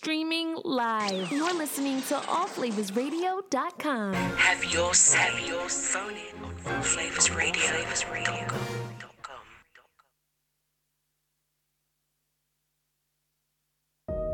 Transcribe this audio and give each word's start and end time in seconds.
streaming 0.00 0.56
live. 0.64 1.30
You're 1.30 1.52
listening 1.52 2.00
to 2.08 2.14
allflavorsradio.com. 2.14 4.14
Have 4.14 4.64
your 4.72 4.92
have 5.14 5.46
your 5.46 5.68
phone 5.68 6.14
in 6.14 6.72
on 6.72 6.82
Flavors 6.82 7.30
Radio. 7.30 7.60
Flavors 7.60 8.06
Radio. 8.10 8.46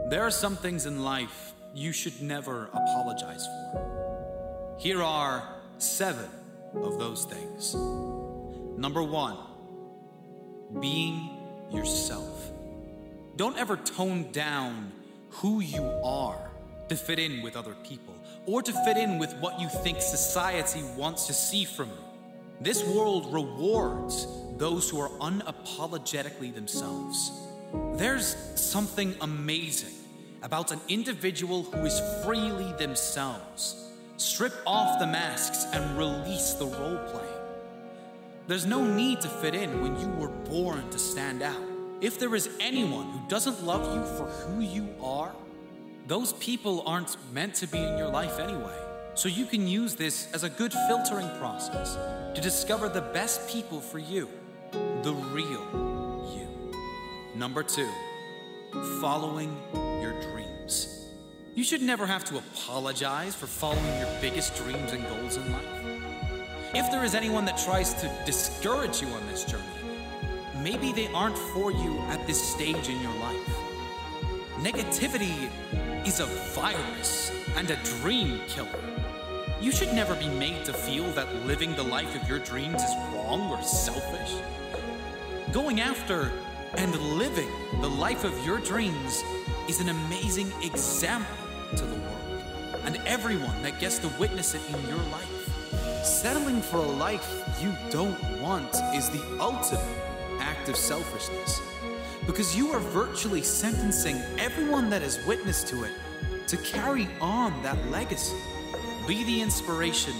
There 0.09 0.23
are 0.23 0.31
some 0.31 0.55
things 0.55 0.87
in 0.87 1.03
life 1.03 1.53
you 1.75 1.91
should 1.91 2.23
never 2.23 2.67
apologize 2.67 3.45
for. 3.45 4.77
Here 4.79 5.03
are 5.03 5.43
seven 5.79 6.31
of 6.77 7.01
those 7.01 7.25
things. 7.25 7.75
Number 8.79 9.03
one, 9.03 9.37
being 10.81 11.29
yourself. 11.73 12.53
Don't 13.35 13.59
ever 13.59 13.77
tone 13.77 14.31
down 14.31 14.93
who 15.37 15.61
you 15.61 15.85
are 16.03 16.51
to 16.89 16.97
fit 16.97 17.19
in 17.19 17.43
with 17.43 17.57
other 17.57 17.75
people 17.83 18.15
or 18.47 18.63
to 18.63 18.73
fit 18.85 18.97
in 18.97 19.19
with 19.19 19.35
what 19.37 19.61
you 19.61 19.69
think 19.69 20.01
society 20.01 20.83
wants 20.97 21.27
to 21.27 21.33
see 21.33 21.65
from 21.65 21.89
you. 21.89 22.05
This 22.61 22.85
world 22.85 23.33
rewards 23.33 24.27
those 24.57 24.89
who 24.89 24.99
are 25.01 25.11
unapologetically 25.21 26.55
themselves. 26.55 27.33
There's 27.95 28.35
something 28.55 29.15
amazing 29.21 29.93
about 30.43 30.73
an 30.73 30.81
individual 30.89 31.65
who 31.65 31.85
is 31.85 32.01
freely 32.25 32.73
themselves. 32.75 33.91
Strip 34.17 34.55
off 34.65 34.99
the 34.99 35.07
masks 35.07 35.67
and 35.73 35.99
release 35.99 36.55
the 36.55 36.67
role 36.67 36.99
playing. 37.11 37.27
There's 38.47 38.65
no 38.65 38.83
need 38.83 39.21
to 39.21 39.29
fit 39.29 39.55
in 39.55 39.83
when 39.83 40.01
you 40.01 40.09
were 40.17 40.29
born 40.29 40.89
to 40.91 40.99
stand 40.99 41.43
out. 41.43 41.76
If 42.07 42.21
there 42.21 42.37
is 42.37 42.49
anyone 42.61 43.11
who 43.11 43.19
doesn't 43.27 43.65
love 43.65 43.83
you 43.93 44.05
for 44.17 44.27
who 44.27 44.61
you 44.61 44.95
are, 45.03 45.35
those 46.07 46.35
people 46.35 46.85
aren't 46.87 47.17
meant 47.33 47.57
to 47.57 47.67
be 47.67 47.79
in 47.79 47.99
your 47.99 48.07
life 48.07 48.39
anyway. 48.39 48.79
So 49.17 49.29
you 49.29 49.45
can 49.45 49.67
use 49.67 49.97
this 49.97 50.33
as 50.33 50.45
a 50.45 50.49
good 50.49 50.73
filtering 50.87 51.29
process 51.41 51.97
to 52.33 52.41
discover 52.41 52.89
the 52.89 53.01
best 53.01 53.49
people 53.49 53.81
for 53.81 53.99
you, 53.99 54.29
the 55.03 55.13
real 55.33 56.31
you. 56.33 56.47
Number 57.35 57.65
two, 57.65 57.91
following 59.01 59.61
your 60.01 60.15
dreams. 60.31 61.09
You 61.57 61.65
should 61.65 61.83
never 61.83 62.07
have 62.07 62.25
to 62.27 62.39
apologize 62.39 63.35
for 63.35 63.49
following 63.49 63.99
your 63.99 64.21
biggest 64.21 64.55
dreams 64.55 64.93
and 64.93 65.03
goals 65.09 65.39
in 65.39 65.53
life. 65.53 66.73
If 66.73 66.89
there 66.93 67.05
is 67.05 67.17
anyone 67.17 67.47
that 67.47 67.59
tries 67.59 67.95
to 67.95 68.23
discourage 68.25 69.03
you 69.03 69.09
on 69.09 69.27
this 69.27 69.45
journey, 69.45 69.86
maybe 70.63 70.93
they 70.93 71.09
aren't 71.09 71.39
for 71.39 71.71
you 71.71 71.99
at 72.09 72.27
this 72.27 72.41
stage 72.41 72.89
in 72.89 73.01
your 73.01 73.15
life. 73.15 73.57
Negativity 74.59 75.51
is 76.07 76.21
a 76.21 76.27
virus 76.27 77.33
and 77.57 77.71
a 77.71 77.77
dream 78.01 78.41
killer. 78.49 78.69
You 79.61 79.73
should 79.73 79.93
never 79.93 80.15
be 80.15 80.29
made 80.29 80.65
to 80.65 80.73
feel 80.73 81.05
that 81.13 81.47
living 81.47 81.75
the 81.77 81.83
life 81.83 82.15
of 82.21 82.29
your 82.29 82.39
dreams 82.39 82.83
is 82.83 82.95
wrong 83.13 83.51
or 83.51 83.63
selfish. 83.63 84.35
Going 85.53 85.81
after 85.81 86.31
and 86.77 86.95
living 87.19 87.51
the 87.81 87.89
life 87.89 88.25
of 88.25 88.45
your 88.45 88.59
dreams 88.59 89.23
is 89.69 89.81
an 89.81 89.89
amazing 89.89 90.53
example 90.63 91.37
to 91.77 91.85
the 91.85 91.95
world 91.95 92.83
and 92.85 92.97
everyone 93.07 93.63
that 93.63 93.81
gets 93.81 93.99
to 93.99 94.09
witness 94.19 94.55
it 94.55 94.63
in 94.69 94.89
your 94.89 95.03
life. 95.11 96.05
Settling 96.05 96.63
for 96.63 96.79
a 96.79 96.83
life 96.83 97.45
you 97.61 97.75
don't 97.91 98.41
want 98.41 98.75
is 98.95 99.11
the 99.11 99.23
ultimate 99.41 100.16
act 100.41 100.69
of 100.69 100.77
selfishness 100.77 101.61
because 102.27 102.57
you 102.57 102.71
are 102.73 102.81
virtually 102.81 103.43
sentencing 103.43 104.17
everyone 104.39 104.91
that 104.91 105.03
is 105.03 105.25
witness 105.27 105.63
to 105.65 105.85
it 105.85 105.93
to 106.49 106.57
carry 106.59 107.09
on 107.21 107.63
that 107.63 107.77
legacy. 107.91 108.37
Be 109.07 109.25
the 109.25 109.41
inspiration 109.41 110.15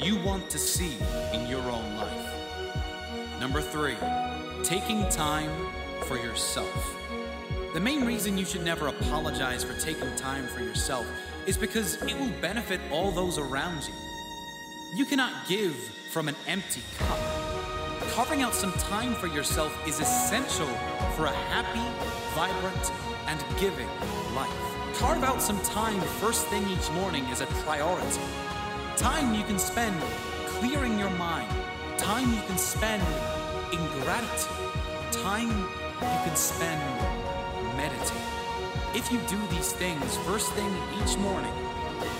you 0.00 0.16
want 0.22 0.50
to 0.50 0.58
see 0.58 0.96
in 1.32 1.46
your 1.46 1.62
own 1.62 1.96
life. 1.96 3.40
Number 3.40 3.60
three, 3.60 3.96
taking 4.62 5.08
time 5.08 5.50
for 6.04 6.16
yourself. 6.16 6.96
The 7.74 7.80
main 7.80 8.04
reason 8.04 8.38
you 8.38 8.44
should 8.44 8.64
never 8.64 8.88
apologize 8.88 9.64
for 9.64 9.78
taking 9.80 10.14
time 10.16 10.46
for 10.46 10.60
yourself 10.60 11.06
is 11.46 11.56
because 11.56 12.00
it 12.02 12.18
will 12.18 12.32
benefit 12.40 12.80
all 12.90 13.10
those 13.10 13.38
around 13.38 13.82
you. 13.82 13.94
You 14.96 15.04
cannot 15.04 15.48
give 15.48 15.74
from 16.12 16.28
an 16.28 16.36
empty 16.46 16.82
cup. 16.98 17.43
Carving 18.10 18.42
out 18.42 18.54
some 18.54 18.72
time 18.72 19.14
for 19.14 19.26
yourself 19.26 19.72
is 19.86 20.00
essential 20.00 20.66
for 21.16 21.26
a 21.26 21.32
happy, 21.32 21.82
vibrant, 22.34 22.92
and 23.26 23.44
giving 23.58 23.88
life. 24.34 24.50
Carve 24.94 25.24
out 25.24 25.42
some 25.42 25.60
time 25.62 26.00
first 26.00 26.46
thing 26.46 26.68
each 26.68 26.90
morning 26.92 27.24
as 27.26 27.40
a 27.40 27.46
priority. 27.66 28.20
Time 28.96 29.34
you 29.34 29.42
can 29.44 29.58
spend 29.58 30.00
clearing 30.46 30.98
your 30.98 31.10
mind. 31.10 31.50
Time 31.98 32.32
you 32.32 32.40
can 32.42 32.58
spend 32.58 33.02
in 33.72 33.84
gratitude. 34.02 34.52
Time 35.10 35.48
you 35.48 36.18
can 36.24 36.36
spend 36.36 36.80
meditating. 37.76 38.22
If 38.94 39.10
you 39.10 39.18
do 39.28 39.38
these 39.48 39.72
things 39.72 40.16
first 40.18 40.52
thing 40.52 40.72
each 41.02 41.16
morning, 41.18 41.52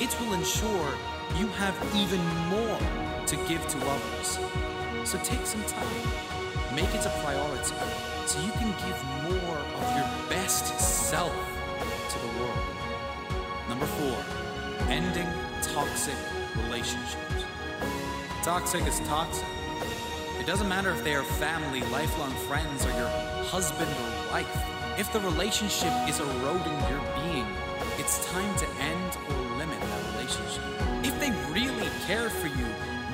it 0.00 0.10
will 0.20 0.34
ensure 0.34 0.94
you 1.36 1.46
have 1.48 1.76
even 1.94 2.24
more 2.48 2.78
to 3.26 3.36
give 3.48 3.66
to 3.68 3.78
others. 3.78 4.63
So 5.04 5.18
take 5.18 5.46
some 5.46 5.62
time, 5.64 6.74
make 6.74 6.92
it 6.94 7.04
a 7.06 7.10
priority, 7.22 7.74
so 8.26 8.40
you 8.40 8.52
can 8.52 8.70
give 8.86 8.98
more 9.22 9.58
of 9.58 9.96
your 9.96 10.28
best 10.30 10.78
self 10.78 11.32
to 12.08 12.18
the 12.18 12.40
world. 12.40 12.58
Number 13.68 13.86
four, 13.86 14.16
ending 14.88 15.28
toxic 15.62 16.16
relationships. 16.64 17.44
Toxic 18.42 18.86
is 18.86 19.00
toxic. 19.00 19.46
It 20.38 20.46
doesn't 20.46 20.68
matter 20.68 20.90
if 20.90 21.02
they 21.04 21.14
are 21.14 21.22
family, 21.22 21.80
lifelong 21.90 22.32
friends, 22.48 22.84
or 22.84 22.90
your 22.90 23.08
husband 23.48 23.90
or 23.90 24.32
wife. 24.32 24.98
If 24.98 25.12
the 25.12 25.20
relationship 25.20 25.92
is 26.08 26.20
eroding 26.20 26.78
your 26.88 27.00
being, 27.16 27.46
it's 27.98 28.24
time 28.26 28.56
to 28.58 28.66
end 28.80 29.18
or 29.28 29.56
limit 29.56 29.80
that 29.80 30.12
relationship. 30.12 30.62
If 31.02 31.18
they 31.20 31.30
really 31.52 31.88
care 32.06 32.30
for 32.30 32.46
you 32.46 32.53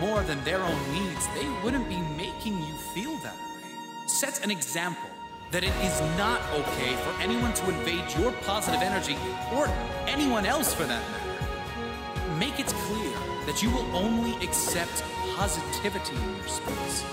more 0.00 0.22
than 0.22 0.42
their 0.44 0.62
own 0.62 0.92
needs, 0.92 1.28
they 1.34 1.46
wouldn't 1.62 1.86
be 1.88 2.00
making 2.16 2.58
you 2.58 2.74
feel 2.94 3.14
that 3.18 3.34
way. 3.34 3.70
Set 4.06 4.42
an 4.42 4.50
example 4.50 5.10
that 5.50 5.62
it 5.62 5.74
is 5.82 6.00
not 6.16 6.40
okay 6.54 6.94
for 6.96 7.22
anyone 7.22 7.52
to 7.52 7.68
invade 7.68 8.04
your 8.18 8.32
positive 8.42 8.80
energy 8.80 9.16
or 9.52 9.68
anyone 10.06 10.46
else 10.46 10.72
for 10.72 10.84
that 10.84 11.02
matter. 11.10 12.38
Make 12.38 12.58
it 12.58 12.66
clear 12.66 13.12
that 13.44 13.62
you 13.62 13.70
will 13.70 13.94
only 13.94 14.34
accept 14.42 15.04
positivity 15.36 16.16
in 16.16 16.36
your 16.36 16.48
space, 16.48 17.04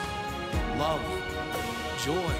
love, 0.77 1.01
joy, 2.05 2.33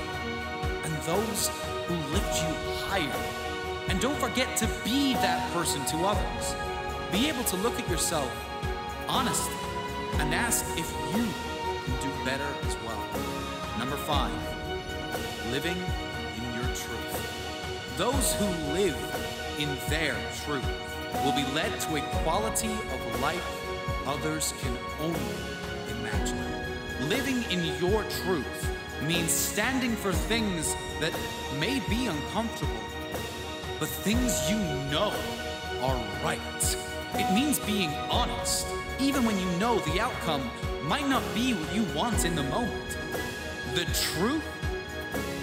and 0.86 0.94
those 1.04 1.50
who 1.88 1.96
lift 2.14 2.42
you 2.42 2.56
higher. 2.88 3.90
And 3.90 4.00
don't 4.00 4.18
forget 4.18 4.56
to 4.58 4.68
be 4.86 5.14
that 5.16 5.52
person 5.52 5.84
to 5.88 5.98
others. 6.06 6.56
Be 7.12 7.28
able 7.28 7.44
to 7.46 7.58
look 7.58 7.78
at 7.80 7.90
yourself 7.90 8.32
honestly 9.10 9.67
and 10.16 10.34
ask 10.34 10.66
if 10.78 10.92
you 11.16 11.26
can 11.86 11.96
do 12.02 12.26
better 12.26 12.48
as 12.64 12.76
well. 12.86 13.04
Number 13.78 13.98
five, 13.98 14.32
living 15.52 15.78
in 16.38 16.44
your 16.56 16.68
truth. 16.76 17.96
Those 17.98 18.34
who 18.36 18.46
live 18.74 18.98
in 19.60 19.70
their 19.90 20.16
truth 20.46 20.66
will 21.24 21.34
be 21.34 21.46
led 21.54 21.80
to 21.82 21.96
a 21.96 22.02
quality 22.24 22.72
of 22.72 23.22
life 23.22 23.58
others 24.08 24.54
can 24.62 24.76
only 25.02 25.20
imagine. 26.00 26.38
Living 27.10 27.44
in 27.52 27.64
your 27.80 28.04
truth 28.24 28.70
means 29.04 29.32
standing 29.32 29.96
for 29.96 30.14
things 30.14 30.76
that 31.00 31.14
may 31.60 31.82
be 31.90 32.08
uncomfortable, 32.08 32.84
but 33.80 33.90
things 33.90 34.50
you 34.50 34.58
know 34.90 35.14
are 35.82 36.04
right. 36.24 36.78
It 37.14 37.34
means 37.34 37.60
being 37.60 37.94
honest, 38.10 38.68
even 39.00 39.26
when 39.26 39.38
you 39.38 39.46
know 39.58 39.80
the 39.80 40.00
outcome 40.00 40.50
might 40.84 41.08
not 41.08 41.24
be 41.34 41.54
what 41.54 41.76
you 41.76 41.84
want 41.96 42.26
in 42.26 42.36
the 42.36 42.44
moment. 42.44 42.98
The 43.76 43.86
truth 43.94 44.44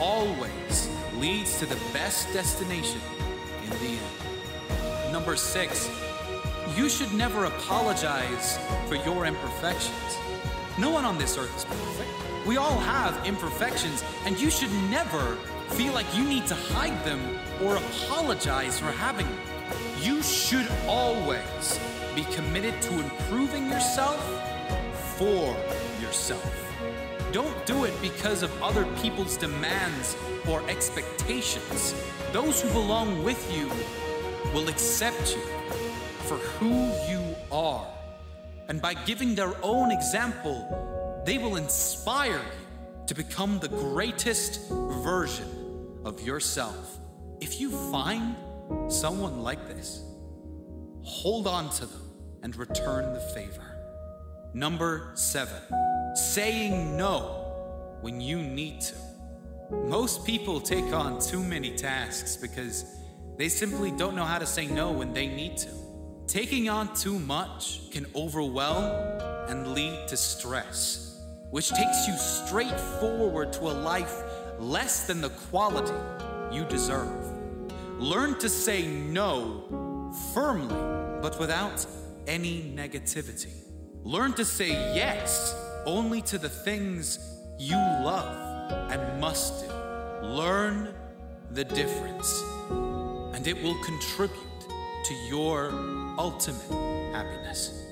always 0.01 0.89
leads 1.15 1.59
to 1.61 1.67
the 1.67 1.79
best 1.93 2.33
destination 2.33 3.01
in 3.65 3.71
the 3.71 3.99
end. 3.99 5.13
Number 5.13 5.37
six, 5.37 5.89
you 6.77 6.89
should 6.89 7.13
never 7.13 7.45
apologize 7.45 8.59
for 8.89 8.97
your 8.97 9.27
imperfections. 9.27 10.19
No 10.79 10.91
one 10.91 11.05
on 11.05 11.19
this 11.19 11.39
earth 11.39 11.57
is 11.57 11.65
perfect. 11.65 12.47
We 12.47 12.57
all 12.57 12.79
have 12.79 13.25
imperfections, 13.27 14.03
and 14.27 14.39
you 14.41 14.51
should 14.51 14.73
never 14.91 15.37
feel 15.71 15.93
like 15.93 16.07
you 16.17 16.25
need 16.25 16.47
to 16.49 16.55
hide 16.55 17.05
them 17.05 17.39
or 17.63 17.77
apologize 17.77 18.79
for 18.79 18.91
having 18.93 19.27
them. 19.27 19.39
You 20.01 20.23
should 20.23 20.69
always 20.87 21.79
be 22.15 22.25
committed 22.35 22.81
to 22.83 22.93
improving 22.95 23.69
yourself 23.69 24.21
for 25.17 25.57
yourself. 26.01 26.55
Don't 27.33 27.67
do 27.67 27.85
it 27.85 27.95
because 28.01 28.43
of 28.43 28.63
other 28.63 28.85
people's 29.03 29.37
demands 29.37 30.17
or 30.49 30.63
expectations. 30.69 31.95
Those 32.33 32.63
who 32.63 32.71
belong 32.71 33.25
with 33.25 33.53
you 33.53 33.69
will 34.53 34.69
accept 34.69 35.35
you 35.35 35.43
for 36.27 36.37
who 36.37 36.93
you 37.11 37.35
are. 37.51 37.87
And 38.69 38.81
by 38.81 38.95
giving 38.95 39.35
their 39.35 39.53
own 39.63 39.91
example, 39.91 41.23
they 41.27 41.39
will 41.39 41.57
inspire 41.57 42.39
you 42.39 43.07
to 43.09 43.15
become 43.15 43.59
the 43.59 43.69
greatest 43.69 44.71
version 45.03 45.49
of 46.05 46.21
yourself. 46.23 46.99
If 47.41 47.61
you 47.61 47.71
find 47.91 48.37
someone 48.89 49.43
like 49.43 49.67
this, 49.67 50.05
hold 51.03 51.47
on 51.47 51.69
to 51.71 51.87
them 51.87 52.04
and 52.45 52.55
return 52.57 53.13
the 53.15 53.21
favor. 53.21 53.77
Number 54.53 55.11
seven, 55.15 55.61
saying 56.15 56.97
no 56.97 57.97
when 58.03 58.21
you 58.21 58.37
need 58.41 58.83
to. 58.83 58.95
Most 59.73 60.25
people 60.25 60.61
take 60.61 60.93
on 60.93 61.21
too 61.21 61.43
many 61.43 61.75
tasks 61.75 62.37
because 62.37 62.85
they 63.39 63.49
simply 63.49 63.91
don't 63.91 64.15
know 64.15 64.25
how 64.25 64.39
to 64.39 64.47
say 64.47 64.67
no 64.67 64.93
when 64.93 65.13
they 65.15 65.27
need 65.27 65.57
to. 65.57 65.69
Taking 66.27 66.69
on 66.69 66.95
too 66.95 67.19
much 67.19 67.91
can 67.91 68.07
overwhelm 68.15 68.85
and 69.49 69.69
lead 69.69 70.07
to 70.09 70.17
stress, 70.17 71.21
which 71.51 71.71
takes 71.71 72.07
you 72.07 72.15
straight 72.17 72.79
forward 73.01 73.55
to 73.55 73.63
a 73.63 73.73
life 73.73 74.23
less 74.59 75.07
than 75.07 75.23
the 75.23 75.31
quality 75.51 75.95
you 76.55 76.65
deserve. 76.67 77.09
Learn 77.99 78.39
to 78.39 78.49
say 78.51 78.87
no 78.87 80.13
firmly, 80.35 80.77
but 81.23 81.39
without 81.41 81.87
any 82.27 82.73
negativity. 82.75 83.53
Learn 84.03 84.33
to 84.35 84.45
say 84.45 84.71
yes 84.95 85.55
only 85.87 86.21
to 86.23 86.39
the 86.39 86.49
things 86.49 87.19
you 87.59 87.77
love 87.77 88.91
and 88.91 89.21
must 89.21 89.67
do. 89.67 89.73
Learn 90.27 90.95
the 91.51 91.65
difference, 91.65 92.43
and 93.35 93.47
it 93.47 93.63
will 93.63 93.81
contribute 93.85 94.39
to 95.05 95.15
your 95.29 95.71
ultimate 96.19 97.13
happiness. 97.13 97.84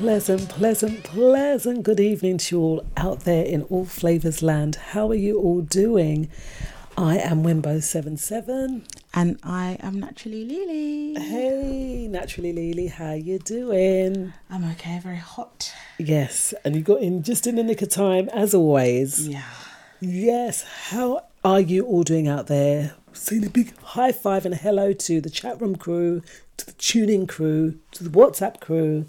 Pleasant, 0.00 0.48
pleasant, 0.48 1.04
pleasant 1.04 1.82
good 1.82 2.00
evening 2.00 2.38
to 2.38 2.56
you 2.56 2.62
all 2.62 2.86
out 2.96 3.20
there 3.24 3.44
in 3.44 3.60
all 3.64 3.84
flavours 3.84 4.42
land. 4.42 4.76
How 4.76 5.10
are 5.10 5.14
you 5.14 5.38
all 5.38 5.60
doing? 5.60 6.30
I 6.96 7.18
am 7.18 7.42
Wimbo77. 7.42 8.82
And 9.12 9.38
I 9.42 9.76
am 9.80 10.00
naturally 10.00 10.46
Lily. 10.46 11.22
Hey, 11.22 12.08
naturally 12.08 12.50
Lily, 12.54 12.86
how 12.86 13.12
you 13.12 13.40
doing? 13.40 14.32
I'm 14.48 14.64
okay, 14.70 14.98
very 15.00 15.18
hot. 15.18 15.70
Yes, 15.98 16.54
and 16.64 16.74
you 16.74 16.80
got 16.80 17.02
in 17.02 17.22
just 17.22 17.46
in 17.46 17.56
the 17.56 17.62
nick 17.62 17.82
of 17.82 17.90
time 17.90 18.30
as 18.30 18.54
always. 18.54 19.28
Yeah. 19.28 19.44
Yes, 20.00 20.62
how 20.88 21.26
are 21.44 21.60
you 21.60 21.84
all 21.84 22.04
doing 22.04 22.26
out 22.26 22.46
there? 22.46 22.94
Saying 23.12 23.44
a 23.44 23.50
big 23.50 23.76
high 23.80 24.12
five 24.12 24.46
and 24.46 24.54
hello 24.54 24.94
to 24.94 25.20
the 25.20 25.28
chat 25.28 25.60
room 25.60 25.76
crew, 25.76 26.22
to 26.56 26.64
the 26.64 26.72
tuning 26.72 27.26
crew, 27.26 27.78
to 27.92 28.04
the 28.04 28.10
WhatsApp 28.10 28.60
crew, 28.60 29.04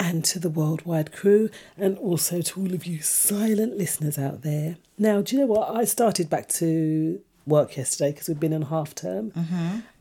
and 0.00 0.24
to 0.24 0.38
the 0.40 0.48
worldwide 0.50 1.12
crew, 1.12 1.48
and 1.78 1.96
also 1.98 2.40
to 2.40 2.60
all 2.60 2.74
of 2.74 2.86
you 2.86 3.00
silent 3.02 3.76
listeners 3.78 4.18
out 4.18 4.42
there. 4.42 4.76
Now, 4.98 5.20
do 5.22 5.36
you 5.36 5.42
know 5.42 5.46
what? 5.46 5.76
I 5.76 5.84
started 5.84 6.28
back 6.28 6.48
to 6.60 7.20
work 7.46 7.76
yesterday 7.76 8.10
because 8.12 8.28
we've 8.28 8.40
been 8.40 8.52
in 8.52 8.62
half 8.62 8.94
term, 8.94 9.32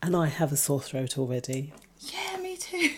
and 0.02 0.16
I 0.16 0.28
have 0.28 0.52
a 0.52 0.58
sore 0.58 0.82
throat 0.82 1.18
already. 1.18 1.74
Yeah, 2.00 2.38
me 2.42 2.56
too. 2.58 2.92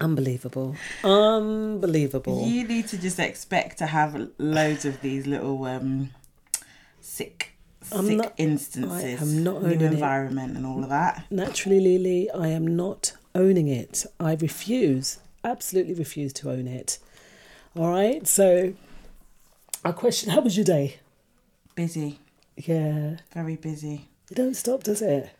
Unbelievable. 0.00 0.76
Unbelievable. 1.04 2.46
You 2.46 2.66
need 2.66 2.88
to 2.88 2.98
just 2.98 3.18
expect 3.18 3.78
to 3.78 3.86
have 3.86 4.28
loads 4.38 4.84
of 4.84 5.00
these 5.00 5.26
little 5.26 5.64
um 5.64 6.10
sick, 7.00 7.54
I'm 7.92 8.06
sick 8.06 8.16
not- 8.18 8.34
instances, 8.36 8.92
I 9.20 9.22
am 9.24 9.42
not 9.44 9.62
new 9.62 9.68
owning 9.70 9.80
it. 9.80 9.92
environment, 9.92 10.56
and 10.56 10.66
all 10.66 10.82
of 10.82 10.88
that. 10.90 11.24
Naturally, 11.30 11.80
Lily, 11.80 12.30
I 12.30 12.48
am 12.48 12.66
not 12.76 13.12
owning 13.34 13.68
it. 13.68 14.04
I 14.20 14.34
refuse, 14.34 15.18
absolutely 15.48 15.94
refuse 15.94 16.32
to 16.34 16.50
own 16.50 16.66
it. 16.68 16.98
All 17.76 17.90
right. 17.90 18.26
So, 18.26 18.74
our 19.84 19.92
question: 19.92 20.30
How 20.30 20.40
was 20.40 20.56
your 20.56 20.64
day? 20.64 20.96
Busy, 21.74 22.18
Yeah, 22.56 23.16
very 23.32 23.56
busy. 23.56 24.08
it 24.30 24.34
don't 24.34 24.54
stop, 24.54 24.82
does 24.82 25.00
it? 25.02 25.30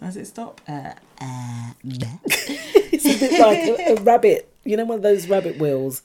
Does 0.00 0.16
it 0.16 0.26
stop? 0.26 0.60
Uh, 0.68 0.92
uh. 1.20 1.72
It's 2.94 3.06
a 3.06 3.18
bit 3.18 3.40
like 3.40 3.88
a, 3.88 3.92
a 4.00 4.02
rabbit. 4.02 4.52
You 4.64 4.76
know, 4.76 4.84
one 4.84 4.96
of 4.96 5.02
those 5.02 5.28
rabbit 5.28 5.58
wheels. 5.58 6.02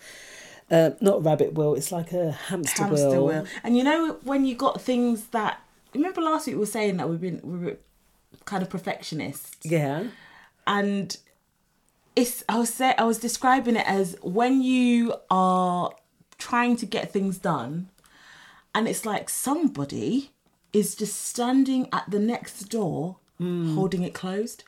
Uh, 0.72 0.92
not 1.02 1.18
a 1.18 1.20
rabbit 1.22 1.54
wheel. 1.54 1.74
It's 1.76 1.92
like 1.92 2.12
a 2.14 2.32
hamster, 2.32 2.84
hamster 2.84 3.10
wheel. 3.10 3.28
wheel. 3.28 3.46
And 3.64 3.76
you 3.78 3.84
know 3.84 4.18
when 4.24 4.46
you 4.46 4.56
got 4.56 4.82
things 4.82 5.26
that 5.28 5.60
remember 5.94 6.22
last 6.22 6.46
week 6.48 6.56
we 6.56 6.60
were 6.60 6.66
saying 6.66 6.98
that 6.98 7.10
we've 7.10 7.22
been 7.22 7.40
we 7.44 7.58
were 7.58 7.78
kind 8.46 8.62
of 8.64 8.70
perfectionists, 8.70 9.58
Yeah. 9.66 10.06
and 10.68 11.18
it's 12.18 12.44
I 12.50 12.58
was 12.58 12.74
say 12.74 12.96
I 12.98 13.04
was 13.04 13.20
describing 13.20 13.76
it 13.76 13.88
as 13.88 14.18
when 14.24 14.62
you 14.62 15.14
are 15.30 15.92
trying 16.40 16.76
to 16.78 16.86
get 16.86 17.14
things 17.14 17.38
done, 17.38 17.90
and 18.74 18.88
it's 18.88 19.06
like 19.06 19.30
somebody 19.30 20.32
is 20.74 20.96
just 20.96 21.16
standing 21.28 21.88
at 21.94 22.10
the 22.10 22.20
next 22.20 22.64
door 22.70 23.18
hmm. 23.38 23.76
holding 23.76 24.02
it 24.02 24.16
closed. 24.16 24.64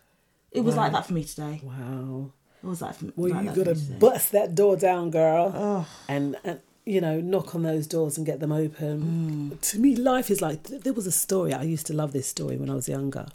It 0.51 0.61
was 0.61 0.75
like 0.75 0.91
that 0.93 1.05
for 1.05 1.13
me 1.13 1.23
today. 1.23 1.61
Wow. 1.63 2.31
It 2.63 2.67
was 2.67 2.81
like, 2.81 2.95
for, 2.95 3.05
Well, 3.15 3.31
like 3.31 3.45
you 3.45 3.63
gotta 3.63 3.75
bust 3.75 4.31
that 4.31 4.53
door 4.53 4.75
down, 4.75 5.09
girl, 5.09 5.87
and 6.07 6.35
and 6.43 6.59
you 6.85 7.01
know 7.01 7.19
knock 7.19 7.55
on 7.55 7.63
those 7.63 7.87
doors 7.87 8.15
and 8.17 8.27
get 8.27 8.39
them 8.39 8.51
open. 8.51 9.01
Hmm. 9.01 9.57
To 9.59 9.79
me, 9.79 9.95
life 9.95 10.29
is 10.29 10.39
like 10.39 10.63
there 10.63 10.93
was 10.93 11.07
a 11.07 11.11
story. 11.11 11.51
I 11.51 11.63
used 11.63 11.87
to 11.87 11.93
love 11.93 12.13
this 12.13 12.27
story 12.27 12.57
when 12.57 12.69
I 12.69 12.75
was 12.75 12.87
younger, 12.87 13.25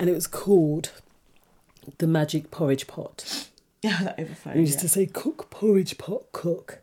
and 0.00 0.10
it 0.10 0.12
was 0.12 0.26
called 0.26 0.90
the 1.98 2.06
magic 2.06 2.50
porridge 2.50 2.86
pot. 2.86 3.48
yeah, 3.82 3.98
that 4.02 4.20
overflowed. 4.20 4.56
I 4.56 4.60
used 4.60 4.78
yeah. 4.78 4.82
to 4.82 4.88
say, 4.88 5.06
"Cook 5.06 5.50
porridge 5.50 5.98
pot, 5.98 6.32
cook," 6.32 6.80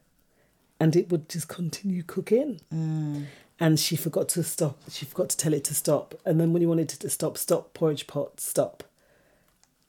and 0.79 0.95
it 0.95 1.09
would 1.09 1.29
just 1.29 1.47
continue 1.47 2.03
cooking. 2.03 2.61
Mm. 2.73 3.25
And 3.61 3.77
she 3.77 3.97
forgot 3.97 4.29
to 4.29 4.43
stop. 4.43 4.77
She 4.89 5.05
forgot 5.05 5.29
to 5.31 5.37
tell 5.37 5.53
it 5.53 5.65
to 5.65 5.75
stop. 5.75 6.15
And 6.25 6.39
then 6.39 6.53
when 6.53 6.61
you 6.61 6.69
wanted 6.69 6.93
it 6.93 6.99
to 7.01 7.09
stop, 7.09 7.37
stop 7.37 7.73
porridge 7.73 8.07
pot, 8.07 8.39
stop. 8.39 8.85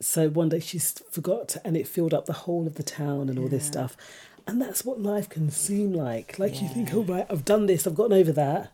So 0.01 0.29
one 0.29 0.49
day 0.49 0.59
she 0.59 0.79
forgot, 0.79 1.55
and 1.63 1.77
it 1.77 1.87
filled 1.87 2.13
up 2.13 2.25
the 2.25 2.33
whole 2.33 2.67
of 2.67 2.75
the 2.75 2.83
town 2.83 3.29
and 3.29 3.39
all 3.39 3.47
this 3.47 3.65
stuff. 3.65 3.95
And 4.47 4.61
that's 4.61 4.83
what 4.83 4.99
life 4.99 5.29
can 5.29 5.51
seem 5.51 5.93
like. 5.93 6.37
Like 6.39 6.61
you 6.61 6.67
think, 6.67 6.93
oh 6.93 7.03
right, 7.03 7.25
I've 7.29 7.45
done 7.45 7.67
this, 7.67 7.85
I've 7.85 7.95
gotten 7.95 8.17
over 8.17 8.31
that, 8.33 8.73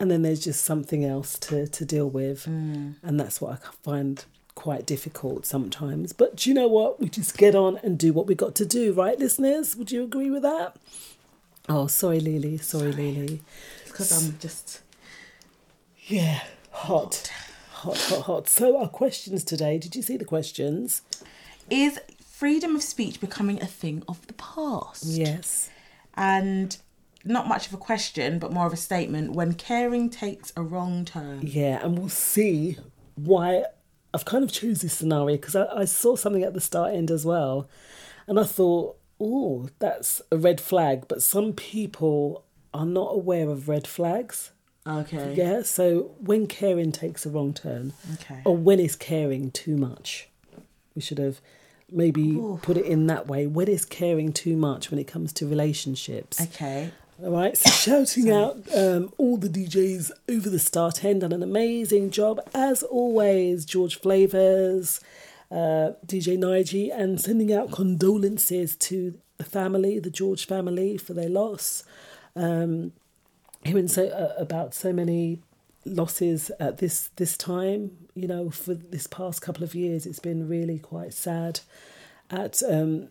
and 0.00 0.10
then 0.10 0.22
there's 0.22 0.40
just 0.40 0.64
something 0.64 1.04
else 1.04 1.38
to 1.40 1.66
to 1.68 1.84
deal 1.84 2.10
with, 2.10 2.46
mm. 2.46 2.96
and 3.02 3.20
that's 3.20 3.40
what 3.40 3.52
I 3.52 3.56
find 3.82 4.24
quite 4.58 4.84
difficult 4.84 5.46
sometimes. 5.46 6.12
But 6.12 6.34
do 6.36 6.50
you 6.50 6.54
know 6.54 6.66
what? 6.66 6.98
We 6.98 7.08
just 7.08 7.38
get 7.38 7.54
on 7.54 7.78
and 7.84 7.96
do 7.96 8.12
what 8.12 8.26
we 8.26 8.34
got 8.34 8.56
to 8.56 8.66
do, 8.66 8.92
right, 8.92 9.16
listeners? 9.16 9.76
Would 9.76 9.92
you 9.92 10.02
agree 10.02 10.30
with 10.30 10.42
that? 10.42 10.76
Oh, 11.68 11.86
sorry, 11.86 12.18
Lily. 12.18 12.56
Sorry, 12.58 12.90
Lily. 12.90 13.40
because 13.86 14.10
I'm 14.10 14.36
just 14.40 14.80
Yeah, 16.08 16.40
hot, 16.72 17.30
hot, 17.70 17.96
hot, 17.98 18.22
hot. 18.22 18.48
So 18.48 18.76
our 18.80 18.88
questions 18.88 19.44
today. 19.44 19.78
Did 19.78 19.94
you 19.94 20.02
see 20.02 20.16
the 20.16 20.24
questions? 20.24 21.02
is 21.70 22.00
freedom 22.26 22.74
of 22.74 22.82
speech 22.82 23.20
becoming 23.20 23.62
a 23.62 23.66
thing 23.66 24.02
of 24.08 24.26
the 24.26 24.32
past? 24.32 25.04
Yes. 25.04 25.70
And 26.14 26.76
not 27.24 27.46
much 27.46 27.68
of 27.68 27.74
a 27.74 27.76
question, 27.76 28.38
but 28.40 28.52
more 28.52 28.66
of 28.66 28.72
a 28.72 28.76
statement. 28.76 29.32
When 29.32 29.52
caring 29.54 30.10
takes 30.10 30.52
a 30.56 30.62
wrong 30.62 31.04
turn. 31.04 31.40
Yeah, 31.42 31.78
and 31.84 31.96
we'll 31.96 32.08
see 32.08 32.78
why 33.14 33.64
I've 34.18 34.24
kind 34.24 34.42
of 34.42 34.50
choose 34.50 34.80
this 34.80 34.94
scenario 34.94 35.36
because 35.36 35.54
I, 35.54 35.66
I 35.66 35.84
saw 35.84 36.16
something 36.16 36.42
at 36.42 36.52
the 36.54 36.60
start 36.60 36.92
end 36.92 37.08
as 37.10 37.24
well, 37.24 37.68
and 38.26 38.38
I 38.40 38.42
thought, 38.42 38.96
oh, 39.20 39.68
that's 39.78 40.20
a 40.32 40.36
red 40.36 40.60
flag. 40.60 41.06
But 41.06 41.22
some 41.22 41.52
people 41.52 42.44
are 42.74 42.84
not 42.86 43.14
aware 43.14 43.48
of 43.48 43.68
red 43.68 43.86
flags. 43.86 44.50
Okay. 44.84 45.34
Yeah, 45.36 45.62
so 45.62 46.14
when 46.18 46.46
caring 46.48 46.90
takes 46.90 47.24
a 47.26 47.30
wrong 47.30 47.52
turn, 47.54 47.92
Okay. 48.14 48.40
or 48.44 48.56
when 48.56 48.80
is 48.80 48.96
caring 48.96 49.50
too 49.52 49.76
much, 49.76 50.28
we 50.96 51.02
should 51.02 51.18
have 51.18 51.40
maybe 51.92 52.42
put 52.62 52.76
it 52.76 52.86
in 52.86 53.06
that 53.06 53.26
way. 53.28 53.46
When 53.46 53.68
is 53.68 53.84
caring 53.84 54.32
too 54.32 54.56
much 54.56 54.90
when 54.90 54.98
it 54.98 55.06
comes 55.06 55.32
to 55.34 55.46
relationships? 55.46 56.40
Okay. 56.40 56.90
All 57.20 57.32
right, 57.32 57.58
so 57.58 57.68
shouting 58.06 58.30
out 58.30 58.58
um, 58.76 59.12
all 59.18 59.36
the 59.36 59.48
DJs 59.48 60.12
over 60.28 60.48
the 60.48 60.60
start 60.60 61.04
end 61.04 61.22
done 61.22 61.32
an 61.32 61.42
amazing 61.42 62.10
job 62.10 62.40
as 62.54 62.84
always. 62.84 63.64
George 63.64 63.98
Flavors, 63.98 65.00
uh, 65.50 65.98
DJ 66.06 66.38
Nige, 66.38 66.96
and 66.96 67.20
sending 67.20 67.52
out 67.52 67.72
condolences 67.72 68.76
to 68.76 69.18
the 69.36 69.44
family, 69.44 69.98
the 69.98 70.10
George 70.10 70.46
family, 70.46 70.96
for 70.96 71.12
their 71.12 71.28
loss. 71.28 71.82
Um, 72.36 72.92
hearing 73.64 73.88
so 73.88 74.06
uh, 74.06 74.40
about 74.40 74.72
so 74.72 74.92
many 74.92 75.42
losses 75.84 76.52
at 76.60 76.78
this 76.78 77.10
this 77.16 77.36
time, 77.36 77.96
you 78.14 78.28
know, 78.28 78.48
for 78.48 78.74
this 78.74 79.08
past 79.08 79.42
couple 79.42 79.64
of 79.64 79.74
years, 79.74 80.06
it's 80.06 80.20
been 80.20 80.48
really 80.48 80.78
quite 80.78 81.14
sad. 81.14 81.60
At 82.30 82.62
um, 82.62 83.08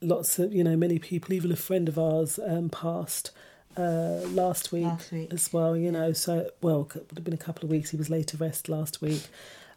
lots 0.00 0.38
of 0.38 0.52
you 0.52 0.62
know 0.62 0.76
many 0.76 1.00
people 1.00 1.32
even 1.32 1.50
a 1.50 1.56
friend 1.56 1.88
of 1.88 1.98
ours 1.98 2.38
um 2.46 2.68
passed 2.68 3.32
uh 3.78 4.20
last 4.28 4.72
week, 4.72 4.84
Last 4.84 5.12
week. 5.12 5.32
as 5.32 5.52
well 5.52 5.76
you 5.76 5.90
know 5.92 6.12
so 6.12 6.50
well 6.60 6.82
it 6.94 7.06
would 7.08 7.18
have 7.18 7.24
been 7.24 7.34
a 7.34 7.36
couple 7.38 7.64
of 7.64 7.70
weeks 7.70 7.90
he 7.90 7.96
was 7.96 8.10
laid 8.10 8.26
to 8.28 8.36
rest 8.36 8.68
last 8.68 9.00
week 9.00 9.22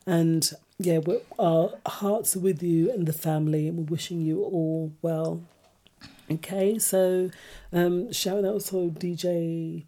and 0.06 0.52
yeah 0.80 1.00
our 1.40 1.74
hearts 1.86 2.36
are 2.36 2.40
with 2.40 2.64
you 2.64 2.92
and 2.92 3.06
the 3.08 3.14
family 3.14 3.68
and 3.68 3.78
we're 3.78 3.84
wishing 3.96 4.20
you 4.22 4.42
all 4.44 4.92
well 5.02 5.42
okay 6.32 6.80
so 6.80 7.30
um 7.72 8.12
shouting 8.12 8.46
out 8.46 8.54
also 8.54 8.90
dj 8.90 9.86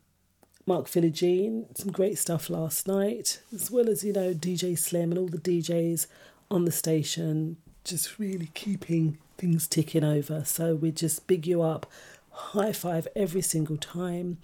Mark 0.65 0.85
Philogene, 0.85 1.65
some 1.77 1.91
great 1.91 2.17
stuff 2.17 2.49
last 2.49 2.87
night, 2.87 3.41
as 3.53 3.69
well 3.69 3.89
as, 3.89 4.01
you 4.05 4.13
know, 4.13 4.33
DJ 4.33 4.79
Slim 4.79 5.11
and 5.11 5.19
all 5.19 5.27
the 5.27 5.37
DJs 5.37 6.07
on 6.49 6.63
the 6.63 6.71
station, 6.71 7.57
just 7.83 8.17
really 8.17 8.49
keeping 8.53 9.17
things 9.37 9.67
ticking 9.67 10.05
over. 10.05 10.45
So 10.45 10.73
we 10.75 10.91
just 10.91 11.27
big 11.27 11.45
you 11.45 11.61
up, 11.61 11.85
high 12.33 12.73
five 12.73 13.07
every 13.15 13.41
single 13.41 13.77
time. 13.77 14.37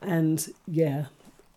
And 0.00 0.52
yeah, 0.66 1.06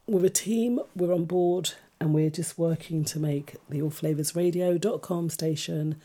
we're 0.07 0.25
a 0.25 0.29
team, 0.29 0.79
we're 0.95 1.13
on 1.13 1.25
board, 1.25 1.73
and 1.99 2.13
we're 2.13 2.29
just 2.29 2.57
working 2.57 3.05
to 3.05 3.19
make 3.19 3.55
the 3.69 3.79
allflavorsradio.com 3.79 5.29
station 5.29 6.01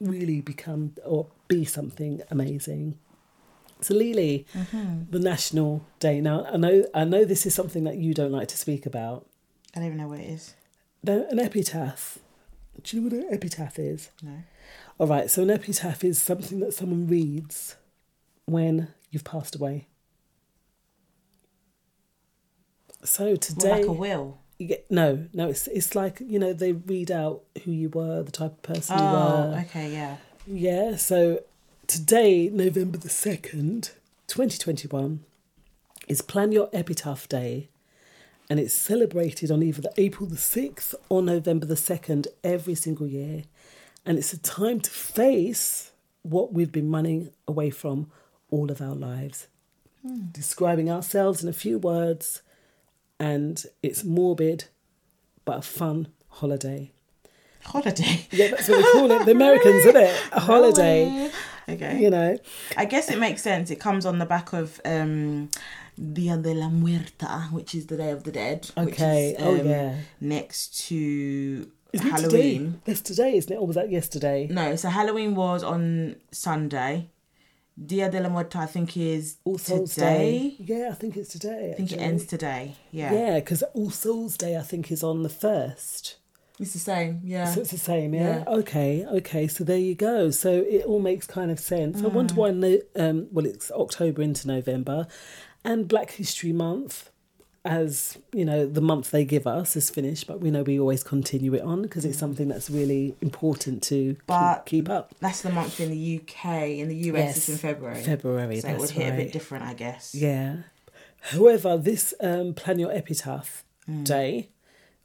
really 0.00 0.40
become 0.40 0.94
or 1.04 1.26
be 1.48 1.64
something 1.64 2.22
amazing. 2.30 2.98
So 3.80 3.94
Lily, 3.94 4.46
mm-hmm. 4.54 5.04
the 5.10 5.20
National 5.20 5.84
Day. 6.00 6.20
Now 6.20 6.44
I 6.52 6.56
know 6.56 6.84
I 6.94 7.04
know 7.04 7.24
this 7.24 7.46
is 7.46 7.54
something 7.54 7.84
that 7.84 7.96
you 7.96 8.12
don't 8.12 8.32
like 8.32 8.48
to 8.48 8.56
speak 8.56 8.86
about. 8.86 9.26
I 9.74 9.78
don't 9.78 9.86
even 9.86 9.98
know 9.98 10.08
what 10.08 10.20
it 10.20 10.28
is. 10.28 10.54
No, 11.02 11.26
an 11.30 11.38
epitaph. 11.38 12.18
Do 12.82 12.96
you 12.96 13.02
know 13.02 13.16
what 13.16 13.26
an 13.26 13.34
epitaph 13.34 13.78
is? 13.78 14.10
No. 14.22 14.42
All 14.98 15.06
right, 15.06 15.30
so 15.30 15.42
an 15.42 15.50
epitaph 15.50 16.02
is 16.02 16.20
something 16.20 16.58
that 16.60 16.74
someone 16.74 17.06
reads 17.06 17.76
when 18.46 18.88
you've 19.10 19.24
passed 19.24 19.54
away. 19.56 19.86
So 23.04 23.26
Well, 23.26 23.36
today, 23.36 23.70
like 23.72 23.86
a 23.86 23.92
will. 23.92 24.38
you 24.58 24.66
get 24.68 24.90
no, 24.90 25.26
no. 25.32 25.48
It's 25.48 25.66
it's 25.68 25.94
like 25.94 26.20
you 26.20 26.38
know 26.38 26.52
they 26.52 26.72
read 26.72 27.10
out 27.10 27.42
who 27.64 27.70
you 27.72 27.88
were, 27.90 28.22
the 28.22 28.32
type 28.32 28.52
of 28.52 28.62
person 28.62 28.98
you 28.98 29.04
Oh, 29.04 29.50
were. 29.52 29.60
okay, 29.60 29.92
yeah. 29.92 30.16
Yeah, 30.46 30.96
so 30.96 31.42
today, 31.86 32.48
November 32.48 32.96
the 32.96 33.08
2nd, 33.10 33.92
2021, 34.28 35.20
is 36.08 36.22
Plan 36.22 36.52
Your 36.52 36.70
Epitaph 36.72 37.28
Day. 37.28 37.68
And 38.50 38.58
it's 38.58 38.72
celebrated 38.72 39.50
on 39.50 39.62
either 39.62 39.82
the 39.82 39.92
April 39.98 40.26
the 40.26 40.36
6th 40.36 40.94
or 41.10 41.20
November 41.20 41.66
the 41.66 41.74
2nd 41.74 42.28
every 42.42 42.74
single 42.74 43.06
year. 43.06 43.42
And 44.06 44.16
it's 44.16 44.32
a 44.32 44.38
time 44.38 44.80
to 44.80 44.90
face 44.90 45.90
what 46.22 46.54
we've 46.54 46.72
been 46.72 46.90
running 46.90 47.30
away 47.46 47.68
from 47.68 48.10
all 48.50 48.70
of 48.70 48.80
our 48.80 48.94
lives. 48.94 49.46
Describing 50.32 50.90
ourselves 50.90 51.42
in 51.42 51.48
a 51.48 51.52
few 51.52 51.78
words, 51.78 52.42
and 53.20 53.62
it's 53.82 54.04
morbid 54.04 54.64
but 55.44 55.58
a 55.58 55.62
fun 55.62 56.08
holiday. 56.28 56.92
Holiday. 57.64 58.26
Yeah, 58.30 58.48
that's 58.48 58.68
what 58.68 58.78
we 58.78 58.92
call 58.92 59.10
it. 59.10 59.24
The 59.26 59.32
Americans, 59.32 59.84
isn't 59.84 59.96
it? 59.96 60.20
A 60.32 60.40
holiday. 60.40 61.30
Okay. 61.68 61.98
You 62.00 62.08
know. 62.10 62.38
I 62.76 62.84
guess 62.86 63.10
it 63.10 63.18
makes 63.18 63.42
sense. 63.42 63.70
It 63.70 63.80
comes 63.80 64.06
on 64.06 64.18
the 64.18 64.24
back 64.24 64.52
of 64.54 64.80
um, 64.86 65.50
Dia 66.12 66.36
de 66.38 66.54
la 66.54 66.68
Muerta, 66.68 67.50
which 67.52 67.74
is 67.74 67.86
the 67.88 67.96
Day 67.98 68.10
of 68.10 68.24
the 68.24 68.32
Dead. 68.32 68.70
Okay. 68.78 69.32
Which 69.32 69.40
is, 69.40 69.46
Oh, 69.46 69.60
um, 69.60 69.66
yeah. 69.68 69.96
Next 70.20 70.86
to 70.88 71.70
Isn't 71.92 72.08
Halloween. 72.10 72.64
today? 72.64 72.78
That's 72.86 73.00
today, 73.02 73.36
isn't 73.36 73.52
it? 73.52 73.56
Or 73.56 73.66
was 73.66 73.76
that 73.76 73.90
yesterday? 73.90 74.46
No, 74.50 74.76
so 74.76 74.88
Halloween 74.88 75.34
was 75.34 75.62
on 75.62 76.16
Sunday. 76.30 77.10
Dia 77.86 78.10
de 78.10 78.20
la 78.20 78.28
Muerta, 78.28 78.56
I 78.56 78.66
think, 78.66 78.96
is 78.96 79.36
All 79.44 79.58
Souls 79.58 79.94
today. 79.94 80.56
Day. 80.58 80.74
Yeah, 80.74 80.88
I 80.90 80.94
think 80.94 81.16
it's 81.16 81.30
today. 81.30 81.70
I 81.72 81.76
think 81.76 81.92
it 81.92 81.98
ends 81.98 82.26
today. 82.26 82.74
Yeah. 82.90 83.12
Yeah, 83.12 83.34
because 83.36 83.62
All 83.74 83.90
Souls 83.90 84.36
Day 84.36 84.56
I 84.56 84.62
think 84.62 84.90
is 84.90 85.02
on 85.02 85.22
the 85.22 85.28
first. 85.28 86.16
It's 86.60 86.72
the 86.72 86.80
same. 86.80 87.20
Yeah. 87.22 87.44
So 87.44 87.60
it's 87.60 87.70
the 87.70 87.78
same, 87.78 88.14
yeah? 88.14 88.38
Yeah. 88.38 88.44
Okay, 88.48 89.06
okay. 89.06 89.46
So 89.46 89.62
there 89.62 89.78
you 89.78 89.94
go. 89.94 90.30
So 90.30 90.64
it 90.68 90.84
all 90.86 90.98
makes 90.98 91.26
kind 91.26 91.52
of 91.52 91.60
sense. 91.60 92.02
I 92.02 92.08
wonder 92.08 92.34
why. 92.34 92.50
No, 92.50 92.80
um, 92.96 93.28
well, 93.30 93.46
it's 93.46 93.70
October 93.70 94.22
into 94.22 94.48
November, 94.48 95.06
and 95.64 95.86
Black 95.86 96.10
History 96.10 96.52
Month, 96.52 97.10
as 97.64 98.16
you 98.32 98.44
know, 98.44 98.66
the 98.66 98.80
month 98.80 99.10
they 99.10 99.24
give 99.24 99.46
us 99.46 99.76
is 99.76 99.90
finished. 99.90 100.26
But 100.26 100.40
we 100.40 100.50
know 100.50 100.62
we 100.62 100.78
always 100.78 101.02
continue 101.02 101.54
it 101.54 101.62
on 101.62 101.82
because 101.82 102.04
it's 102.04 102.16
mm. 102.16 102.20
something 102.20 102.48
that's 102.48 102.70
really 102.70 103.14
important 103.20 103.82
to 103.84 104.16
But- 104.26 104.66
keep, 104.66 104.86
keep 104.86 104.90
up. 104.90 105.14
That's 105.20 105.42
the 105.42 105.50
month 105.50 105.80
in 105.80 105.90
the 105.90 106.20
UK. 106.20 106.78
In 106.78 106.88
the 106.88 106.96
US, 107.12 107.36
it's 107.36 107.48
in 107.48 107.58
February. 107.58 108.02
February. 108.02 108.60
So 108.60 108.68
it 108.68 108.78
would 108.78 108.90
hit 108.90 109.12
a 109.12 109.16
bit 109.16 109.32
different, 109.32 109.64
I 109.64 109.74
guess. 109.74 110.14
Yeah. 110.14 110.56
However, 111.20 111.76
this 111.76 112.14
um, 112.20 112.54
Plan 112.54 112.78
Your 112.78 112.92
Epitaph 112.92 113.64
mm. 113.88 114.04
Day, 114.04 114.50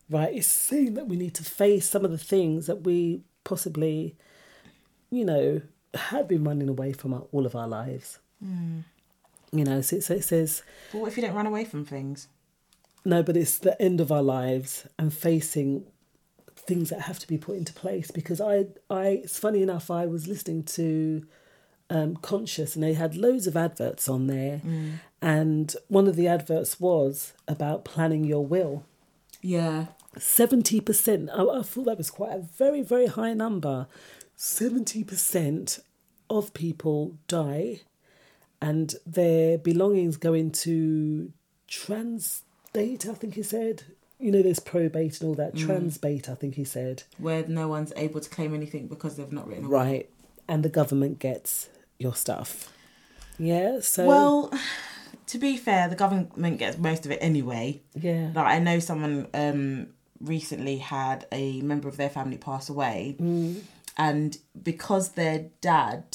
right, 0.09 0.33
is 0.33 0.47
saying 0.47 0.93
that 0.93 1.07
we 1.07 1.15
need 1.15 1.33
to 1.35 1.43
face 1.43 1.89
some 1.89 2.05
of 2.05 2.11
the 2.11 2.17
things 2.17 2.67
that 2.67 2.83
we 2.83 3.21
possibly, 3.43 4.15
you 5.09 5.25
know, 5.25 5.61
have 5.95 6.27
been 6.27 6.43
running 6.43 6.69
away 6.69 6.93
from 6.93 7.13
our, 7.13 7.23
all 7.31 7.45
of 7.45 7.55
our 7.55 7.67
lives. 7.67 8.19
Mm. 8.43 8.83
You 9.51 9.63
know, 9.63 9.81
so 9.81 9.97
it, 9.97 10.03
so 10.03 10.13
it 10.15 10.23
says, 10.23 10.63
But 10.91 11.01
what 11.01 11.07
if 11.07 11.17
you 11.17 11.23
don't 11.23 11.35
run 11.35 11.45
away 11.45 11.65
from 11.65 11.85
things? 11.85 12.27
No, 13.05 13.23
but 13.23 13.37
it's 13.37 13.57
the 13.57 13.79
end 13.81 13.99
of 13.99 14.11
our 14.11 14.23
lives 14.23 14.87
and 14.97 15.13
facing 15.13 15.85
things 16.55 16.89
that 16.89 17.01
have 17.01 17.19
to 17.19 17.27
be 17.27 17.37
put 17.37 17.57
into 17.57 17.73
place. 17.73 18.11
Because 18.11 18.39
I, 18.39 18.65
I, 18.89 19.21
it's 19.23 19.39
funny 19.39 19.61
enough, 19.61 19.91
I 19.91 20.05
was 20.05 20.27
listening 20.27 20.63
to 20.63 21.25
um, 21.89 22.15
Conscious 22.17 22.75
and 22.75 22.83
they 22.83 22.93
had 22.93 23.15
loads 23.15 23.47
of 23.47 23.57
adverts 23.57 24.07
on 24.07 24.27
there. 24.27 24.61
And 25.21 25.75
one 25.87 26.07
of 26.07 26.15
the 26.15 26.27
adverts 26.27 26.79
was 26.79 27.33
about 27.47 27.85
planning 27.85 28.23
your 28.23 28.45
will. 28.45 28.85
Yeah. 29.41 29.87
70%, 30.17 31.29
I, 31.29 31.59
I 31.59 31.63
thought 31.63 31.85
that 31.85 31.97
was 31.97 32.11
quite 32.11 32.33
a 32.33 32.39
very, 32.39 32.81
very 32.81 33.07
high 33.07 33.33
number. 33.33 33.87
70% 34.37 35.79
of 36.29 36.53
people 36.53 37.17
die 37.27 37.81
and 38.61 38.95
their 39.05 39.57
belongings 39.57 40.15
go 40.15 40.33
into 40.33 41.33
transdate, 42.73 43.09
I 43.09 43.13
think 43.13 43.35
he 43.35 43.43
said. 43.43 43.83
You 44.19 44.31
know, 44.31 44.41
there's 44.41 44.59
probate 44.59 45.19
and 45.19 45.29
all 45.29 45.35
that. 45.35 45.55
Transbate, 45.55 46.29
I 46.29 46.35
think 46.35 46.55
he 46.55 46.63
said. 46.63 47.03
Where 47.17 47.45
no 47.47 47.67
one's 47.67 47.91
able 47.95 48.21
to 48.21 48.29
claim 48.29 48.53
anything 48.53 48.87
because 48.87 49.17
they've 49.17 49.31
not 49.31 49.47
written. 49.47 49.67
Right. 49.67 50.09
And 50.47 50.63
the 50.63 50.69
government 50.69 51.19
gets 51.19 51.69
your 51.97 52.15
stuff. 52.15 52.71
Yeah, 53.37 53.79
so. 53.81 54.05
Well, 54.05 54.53
to 55.27 55.37
be 55.37 55.57
fair, 55.57 55.89
the 55.89 55.95
government 55.95 56.57
gets 56.57 56.77
most 56.77 57.05
of 57.05 57.11
it 57.11 57.19
anyway. 57.21 57.81
yeah. 57.95 58.31
Like 58.33 58.45
I 58.45 58.59
know 58.59 58.79
someone 58.79 59.27
um 59.33 59.87
recently 60.21 60.77
had 60.77 61.25
a 61.31 61.61
member 61.61 61.89
of 61.89 61.97
their 61.97 62.09
family 62.09 62.37
pass 62.37 62.69
away, 62.69 63.17
and 63.97 64.37
because 64.61 65.09
their 65.09 65.47
dad, 65.61 66.05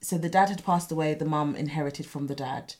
so 0.00 0.16
the 0.16 0.28
dad 0.28 0.48
had 0.48 0.64
passed 0.64 0.92
away, 0.92 1.14
the 1.14 1.24
mum 1.24 1.56
inherited 1.56 2.06
from 2.06 2.26
the 2.26 2.34
dad. 2.34 2.74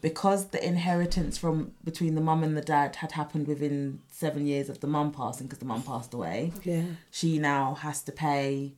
Because 0.00 0.46
the 0.48 0.66
inheritance 0.66 1.38
from 1.38 1.72
between 1.84 2.14
the 2.14 2.20
mum 2.20 2.42
and 2.42 2.56
the 2.56 2.62
dad 2.62 2.96
had 2.96 3.12
happened 3.12 3.46
within 3.46 4.00
seven 4.10 4.46
years 4.46 4.68
of 4.68 4.80
the 4.80 4.86
mum 4.86 5.12
passing, 5.12 5.46
because 5.46 5.60
the 5.60 5.64
mum 5.64 5.82
passed 5.82 6.12
away. 6.12 6.52
Yeah. 6.64 6.82
She 7.10 7.38
now 7.38 7.74
has 7.74 8.02
to 8.02 8.12
pay 8.12 8.72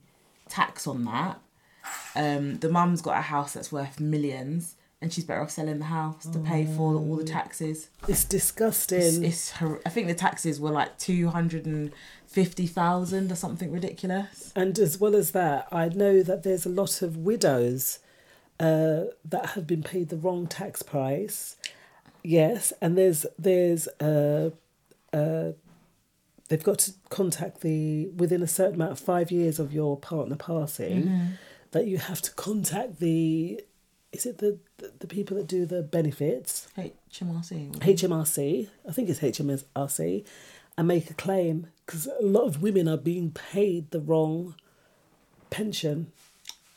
tax 0.47 0.85
on 0.87 1.03
that. 1.05 1.39
Um, 2.15 2.59
the 2.59 2.69
mum's 2.69 3.01
got 3.01 3.17
a 3.17 3.21
house 3.21 3.53
that's 3.53 3.71
worth 3.71 3.99
millions. 3.99 4.75
And 5.01 5.13
she's 5.13 5.23
better 5.23 5.41
off 5.41 5.49
selling 5.49 5.79
the 5.79 5.85
house 5.85 6.25
to 6.25 6.39
pay 6.39 6.65
for 6.65 6.93
all 6.95 7.15
the 7.15 7.23
taxes. 7.23 7.89
It's 8.09 8.25
disgusting. 8.25 8.99
It's, 8.99 9.17
it's 9.17 9.51
hor- 9.51 9.79
I 9.85 9.89
think 9.89 10.07
the 10.07 10.13
taxes 10.13 10.59
were 10.59 10.71
like 10.71 10.97
two 10.97 11.29
hundred 11.29 11.65
and 11.65 11.93
fifty 12.29 12.67
thousand 12.67 13.31
or 13.31 13.35
something 13.35 13.71
ridiculous. 13.71 14.53
And 14.55 14.77
as 14.77 14.99
well 14.99 15.15
as 15.15 15.31
that, 15.31 15.67
I 15.71 15.89
know 15.89 16.21
that 16.23 16.43
there's 16.43 16.65
a 16.65 16.69
lot 16.69 17.01
of 17.01 17.17
widows 17.17 17.99
uh, 18.59 19.05
that 19.25 19.51
have 19.55 19.65
been 19.65 19.83
paid 19.83 20.09
the 20.09 20.17
wrong 20.17 20.47
tax 20.47 20.83
price. 20.83 21.57
Yes, 22.23 22.71
and 22.81 22.97
there's 22.97 23.25
there's 23.37 23.87
uh, 23.99 24.51
uh, 25.11 25.51
they've 26.49 26.63
got 26.63 26.79
to 26.79 26.93
contact 27.09 27.61
the 27.61 28.07
within 28.15 28.43
a 28.43 28.47
certain 28.47 28.75
amount 28.75 28.91
of 28.91 28.99
five 28.99 29.31
years 29.31 29.59
of 29.59 29.73
your 29.73 29.97
partner 29.97 30.35
passing 30.35 31.37
that 31.71 31.87
you 31.87 31.97
have 31.97 32.21
to 32.21 32.31
contact 32.31 32.99
the 32.99 33.61
is 34.11 34.25
it 34.25 34.39
the 34.39 34.59
the, 34.77 34.91
the 34.99 35.07
people 35.07 35.37
that 35.37 35.47
do 35.47 35.65
the 35.65 35.81
benefits 35.81 36.67
HMRC. 37.11 37.77
HMRC, 37.79 38.67
I 38.87 38.91
think 38.91 39.09
it's 39.09 39.19
HMRC, 39.19 40.25
and 40.77 40.87
make 40.87 41.09
a 41.09 41.13
claim 41.13 41.67
because 41.89 42.07
a 42.19 42.23
lot 42.23 42.43
of 42.43 42.61
women 42.61 42.87
are 42.87 42.97
being 42.97 43.31
paid 43.31 43.89
the 43.89 43.99
wrong 43.99 44.53
pension 45.49 46.11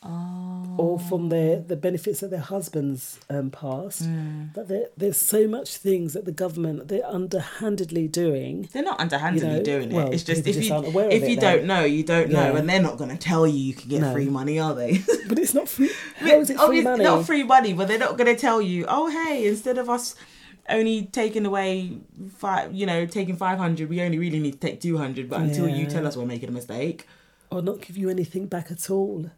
or 0.04 0.98
from 0.98 1.28
their 1.28 1.60
the 1.60 1.76
benefits 1.76 2.20
that 2.20 2.30
their 2.30 2.40
husbands 2.40 3.20
um, 3.30 3.50
passed. 3.50 4.08
That 4.54 4.66
there, 4.66 4.86
there's 4.96 5.16
so 5.18 5.46
much 5.46 5.76
things 5.76 6.14
that 6.14 6.24
the 6.24 6.32
government 6.32 6.88
they're 6.88 7.06
underhandedly 7.06 8.08
doing. 8.08 8.68
They're 8.72 8.82
not 8.82 8.98
underhandedly 8.98 9.48
You 9.48 9.56
know, 9.58 9.62
doing 9.62 9.92
it. 9.92 9.94
well, 9.94 10.10
it's 10.10 10.24
just 10.24 10.46
if 10.46 10.56
just 10.56 10.68
you 10.68 11.08
if 11.10 11.28
you 11.28 11.36
now. 11.36 11.42
don't 11.42 11.64
know, 11.66 11.84
you 11.84 12.02
don't 12.02 12.30
know, 12.30 12.56
and 12.56 12.68
they're 12.68 12.82
not 12.82 12.96
going 12.96 13.10
to 13.10 13.16
tell 13.18 13.46
you 13.46 13.56
you 13.58 13.74
can 13.74 13.88
get 13.90 14.00
No. 14.00 14.12
free 14.12 14.28
money, 14.28 14.58
are 14.58 14.74
they? 14.74 14.98
But 15.28 15.38
it's 15.38 15.54
not 15.54 15.68
free. 15.68 15.90
How 16.16 16.40
is 16.40 16.50
it 16.50 16.58
free 16.58 16.80
money? 16.82 17.04
Not 17.04 17.24
free 17.26 17.42
money, 17.42 17.72
but 17.74 17.86
they're 17.86 17.98
not 17.98 18.16
going 18.18 18.34
to 18.34 18.40
tell 18.40 18.60
you. 18.60 18.86
Oh, 18.88 19.08
hey, 19.08 19.46
instead 19.46 19.78
of 19.78 19.88
us 19.88 20.14
only 20.68 21.06
taking 21.06 21.44
away 21.46 21.98
five, 22.36 22.72
you 22.72 22.86
know, 22.86 23.06
taking 23.06 23.36
five 23.36 23.58
hundred, 23.58 23.88
we 23.88 24.00
only 24.02 24.18
really 24.18 24.38
need 24.40 24.52
to 24.52 24.58
take 24.58 24.80
two 24.80 24.96
hundred. 24.98 25.28
But 25.28 25.40
until 25.40 25.68
you 25.68 25.86
tell 25.86 26.06
us 26.06 26.16
we're 26.16 26.26
making 26.26 26.48
a 26.48 26.52
mistake, 26.52 27.06
or 27.50 27.62
not 27.62 27.80
give 27.80 27.96
you 27.96 28.08
anything 28.08 28.46
back 28.46 28.70
at 28.70 28.90
all. 28.90 29.30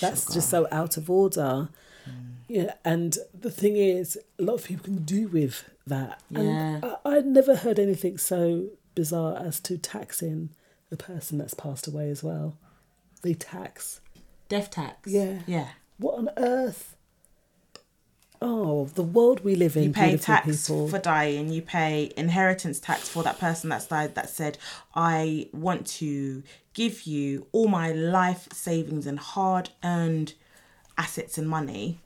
That's 0.00 0.32
just 0.34 0.50
so 0.50 0.66
out 0.72 0.96
of 0.96 1.08
order. 1.08 1.68
Hmm. 2.04 2.10
Yeah, 2.48 2.74
and 2.84 3.16
the 3.38 3.50
thing 3.50 3.76
is, 3.76 4.18
a 4.38 4.42
lot 4.42 4.54
of 4.54 4.64
people 4.64 4.84
can 4.84 5.04
do 5.04 5.28
with 5.28 5.68
that. 5.86 6.20
And 6.34 6.46
Yeah. 6.82 6.94
I, 7.04 7.16
I'd 7.16 7.26
never 7.26 7.56
heard 7.56 7.78
anything 7.78 8.18
so 8.18 8.68
bizarre 8.94 9.36
as 9.38 9.60
to 9.60 9.78
taxing 9.78 10.50
the 10.90 10.96
person 10.96 11.38
that's 11.38 11.54
passed 11.54 11.86
away 11.86 12.10
as 12.10 12.22
well. 12.24 12.56
They 13.22 13.34
tax. 13.34 14.00
death 14.48 14.70
tax. 14.70 15.10
Yeah. 15.10 15.40
yeah. 15.46 15.68
What 15.98 16.18
on 16.18 16.30
earth? 16.36 16.96
Oh, 18.40 18.84
the 18.94 19.02
world 19.02 19.40
we 19.40 19.56
live 19.56 19.76
in, 19.76 19.84
You 19.84 19.92
pay 19.92 20.16
tax 20.16 20.66
people. 20.68 20.88
for 20.88 20.98
dying. 20.98 21.52
You 21.52 21.60
pay 21.62 22.12
inheritance 22.16 22.78
tax 22.78 23.08
for 23.08 23.22
that 23.24 23.38
person 23.40 23.68
that's 23.70 23.86
died 23.86 24.14
that 24.14 24.30
said, 24.30 24.58
I 24.94 25.48
want 25.52 25.86
to 25.98 26.44
give 26.72 27.02
you 27.02 27.48
all 27.50 27.66
my 27.66 27.90
life 27.90 28.48
savings 28.52 29.06
and 29.06 29.18
hard 29.18 29.70
earned 29.82 30.34
assets 30.96 31.36
and 31.36 31.48
money. 31.48 31.98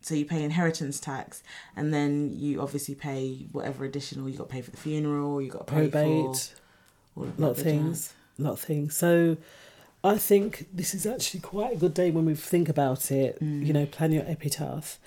So 0.00 0.14
you 0.14 0.24
pay 0.24 0.42
inheritance 0.42 0.98
tax, 0.98 1.42
and 1.76 1.94
then 1.94 2.32
you 2.34 2.60
obviously 2.60 2.94
pay 2.96 3.46
whatever 3.52 3.84
additional 3.84 4.28
you 4.28 4.36
got 4.36 4.48
to 4.48 4.52
pay 4.52 4.60
for 4.62 4.72
the 4.72 4.76
funeral. 4.76 5.40
You 5.40 5.50
got 5.50 5.66
to 5.66 5.72
pay 5.72 5.88
Probate. 5.88 6.52
for 7.14 7.20
all 7.20 7.24
of 7.28 7.38
lot 7.38 7.50
of 7.50 7.58
things 7.58 8.12
lot 8.38 8.52
of 8.52 8.60
things 8.60 8.96
so 8.96 9.36
i 10.04 10.16
think 10.16 10.66
this 10.72 10.94
is 10.94 11.06
actually 11.06 11.40
quite 11.40 11.72
a 11.74 11.76
good 11.76 11.94
day 11.94 12.10
when 12.10 12.24
we 12.24 12.34
think 12.34 12.68
about 12.68 13.10
it 13.10 13.38
you 13.40 13.72
know 13.72 13.86
plan 13.86 14.12
your 14.12 14.24
epitaph. 14.26 14.98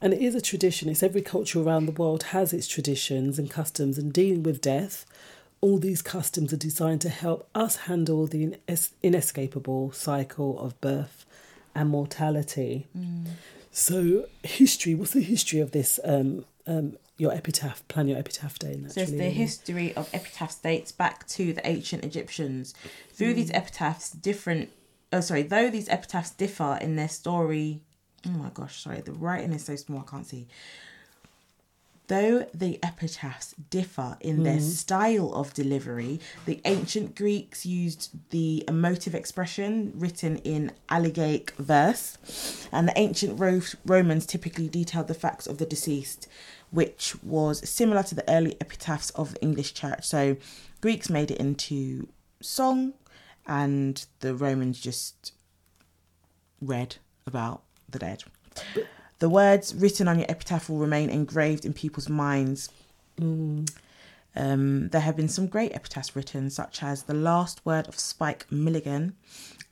And 0.00 0.12
it 0.12 0.20
is 0.20 0.34
a 0.34 0.40
tradition. 0.40 0.90
It's 0.90 1.02
every 1.02 1.22
culture 1.22 1.60
around 1.62 1.86
the 1.86 1.92
world 1.92 2.24
has 2.24 2.52
its 2.52 2.68
traditions 2.68 3.38
and 3.38 3.48
customs 3.50 3.96
and 3.96 4.12
dealing 4.12 4.42
with 4.42 4.60
death. 4.60 5.06
All 5.62 5.78
these 5.78 6.02
customs 6.02 6.52
are 6.52 6.58
designed 6.58 7.00
to 7.02 7.08
help 7.08 7.48
us 7.54 7.76
handle 7.88 8.26
the 8.26 8.42
ines- 8.68 8.90
inescapable 9.02 9.92
cycle 9.92 10.58
of 10.60 10.78
birth 10.82 11.24
and 11.74 11.88
mortality. 11.88 12.86
So 13.70 14.26
history 14.42 14.94
what's 14.94 15.12
the 15.12 15.22
history 15.22 15.60
of 15.60 15.70
this 15.70 15.98
um, 16.04 16.44
um, 16.66 16.98
your 17.16 17.32
epitaph 17.32 17.86
plan 17.88 18.08
your 18.08 18.18
epitaph 18.18 18.58
day 18.58 18.72
Says 18.88 18.96
naturally, 18.96 19.18
the 19.18 19.30
history 19.30 19.96
of 19.96 20.10
epitaphs 20.12 20.56
dates 20.56 20.92
back 20.92 21.26
to 21.28 21.52
the 21.52 21.66
ancient 21.66 22.04
Egyptians. 22.04 22.74
Through 23.12 23.34
these 23.34 23.50
mm. 23.50 23.56
epitaphs, 23.56 24.10
different. 24.10 24.70
Oh, 25.12 25.20
sorry. 25.20 25.42
Though 25.42 25.70
these 25.70 25.88
epitaphs 25.88 26.30
differ 26.30 26.78
in 26.80 26.96
their 26.96 27.08
story. 27.08 27.82
Oh 28.26 28.30
my 28.30 28.50
gosh, 28.52 28.82
sorry. 28.82 29.00
The 29.00 29.12
writing 29.12 29.52
is 29.52 29.64
so 29.64 29.76
small, 29.76 30.00
I 30.00 30.10
can't 30.10 30.26
see. 30.26 30.48
Though 32.06 32.46
the 32.52 32.78
epitaphs 32.82 33.54
differ 33.70 34.18
in 34.20 34.42
their 34.42 34.58
mm. 34.58 34.60
style 34.60 35.32
of 35.34 35.54
delivery, 35.54 36.20
the 36.44 36.60
ancient 36.66 37.16
Greeks 37.16 37.64
used 37.64 38.10
the 38.28 38.62
emotive 38.68 39.14
expression 39.14 39.92
written 39.94 40.36
in 40.38 40.72
elegiac 40.90 41.52
verse, 41.52 42.68
and 42.70 42.86
the 42.86 42.98
ancient 42.98 43.40
Ro- 43.40 43.62
Romans 43.86 44.26
typically 44.26 44.68
detailed 44.68 45.08
the 45.08 45.14
facts 45.14 45.46
of 45.46 45.56
the 45.56 45.64
deceased, 45.64 46.28
which 46.74 47.14
was 47.22 47.66
similar 47.68 48.02
to 48.02 48.14
the 48.14 48.28
early 48.28 48.56
epitaphs 48.60 49.10
of 49.10 49.34
the 49.34 49.42
English 49.42 49.74
church. 49.74 50.04
So, 50.04 50.36
Greeks 50.80 51.08
made 51.08 51.30
it 51.30 51.38
into 51.38 52.08
song, 52.42 52.94
and 53.46 54.04
the 54.20 54.34
Romans 54.34 54.80
just 54.80 55.32
read 56.60 56.96
about 57.26 57.62
the 57.88 57.98
dead. 57.98 58.24
The 59.20 59.28
words 59.28 59.74
written 59.74 60.08
on 60.08 60.18
your 60.18 60.26
epitaph 60.28 60.68
will 60.68 60.78
remain 60.78 61.10
engraved 61.10 61.64
in 61.64 61.72
people's 61.72 62.08
minds. 62.08 62.70
Um, 63.20 63.66
there 64.88 65.00
have 65.00 65.16
been 65.16 65.28
some 65.28 65.46
great 65.46 65.72
epitaphs 65.72 66.16
written, 66.16 66.50
such 66.50 66.82
as 66.82 67.04
the 67.04 67.14
last 67.14 67.64
word 67.64 67.86
of 67.86 67.98
Spike 67.98 68.50
Milligan 68.50 69.14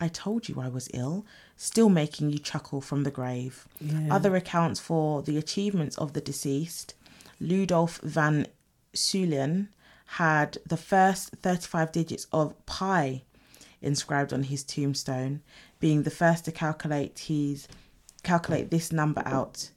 I 0.02 0.08
told 0.08 0.48
you 0.48 0.60
I 0.60 0.66
was 0.66 0.88
ill, 0.92 1.24
still 1.62 1.88
making 1.88 2.28
you 2.28 2.40
chuckle 2.40 2.80
from 2.80 3.04
the 3.04 3.10
grave. 3.10 3.68
Yeah. 3.80 4.08
Other 4.10 4.34
accounts 4.34 4.80
for 4.80 5.22
the 5.22 5.38
achievements 5.38 5.96
of 5.96 6.12
the 6.12 6.20
deceased 6.20 6.94
Ludolf 7.40 8.00
van 8.00 8.48
Ceulen 8.92 9.68
had 10.18 10.58
the 10.66 10.76
first 10.76 11.30
35 11.36 11.92
digits 11.92 12.26
of 12.32 12.66
pi 12.66 13.22
inscribed 13.80 14.32
on 14.32 14.42
his 14.42 14.64
tombstone, 14.64 15.40
being 15.78 16.02
the 16.02 16.10
first 16.10 16.44
to 16.46 16.52
calculate 16.52 17.16
his 17.20 17.68
calculate 18.24 18.70
this 18.70 18.90
number 18.90 19.22
out 19.24 19.70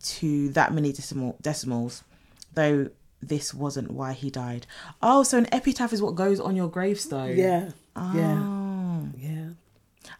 to 0.00 0.48
that 0.50 0.72
many 0.72 0.92
decimal 0.92 1.36
decimals, 1.42 2.04
though 2.52 2.88
this 3.20 3.52
wasn't 3.52 3.90
why 3.90 4.12
he 4.12 4.30
died. 4.30 4.64
Oh, 5.02 5.24
so 5.24 5.38
an 5.38 5.52
epitaph 5.52 5.92
is 5.92 6.00
what 6.00 6.14
goes 6.14 6.38
on 6.38 6.54
your 6.54 6.68
gravestone. 6.68 7.36
Yeah. 7.36 7.70
Yeah. 7.96 8.38
Ah. 8.40 8.53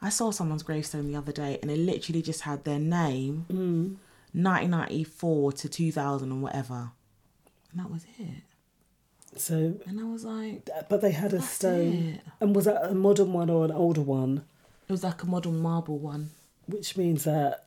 I 0.05 0.11
saw 0.11 0.31
someone's 0.31 0.63
gravestone 0.63 1.07
the 1.11 1.17
other 1.17 1.33
day 1.33 1.59
and 1.63 1.71
it 1.71 1.79
literally 1.79 2.23
just 2.23 2.43
had 2.43 2.65
their 2.65 2.79
name, 2.79 3.47
Mm. 3.51 3.97
1994 4.35 5.53
to 5.53 5.69
2000 5.69 6.31
and 6.31 6.43
whatever. 6.43 6.91
And 7.73 7.81
that 7.81 7.91
was 7.91 8.05
it. 8.19 8.43
So, 9.37 9.75
And 9.87 9.99
I 10.01 10.05
was 10.05 10.25
like, 10.25 10.69
but 10.89 11.01
they 11.01 11.11
had 11.13 11.33
a 11.33 11.41
stone. 11.43 11.93
it. 11.93 12.21
And 12.41 12.55
was 12.55 12.67
that 12.67 12.85
a 12.91 12.95
modern 12.95 13.33
one 13.33 13.51
or 13.51 13.65
an 13.65 13.73
older 13.73 14.03
one? 14.03 14.45
it 14.87 14.93
was 14.93 15.03
like 15.03 15.23
a 15.23 15.27
modern 15.27 15.59
marble 15.61 15.99
one. 15.99 16.31
Which 16.67 16.97
means 16.97 17.25
that 17.25 17.65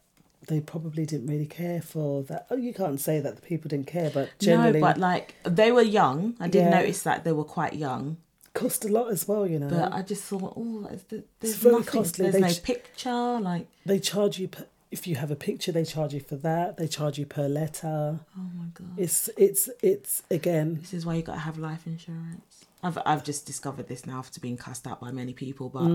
they 0.47 0.61
probably 0.61 1.05
didn't 1.05 1.27
really 1.27 1.47
care 1.47 1.81
for 1.81 2.21
that. 2.23 2.45
Oh, 2.51 2.55
you 2.55 2.73
can't 2.73 2.99
say 3.01 3.19
that 3.19 3.35
the 3.35 3.41
people 3.41 3.69
didn't 3.69 3.87
care, 3.87 4.11
but 4.13 4.29
generally, 4.39 4.79
No, 4.79 4.87
but 4.87 4.97
like 4.99 5.33
they 5.43 5.71
were 5.71 5.81
young. 5.81 6.35
I 6.39 6.47
did 6.47 6.59
Yeah. 6.65 6.69
notice 6.69 7.01
that 7.03 7.23
they 7.23 7.31
were 7.31 7.43
quite 7.43 7.73
young. 7.73 8.17
Cost 8.57 8.85
a 8.85 8.87
lot 8.89 9.11
as 9.11 9.27
well. 9.27 9.45
You 9.47 9.59
know, 9.59 9.69
But 9.69 9.93
I 9.93 10.01
just 10.01 10.23
thought, 10.23 10.53
oh, 10.55 10.87
there's, 11.09 11.23
there's 11.39 11.55
very 11.55 11.75
nothing. 11.75 11.87
costly. 12.01 12.23
There's 12.23 12.33
They 12.35 12.41
no 12.41 12.49
ch- 12.49 12.63
picture. 12.63 13.39
Like, 13.39 13.67
they 13.85 13.99
charge 13.99 14.39
you 14.39 14.47
per, 14.47 14.65
if 14.91 15.05
you 15.07 15.15
have 15.15 15.31
a 15.31 15.35
picture. 15.35 15.71
They 15.71 15.85
charge 15.85 16.13
you 16.13 16.19
for 16.21 16.35
that. 16.37 16.77
They 16.77 16.87
charge 16.87 17.17
you 17.19 17.25
per 17.25 17.47
letter. 17.47 18.19
oh 18.37 18.49
my 18.59 18.65
god, 18.73 18.93
It's 18.97 19.29
it's 19.37 19.69
it's 19.81 20.23
again. 20.31 20.77
this 20.81 20.93
is 20.93 21.05
why 21.05 21.15
you 21.15 21.21
got 21.23 21.33
to 21.33 21.39
have 21.49 21.57
life 21.57 21.85
insurance. 21.87 22.65
I've 22.83 22.97
I've 23.07 23.23
just 23.23 23.45
discovered 23.47 23.87
this 23.87 24.05
now 24.05 24.19
after 24.19 24.39
being 24.39 24.55
cussed 24.55 24.85
out 24.85 24.99
by 25.01 25.09
many 25.11 25.33
people, 25.33 25.67
but 25.69 25.87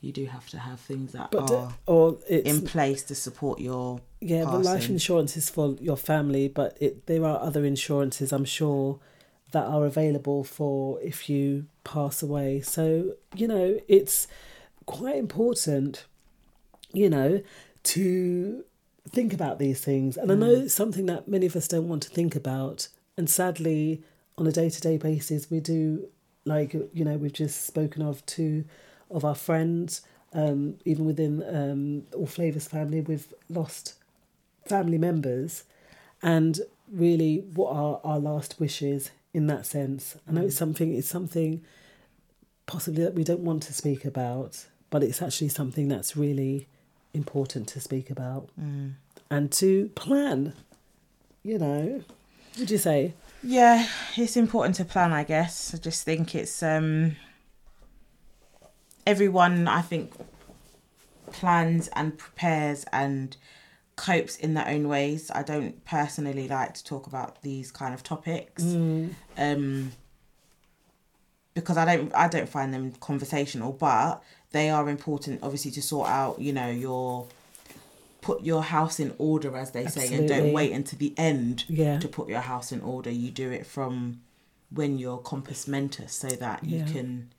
you 0.00 0.12
do 0.12 0.24
have 0.26 0.48
to 0.50 0.58
have 0.58 0.78
things 0.80 1.12
that 1.12 1.30
Mm. 1.32 1.46
But 1.46 1.50
are 1.50 1.74
or 1.86 2.16
it's 2.28 2.48
in 2.48 2.64
place 2.64 3.02
to 3.10 3.14
support 3.16 3.58
your 3.60 4.00
Yeah, 4.20 4.44
but 4.44 4.62
life 4.62 4.88
insurance 4.88 5.36
is 5.36 5.50
for 5.50 5.76
your 5.80 5.96
family, 5.96 6.46
but 6.48 6.76
it 6.80 7.06
there 7.06 7.24
are 7.24 7.38
other 7.48 7.64
insurances 7.64 8.32
I'm 8.32 8.44
sure 8.44 9.00
that 9.52 9.66
are 9.66 9.86
available 9.86 10.44
for 10.44 11.00
if 11.00 11.28
you 11.28 11.66
pass 11.84 12.22
away. 12.22 12.60
So, 12.60 13.14
you 13.34 13.48
know, 13.48 13.80
it's 13.88 14.26
quite 14.86 15.16
important, 15.16 16.04
you 16.92 17.08
know, 17.08 17.42
to 17.84 18.64
think 19.08 19.32
about 19.32 19.58
these 19.58 19.80
things. 19.80 20.16
And 20.16 20.30
I 20.30 20.34
know 20.34 20.50
it's 20.50 20.74
something 20.74 21.06
that 21.06 21.28
many 21.28 21.46
of 21.46 21.56
us 21.56 21.68
don't 21.68 21.88
want 21.88 22.02
to 22.02 22.10
think 22.10 22.36
about. 22.36 22.88
And 23.16 23.28
sadly, 23.28 24.02
on 24.36 24.46
a 24.46 24.52
day 24.52 24.68
to 24.68 24.80
day 24.80 24.98
basis, 24.98 25.50
we 25.50 25.60
do, 25.60 26.08
like, 26.44 26.74
you 26.74 27.04
know, 27.04 27.16
we've 27.16 27.32
just 27.32 27.66
spoken 27.66 28.02
of 28.02 28.24
two 28.26 28.64
of 29.10 29.24
our 29.24 29.34
friends, 29.34 30.02
um, 30.34 30.76
even 30.84 31.06
within 31.06 31.42
um, 31.54 32.02
All 32.14 32.26
Flavors 32.26 32.68
family, 32.68 33.00
we've 33.00 33.32
lost 33.48 33.94
family 34.66 34.98
members. 34.98 35.64
And 36.22 36.60
really, 36.92 37.38
what 37.54 37.74
are 37.74 38.00
our 38.04 38.18
last 38.18 38.60
wishes 38.60 39.10
in 39.34 39.46
that 39.48 39.66
sense? 39.66 40.16
I 40.28 40.32
know 40.32 40.42
it's 40.42 40.56
something, 40.56 40.94
it's 40.94 41.08
something 41.08 41.62
possibly 42.66 43.04
that 43.04 43.14
we 43.14 43.24
don't 43.24 43.40
want 43.40 43.62
to 43.64 43.72
speak 43.72 44.04
about, 44.04 44.66
but 44.90 45.02
it's 45.02 45.22
actually 45.22 45.48
something 45.48 45.88
that's 45.88 46.16
really 46.16 46.66
important 47.14 47.68
to 47.68 47.80
speak 47.80 48.10
about 48.10 48.48
and 49.30 49.52
to 49.52 49.88
plan. 49.94 50.52
You 51.42 51.58
know, 51.58 52.02
would 52.58 52.70
you 52.70 52.78
say? 52.78 53.14
Yeah, 53.42 53.86
it's 54.16 54.36
important 54.36 54.74
to 54.76 54.84
plan, 54.84 55.12
I 55.12 55.24
guess. 55.24 55.74
I 55.74 55.78
just 55.78 56.04
think 56.04 56.34
it's 56.34 56.62
um 56.62 57.16
everyone 59.06 59.68
I 59.68 59.80
think 59.80 60.12
plans 61.32 61.88
and 61.88 62.18
prepares 62.18 62.84
and 62.92 63.36
copes 63.98 64.36
in 64.36 64.54
their 64.54 64.66
own 64.68 64.88
ways. 64.88 65.30
I 65.34 65.42
don't 65.42 65.84
personally 65.84 66.46
like 66.48 66.72
to 66.74 66.84
talk 66.84 67.06
about 67.06 67.42
these 67.42 67.70
kind 67.70 67.92
of 67.94 68.02
topics. 68.02 68.62
Um 69.36 69.92
because 71.54 71.76
I 71.76 71.84
don't 71.84 72.14
I 72.14 72.28
don't 72.28 72.48
find 72.48 72.72
them 72.72 72.92
conversational, 73.00 73.72
but 73.72 74.22
they 74.52 74.70
are 74.70 74.88
important 74.88 75.40
obviously 75.42 75.70
to 75.72 75.82
sort 75.82 76.08
out, 76.08 76.40
you 76.40 76.52
know, 76.52 76.68
your 76.70 77.26
put 78.20 78.42
your 78.44 78.62
house 78.62 79.00
in 79.00 79.14
order 79.18 79.56
as 79.56 79.70
they 79.72 79.86
say 79.86 80.12
and 80.12 80.28
don't 80.28 80.52
wait 80.52 80.72
until 80.72 80.98
the 80.98 81.14
end 81.16 81.64
Yeah. 81.68 81.98
to 81.98 82.08
put 82.08 82.28
your 82.28 82.40
house 82.40 82.72
in 82.72 82.80
order. 82.80 83.10
You 83.10 83.30
do 83.30 83.50
it 83.50 83.66
from 83.66 84.20
when 84.70 84.98
you're 84.98 85.18
compos 85.18 85.66
mentis 85.66 86.12
so 86.12 86.28
that 86.28 86.64
you 86.64 86.78
Yeah. 86.78 86.86
can 86.86 87.32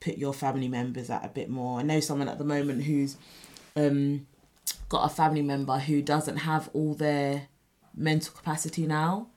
put 0.00 0.16
your 0.18 0.32
family 0.34 0.68
members 0.68 1.10
at 1.10 1.24
a 1.24 1.28
bit 1.28 1.48
more. 1.48 1.78
I 1.80 1.82
know 1.82 2.00
someone 2.00 2.28
at 2.28 2.38
the 2.38 2.44
moment 2.44 2.84
who's 2.84 3.16
um 3.76 4.26
got 4.88 5.04
a 5.10 5.14
family 5.14 5.42
member 5.42 5.78
who 5.78 6.02
doesn't 6.02 6.38
have 6.38 6.68
all 6.72 6.94
their 6.94 7.48
mental 7.94 8.32
capacity 8.34 8.86
now 8.86 9.28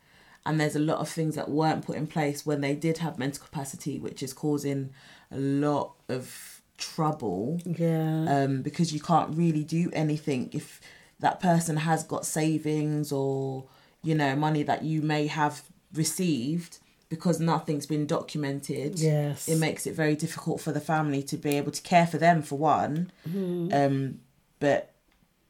and 0.46 0.60
there's 0.60 0.76
a 0.76 0.80
lot 0.80 0.98
of 1.00 1.08
things 1.10 1.36
that 1.36 1.50
weren't 1.50 1.86
put 1.86 1.96
in 1.96 2.06
place 2.08 2.46
when 2.46 2.62
they 2.62 2.76
did 2.76 2.98
have 3.00 3.18
mental 3.18 3.44
capacity 3.46 4.00
which 4.00 4.22
is 4.22 4.34
causing 4.34 4.90
a 5.32 5.38
lot 5.38 5.94
of 6.10 6.62
trouble 6.78 7.60
Yeah. 7.66 8.26
um, 8.44 8.62
because 8.62 8.94
you 8.94 9.00
can't 9.00 9.36
really 9.36 9.64
do 9.64 9.90
anything 9.94 10.50
if 10.54 10.82
that 11.20 11.40
person 11.40 11.78
has 11.78 12.04
got 12.04 12.26
savings 12.26 13.12
or 13.12 13.66
you 14.04 14.16
know 14.16 14.36
money 14.36 14.64
that 14.64 14.84
you 14.84 15.02
may 15.02 15.28
have 15.28 15.62
received 15.94 16.80
because 17.10 17.40
nothing's 17.40 17.86
been 17.86 18.06
documented 18.08 19.00
Yes. 19.00 19.48
it 19.48 19.58
makes 19.60 19.86
it 19.88 19.94
very 19.96 20.16
difficult 20.16 20.60
for 20.62 20.72
the 20.72 20.82
family 20.82 21.22
to 21.24 21.38
be 21.38 21.52
able 21.58 21.72
to 21.72 21.82
care 21.82 22.08
for 22.08 22.18
them 22.18 22.42
for 22.42 22.58
one 22.58 23.12
Mm-hmm. 23.28 23.74
um, 23.74 24.20
but 24.60 24.93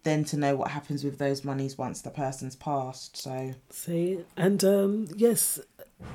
then 0.04 0.24
to 0.26 0.38
know 0.38 0.56
what 0.56 0.72
happens 0.72 1.04
with 1.04 1.18
those 1.18 1.44
monies 1.44 1.78
once 1.78 2.02
the 2.02 2.10
person's 2.10 2.56
passed 2.56 3.18
so 3.18 3.54
See, 3.70 4.20
and 4.38 4.64
um, 4.64 5.08
yes, 5.16 5.60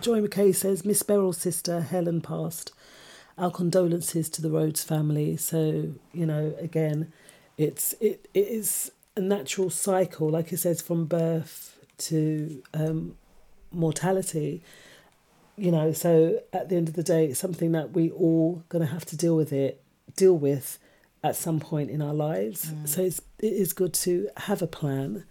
Joy 0.00 0.20
McKay 0.20 0.54
says 0.54 0.84
Miss 0.84 1.02
Beryl's 1.02 1.38
sister 1.38 1.80
Helen 1.80 2.20
passed. 2.20 2.72
Our 3.36 3.52
condolences 3.52 4.28
to 4.30 4.42
the 4.42 4.50
Rhodes 4.50 4.82
family. 4.82 5.36
So 5.36 5.92
you 6.12 6.26
know, 6.26 6.54
again, 6.58 7.12
it's 7.56 7.94
it, 8.00 8.28
it 8.34 8.48
is 8.48 8.90
a 9.16 9.20
natural 9.20 9.70
cycle, 9.70 10.28
like 10.28 10.52
it 10.52 10.58
says, 10.58 10.80
from 10.82 11.06
birth 11.06 11.78
to 11.98 12.62
um, 12.74 13.16
mortality. 13.72 14.62
You 15.56 15.72
know, 15.72 15.92
so 15.92 16.40
at 16.52 16.68
the 16.68 16.76
end 16.76 16.88
of 16.88 16.94
the 16.94 17.02
day, 17.02 17.26
it's 17.26 17.40
something 17.40 17.72
that 17.72 17.92
we 17.92 18.10
all 18.10 18.62
gonna 18.68 18.86
have 18.86 19.04
to 19.06 19.16
deal 19.16 19.36
with 19.36 19.52
it, 19.52 19.82
deal 20.16 20.36
with 20.36 20.78
at 21.22 21.36
some 21.36 21.60
point 21.60 21.90
in 21.90 22.00
our 22.02 22.14
lives. 22.14 22.72
So 22.84 23.02
it's 23.02 23.20
it 23.38 23.52
is 23.52 23.72
good 23.72 23.94
to 23.94 24.28
have 24.36 24.62
a 24.62 24.66
plan. 24.66 25.24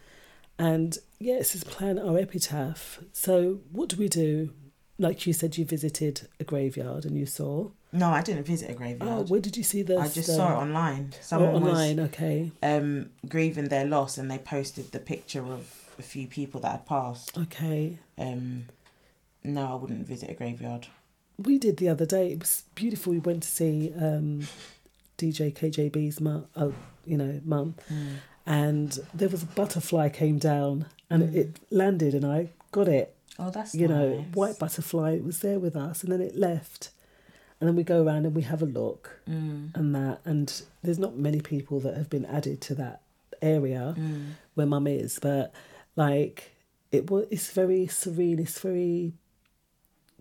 And 0.59 0.97
yes, 1.19 1.53
it's 1.55 1.63
plan 1.63 1.99
our 1.99 2.17
epitaph. 2.17 2.99
So 3.13 3.59
what 3.71 3.89
do 3.89 3.97
we 3.97 4.07
do? 4.09 4.51
Like 4.99 5.27
you 5.27 5.33
said, 5.33 5.57
you 5.57 5.65
visited 5.65 6.27
a 6.39 6.43
graveyard 6.43 7.05
and 7.05 7.15
you 7.17 7.27
saw. 7.27 7.69
no 7.93 8.09
i 8.09 8.21
didn't 8.21 8.43
visit 8.43 8.69
a 8.69 8.73
Oh, 8.73 8.75
graveyard 8.75 9.29
where 9.29 9.39
did 9.39 9.55
you 9.55 9.63
see 9.63 9.81
this? 9.83 9.99
i 9.99 10.07
just 10.19 10.35
saw 10.35 10.47
it 10.53 10.61
online 10.65 11.05
Oh, 11.13 11.17
someone 11.21 11.55
online. 11.63 11.97
was 11.97 12.09
Okay, 12.09 12.51
um, 12.61 13.09
grieving 13.33 13.69
their 13.69 13.85
loss 13.85 14.17
and 14.17 14.29
they 14.31 14.39
posted 14.39 14.91
the 14.91 14.99
picture 15.13 15.45
of 15.57 15.61
a 15.99 16.01
few 16.01 16.27
people 16.27 16.59
that 16.61 16.71
had 16.71 16.85
passed 16.85 17.37
okay. 17.45 17.97
um, 18.17 18.65
no 19.43 19.63
i 19.73 19.75
wouldn't 19.75 20.05
visit 20.13 20.29
a 20.29 20.33
graveyard 20.33 20.87
We 21.39 21.57
did 21.59 21.77
the 21.77 21.89
other 21.93 22.07
day. 22.17 22.25
It 22.33 22.39
was 22.39 22.63
beautiful. 22.73 23.13
We 23.13 23.19
went 23.29 23.43
to 23.43 23.51
see 23.59 23.93
um, 24.07 24.47
DJ 25.17 25.53
KJB's 25.53 26.19
mum. 26.21 26.45
Oh, 26.55 26.73
you 27.05 27.17
know, 27.17 27.41
mum. 27.45 27.75
And 28.45 28.97
there 29.13 29.29
was 29.29 29.43
a 29.43 29.47
butterfly 29.47 30.09
came 30.09 30.37
down 30.37 30.85
and 31.09 31.35
it 31.35 31.59
landed, 31.69 32.13
and 32.13 32.25
I 32.25 32.49
got 32.71 32.87
it. 32.87 33.13
oh 33.39 33.49
that's 33.49 33.73
you 33.75 33.87
know, 33.87 34.25
white 34.33 34.57
butterfly 34.59 35.11
it 35.13 35.23
was 35.23 35.39
there 35.39 35.59
with 35.59 35.75
us 35.75 36.03
and 36.03 36.11
then 36.11 36.21
it 36.21 36.35
left. 36.35 36.91
And 37.59 37.67
then 37.67 37.75
we 37.75 37.83
go 37.83 38.03
around 38.03 38.25
and 38.25 38.35
we 38.35 38.43
have 38.43 38.61
a 38.61 38.65
look 38.65 39.19
Mm. 39.27 39.75
and 39.75 39.95
that 39.95 40.19
and 40.25 40.61
there's 40.83 40.99
not 40.99 41.17
many 41.17 41.41
people 41.41 41.79
that 41.81 41.97
have 41.97 42.09
been 42.09 42.25
added 42.25 42.61
to 42.61 42.75
that 42.75 43.01
area 43.41 43.95
Mm. 43.97 44.31
where 44.55 44.67
mum 44.67 44.87
is, 44.87 45.19
but 45.21 45.53
like 45.95 46.51
it 46.91 47.09
was 47.09 47.25
it's 47.31 47.51
very 47.51 47.87
serene, 47.87 48.39
it's 48.39 48.59
very 48.59 49.13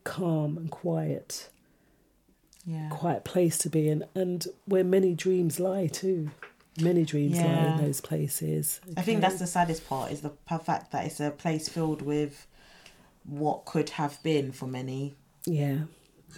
calm 0.04 0.56
and 0.56 0.70
quiet, 0.70 1.48
yeah 2.66 2.88
quiet 2.90 3.24
place 3.24 3.56
to 3.58 3.68
be 3.70 3.88
in 3.88 4.04
and 4.14 4.46
where 4.66 4.84
many 4.84 5.14
dreams 5.14 5.60
lie 5.60 5.86
too. 5.86 6.30
Many 6.80 7.04
dreams 7.06 7.38
lie 7.38 7.72
in 7.72 7.76
those 7.78 8.02
places. 8.02 8.80
I 8.98 9.02
think 9.02 9.22
that's 9.22 9.38
the 9.38 9.46
saddest 9.46 9.88
part 9.88 10.12
is 10.12 10.20
the 10.20 10.32
fact 10.62 10.92
that 10.92 11.06
it's 11.06 11.20
a 11.20 11.30
place 11.30 11.70
filled 11.70 12.02
with 12.02 12.46
what 13.24 13.64
could 13.64 13.90
have 13.90 14.22
been 14.22 14.52
for 14.52 14.66
many. 14.66 15.16
Yeah, 15.46 15.78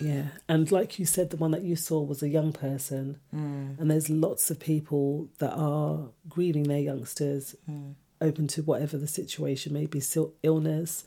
yeah. 0.01 0.27
And 0.49 0.71
like 0.71 0.99
you 0.99 1.07
said, 1.07 1.31
the 1.31 1.37
one 1.37 1.51
that 1.51 1.63
you 1.63 1.75
saw 1.75 2.01
was 2.03 2.23
a 2.23 2.29
young 2.29 2.53
person. 2.53 3.19
Mm. 3.35 3.81
And 3.81 3.91
there's 3.91 4.09
lots 4.11 4.49
of 4.51 4.61
people 4.61 5.29
that 5.39 5.53
are 5.55 6.11
grieving 6.29 6.65
their 6.65 6.81
youngsters, 6.81 7.57
Mm. 7.69 7.95
open 8.21 8.47
to 8.49 8.63
whatever 8.63 8.97
the 8.97 9.09
situation 9.09 9.73
may 9.73 9.87
be, 9.87 10.01
illness. 10.43 11.05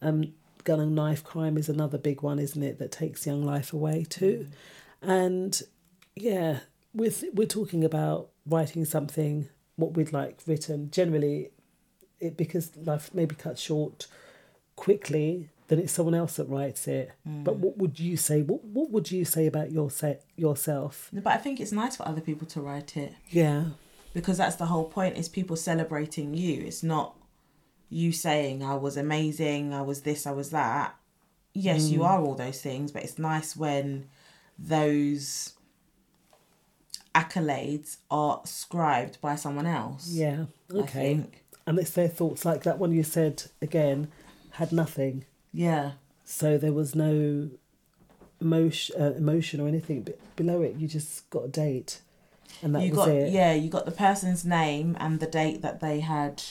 Um, 0.00 0.32
gun 0.64 0.80
and 0.80 0.94
knife 0.94 1.24
crime 1.24 1.56
is 1.56 1.68
another 1.68 1.98
big 1.98 2.22
one, 2.22 2.38
isn't 2.38 2.62
it, 2.62 2.78
that 2.78 2.92
takes 2.92 3.26
young 3.26 3.44
life 3.44 3.72
away 3.72 4.04
too. 4.08 4.48
Mm. 5.02 5.08
And 5.08 5.62
yeah, 6.14 6.60
with 6.94 7.24
we're 7.32 7.46
talking 7.46 7.84
about 7.84 8.28
writing 8.46 8.84
something, 8.84 9.48
what 9.76 9.94
we'd 9.94 10.12
like 10.12 10.40
written. 10.46 10.90
Generally, 10.90 11.50
it 12.20 12.36
because 12.36 12.76
life 12.76 13.12
may 13.14 13.24
be 13.24 13.34
cut 13.34 13.58
short 13.58 14.06
quickly, 14.76 15.50
then 15.68 15.78
it's 15.78 15.92
someone 15.92 16.14
else 16.14 16.36
that 16.36 16.48
writes 16.48 16.86
it. 16.86 17.12
Mm. 17.28 17.44
But 17.44 17.56
what 17.56 17.78
would 17.78 17.98
you 17.98 18.16
say? 18.16 18.42
What 18.42 18.64
what 18.64 18.90
would 18.90 19.10
you 19.10 19.24
say 19.24 19.46
about 19.46 19.72
your 19.72 19.90
set 19.90 20.24
yourself? 20.36 21.10
But 21.12 21.32
I 21.32 21.38
think 21.38 21.60
it's 21.60 21.72
nice 21.72 21.96
for 21.96 22.06
other 22.06 22.20
people 22.20 22.46
to 22.48 22.60
write 22.60 22.96
it 22.96 23.14
Yeah, 23.28 23.64
because 24.14 24.38
that's 24.38 24.56
the 24.56 24.66
whole 24.66 24.84
point 24.84 25.16
is 25.16 25.28
people 25.28 25.56
celebrating 25.56 26.34
you. 26.34 26.62
It's 26.62 26.82
not 26.82 27.16
you 27.92 28.10
saying 28.12 28.62
I 28.64 28.74
was 28.76 28.96
amazing, 28.96 29.74
I 29.74 29.82
was 29.82 30.02
this, 30.02 30.26
I 30.26 30.32
was 30.32 30.50
that. 30.50 30.96
Yes, 31.54 31.90
you 31.90 32.02
are 32.04 32.18
all 32.18 32.34
those 32.34 32.60
things, 32.62 32.90
but 32.90 33.02
it's 33.04 33.18
nice 33.18 33.54
when 33.54 34.08
those 34.58 35.52
accolades 37.14 37.98
are 38.10 38.40
scribed 38.44 39.20
by 39.20 39.36
someone 39.36 39.66
else. 39.66 40.08
yeah, 40.10 40.46
okay. 40.72 41.24
And 41.66 41.78
it's 41.78 41.90
their 41.90 42.08
thoughts 42.08 42.44
like 42.44 42.62
that 42.64 42.78
one 42.78 42.92
you 42.92 43.02
said 43.04 43.44
again 43.60 44.08
had 44.52 44.72
nothing. 44.72 45.24
Yeah. 45.52 45.92
So 46.24 46.58
there 46.58 46.72
was 46.72 46.94
no 46.94 47.50
emotion, 48.40 49.00
uh, 49.00 49.12
emotion 49.12 49.60
or 49.60 49.68
anything 49.68 50.02
b- 50.02 50.14
below 50.34 50.62
it. 50.62 50.76
You 50.76 50.88
just 50.88 51.28
got 51.30 51.44
a 51.44 51.48
date, 51.48 52.00
and 52.62 52.74
that 52.74 52.82
you 52.82 52.90
was 52.90 53.06
got 53.06 53.08
it. 53.10 53.32
yeah, 53.32 53.52
you 53.52 53.68
got 53.68 53.84
the 53.84 53.92
person's 53.92 54.44
name 54.44 54.96
and 54.98 55.20
the 55.20 55.26
date 55.26 55.62
that 55.62 55.80
they 55.80 56.00
had 56.00 56.42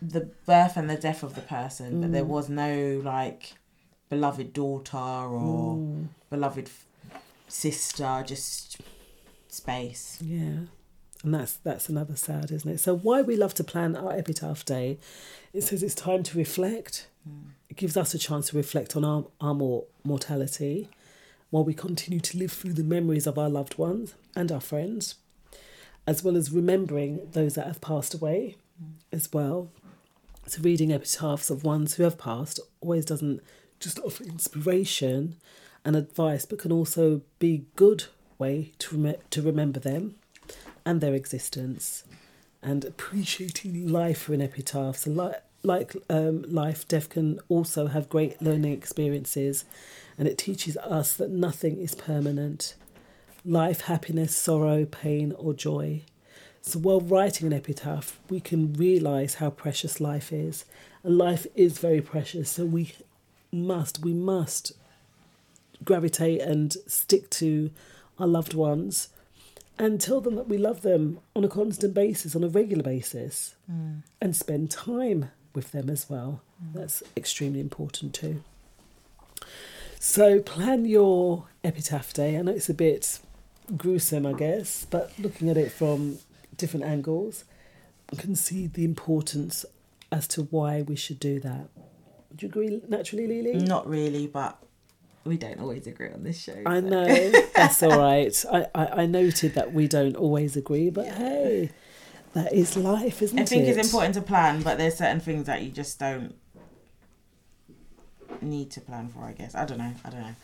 the 0.00 0.28
birth 0.46 0.76
and 0.76 0.88
the 0.88 0.96
death 0.96 1.22
of 1.22 1.34
the 1.34 1.40
person, 1.40 2.00
but 2.00 2.12
there 2.12 2.24
Mm. 2.24 2.28
was 2.28 2.48
no 2.48 3.00
like 3.04 3.54
beloved 4.08 4.52
daughter 4.52 4.96
or 4.96 5.76
Mm. 5.76 6.08
beloved 6.30 6.70
sister, 7.48 8.22
just 8.26 8.78
space. 9.48 10.18
Yeah. 10.22 10.66
And 11.24 11.34
that's 11.34 11.54
that's 11.56 11.88
another 11.88 12.14
sad, 12.16 12.50
isn't 12.52 12.70
it? 12.70 12.78
So 12.78 12.96
why 12.96 13.22
we 13.22 13.36
love 13.36 13.54
to 13.54 13.64
plan 13.64 13.96
our 13.96 14.12
epitaph 14.12 14.64
day, 14.64 14.98
it 15.52 15.62
says 15.62 15.82
it's 15.82 15.94
time 15.94 16.22
to 16.24 16.38
reflect. 16.38 17.08
It 17.68 17.76
gives 17.76 17.96
us 17.96 18.14
a 18.14 18.18
chance 18.18 18.48
to 18.48 18.56
reflect 18.56 18.96
on 18.96 19.04
our, 19.04 19.26
our 19.40 19.52
mor- 19.54 19.84
mortality 20.04 20.88
while 21.50 21.64
we 21.64 21.74
continue 21.74 22.20
to 22.20 22.38
live 22.38 22.52
through 22.52 22.72
the 22.74 22.84
memories 22.84 23.26
of 23.26 23.36
our 23.38 23.50
loved 23.50 23.76
ones 23.76 24.14
and 24.34 24.50
our 24.50 24.60
friends, 24.60 25.16
as 26.06 26.22
well 26.24 26.36
as 26.36 26.50
remembering 26.52 27.28
those 27.32 27.54
that 27.54 27.66
have 27.66 27.80
passed 27.82 28.14
away 28.14 28.56
as 29.12 29.30
well. 29.32 29.70
So 30.48 30.62
reading 30.62 30.92
epitaphs 30.92 31.50
of 31.50 31.62
ones 31.62 31.94
who 31.94 32.04
have 32.04 32.16
passed 32.16 32.58
always 32.80 33.04
doesn't 33.04 33.42
just 33.80 33.98
offer 33.98 34.24
inspiration 34.24 35.36
and 35.84 35.94
advice, 35.94 36.46
but 36.46 36.58
can 36.58 36.72
also 36.72 37.20
be 37.38 37.66
good 37.76 38.04
way 38.38 38.72
to 38.78 38.96
rem- 38.96 39.16
to 39.28 39.42
remember 39.42 39.78
them 39.78 40.14
and 40.86 41.02
their 41.02 41.12
existence, 41.12 42.04
and 42.62 42.82
appreciating 42.86 43.88
life 43.92 44.22
through 44.22 44.36
an 44.36 44.40
epitaph. 44.40 44.96
So, 44.96 45.10
like 45.10 45.42
like 45.62 45.94
um, 46.08 46.44
life, 46.48 46.88
death 46.88 47.10
can 47.10 47.40
also 47.50 47.88
have 47.88 48.08
great 48.08 48.40
learning 48.40 48.72
experiences, 48.72 49.66
and 50.16 50.26
it 50.26 50.38
teaches 50.38 50.78
us 50.78 51.14
that 51.16 51.30
nothing 51.30 51.78
is 51.78 51.94
permanent. 51.94 52.74
Life, 53.44 53.82
happiness, 53.82 54.34
sorrow, 54.34 54.86
pain, 54.86 55.32
or 55.32 55.52
joy. 55.52 56.04
So 56.68 56.78
while 56.80 57.00
writing 57.00 57.46
an 57.46 57.54
epitaph, 57.54 58.20
we 58.28 58.40
can 58.40 58.74
realise 58.74 59.36
how 59.36 59.48
precious 59.48 60.02
life 60.02 60.30
is. 60.32 60.66
And 61.02 61.16
life 61.16 61.46
is 61.54 61.78
very 61.78 62.02
precious, 62.02 62.50
so 62.50 62.66
we 62.66 62.92
must, 63.50 64.02
we 64.02 64.12
must 64.12 64.72
gravitate 65.82 66.42
and 66.42 66.76
stick 66.86 67.30
to 67.30 67.70
our 68.18 68.26
loved 68.26 68.52
ones 68.52 69.08
and 69.78 69.98
tell 69.98 70.20
them 70.20 70.34
that 70.34 70.48
we 70.48 70.58
love 70.58 70.82
them 70.82 71.20
on 71.34 71.42
a 71.42 71.48
constant 71.48 71.94
basis, 71.94 72.36
on 72.36 72.44
a 72.44 72.48
regular 72.48 72.82
basis, 72.82 73.54
mm. 73.70 74.02
and 74.20 74.36
spend 74.36 74.70
time 74.70 75.30
with 75.54 75.72
them 75.72 75.88
as 75.88 76.10
well. 76.10 76.42
Mm. 76.62 76.74
That's 76.74 77.02
extremely 77.16 77.60
important 77.60 78.12
too. 78.12 78.42
So 79.98 80.40
plan 80.40 80.84
your 80.84 81.46
epitaph 81.64 82.12
day. 82.12 82.36
I 82.36 82.42
know 82.42 82.52
it's 82.52 82.68
a 82.68 82.74
bit 82.74 83.20
gruesome, 83.74 84.26
I 84.26 84.34
guess, 84.34 84.86
but 84.90 85.12
looking 85.18 85.48
at 85.48 85.56
it 85.56 85.72
from 85.72 86.18
different 86.58 86.84
angles, 86.84 87.44
can 88.16 88.34
see 88.34 88.66
the 88.66 88.84
importance 88.84 89.64
as 90.10 90.26
to 90.28 90.42
why 90.44 90.82
we 90.82 90.96
should 90.96 91.20
do 91.20 91.40
that. 91.40 91.68
Would 92.30 92.42
you 92.42 92.48
agree, 92.48 92.80
naturally, 92.88 93.26
Lily? 93.26 93.64
Not 93.64 93.88
really, 93.88 94.26
but 94.26 94.58
we 95.24 95.36
don't 95.36 95.60
always 95.60 95.86
agree 95.86 96.10
on 96.10 96.24
this 96.24 96.38
show. 96.40 96.60
I 96.66 96.80
so- 96.80 96.88
know 96.88 97.06
that's 97.54 97.82
all 97.82 97.98
right. 97.98 98.44
I, 98.52 98.66
I, 98.74 98.86
I 99.02 99.06
noted 99.06 99.54
that 99.54 99.72
we 99.72 99.88
don't 99.88 100.16
always 100.16 100.56
agree, 100.56 100.90
but 100.90 101.06
hey, 101.06 101.70
that 102.34 102.52
is 102.52 102.76
life, 102.76 103.22
isn't 103.22 103.38
it? 103.38 103.42
I 103.42 103.44
think 103.44 103.64
it? 103.64 103.76
it's 103.76 103.88
important 103.88 104.14
to 104.14 104.22
plan, 104.22 104.62
but 104.62 104.78
there's 104.78 104.96
certain 104.96 105.20
things 105.20 105.46
that 105.46 105.62
you 105.62 105.70
just 105.70 105.98
don't 105.98 106.34
need 108.40 108.70
to 108.72 108.80
plan 108.80 109.08
for. 109.08 109.24
I 109.24 109.32
guess 109.32 109.54
I 109.54 109.64
don't 109.64 109.78
know. 109.78 109.92
I 110.04 110.10
don't 110.10 110.20
know. 110.20 110.34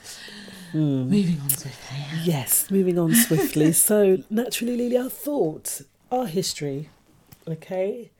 Hmm. 0.72 1.03
Moving 1.09 1.40
on 1.40 1.50
swiftly. 1.50 1.98
Yes, 2.22 2.70
moving 2.70 2.98
on 2.98 3.14
swiftly. 3.14 3.72
so 3.90 4.18
naturally, 4.31 4.77
Lily, 4.77 4.98
our 4.98 5.11
thoughts, 5.11 5.83
our 6.18 6.27
history, 6.27 6.88
okay, 7.46 8.11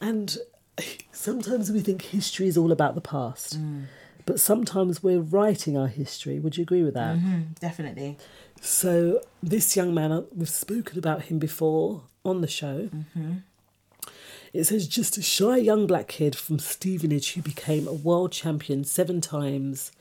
and 0.00 0.38
sometimes 1.12 1.70
we 1.70 1.80
think 1.80 2.02
history 2.02 2.46
is 2.46 2.56
all 2.56 2.72
about 2.72 2.94
the 2.94 3.00
past, 3.00 3.58
mm. 3.58 3.84
but 4.26 4.40
sometimes 4.40 5.02
we're 5.02 5.20
writing 5.20 5.76
our 5.76 5.88
history. 5.88 6.38
Would 6.38 6.56
you 6.56 6.62
agree 6.62 6.82
with 6.82 6.94
that? 6.94 7.16
Mm-hmm, 7.16 7.40
definitely. 7.60 8.18
So 8.60 9.20
this 9.42 9.76
young 9.76 9.94
man, 9.94 10.12
uh, 10.12 10.22
we've 10.34 10.48
spoken 10.48 10.98
about 10.98 11.22
him 11.22 11.38
before 11.38 12.02
on 12.24 12.40
the 12.40 12.48
show. 12.48 12.90
Mm-hmm. 12.92 13.32
It 14.52 14.64
says 14.64 14.88
just 14.88 15.16
a 15.16 15.22
shy 15.22 15.56
young 15.58 15.86
black 15.86 16.08
kid 16.08 16.34
from 16.34 16.58
Stevenage 16.58 17.34
who 17.34 17.42
became 17.42 17.86
a 17.86 17.92
world 17.92 18.32
champion 18.32 18.84
seven 18.84 19.20
times 19.20 19.92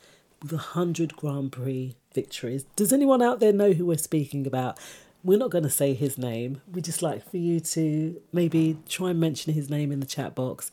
with 0.41 0.51
a 0.51 0.57
hundred 0.57 1.15
Grand 1.15 1.51
Prix 1.51 1.95
victories. 2.13 2.63
Does 2.75 2.91
anyone 2.91 3.21
out 3.21 3.39
there 3.39 3.53
know 3.53 3.73
who 3.73 3.85
we're 3.85 3.97
speaking 3.97 4.47
about? 4.47 4.79
We're 5.23 5.37
not 5.37 5.49
going 5.49 5.65
to 5.65 5.69
say 5.69 5.93
his 5.93 6.17
name. 6.17 6.61
We 6.71 6.81
just 6.81 7.01
like 7.01 7.29
for 7.29 7.37
you 7.37 7.59
to 7.59 8.21
maybe 8.31 8.77
try 8.87 9.09
and 9.09 9.19
mention 9.19 9.53
his 9.53 9.69
name 9.69 9.91
in 9.91 9.99
the 9.99 10.05
chat 10.05 10.33
box 10.33 10.71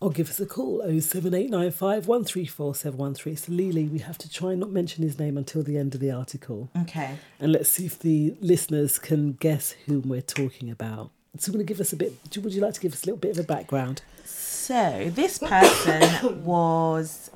or 0.00 0.10
give 0.10 0.30
us 0.30 0.40
a 0.40 0.46
call 0.46 0.80
07895 0.80 2.08
134 2.08 2.74
713. 2.74 3.36
So, 3.36 3.52
Lily, 3.52 3.84
we 3.84 3.98
have 3.98 4.18
to 4.18 4.30
try 4.30 4.52
and 4.52 4.60
not 4.60 4.70
mention 4.70 5.02
his 5.04 5.18
name 5.18 5.36
until 5.36 5.62
the 5.62 5.76
end 5.76 5.94
of 5.94 6.00
the 6.00 6.10
article. 6.10 6.70
Okay. 6.82 7.16
And 7.38 7.52
let's 7.52 7.68
see 7.68 7.86
if 7.86 7.98
the 7.98 8.34
listeners 8.40 8.98
can 8.98 9.32
guess 9.32 9.72
whom 9.86 10.08
we're 10.08 10.22
talking 10.22 10.70
about. 10.70 11.10
So, 11.38 11.50
I'm 11.50 11.54
going 11.54 11.66
to 11.66 11.68
give 11.68 11.80
us 11.80 11.92
a 11.92 11.96
bit. 11.96 12.14
Would 12.36 12.54
you 12.54 12.62
like 12.62 12.74
to 12.74 12.80
give 12.80 12.92
us 12.94 13.02
a 13.04 13.06
little 13.06 13.18
bit 13.18 13.32
of 13.32 13.44
a 13.44 13.46
background? 13.46 14.02
So 14.24 15.10
this 15.12 15.38
person 15.38 16.44
was 16.44 17.32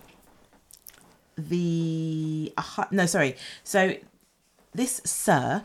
the 1.36 2.52
uh, 2.56 2.84
no, 2.92 3.06
sorry. 3.06 3.36
So 3.64 3.96
this 4.76 5.00
sir 5.04 5.64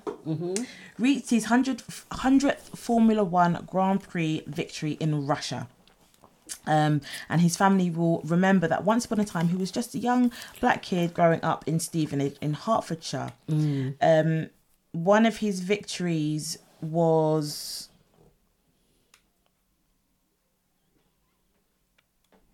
reached 0.97 1.29
his 1.29 1.43
100, 1.43 1.79
100th 1.79 2.77
Formula 2.77 3.23
One 3.23 3.65
Grand 3.69 4.01
Prix 4.03 4.43
victory 4.47 4.93
in 4.93 5.27
Russia. 5.27 5.67
Um, 6.67 7.01
and 7.29 7.41
his 7.41 7.55
family 7.57 7.89
will 7.89 8.21
remember 8.21 8.67
that 8.67 8.83
once 8.83 9.05
upon 9.05 9.19
a 9.19 9.25
time 9.25 9.49
he 9.49 9.55
was 9.55 9.71
just 9.71 9.95
a 9.95 9.97
young 9.99 10.31
black 10.59 10.81
kid 10.83 11.13
growing 11.13 11.43
up 11.43 11.67
in 11.67 11.79
Stevenage 11.79 12.35
in 12.41 12.53
Hertfordshire. 12.53 13.31
Um, 14.01 14.49
one 14.91 15.25
of 15.25 15.37
his 15.37 15.61
victories 15.61 16.57
was 16.81 17.89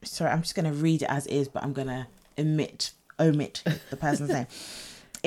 sorry, 0.03 0.31
I'm 0.31 0.41
just 0.41 0.55
going 0.55 0.71
to 0.71 0.77
read 0.77 1.01
it 1.01 1.09
as 1.09 1.27
is, 1.27 1.47
but 1.47 1.63
I'm 1.63 1.73
going 1.73 1.87
to 1.87 2.07
omit 2.39 2.91
omit 3.19 3.63
the 3.89 3.97
person's 3.97 4.29
name. 4.37 4.47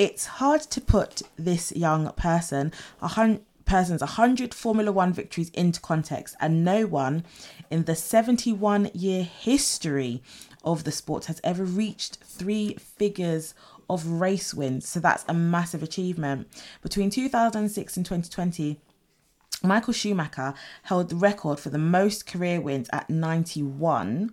It's 0.01 0.25
hard 0.25 0.63
to 0.63 0.81
put 0.81 1.21
this 1.37 1.73
young 1.73 2.11
person, 2.13 2.73
a 3.03 3.39
person's 3.67 4.01
100 4.01 4.55
Formula 4.55 4.91
1 4.91 5.13
victories 5.13 5.51
into 5.51 5.79
context 5.79 6.35
and 6.41 6.65
no 6.65 6.87
one 6.87 7.27
in 7.71 7.85
the 7.85 7.95
71 7.95 8.93
year 8.95 9.25
history 9.25 10.23
of 10.65 10.85
the 10.85 10.91
sport 10.91 11.27
has 11.27 11.39
ever 11.45 11.65
reached 11.65 12.17
three 12.25 12.77
figures 12.77 13.53
of 13.91 14.07
race 14.07 14.55
wins. 14.55 14.89
So 14.89 15.01
that's 15.01 15.27
a 15.29 15.35
massive 15.35 15.83
achievement. 15.83 16.49
Between 16.81 17.11
2006 17.11 17.97
and 17.99 18.07
2020, 18.07 18.81
Michael 19.63 19.93
Schumacher 19.93 20.55
held 20.85 21.11
the 21.11 21.17
record 21.17 21.61
for 21.61 21.69
the 21.71 21.79
most 21.79 22.27
career 22.27 22.61
wins 22.61 22.89
at 22.93 23.11
91, 23.11 24.33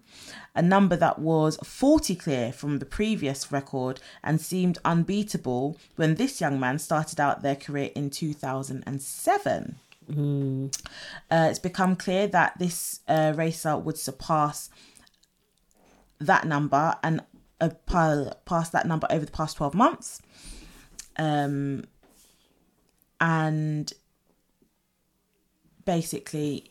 a 0.56 0.62
number 0.62 0.96
that 0.96 1.20
was 1.20 1.58
40 1.64 2.16
clear 2.16 2.52
from 2.54 2.80
the 2.80 2.86
previous 2.86 3.52
record 3.52 4.00
and 4.24 4.40
seemed 4.40 4.78
unbeatable 4.86 5.78
when 5.98 6.16
this 6.16 6.40
young 6.40 6.60
man 6.60 6.80
started 6.80 7.20
out 7.20 7.42
their 7.42 7.56
career 7.56 7.92
in 7.94 8.10
2007. 8.10 9.76
Uh, 11.30 11.48
it's 11.50 11.60
become 11.60 11.96
clear 11.98 12.28
that 12.28 12.58
this 12.58 13.02
uh, 13.08 13.34
racer 13.36 13.78
would 13.78 13.98
surpass 13.98 14.70
that 16.20 16.46
number 16.46 16.96
and 17.04 17.22
uh, 17.60 17.70
pa- 17.86 18.32
pass 18.46 18.70
that 18.70 18.88
number 18.88 19.08
over 19.10 19.26
the 19.26 19.32
past 19.32 19.58
12 19.58 19.74
months. 19.74 20.22
Um, 21.18 21.84
and 23.20 23.92
basically 25.88 26.66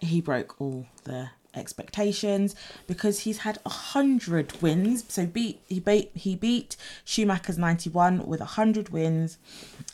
he 0.00 0.20
broke 0.20 0.60
all 0.60 0.86
the 1.04 1.30
expectations 1.54 2.54
because 2.86 3.20
he's 3.20 3.38
had 3.38 3.58
a 3.64 3.70
hundred 3.70 4.60
wins. 4.60 5.04
So 5.08 5.26
beat 5.26 5.60
he 5.68 5.78
beat 5.78 6.10
he 6.14 6.34
beat 6.34 6.76
Schumacher's 7.04 7.58
ninety 7.58 7.90
one 7.90 8.26
with 8.26 8.40
a 8.40 8.52
hundred 8.58 8.88
wins, 8.88 9.38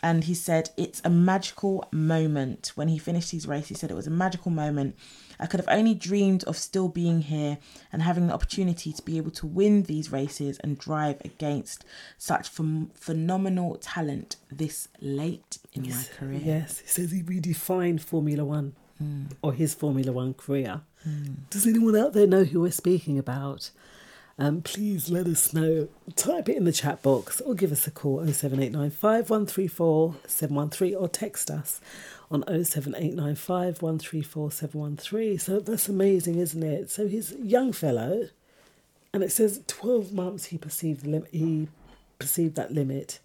and 0.03 0.25
he 0.25 0.35
said 0.35 0.71
it's 0.77 1.03
a 1.05 1.11
magical 1.11 1.89
moment 1.93 2.73
when 2.75 2.89
he 2.89 2.99
finished 2.99 3.33
his 3.33 3.47
race. 3.47 3.69
He 3.69 3.75
said 3.75 3.91
it 3.91 3.95
was 3.95 4.07
a 4.07 4.11
magical 4.11 4.51
moment. 4.51 4.97
I 5.43 5.47
could 5.47 5.59
have 5.59 5.69
only 5.69 5.95
dreamed 5.95 6.45
of 6.45 6.57
still 6.57 6.89
being 6.89 7.23
here 7.23 7.59
and 7.93 8.01
having 8.01 8.29
the 8.29 8.33
opportunity 8.33 8.93
to 8.93 9.03
be 9.03 9.17
able 9.17 9.33
to 9.33 9.47
win 9.47 9.83
these 9.83 10.13
races 10.13 10.59
and 10.61 10.79
drive 10.79 11.21
against 11.25 11.85
such 12.17 12.55
ph- 12.55 12.87
phenomenal 12.95 13.77
talent 13.77 14.37
this 14.53 14.87
late 15.01 15.59
in 15.73 15.91
my 15.91 16.05
career. 16.17 16.41
Yes, 16.45 16.79
he 16.79 16.87
says 16.87 17.11
he 17.11 17.25
redefined 17.25 18.01
Formula 18.01 18.45
One 18.45 18.75
hmm. 18.99 19.25
or 19.43 19.53
his 19.53 19.75
Formula 19.75 20.13
One 20.13 20.35
career. 20.35 20.83
Hmm. 21.03 21.33
Does 21.51 21.67
anyone 21.67 21.97
out 21.97 22.13
there 22.13 22.29
know 22.29 22.45
who 22.45 22.61
we're 22.61 22.71
speaking 22.71 23.19
about? 23.19 23.73
Um, 24.39 24.63
please 24.63 25.11
let 25.11 25.27
us 25.27 25.53
know. 25.53 25.89
Type 26.17 26.49
it 26.49 26.57
in 26.57 26.65
the 26.65 26.73
chat 26.73 27.03
box 27.03 27.41
or 27.43 27.55
give 27.55 27.71
us 27.73 27.87
a 27.87 27.91
call 27.91 28.19
07895 28.21 29.31
134 29.31 30.17
713 30.27 30.95
or 30.97 31.09
text 31.09 31.51
us 31.51 31.81
on 32.31 32.43
07895 32.47 33.83
134 33.83 34.51
713. 34.51 35.39
So 35.39 35.61
that's 35.61 35.89
amazing, 35.89 36.39
isn't 36.39 36.63
it? 36.63 36.91
So 36.91 37.07
he's 37.07 37.33
a 37.33 37.41
young 37.41 37.73
fellow 37.73 38.29
and 39.13 39.23
it 39.23 39.31
says 39.31 39.63
12 39.67 40.13
months 40.13 40.47
he 40.47 40.59
perceived 40.59 41.07
lim- 41.07 41.27
he 41.31 41.69
perceived 42.19 42.55
that 42.57 42.73
limit 42.73 43.21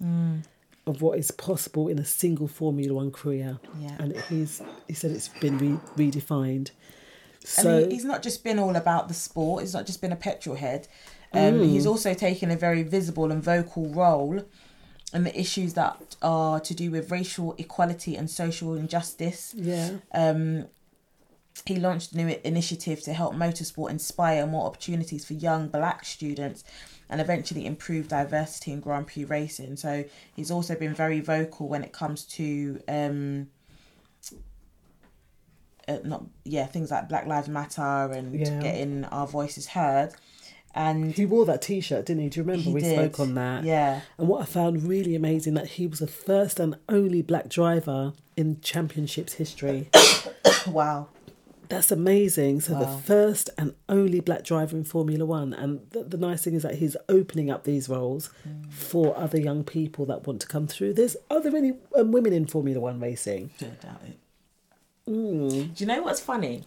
of 0.86 1.02
what 1.02 1.18
is 1.20 1.32
possible 1.32 1.88
in 1.88 2.00
a 2.00 2.06
single 2.06 2.48
Formula 2.48 2.94
One 2.94 3.12
career. 3.12 3.60
Yeah. 3.80 3.96
And 4.00 4.16
he's 4.30 4.62
he 4.88 4.94
said 4.94 5.12
it's 5.12 5.30
been 5.30 5.58
re- 5.58 5.80
redefined. 6.12 6.72
So 7.48 7.78
and 7.78 7.86
he, 7.92 7.96
he's 7.96 8.06
not 8.06 8.22
just 8.22 8.44
been 8.44 8.60
all 8.60 8.76
about 8.76 9.08
the 9.08 9.14
sport. 9.14 9.62
He's 9.64 9.74
not 9.74 9.86
just 9.86 10.02
been 10.02 10.12
a 10.12 10.18
petrol 10.18 10.56
head. 10.56 10.88
Um, 11.34 11.62
He's 11.62 11.86
also 11.86 12.14
taken 12.14 12.52
a 12.52 12.56
very 12.56 12.84
visible 12.84 13.32
and 13.32 13.44
vocal 13.44 13.90
role 13.90 14.46
in 15.14 15.24
the 15.24 15.40
issues 15.40 15.74
that 15.74 16.16
are 16.22 16.60
to 16.60 16.74
do 16.74 16.92
with 16.92 17.12
racial 17.12 17.56
equality 17.58 18.16
and 18.16 18.30
social 18.30 18.76
injustice. 18.76 19.54
yeah, 19.56 19.92
Um, 20.14 20.68
he 21.66 21.78
launched 21.78 22.12
a 22.14 22.18
new 22.18 22.40
initiative 22.44 23.02
to 23.04 23.14
help 23.14 23.34
motorsport 23.34 23.90
inspire 23.90 24.46
more 24.46 24.66
opportunities 24.68 25.26
for 25.26 25.34
young 25.34 25.68
black 25.70 26.06
students 26.06 26.64
and 27.10 27.20
eventually 27.20 27.66
improve 27.66 28.08
diversity 28.08 28.72
in 28.72 28.80
Grand 28.80 29.08
Prix 29.08 29.24
racing. 29.26 29.78
So 29.78 30.06
he's 30.36 30.52
also 30.52 30.76
been 30.76 30.94
very 30.94 31.20
vocal 31.20 31.68
when 31.68 31.84
it 31.84 31.92
comes 31.94 32.24
to 32.26 32.82
um, 32.88 33.48
uh, 35.88 35.98
not 36.04 36.26
yeah 36.44 36.66
things 36.66 36.92
like 36.92 37.08
Black 37.10 37.26
Lives 37.28 37.48
Matter 37.50 37.82
and 38.14 38.34
Yeah. 38.40 38.60
getting 38.62 39.06
our 39.06 39.28
voices 39.28 39.68
heard. 39.68 40.12
And 40.76 41.12
he 41.14 41.26
wore 41.26 41.46
that 41.48 41.64
T-shirt, 41.64 42.06
didn't 42.06 42.22
he? 42.22 42.30
Do 42.30 42.40
you 42.40 42.44
remember 42.46 42.70
we 42.70 42.82
did. 42.82 42.94
spoke 42.94 43.20
on 43.20 43.34
that? 43.34 43.64
Yeah. 43.64 44.02
And 44.20 44.28
what 44.28 44.44
I 44.44 44.46
found 44.46 44.84
really 44.84 45.16
amazing 45.16 45.56
that 45.56 45.66
he 45.70 45.88
was 45.88 45.98
the 46.00 46.08
first 46.08 46.60
and 46.60 46.76
only 46.88 47.24
black 47.24 47.50
driver 47.50 48.14
in 48.36 48.62
championships 48.62 49.34
history. 49.34 49.90
wow, 50.68 51.08
That's 51.70 51.92
amazing. 51.92 52.62
So 52.62 52.74
Wow. 52.74 52.80
the 52.82 53.02
first 53.02 53.50
and 53.58 53.74
only 53.90 54.20
black 54.20 54.44
driver 54.44 54.78
in 54.78 54.84
Formula 54.84 55.26
One, 55.26 55.52
and 55.54 55.82
the, 55.92 56.04
the 56.04 56.18
nice 56.18 56.44
thing 56.44 56.54
is 56.54 56.62
that 56.64 56.76
he's 56.76 56.96
opening 57.10 57.50
up 57.50 57.64
these 57.64 57.90
roles 57.90 58.30
Mm. 58.48 58.72
for 58.72 59.18
other 59.18 59.40
young 59.40 59.64
people 59.64 60.06
that 60.06 60.28
want 60.28 60.42
to 60.42 60.48
come 60.48 60.68
through. 60.68 60.94
There's 60.94 61.18
are 61.32 61.42
there 61.42 61.56
any 61.56 61.74
um, 61.98 62.12
women 62.12 62.34
in 62.34 62.46
Formula 62.46 62.80
One 62.80 63.00
racing? 63.00 63.50
Don't 63.58 63.82
doubt 63.82 64.02
it. 64.08 64.18
Do 65.08 65.72
you 65.76 65.86
know 65.86 66.02
what's 66.04 66.20
funny? 66.20 66.64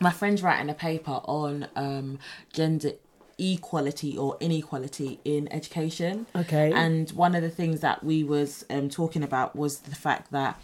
My 0.00 0.10
friend's 0.10 0.42
writing 0.42 0.68
a 0.70 0.74
paper 0.74 1.20
on 1.24 1.66
um, 1.74 2.18
gender 2.52 2.92
equality 3.38 4.16
or 4.16 4.36
inequality 4.40 5.18
in 5.24 5.52
education. 5.52 6.26
Okay. 6.36 6.72
And 6.72 7.10
one 7.10 7.34
of 7.34 7.42
the 7.42 7.50
things 7.50 7.80
that 7.80 8.04
we 8.04 8.22
was 8.22 8.64
um, 8.70 8.88
talking 8.88 9.22
about 9.22 9.56
was 9.56 9.80
the 9.80 9.94
fact 9.96 10.30
that 10.32 10.60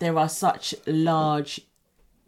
there 0.00 0.18
are 0.18 0.28
such 0.28 0.74
large 0.86 1.60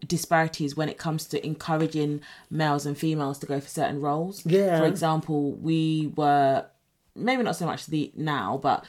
disparities 0.06 0.76
when 0.76 0.88
it 0.88 0.98
comes 0.98 1.26
to 1.26 1.44
encouraging 1.46 2.20
males 2.50 2.86
and 2.86 2.96
females 2.98 3.38
to 3.38 3.46
go 3.46 3.60
for 3.60 3.68
certain 3.68 4.00
roles. 4.00 4.44
Yeah. 4.44 4.78
For 4.78 4.86
example, 4.86 5.52
we 5.52 6.12
were 6.16 6.66
maybe 7.14 7.42
not 7.42 7.56
so 7.56 7.66
much 7.66 7.86
the 7.86 8.12
now, 8.16 8.58
but 8.62 8.84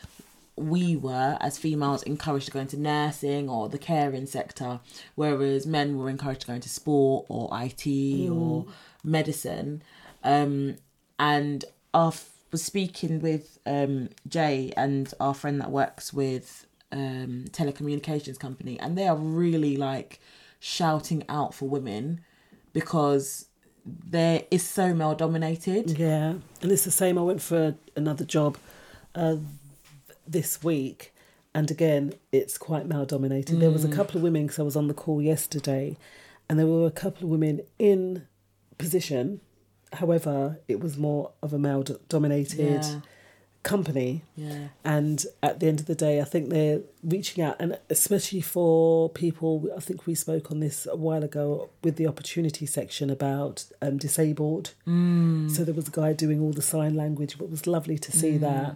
we 0.56 0.96
were 0.96 1.38
as 1.42 1.58
females 1.58 2.04
encouraged 2.04 2.46
to 2.46 2.52
go 2.52 2.60
into 2.60 2.80
nursing 2.80 3.50
or 3.50 3.70
the 3.70 3.78
caring 3.78 4.26
sector, 4.26 4.80
whereas 5.16 5.66
men 5.66 5.98
were 5.98 6.10
encouraged 6.10 6.42
to 6.42 6.48
go 6.48 6.54
into 6.54 6.70
sport 6.70 7.26
or 7.30 7.50
IT 7.54 8.30
or 8.30 8.66
medicine. 9.04 9.82
Um, 10.24 10.78
and 11.20 11.66
I 11.94 12.12
was 12.52 12.63
speaking 12.63 13.20
with 13.20 13.58
um, 13.66 14.10
Jay 14.28 14.72
and 14.78 15.12
our 15.20 15.34
friend 15.34 15.60
that 15.60 15.72
works 15.72 16.13
with 16.13 16.68
um, 16.92 17.46
telecommunications 17.50 18.39
company, 18.39 18.80
and 18.80 18.98
they 18.98 19.08
are 19.08 19.16
really 19.16 19.76
like 19.76 20.20
shouting 20.60 21.24
out 21.28 21.54
for 21.54 21.68
women 21.68 22.22
because 22.72 23.48
there 23.86 24.44
is 24.52 24.66
so 24.66 24.94
male 24.94 25.16
dominated. 25.16 25.98
Yeah, 25.98 26.36
and 26.62 26.72
it's 26.72 26.86
the 26.86 26.92
same. 26.92 27.18
I 27.18 27.22
went 27.22 27.42
for 27.42 27.76
another 27.96 28.24
job 28.24 28.58
uh, 29.16 29.38
this 30.28 30.64
week, 30.64 31.14
and 31.54 31.70
again, 31.70 32.14
it's 32.32 32.58
quite 32.58 32.86
male 32.88 33.06
dominated. 33.06 33.60
There 33.60 33.72
was 33.72 33.84
a 33.86 33.90
couple 33.90 34.18
of 34.18 34.24
women 34.24 34.44
because 34.48 34.60
I 34.60 34.64
was 34.64 34.76
on 34.76 34.88
the 34.88 34.94
call 34.94 35.22
yesterday, 35.22 35.98
and 36.50 36.58
there 36.58 36.68
were 36.68 36.86
a 36.88 36.92
couple 36.92 37.24
of 37.26 37.30
women 37.30 37.62
in 37.78 38.26
position. 38.78 39.40
However, 39.94 40.60
it 40.68 40.80
was 40.80 40.98
more 40.98 41.32
of 41.44 41.54
a 41.54 41.60
male 41.60 41.84
dominated 42.10 42.84
Yeah. 42.84 43.00
company. 43.62 44.24
Yeah. 44.36 44.70
And 44.84 45.24
at 45.42 45.60
the 45.60 45.68
end 45.68 45.80
of 45.80 45.86
the 45.86 45.96
day, 45.96 46.20
I 46.20 46.26
think 46.26 46.50
they're 46.50 46.82
reaching 47.04 47.44
out, 47.44 47.56
and 47.60 47.78
especially 47.90 48.42
for 48.42 49.10
people, 49.10 49.70
I 49.78 49.80
think 49.80 50.06
we 50.06 50.16
spoke 50.16 50.52
on 50.52 50.60
this 50.60 50.86
a 50.92 50.96
while 50.98 51.24
ago 51.24 51.70
with 51.84 51.96
the 51.98 52.08
opportunity 52.08 52.66
section 52.66 53.10
about 53.10 53.66
um, 53.82 53.98
disabled. 53.98 54.74
Mm. 54.88 55.50
So 55.52 55.64
there 55.64 55.74
was 55.76 55.88
a 55.88 55.92
guy 55.92 56.12
doing 56.14 56.42
all 56.42 56.52
the 56.52 56.62
sign 56.62 56.96
language, 56.96 57.38
but 57.38 57.46
it 57.46 57.52
was 57.52 57.68
lovely 57.68 57.98
to 58.00 58.12
see 58.12 58.38
that. 58.40 58.76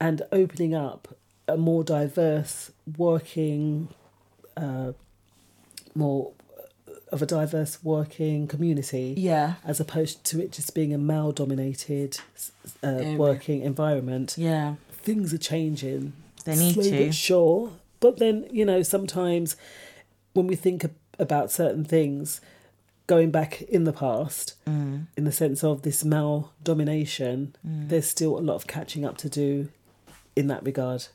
And 0.00 0.22
opening 0.32 0.74
up 0.74 1.08
a 1.46 1.56
more 1.56 1.84
diverse 1.84 2.70
working, 2.96 3.88
uh, 4.56 4.92
more 5.94 6.32
of 7.12 7.20
a 7.22 7.26
diverse 7.26 7.82
working 7.82 8.46
community 8.46 9.14
Yeah. 9.18 9.54
as 9.64 9.80
opposed 9.80 10.24
to 10.26 10.40
it 10.40 10.52
just 10.52 10.74
being 10.74 10.94
a 10.94 10.98
male 10.98 11.32
dominated 11.32 12.18
uh, 12.82 12.86
Area. 12.86 13.16
working 13.16 13.62
environment 13.62 14.36
Yeah. 14.38 14.76
things 15.02 15.34
are 15.34 15.38
changing. 15.38 16.12
They 16.44 16.56
need 16.56 16.74
Slow 16.74 16.84
to. 16.84 17.04
but 17.06 17.14
sure. 17.14 17.72
But 17.98 18.18
then, 18.18 18.46
you 18.50 18.64
know, 18.64 18.82
sometimes 18.82 19.56
when 20.34 20.46
we 20.46 20.54
think 20.56 20.86
about 21.18 21.50
certain 21.50 21.84
things, 21.84 22.40
going 23.08 23.30
back 23.32 23.60
in 23.62 23.84
the 23.84 23.92
past, 23.92 24.54
Mm. 24.66 25.06
in 25.16 25.24
the 25.24 25.32
sense 25.32 25.64
of 25.64 25.82
this 25.82 26.04
male 26.04 26.52
domination, 26.62 27.54
Mm. 27.66 27.88
there's 27.88 28.06
still 28.06 28.38
a 28.38 28.40
lot 28.40 28.54
of 28.54 28.66
catching 28.68 29.04
up 29.04 29.18
to 29.18 29.28
do 29.28 29.68
in 30.36 30.46
that 30.48 30.64
regard. 30.64 31.06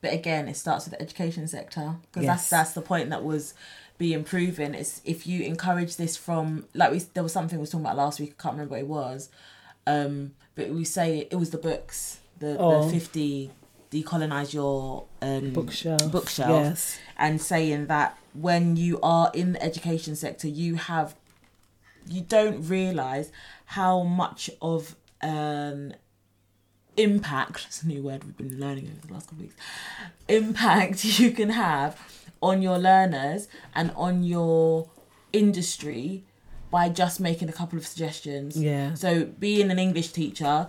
But 0.00 0.12
again, 0.12 0.46
it 0.48 0.56
starts 0.56 0.84
with 0.84 0.92
the 0.94 1.02
education 1.02 1.48
sector 1.48 1.96
because 2.02 2.24
Yes. 2.24 2.36
that's 2.36 2.50
that's 2.50 2.72
the 2.72 2.82
point 2.82 3.10
that 3.10 3.24
was 3.24 3.54
being 3.98 4.22
proven. 4.24 4.74
Is 4.74 5.00
if 5.04 5.26
you 5.26 5.42
encourage 5.42 5.96
this 5.96 6.16
from 6.16 6.66
like 6.74 6.92
we 6.92 6.98
there 7.14 7.22
was 7.24 7.32
something 7.32 7.58
we 7.58 7.62
was 7.62 7.70
talking 7.70 7.84
about 7.84 7.96
last 7.96 8.20
week. 8.20 8.34
I 8.38 8.42
can't 8.42 8.52
remember 8.54 8.72
what 8.74 8.80
it 8.80 8.86
was, 8.86 9.28
um, 9.86 10.34
but 10.54 10.68
we 10.68 10.84
say 10.84 11.26
it 11.30 11.36
was 11.36 11.50
the 11.50 11.58
books, 11.58 12.18
the, 12.38 12.56
Oh. 12.58 12.84
the 12.84 12.90
fifty 12.92 13.50
decolonize 13.90 14.52
your 14.52 15.06
um, 15.22 15.50
Bookshelf, 15.54 16.12
bookshelf, 16.12 16.50
yes. 16.50 16.98
and 17.16 17.40
saying 17.40 17.86
that 17.86 18.16
when 18.34 18.76
you 18.76 19.00
are 19.02 19.30
in 19.34 19.52
the 19.54 19.62
education 19.62 20.14
sector, 20.14 20.46
you 20.46 20.76
have 20.76 21.16
you 22.06 22.20
don't 22.20 22.62
realize 22.68 23.32
how 23.64 24.02
much 24.04 24.48
of 24.62 24.94
an 25.20 25.96
impact 26.98 27.64
it's 27.68 27.82
a 27.82 27.86
new 27.86 28.02
word 28.02 28.24
we've 28.24 28.36
been 28.36 28.58
learning 28.60 28.90
over 28.90 29.06
the 29.06 29.12
last 29.12 29.26
couple 29.28 29.38
of 29.44 29.50
weeks 29.50 29.54
impact 30.28 31.04
you 31.20 31.30
can 31.30 31.50
have 31.50 31.98
on 32.42 32.62
your 32.62 32.78
learners 32.78 33.48
and 33.74 33.90
on 33.96 34.22
your 34.24 34.88
industry 35.32 36.24
by 36.70 36.88
just 36.88 37.20
making 37.20 37.48
a 37.48 37.52
couple 37.52 37.78
of 37.78 37.86
suggestions 37.86 38.56
Yeah. 38.56 38.94
so 38.94 39.24
being 39.24 39.70
an 39.70 39.78
english 39.78 40.08
teacher 40.12 40.66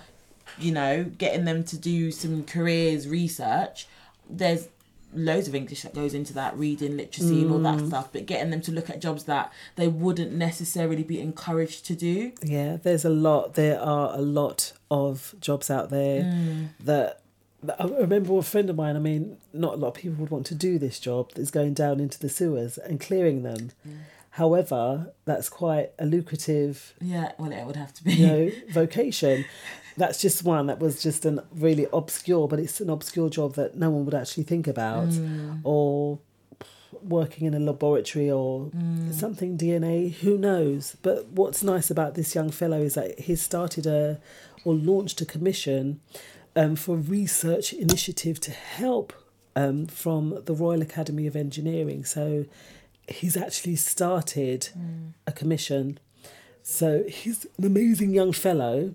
you 0.58 0.72
know 0.72 1.04
getting 1.18 1.46
them 1.46 1.64
to 1.66 1.78
do 1.78 2.12
some 2.12 2.44
careers 2.44 3.08
research 3.08 3.88
there's 4.30 4.68
loads 5.14 5.48
of 5.48 5.56
english 5.56 5.82
that 5.82 5.94
goes 5.94 6.14
into 6.14 6.34
that 6.34 6.56
reading 6.58 6.96
literacy 6.98 7.42
and 7.42 7.52
all 7.52 7.60
that 7.60 7.80
mm. 7.80 7.88
stuff 7.88 8.10
but 8.12 8.26
getting 8.26 8.52
them 8.52 8.62
to 8.62 8.72
look 8.72 8.90
at 8.90 9.02
jobs 9.02 9.24
that 9.24 9.52
they 9.76 9.88
wouldn't 9.88 10.32
necessarily 10.32 11.04
be 11.04 11.20
encouraged 11.20 11.86
to 11.86 11.96
do 11.96 12.32
Yeah, 12.44 12.78
there's 12.82 13.06
a 13.06 13.10
lot. 13.10 13.54
There 13.56 13.80
are 13.80 14.14
a 14.14 14.22
lot 14.22 14.74
of 14.90 15.36
jobs 15.40 15.70
out 15.70 15.90
there 15.90 16.24
mm. 16.24 16.70
that, 16.82 17.22
that. 17.64 17.80
I 17.80 17.86
remember 17.86 18.38
a 18.38 18.42
friend 18.42 18.70
of 18.70 18.76
mine. 18.76 18.96
I 18.96 19.00
mean, 19.00 19.38
not 19.54 19.76
a 19.76 19.78
lot 19.78 19.90
of 19.90 19.94
people 19.96 20.18
would 20.18 20.32
want 20.32 20.46
to 20.48 20.56
do 20.56 20.80
this 20.80 21.00
job. 21.00 21.32
That's 21.36 21.52
going 21.52 21.74
down 21.74 22.00
into 22.00 22.20
the 22.20 22.30
sewers 22.30 22.78
and 22.78 23.00
clearing 23.00 23.44
them. 23.44 23.72
However, 24.32 25.14
that's 25.26 25.50
quite 25.50 25.92
a 25.98 26.06
lucrative, 26.06 26.94
yeah 27.02 27.32
well 27.38 27.52
it 27.52 27.66
would 27.66 27.76
have 27.76 27.94
to 27.96 28.04
be 28.04 28.14
you 28.14 28.28
know, 28.28 28.52
vocation. 28.72 29.46
That's 30.00 30.20
just 30.22 30.44
one 30.44 30.66
that 30.68 30.80
was 30.80 31.02
just 31.04 31.26
an 31.26 31.42
really 31.54 31.88
obscure, 31.94 32.48
but 32.48 32.60
it's 32.60 32.80
an 32.82 32.90
obscure 32.90 33.30
job 33.30 33.56
that 33.56 33.76
no 33.76 33.90
one 33.90 34.06
would 34.06 34.14
actually 34.22 34.44
think 34.52 34.66
about, 34.68 35.10
or 35.64 36.20
working 37.04 37.48
in 37.48 37.54
a 37.54 37.60
laboratory 37.60 38.30
or 38.32 38.72
something 39.12 39.58
DNA, 39.58 40.14
who 40.22 40.38
knows? 40.38 40.96
But 41.02 41.28
what's 41.40 41.64
nice 41.64 41.90
about 41.92 42.16
this 42.16 42.34
young 42.36 42.52
fellow 42.52 42.82
is 42.82 42.94
that 42.96 43.20
he's 43.20 43.42
started 43.42 43.86
a 43.86 44.20
or 44.66 44.74
launched 44.74 45.22
a 45.22 45.26
commission 45.26 46.02
um, 46.56 46.76
for 46.76 46.96
a 46.96 47.00
research 47.20 47.74
initiative 47.74 48.40
to 48.42 48.52
help 48.52 49.14
um, 49.56 49.86
from 49.88 50.42
the 50.46 50.54
Royal 50.54 50.82
Academy 50.82 51.28
of 51.28 51.36
Engineering. 51.36 52.04
So 52.04 52.46
he's 53.08 53.38
actually 53.38 53.78
started 53.78 54.70
a 55.28 55.32
commission. 55.32 56.00
So 56.64 57.04
he's 57.08 57.46
an 57.58 57.66
amazing 57.66 58.14
young 58.14 58.34
fellow 58.34 58.94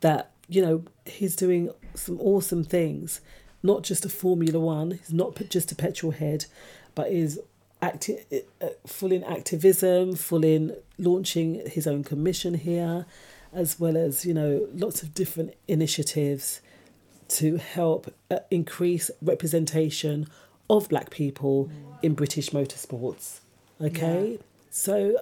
that 0.00 0.30
you 0.48 0.62
know 0.62 0.84
he's 1.06 1.36
doing 1.36 1.70
some 1.94 2.20
awesome 2.20 2.64
things. 2.64 3.20
Not 3.62 3.82
just 3.82 4.04
a 4.04 4.10
formula 4.10 4.60
one 4.60 4.90
he's 4.90 5.12
not 5.12 5.40
just 5.48 5.72
a 5.72 5.74
petrol 5.74 6.12
head 6.12 6.44
but 6.94 7.10
is 7.10 7.40
active 7.80 8.24
uh, 8.60 8.68
full 8.86 9.12
in 9.12 9.24
activism 9.24 10.14
full 10.16 10.44
in 10.44 10.76
launching 10.98 11.62
his 11.66 11.86
own 11.86 12.04
commission 12.04 12.54
here 12.54 13.06
as 13.52 13.78
well 13.78 13.96
as 13.96 14.24
you 14.24 14.34
know 14.34 14.68
lots 14.74 15.02
of 15.02 15.14
different 15.14 15.54
initiatives 15.68 16.60
to 17.28 17.56
help 17.56 18.12
uh, 18.30 18.38
increase 18.50 19.10
representation 19.22 20.26
of 20.68 20.88
black 20.88 21.10
people 21.10 21.70
in 22.02 22.14
british 22.14 22.50
motorsports. 22.50 23.40
Okay? 23.80 24.38
So 24.70 25.16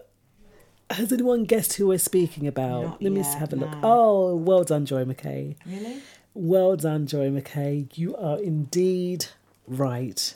has 0.95 1.12
anyone 1.12 1.45
guessed 1.45 1.74
who 1.74 1.88
we're 1.88 1.99
speaking 1.99 2.47
about? 2.47 2.82
Not 2.82 3.03
Let 3.03 3.12
me 3.12 3.20
yet, 3.20 3.38
have 3.38 3.53
a 3.53 3.57
look. 3.57 3.70
no. 3.70 3.80
Oh, 3.82 4.36
well 4.36 4.64
done, 4.64 4.86
Joy 4.86 5.05
McKay. 5.05 5.57
really 5.66 5.99
Well 6.34 6.76
done, 6.76 7.07
Joy 7.07 7.30
McKay. 7.30 7.97
You 7.97 8.16
are 8.16 8.38
indeed 8.38 9.26
right. 9.66 10.34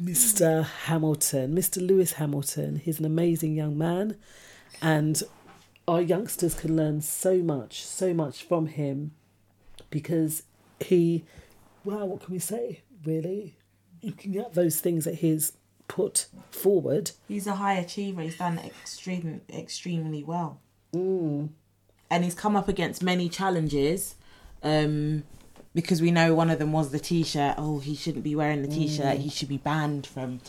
Mr. 0.00 0.64
Hamilton, 0.64 1.54
Mr. 1.54 1.86
Lewis 1.86 2.14
Hamilton. 2.14 2.76
He's 2.76 2.98
an 2.98 3.04
amazing 3.04 3.54
young 3.54 3.78
man, 3.78 4.16
and 4.80 5.22
our 5.86 6.00
youngsters 6.00 6.54
can 6.54 6.76
learn 6.76 7.00
so 7.00 7.38
much, 7.38 7.84
so 7.84 8.12
much 8.12 8.42
from 8.42 8.66
him 8.66 9.12
because 9.90 10.42
he, 10.80 11.24
well, 11.84 12.08
what 12.08 12.22
can 12.22 12.32
we 12.32 12.38
say, 12.40 12.80
really? 13.04 13.56
Looking 14.02 14.36
at 14.38 14.54
those 14.54 14.80
things 14.80 15.04
that 15.04 15.16
he's 15.16 15.52
put 15.88 16.26
forward, 16.50 17.10
He's 17.28 17.46
a 17.46 17.56
high 17.56 17.74
achiever. 17.74 18.22
He's 18.22 18.38
done 18.38 18.58
extreme, 18.58 19.40
extremely 19.52 20.22
well. 20.24 20.60
And 22.10 22.24
he's 22.24 22.34
come 22.34 22.56
up 22.56 22.68
against 22.68 23.02
many 23.02 23.28
challenges. 23.28 24.14
Um, 24.62 25.24
because 25.74 26.02
we 26.02 26.10
know 26.10 26.34
one 26.34 26.50
of 26.50 26.58
them 26.58 26.72
was 26.72 26.90
the 26.90 26.98
t-shirt. 26.98 27.54
Oh, 27.56 27.78
he 27.78 27.94
shouldn't 27.94 28.24
be 28.24 28.34
wearing 28.34 28.62
the 28.62 28.68
t-shirt. 28.68 29.18
He 29.18 29.30
should 29.30 29.48
be 29.48 29.56
banned 29.56 30.06
from 30.06 30.40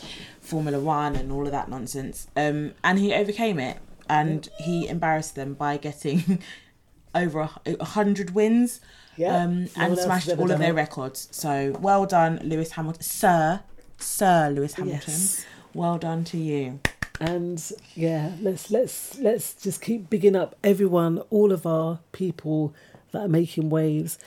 Formula 0.41 0.79
One 0.79 1.15
and 1.15 1.31
all 1.31 1.45
of 1.45 1.51
that 1.51 1.69
nonsense. 1.69 2.27
Um, 2.35 2.73
and 2.83 2.99
he 2.99 3.13
overcame 3.13 3.57
it, 3.59 3.77
and 4.09 4.49
he 4.59 4.87
embarrassed 4.87 5.35
them 5.35 5.53
by 5.53 5.77
getting 5.77 6.41
over 7.15 7.49
a, 7.65 7.75
a 7.79 7.85
hundred 7.85 8.31
wins. 8.31 8.81
Yeah, 9.15 9.43
um, 9.43 9.67
and 9.77 9.97
smashed 9.97 10.29
all 10.31 10.51
of 10.51 10.59
their 10.59 10.71
it. 10.71 10.75
records. 10.75 11.29
So 11.31 11.77
well 11.79 12.05
done, 12.05 12.39
Lewis 12.43 12.71
Hamilton, 12.71 13.03
Sir, 13.03 13.61
Sir 14.03 14.49
Lewis 14.49 14.73
Hamilton. 14.73 15.01
Yes. 15.07 15.45
Well 15.73 15.97
done 15.97 16.23
to 16.25 16.37
you. 16.37 16.79
and 17.19 17.71
yeah 17.95 18.31
let's 18.41 18.71
let's 18.71 19.17
let's 19.19 19.53
just 19.53 19.81
keep 19.81 20.09
bigging 20.09 20.35
up 20.35 20.55
everyone 20.63 21.19
all 21.29 21.51
of 21.51 21.65
our 21.65 21.99
people 22.11 22.73
that 23.11 23.21
are 23.21 23.27
making 23.27 23.69
waves 23.69 24.17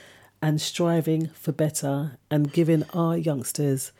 and 0.41 0.61
striving 0.61 1.27
for 1.31 1.51
better 1.51 2.17
and 2.31 2.53
giving 2.53 2.85
our 2.95 3.17
youngsters 3.17 3.91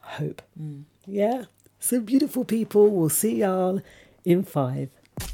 hope 0.00 0.40
mm. 0.58 0.82
yeah 1.06 1.44
so 1.78 2.00
beautiful 2.00 2.42
people 2.44 2.88
we'll 2.88 3.10
see 3.10 3.36
y'all 3.36 3.82
in 4.24 4.42
five 4.42 4.88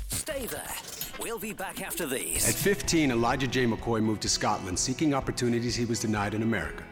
Stay 0.09 0.47
there. 0.47 0.75
We'll 1.21 1.39
be 1.39 1.53
back 1.53 1.81
after 1.83 2.07
these. 2.07 2.49
At 2.49 2.55
15, 2.55 3.11
Elijah 3.11 3.47
J. 3.47 3.67
McCoy 3.67 4.03
moved 4.03 4.23
to 4.23 4.29
Scotland 4.29 4.79
seeking 4.79 5.15
opportunities 5.15 5.75
he 5.75 5.85
was 5.85 6.01
denied 6.01 6.35
in 6.35 6.43
America. 6.43 6.85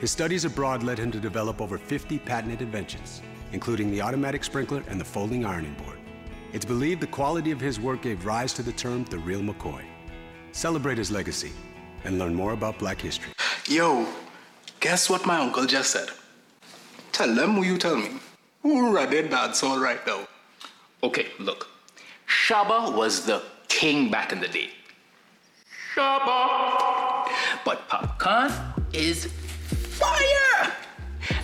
His 0.00 0.10
studies 0.10 0.44
abroad 0.44 0.82
led 0.82 0.98
him 0.98 1.10
to 1.12 1.18
develop 1.18 1.60
over 1.60 1.78
50 1.78 2.18
patented 2.18 2.60
inventions, 2.60 3.22
including 3.52 3.90
the 3.90 4.02
automatic 4.02 4.44
sprinkler 4.44 4.82
and 4.88 5.00
the 5.00 5.04
folding 5.04 5.46
ironing 5.46 5.74
board. 5.74 5.98
It's 6.52 6.66
believed 6.66 7.00
the 7.00 7.06
quality 7.06 7.50
of 7.50 7.60
his 7.60 7.80
work 7.80 8.02
gave 8.02 8.26
rise 8.26 8.52
to 8.54 8.62
the 8.62 8.72
term 8.72 9.04
the 9.04 9.18
real 9.18 9.40
McCoy. 9.40 9.82
Celebrate 10.52 10.98
his 10.98 11.10
legacy 11.10 11.52
and 12.04 12.18
learn 12.18 12.34
more 12.34 12.52
about 12.52 12.78
black 12.78 13.00
history. 13.00 13.32
Yo, 13.66 14.06
guess 14.80 15.08
what 15.08 15.24
my 15.24 15.38
uncle 15.38 15.64
just 15.64 15.90
said? 15.90 16.08
Tell 17.12 17.34
them 17.34 17.54
who 17.54 17.62
you 17.62 17.78
tell 17.78 17.96
me. 17.96 18.10
Who 18.62 18.94
rather 18.94 19.22
that's 19.22 19.62
all 19.62 19.78
right 19.78 20.06
now. 20.06 20.28
Okay, 21.02 21.28
look. 21.38 21.68
Shaba 22.28 22.94
was 22.94 23.24
the 23.24 23.42
king 23.68 24.10
back 24.10 24.32
in 24.32 24.40
the 24.40 24.48
day. 24.48 24.70
Shaba! 25.94 27.28
But 27.64 27.88
Pop 27.88 28.18
Popcorn 28.18 28.52
is 28.92 29.32
fire! 29.98 30.72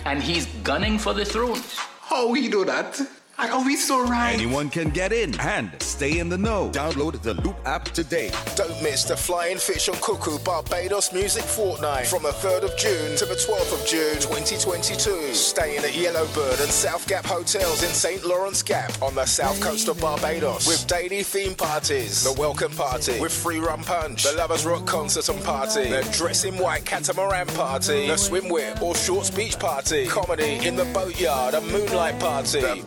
And 0.05 0.21
he's 0.21 0.45
gunning 0.63 0.97
for 0.99 1.13
the 1.13 1.25
throne. 1.25 1.59
How 2.01 2.27
we 2.29 2.49
do 2.49 2.65
that? 2.65 2.99
And 3.39 3.51
are 3.51 3.65
we 3.65 3.75
so 3.75 4.03
right? 4.05 4.33
Anyone 4.33 4.69
can 4.69 4.89
get 4.89 5.11
in 5.11 5.37
and 5.39 5.71
stay 5.81 6.19
in 6.19 6.29
the 6.29 6.37
know. 6.37 6.69
Download 6.71 7.19
the 7.21 7.33
Loop 7.33 7.55
app 7.65 7.85
today. 7.85 8.31
Don't 8.55 8.81
miss 8.83 9.03
the 9.03 9.17
Flying 9.17 9.57
Fish 9.57 9.89
on 9.89 9.95
Cuckoo 9.95 10.37
Barbados 10.39 11.11
Music 11.11 11.43
Fortnight 11.43 12.07
from 12.07 12.23
the 12.23 12.29
3rd 12.29 12.63
of 12.63 12.77
June 12.77 13.15
to 13.17 13.25
the 13.25 13.33
12th 13.33 13.81
of 13.81 13.87
June 13.87 14.15
2022. 14.15 15.33
Staying 15.33 15.83
at 15.83 15.95
Yellowbird 15.95 16.59
and 16.59 16.69
South 16.69 17.07
Gap 17.07 17.25
Hotels 17.25 17.81
in 17.83 17.89
St. 17.89 18.23
Lawrence 18.23 18.61
Gap 18.61 18.91
on 19.01 19.15
the 19.15 19.25
south 19.25 19.59
coast 19.61 19.87
of 19.87 19.99
Barbados 19.99 20.67
with 20.67 20.85
daily 20.87 21.23
theme 21.23 21.55
parties, 21.55 22.23
the 22.23 22.39
welcome 22.39 22.71
party 22.73 23.19
with 23.19 23.33
free 23.33 23.59
rum 23.59 23.81
punch, 23.81 24.23
the 24.23 24.33
Lovers 24.33 24.65
Rock 24.65 24.85
concert 24.85 25.27
and 25.29 25.43
party, 25.43 25.89
the 25.89 26.07
Dress 26.13 26.45
in 26.45 26.57
White 26.57 26.85
catamaran 26.85 27.47
party, 27.47 28.07
the 28.07 28.17
Swim 28.17 28.47
Whip 28.47 28.81
or 28.81 28.95
Shorts 28.95 29.31
Beach 29.31 29.57
party, 29.57 30.05
comedy 30.05 30.65
in 30.65 30.75
the 30.75 30.85
boatyard, 30.85 31.55
a 31.55 31.61
moonlight 31.61 32.19
party, 32.19 32.61
the 32.61 32.83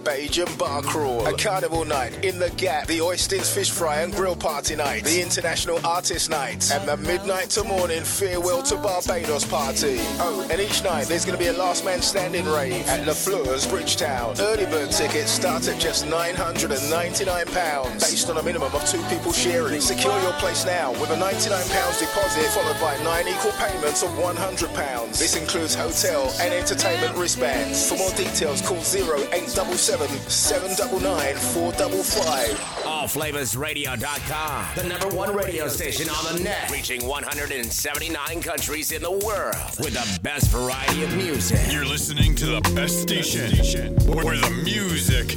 Bar 0.58 0.82
Crawl, 0.82 1.26
a 1.26 1.36
carnival 1.36 1.84
night 1.84 2.24
in 2.24 2.38
the 2.38 2.50
Gap, 2.50 2.86
the 2.86 2.98
Oistins 2.98 3.52
Fish 3.52 3.70
Fry 3.70 4.00
and 4.00 4.12
Grill 4.12 4.36
Party 4.36 4.74
night, 4.76 5.04
the 5.04 5.20
International 5.20 5.78
Artist 5.86 6.30
Night, 6.30 6.70
and 6.72 6.88
the 6.88 6.96
midnight 6.96 7.50
to 7.50 7.64
morning 7.64 8.02
farewell 8.02 8.62
to 8.62 8.76
Barbados 8.76 9.44
party. 9.44 9.98
Oh, 10.18 10.46
and 10.50 10.60
each 10.60 10.82
night 10.82 11.08
there's 11.08 11.24
going 11.24 11.36
to 11.36 11.42
be 11.44 11.50
a 11.50 11.52
last 11.52 11.84
man 11.84 12.00
standing 12.00 12.46
rave 12.46 12.86
at 12.88 13.06
La 13.06 13.12
Fleurs, 13.12 13.66
Bridgetown. 13.66 14.34
Early 14.40 14.64
bird 14.66 14.90
tickets 14.90 15.30
start 15.30 15.68
at 15.68 15.78
just 15.80 16.06
£999 16.06 18.00
based 18.00 18.30
on 18.30 18.38
a 18.38 18.42
minimum 18.42 18.74
of 18.74 18.84
two 18.88 19.02
people 19.04 19.32
sharing. 19.32 19.80
Secure 19.80 20.18
your 20.22 20.32
place 20.34 20.64
now 20.64 20.92
with 20.92 21.10
a 21.10 21.16
£99 21.16 21.98
deposit 21.98 22.46
followed 22.50 22.80
by 22.80 22.96
nine 23.04 23.28
equal 23.28 23.52
payments 23.52 24.02
of 24.02 24.10
£100. 24.10 25.18
This 25.18 25.36
includes 25.36 25.74
hotel 25.74 26.32
and 26.40 26.54
entertainment 26.54 27.16
wristbands. 27.16 27.88
For 27.88 27.96
more 27.96 28.12
details, 28.12 28.62
call 28.62 28.78
0877 28.78 30.08
799 30.28 31.36
455. 31.36 32.48
AllFlavorsRadio.com, 32.84 34.66
the 34.74 34.84
number 34.88 35.08
one 35.08 35.34
radio 35.34 35.68
station 35.68 36.08
on 36.08 36.34
the 36.34 36.42
net, 36.42 36.70
reaching 36.70 37.06
179 37.06 38.42
countries 38.42 38.92
in 38.92 39.02
the 39.02 39.10
world 39.10 39.54
with 39.78 39.94
the 39.94 40.20
best 40.22 40.50
variety 40.50 41.04
of 41.04 41.14
music. 41.16 41.60
You're 41.72 41.84
listening 41.84 42.34
to 42.36 42.46
the 42.46 42.60
best 42.74 43.00
station 43.02 43.94
where 44.06 44.36
the 44.36 44.50
music 44.64 45.36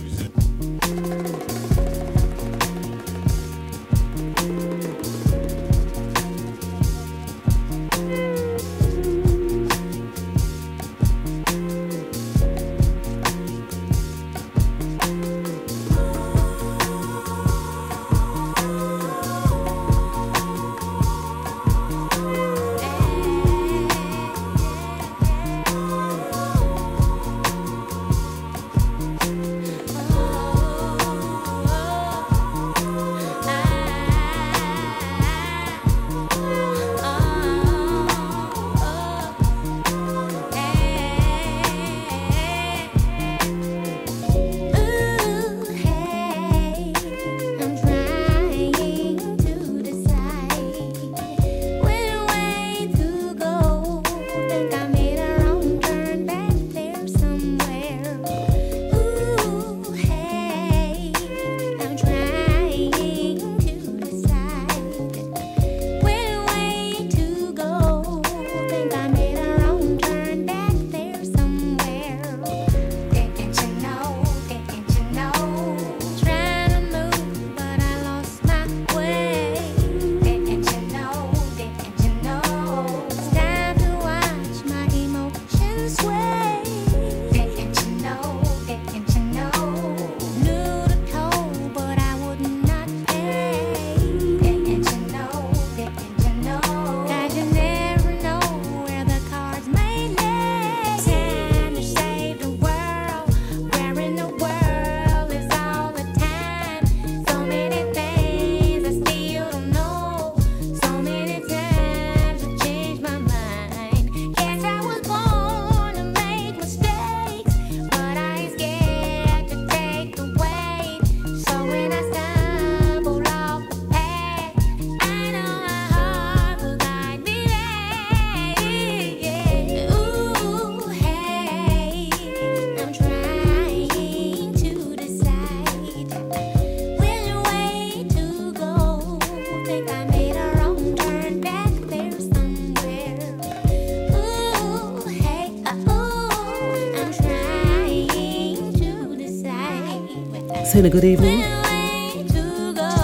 a 150.85 150.89
good 150.89 151.03
evening. 151.03 151.39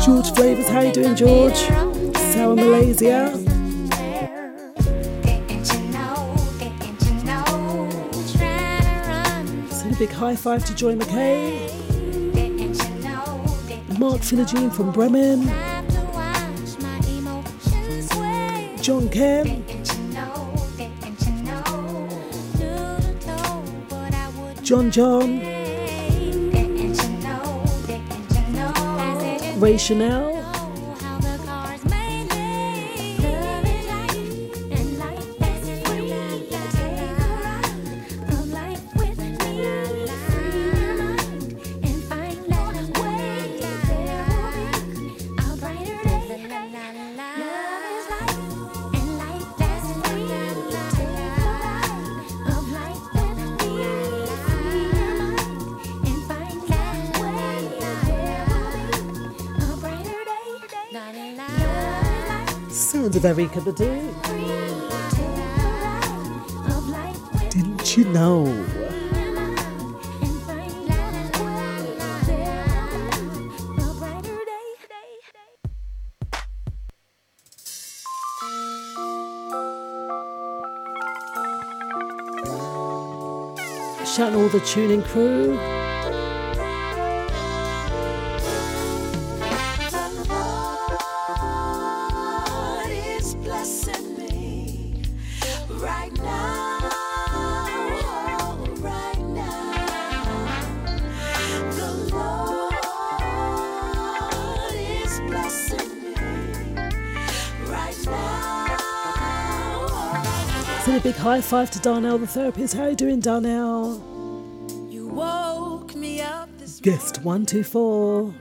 George 0.05 0.31
Flavors, 0.33 0.67
how 0.69 0.81
you 0.81 0.91
doing, 0.93 1.15
George? 1.15 1.57
Sour 2.31 2.55
Malaysia. 2.55 3.31
Send 9.71 9.95
a 9.95 9.97
big 9.97 10.11
high 10.11 10.35
five 10.35 10.63
to 10.65 10.75
Joy 10.75 10.95
McKay. 10.95 11.69
Mark 13.99 14.21
Philogene 14.21 14.71
from 14.71 14.91
Bremen. 14.91 15.41
John 18.81 19.09
Ken. 19.09 19.65
John 24.63 24.91
John. 24.91 25.54
Ray 29.65 29.79
Chanel. 29.79 30.34
Didn't 67.49 67.97
you 67.97 68.05
know? 68.09 68.45
Shouting 84.05 84.35
all 84.35 84.49
the 84.49 84.61
tuning 84.63 85.01
crew. 85.01 85.74
High 111.35 111.41
five 111.41 111.69
to 111.69 111.79
Darnell 111.79 112.17
the 112.17 112.25
therapist. 112.25 112.75
How 112.75 112.83
are 112.83 112.91
you 112.91 112.95
doing, 112.95 113.19
Darnell? 113.19 114.01
You 114.89 115.09
woke 115.09 115.93
me 115.93 116.21
up 116.21 116.47
this 116.59 116.79
Guest 116.79 117.25
124. 117.25 118.33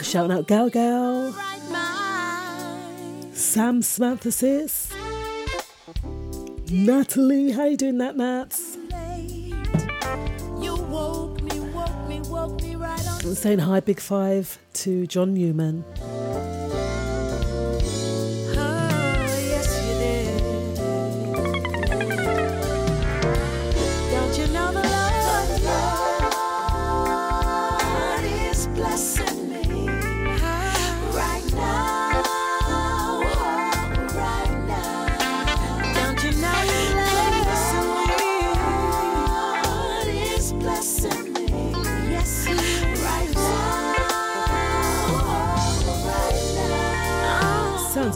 Shouting 0.00 0.30
out 0.36 0.46
Gal 0.46 0.70
Gal. 0.70 1.34
Sam 3.32 3.82
Samantha 3.82 4.30
Sis. 4.30 4.92
Natalie, 6.70 7.50
how 7.50 7.64
you 7.64 7.76
doing 7.76 7.98
that, 7.98 8.16
Nats? 8.16 8.76
Woke 10.88 11.42
me, 11.42 11.60
woke 11.60 12.08
me, 12.08 12.20
woke 12.20 12.62
me 12.62 12.76
right 12.76 12.98
saying 13.34 13.58
hi, 13.58 13.80
big 13.80 13.98
five 14.00 14.56
to 14.74 15.06
John 15.08 15.34
Newman. 15.34 15.84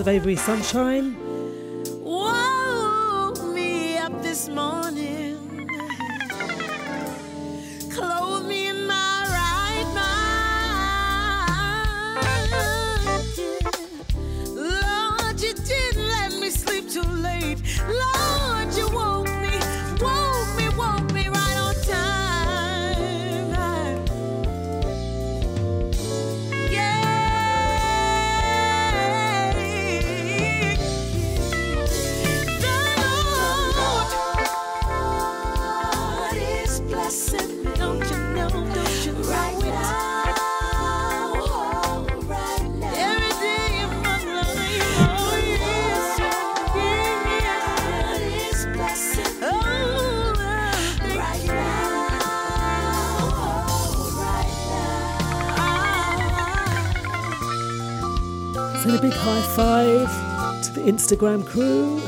Of 0.02 0.08
Avery 0.08 0.34
Sunshine. 0.34 1.31
High 59.24 59.40
five 59.54 60.64
to 60.64 60.72
the 60.72 60.80
Instagram 60.80 61.46
crew. 61.46 62.00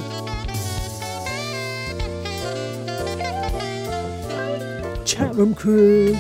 Chat 5.05 5.33
room 5.37 5.55
crew. 5.55 6.17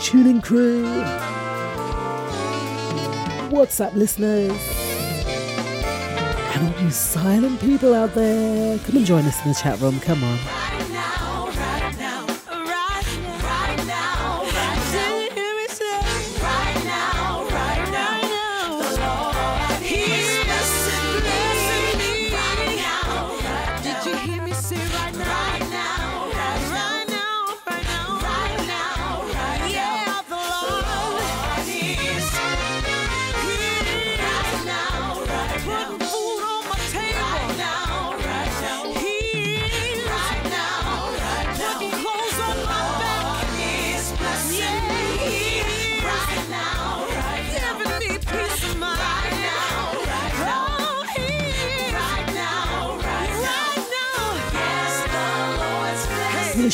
Tuning 0.00 0.40
crew. 0.40 0.82
WhatsApp 3.54 3.94
listeners. 3.94 4.50
And 6.56 6.74
all 6.74 6.82
you 6.82 6.90
silent 6.90 7.60
people 7.60 7.94
out 7.94 8.14
there. 8.14 8.78
Come 8.80 8.96
and 8.96 9.06
join 9.06 9.24
us 9.26 9.40
in 9.44 9.52
the 9.52 9.54
chat 9.54 9.78
room. 9.78 10.00
Come 10.00 10.24
on. 10.24 10.57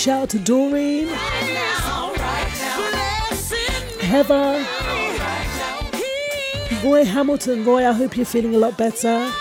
Shout 0.04 0.22
out 0.24 0.28
to 0.28 0.38
Doreen, 0.38 1.08
Heather, 4.02 4.62
Roy 6.84 7.04
Hamilton. 7.06 7.64
Roy, 7.64 7.88
I 7.88 7.92
hope 7.92 8.14
you're 8.14 8.26
feeling 8.26 8.54
a 8.54 8.58
lot 8.58 8.76
better. 8.76 9.32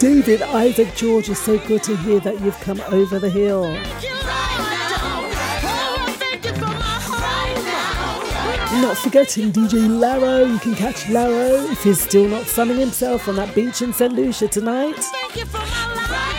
David 0.00 0.42
Isaac 0.42 0.96
George, 0.96 1.28
it's 1.28 1.38
so 1.42 1.58
good 1.68 1.84
to 1.84 1.96
hear 1.98 2.18
that 2.20 2.40
you've 2.40 2.58
come 2.58 2.80
over 2.88 3.20
the 3.20 3.30
hill. 3.30 3.72
Not 8.82 8.98
forgetting 8.98 9.52
DJ 9.52 9.88
Laro. 9.88 10.44
You 10.44 10.58
can 10.58 10.74
catch 10.74 11.08
Laro 11.08 11.70
if 11.70 11.84
he's 11.84 12.00
still 12.00 12.26
not 12.26 12.46
sunning 12.46 12.78
himself 12.78 13.28
on 13.28 13.36
that 13.36 13.54
beach 13.54 13.80
in 13.80 13.92
St. 13.92 14.12
Lucia 14.12 14.48
tonight 14.48 15.00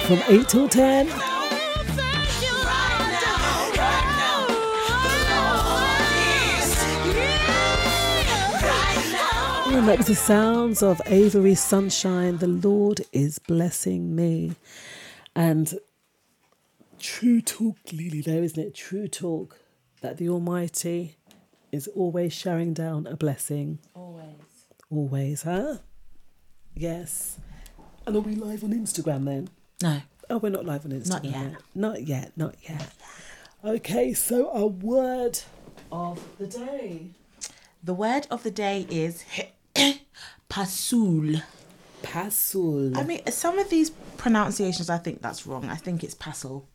from 0.07 0.21
8 0.27 0.49
till 0.49 0.67
10. 0.67 1.34
And 9.86 9.91
that 9.91 9.97
was 9.99 10.07
the 10.07 10.15
sounds 10.15 10.81
of 10.81 10.99
Avery 11.05 11.53
Sunshine. 11.53 12.39
The 12.39 12.47
Lord 12.47 13.01
is 13.13 13.38
blessing 13.38 14.15
me. 14.15 14.55
And 15.36 15.75
true 16.97 17.39
talk, 17.39 17.77
Lily, 17.93 18.21
there, 18.21 18.41
isn't 18.41 18.59
it? 18.59 18.73
True 18.73 19.07
talk 19.07 19.59
that 20.01 20.17
the 20.17 20.27
Almighty 20.27 21.17
is 21.71 21.88
always 21.89 22.33
showering 22.33 22.73
down 22.73 23.05
a 23.05 23.15
blessing. 23.15 23.77
Always. 23.93 24.25
Always, 24.89 25.43
huh? 25.43 25.75
Yes. 26.73 27.38
And 28.07 28.15
are 28.15 28.21
we 28.21 28.33
live 28.33 28.63
on 28.63 28.71
Instagram 28.73 29.25
then? 29.25 29.49
No. 29.83 30.01
Oh, 30.31 30.39
we're 30.39 30.49
not 30.49 30.65
live 30.65 30.86
on 30.86 30.93
Instagram. 30.93 31.09
Not 31.11 31.25
yet. 31.25 31.55
Not 31.75 32.07
yet, 32.07 32.31
not 32.36 32.55
yet. 32.67 32.91
Okay, 33.63 34.13
so 34.13 34.49
a 34.49 34.65
word 34.65 35.41
of 35.91 36.27
the 36.39 36.47
day. 36.47 37.11
The 37.83 37.93
word 37.93 38.25
of 38.31 38.41
the 38.41 38.49
day 38.49 38.88
is 38.89 39.23
pasul. 40.49 41.41
Pasul. 42.01 42.95
I 42.97 43.03
mean, 43.03 43.21
some 43.32 43.57
of 43.59 43.69
these 43.69 43.89
pronunciations, 44.17 44.89
I 44.89 44.97
think 44.97 45.21
that's 45.21 45.45
wrong. 45.47 45.69
I 45.69 45.76
think 45.76 46.03
it's 46.03 46.13
passel. 46.13 46.67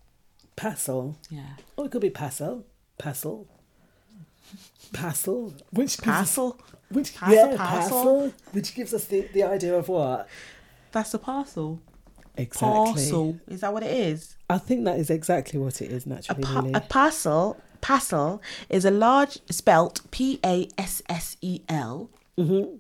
Passel. 0.57 1.16
Yeah. 1.30 1.42
Or 1.76 1.86
it 1.86 1.90
could 1.92 2.01
be 2.03 2.11
passel. 2.11 2.66
Passel. 2.98 3.46
Passel. 4.92 5.55
Which 5.70 5.98
Passel. 5.98 6.59
Which 6.90 7.14
Passel, 7.14 7.34
yeah, 7.34 7.57
parcel. 7.57 7.90
passel. 7.90 8.32
Which 8.53 8.74
gives 8.74 8.92
us 8.92 9.05
the, 9.05 9.20
the 9.32 9.44
idea 9.44 9.76
of 9.76 9.88
what? 9.88 10.28
That's 10.90 11.14
a 11.14 11.18
parcel. 11.18 11.80
Exactly. 12.36 12.68
Parcel. 12.68 13.40
Is 13.46 13.61
that 13.61 13.72
what 13.72 13.84
it 13.84 13.92
is? 13.92 14.36
I 14.48 14.59
think 14.59 14.84
that 14.86 14.98
is 14.98 15.11
exactly 15.11 15.61
what 15.61 15.80
it 15.80 15.92
is 15.92 16.07
naturally. 16.07 16.42
Pa- 16.42 16.61
Lily. 16.61 16.72
a 16.74 16.80
parcel, 16.80 17.61
parcel 17.80 18.42
is 18.68 18.84
a 18.84 18.90
large 18.90 19.38
spelt 19.51 20.01
P 20.11 20.40
A 20.44 20.68
S 20.76 21.03
S 21.09 21.36
E 21.40 21.61
L. 21.68 22.11
Mm-hmm. 22.36 22.76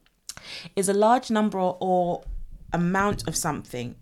Is 0.76 0.88
a 0.88 0.94
large 0.94 1.30
number 1.30 1.58
or, 1.58 1.76
or 1.80 2.22
amount 2.72 3.26
of 3.28 3.36
something. 3.36 3.96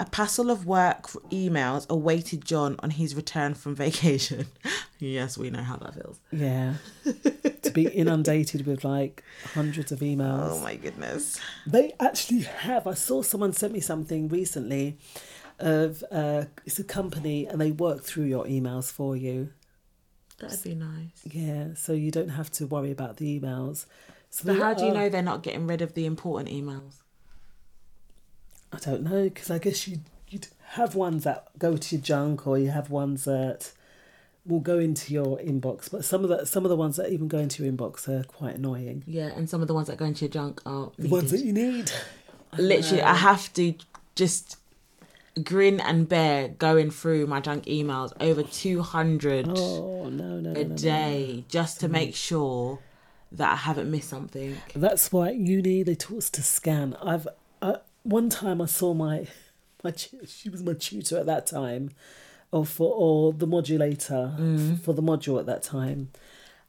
A 0.00 0.04
parcel 0.04 0.48
of 0.48 0.64
work 0.64 1.08
emails 1.30 1.88
awaited 1.88 2.44
John 2.44 2.76
on 2.78 2.90
his 2.90 3.16
return 3.16 3.54
from 3.54 3.74
vacation. 3.74 4.46
yes, 5.00 5.36
we 5.36 5.50
know 5.50 5.62
how 5.62 5.76
that 5.76 5.94
feels. 5.94 6.20
Yeah. 6.30 6.74
to 7.04 7.70
be 7.72 7.88
inundated 7.88 8.64
with 8.64 8.84
like 8.84 9.24
hundreds 9.54 9.90
of 9.90 9.98
emails. 9.98 10.52
Oh 10.52 10.60
my 10.60 10.76
goodness. 10.76 11.40
They 11.66 11.94
actually 11.98 12.42
have. 12.42 12.86
I 12.86 12.94
saw 12.94 13.22
someone 13.22 13.52
sent 13.52 13.72
me 13.72 13.80
something 13.80 14.28
recently 14.28 14.98
of 15.58 16.04
uh, 16.12 16.44
it's 16.64 16.78
a 16.78 16.84
company 16.84 17.46
and 17.46 17.60
they 17.60 17.72
work 17.72 18.02
through 18.02 18.26
your 18.26 18.44
emails 18.44 18.92
for 18.92 19.16
you. 19.16 19.50
That'd 20.38 20.62
be 20.62 20.74
nice. 20.76 21.20
Yeah, 21.24 21.74
so 21.74 21.92
you 21.92 22.12
don't 22.12 22.28
have 22.28 22.50
to 22.52 22.66
worry 22.66 22.92
about 22.92 23.16
the 23.16 23.40
emails. 23.40 23.86
So 24.30 24.44
But 24.46 24.58
how 24.58 24.74
do 24.74 24.84
you 24.84 24.92
know 24.92 25.08
they're 25.08 25.22
not 25.22 25.42
getting 25.42 25.66
rid 25.66 25.82
of 25.82 25.94
the 25.94 26.06
important 26.06 26.48
emails? 26.50 26.96
I 28.72 28.78
don't 28.78 29.02
know 29.02 29.24
because 29.24 29.50
I 29.50 29.58
guess 29.58 29.88
you 29.88 30.00
you'd 30.28 30.48
have 30.72 30.94
ones 30.94 31.24
that 31.24 31.48
go 31.58 31.76
to 31.76 31.96
your 31.96 32.02
junk 32.02 32.46
or 32.46 32.58
you 32.58 32.70
have 32.70 32.90
ones 32.90 33.24
that 33.24 33.72
will 34.44 34.60
go 34.60 34.78
into 34.78 35.12
your 35.12 35.38
inbox. 35.38 35.90
But 35.90 36.04
some 36.04 36.22
of 36.24 36.30
the 36.30 36.44
some 36.44 36.64
of 36.64 36.68
the 36.68 36.76
ones 36.76 36.96
that 36.96 37.10
even 37.10 37.28
go 37.28 37.38
into 37.38 37.64
your 37.64 37.72
inbox 37.72 38.08
are 38.08 38.24
quite 38.24 38.56
annoying. 38.56 39.04
Yeah, 39.06 39.28
and 39.34 39.48
some 39.48 39.62
of 39.62 39.68
the 39.68 39.74
ones 39.74 39.88
that 39.88 39.96
go 39.96 40.04
into 40.04 40.24
your 40.26 40.30
junk 40.30 40.60
are 40.66 40.90
The 40.98 41.08
ones 41.08 41.30
that 41.30 41.40
you 41.44 41.52
need. 41.52 41.90
Literally. 42.56 43.02
I 43.02 43.14
have 43.14 43.52
to 43.54 43.74
just 44.14 44.56
grin 45.44 45.80
and 45.80 46.08
bear 46.08 46.48
going 46.48 46.90
through 46.90 47.26
my 47.26 47.40
junk 47.40 47.64
emails 47.66 48.12
over 48.20 48.42
200 48.42 49.46
Oh 49.48 50.08
no 50.08 50.40
no 50.40 50.50
a 50.50 50.64
no. 50.64 50.76
day 50.76 51.44
just 51.48 51.78
to 51.80 51.88
make 51.88 52.14
sure 52.16 52.80
that 53.32 53.52
I 53.52 53.56
haven't 53.56 53.90
missed 53.90 54.08
something. 54.08 54.56
That's 54.74 55.12
why 55.12 55.28
at 55.28 55.36
uni 55.36 55.82
they 55.82 55.94
taught 55.94 56.18
us 56.18 56.30
to 56.30 56.42
scan. 56.42 56.96
I've 57.02 57.26
uh, 57.62 57.76
one 58.02 58.28
time 58.30 58.60
I 58.62 58.66
saw 58.66 58.94
my 58.94 59.26
my 59.84 59.92
she 59.96 60.48
was 60.48 60.62
my 60.62 60.72
tutor 60.74 61.18
at 61.18 61.26
that 61.26 61.46
time, 61.46 61.90
or 62.52 62.64
for 62.66 62.92
or 62.94 63.32
the 63.32 63.46
modulator 63.46 64.34
Mm. 64.38 64.80
for 64.80 64.92
the 64.94 65.02
module 65.02 65.38
at 65.38 65.46
that 65.46 65.62
time, 65.62 66.10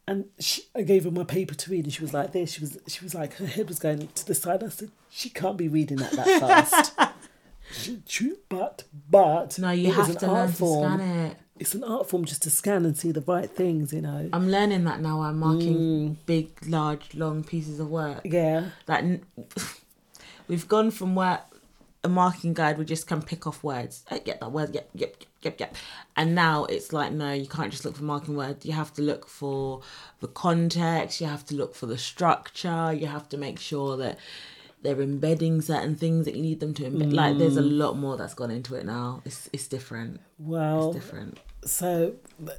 and 0.07 0.25
she, 0.39 0.63
I 0.75 0.81
gave 0.81 1.05
her 1.05 1.11
my 1.11 1.23
paper 1.23 1.55
to 1.55 1.71
read, 1.71 1.85
and 1.85 1.93
she 1.93 2.01
was 2.01 2.13
like 2.13 2.31
this. 2.33 2.51
She 2.53 2.61
was 2.61 2.77
she 2.87 3.03
was 3.03 3.15
like 3.15 3.33
her 3.35 3.45
head 3.47 3.67
was 3.69 3.79
going 3.79 4.07
to 4.07 4.25
the 4.25 4.35
side. 4.35 4.63
I 4.63 4.69
said 4.69 4.91
she 5.09 5.29
can't 5.29 5.57
be 5.57 5.67
reading 5.67 5.97
that 5.97 6.11
that 6.11 6.39
fast. 6.39 6.91
she, 8.05 8.33
but 8.49 8.83
but 9.09 9.57
No, 9.59 9.71
you 9.71 9.91
have 9.93 10.17
to 10.17 10.27
learn 10.31 10.47
to 10.51 10.55
scan 10.55 10.99
it. 10.99 11.37
It's 11.59 11.75
an 11.75 11.83
art 11.83 12.09
form 12.09 12.23
just 12.25 12.41
to 12.43 12.49
scan 12.49 12.85
and 12.85 12.97
see 12.97 13.11
the 13.11 13.21
right 13.21 13.49
things, 13.49 13.91
you 13.93 14.01
know. 14.01 14.29
I'm 14.31 14.49
learning 14.49 14.85
that 14.85 15.01
now. 15.01 15.21
I'm 15.21 15.37
marking 15.39 16.17
big, 16.25 16.51
large, 16.67 17.13
long 17.15 17.43
pieces 17.43 17.79
of 17.81 17.89
work. 17.89 18.23
Mm. 18.23 18.33
Yeah. 18.33 18.69
That 18.85 19.03
n- 19.03 19.25
we've 20.47 20.67
gone 20.67 20.89
from 20.91 21.15
where 21.15 21.41
a 22.03 22.07
marking 22.09 22.53
guide 22.53 22.77
we 22.77 22.85
just 22.85 23.07
can 23.07 23.21
pick 23.21 23.45
off 23.45 23.61
words. 23.63 24.03
Uh, 24.09 24.19
Get 24.19 24.39
that 24.39 24.51
word. 24.53 24.73
Yep, 24.73 24.89
yep, 24.93 25.15
yep, 25.41 25.59
yep. 25.59 25.75
And 26.15 26.33
now 26.33 26.63
it's 26.65 26.93
like 26.93 27.11
no, 27.11 27.33
you 27.33 27.47
can't 27.47 27.71
just 27.71 27.83
look 27.83 27.97
for 27.97 28.03
marking 28.03 28.37
words. 28.37 28.65
You 28.65 28.71
have 28.73 28.93
to 28.93 29.01
look 29.01 29.27
for 29.27 29.81
the 30.21 30.27
context. 30.29 31.19
You 31.19 31.27
have 31.27 31.45
to 31.47 31.55
look 31.55 31.75
for 31.75 31.87
the 31.87 31.97
structure. 31.97 32.93
You 32.93 33.07
have 33.07 33.27
to 33.29 33.37
make 33.37 33.59
sure 33.59 33.97
that 33.97 34.17
they're 34.81 35.01
embedding 35.01 35.59
certain 35.59 35.97
things 35.97 36.23
that 36.23 36.35
you 36.35 36.41
need 36.41 36.61
them 36.61 36.73
to 36.75 36.83
embed. 36.83 37.11
Like 37.13 37.37
there's 37.37 37.57
a 37.57 37.61
Mm. 37.61 37.77
lot 37.79 37.97
more 37.97 38.15
that's 38.15 38.33
gone 38.33 38.49
into 38.49 38.75
it 38.75 38.85
now. 38.85 39.21
It's 39.25 39.49
it's 39.51 39.67
different. 39.67 40.21
Well, 40.37 40.91
It's 40.91 41.03
different. 41.03 41.37
So 41.65 42.15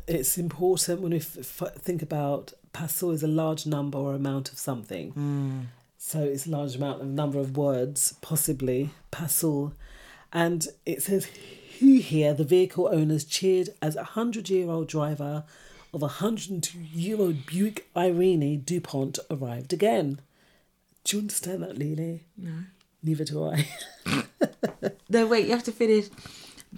it's 0.07 0.37
important 0.39 1.01
when 1.01 1.13
we 1.13 1.19
f- 1.19 1.39
f- 1.63 1.75
think 1.77 2.03
about 2.03 2.53
passel 2.73 3.11
is 3.11 3.23
a 3.23 3.29
large 3.29 3.67
number 3.67 3.99
or 3.99 4.15
amount 4.15 4.53
of 4.53 4.59
something. 4.59 5.13
Mm. 5.13 5.67
So 5.99 6.21
it's 6.23 6.47
a 6.47 6.51
large 6.51 6.77
amount 6.77 7.01
of 7.03 7.09
number 7.09 7.39
of 7.39 7.57
words, 7.57 8.15
possibly 8.21 8.91
passel, 9.11 9.75
and 10.33 10.67
it 10.87 11.03
says 11.03 11.27
he 11.27 12.01
here 12.01 12.33
the 12.35 12.45
vehicle 12.45 12.89
owners 12.93 13.25
cheered 13.25 13.71
as 13.83 13.97
a 13.97 14.05
hundred-year-old 14.05 14.89
driver 14.89 15.45
of 15.93 16.03
a 16.03 16.09
hundred-and-two-year-old 16.09 17.47
Buick 17.47 17.89
Irene 17.97 18.61
Dupont 18.61 19.19
arrived 19.31 19.73
again. 19.73 20.21
Do 21.05 21.17
you 21.17 21.21
understand 21.23 21.63
that, 21.63 21.77
Lily? 21.79 22.25
No. 22.37 22.53
Neither 23.03 23.25
do 23.25 23.45
I. 23.51 23.69
No, 25.11 25.27
wait, 25.27 25.47
you 25.47 25.51
have 25.51 25.65
to 25.65 25.73
finish. 25.73 26.07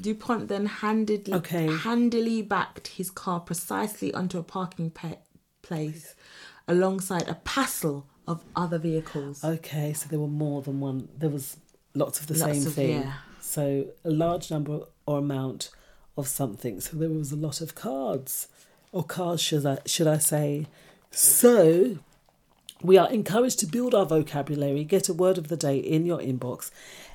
DuPont 0.01 0.49
then 0.49 0.67
handedly, 0.67 1.35
Okay. 1.35 1.67
handily 1.67 2.43
backed 2.43 2.89
his 2.89 3.11
car 3.11 3.41
precisely 3.41 4.13
onto 4.15 4.39
a 4.39 4.43
parking 4.43 4.91
pa- 4.91 5.19
place 5.63 6.15
alongside 6.67 7.29
a 7.29 7.35
passel 7.45 8.07
of 8.27 8.43
other 8.57 8.79
vehicles. 8.79 9.45
Okay, 9.45 9.93
so 9.93 10.09
there 10.09 10.19
were 10.19 10.27
more 10.29 10.63
than 10.63 10.81
one. 10.81 11.09
There 11.19 11.29
was 11.31 11.57
lots 11.95 12.21
of 12.21 12.27
the 12.29 12.35
Lots 12.39 12.59
same 12.59 12.67
of- 12.67 12.75
thing. 12.75 13.01
yeah. 13.03 13.13
So 13.41 13.87
a 14.05 14.11
large 14.11 14.51
number 14.51 14.81
or 15.07 15.19
amount 15.19 15.71
of 16.17 16.29
something. 16.29 16.81
So 16.81 16.97
there 16.97 17.11
was 17.11 17.33
a 17.33 17.37
lot 17.37 17.61
of 17.61 17.75
cards, 17.75 18.49
or 18.93 19.03
cars, 19.05 19.41
should 19.41 19.67
I 19.67 19.79
should 19.87 20.07
I 20.07 20.19
say? 20.19 20.67
So 21.11 21.99
we 22.83 22.97
are 22.97 23.11
encouraged 23.11 23.59
to 23.61 23.67
build 23.67 23.95
our 23.95 24.07
vocabulary. 24.07 24.85
Get 24.85 25.09
a 25.09 25.15
word 25.15 25.39
of 25.39 25.49
the 25.49 25.57
day 25.57 25.77
in 25.79 26.07
your 26.07 26.19
inbox 26.19 26.71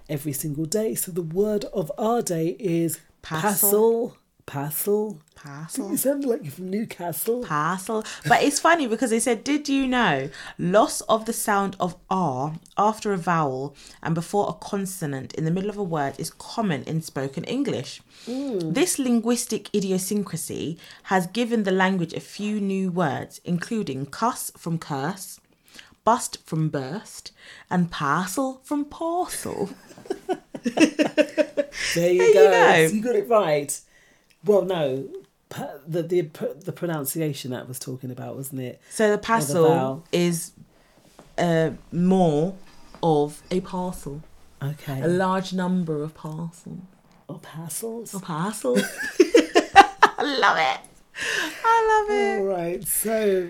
every 0.10 0.34
single 0.34 0.66
day. 0.66 0.95
So 0.95 1.12
the 1.12 1.22
word 1.22 1.66
of 1.66 1.91
our 1.97 2.22
day 2.22 2.55
is 2.60 2.99
Passel. 3.22 4.18
passel. 4.45 5.20
Passel. 5.36 5.91
You 5.91 5.97
sound 5.97 6.26
like 6.26 6.41
you're 6.41 6.51
from 6.51 6.70
Newcastle. 6.70 7.43
Passel. 7.43 8.03
But 8.28 8.41
it's 8.41 8.60
funny 8.60 8.88
because 8.88 9.10
they 9.10 9.20
said, 9.20 9.43
Did 9.43 9.68
you 9.68 9.86
know 9.86 10.30
loss 10.58 11.01
of 11.01 11.26
the 11.26 11.34
sound 11.34 11.76
of 11.80 11.95
R 12.10 12.55
after 12.78 13.12
a 13.12 13.18
vowel 13.18 13.76
and 14.01 14.16
before 14.16 14.49
a 14.49 14.53
consonant 14.53 15.34
in 15.34 15.43
the 15.45 15.51
middle 15.51 15.70
of 15.70 15.78
a 15.78 15.84
word 15.84 16.16
is 16.18 16.32
common 16.32 16.84
in 16.84 17.01
spoken 17.01 17.43
English? 17.43 18.01
Mm. 18.26 18.74
This 18.74 18.97
linguistic 18.97 19.74
idiosyncrasy 19.76 20.80
has 21.03 21.28
given 21.28 21.64
the 21.64 21.72
language 21.72 22.14
a 22.14 22.22
few 22.22 22.60
new 22.60 22.89
words, 22.89 23.41
including 23.43 24.05
cuss 24.05 24.51
from 24.58 24.80
curse, 24.80 25.39
bust 26.08 26.38
from 26.45 26.70
burst, 26.70 27.34
and 27.70 27.91
parcel 27.91 28.62
from 28.64 28.86
parcel. 28.86 29.70
There 30.64 32.12
you 32.12 32.18
There 32.20 32.28
you 32.28 32.34
go. 32.34 32.51
go. 32.51 32.95
You 32.95 33.01
got 33.01 33.16
it 33.16 33.28
right. 33.28 33.80
Well, 34.45 34.64
no, 34.64 35.10
the 35.86 36.03
the 36.03 36.22
the 36.68 36.72
pronunciation 36.72 37.51
that 37.51 37.68
was 37.68 37.78
talking 37.78 38.10
about, 38.10 38.38
wasn't 38.38 38.62
it? 38.62 38.82
So 38.89 39.12
the 39.12 39.18
parcel 39.18 40.05
is 40.14 40.53
uh, 41.38 41.72
more 41.91 42.55
of 43.03 43.41
a 43.51 43.60
parcel. 43.60 44.24
Okay. 44.64 45.01
A 45.01 45.08
large 45.08 45.51
number 45.53 46.03
of 46.03 46.16
parcels. 46.16 46.80
Or 47.28 47.39
parcels. 47.39 48.16
Or 48.16 48.22
parcels. 48.22 48.82
I 49.20 50.24
love 50.45 50.58
it. 50.58 50.80
I 51.66 51.78
love 51.91 52.18
it. 52.18 52.39
All 52.39 52.45
right, 52.45 52.88
so 52.88 53.49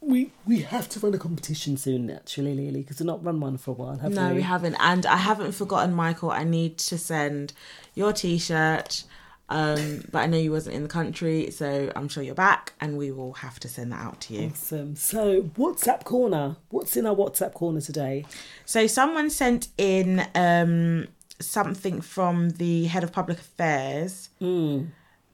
we 0.00 0.32
we 0.46 0.60
have 0.62 0.88
to 0.90 1.00
run 1.00 1.14
a 1.14 1.18
competition 1.18 1.76
soon, 1.76 2.06
naturally, 2.06 2.54
Lily, 2.54 2.82
because 2.82 2.98
we've 3.00 3.06
not 3.06 3.24
run 3.24 3.40
one 3.40 3.56
for 3.58 3.72
a 3.72 3.74
while, 3.74 3.98
have 3.98 4.12
no, 4.12 4.28
we? 4.28 4.36
we 4.36 4.42
haven't. 4.42 4.76
And 4.80 5.04
I 5.06 5.16
haven't 5.16 5.52
forgotten, 5.52 5.94
Michael. 5.94 6.30
I 6.30 6.44
need 6.44 6.78
to 6.78 6.98
send 6.98 7.52
your 7.94 8.12
T-shirt. 8.12 9.04
Um, 9.50 10.04
but 10.12 10.18
I 10.18 10.26
know 10.26 10.36
you 10.38 10.52
wasn't 10.52 10.76
in 10.76 10.82
the 10.82 10.88
country, 10.90 11.50
so 11.50 11.90
I'm 11.96 12.08
sure 12.08 12.22
you're 12.22 12.34
back, 12.34 12.74
and 12.80 12.98
we 12.98 13.10
will 13.10 13.32
have 13.34 13.58
to 13.60 13.68
send 13.68 13.92
that 13.92 14.00
out 14.00 14.20
to 14.22 14.34
you. 14.34 14.48
Awesome. 14.50 14.94
So 14.94 15.42
WhatsApp 15.56 16.04
corner. 16.04 16.56
What's 16.68 16.96
in 16.96 17.06
our 17.06 17.14
WhatsApp 17.16 17.54
corner 17.54 17.80
today? 17.80 18.24
So 18.66 18.86
someone 18.86 19.30
sent 19.30 19.68
in 19.78 20.26
um, 20.34 21.08
something 21.40 22.00
from 22.02 22.50
the 22.50 22.84
head 22.84 23.02
of 23.04 23.10
public 23.12 23.38
affairs 23.38 24.28
Hmm. 24.38 24.82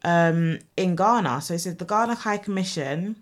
um, 0.04 0.58
in 0.76 0.94
Ghana. 0.96 1.40
So 1.40 1.54
it 1.54 1.58
says 1.58 1.76
the 1.76 1.84
Ghana 1.84 2.14
High 2.14 2.38
Commission 2.38 3.16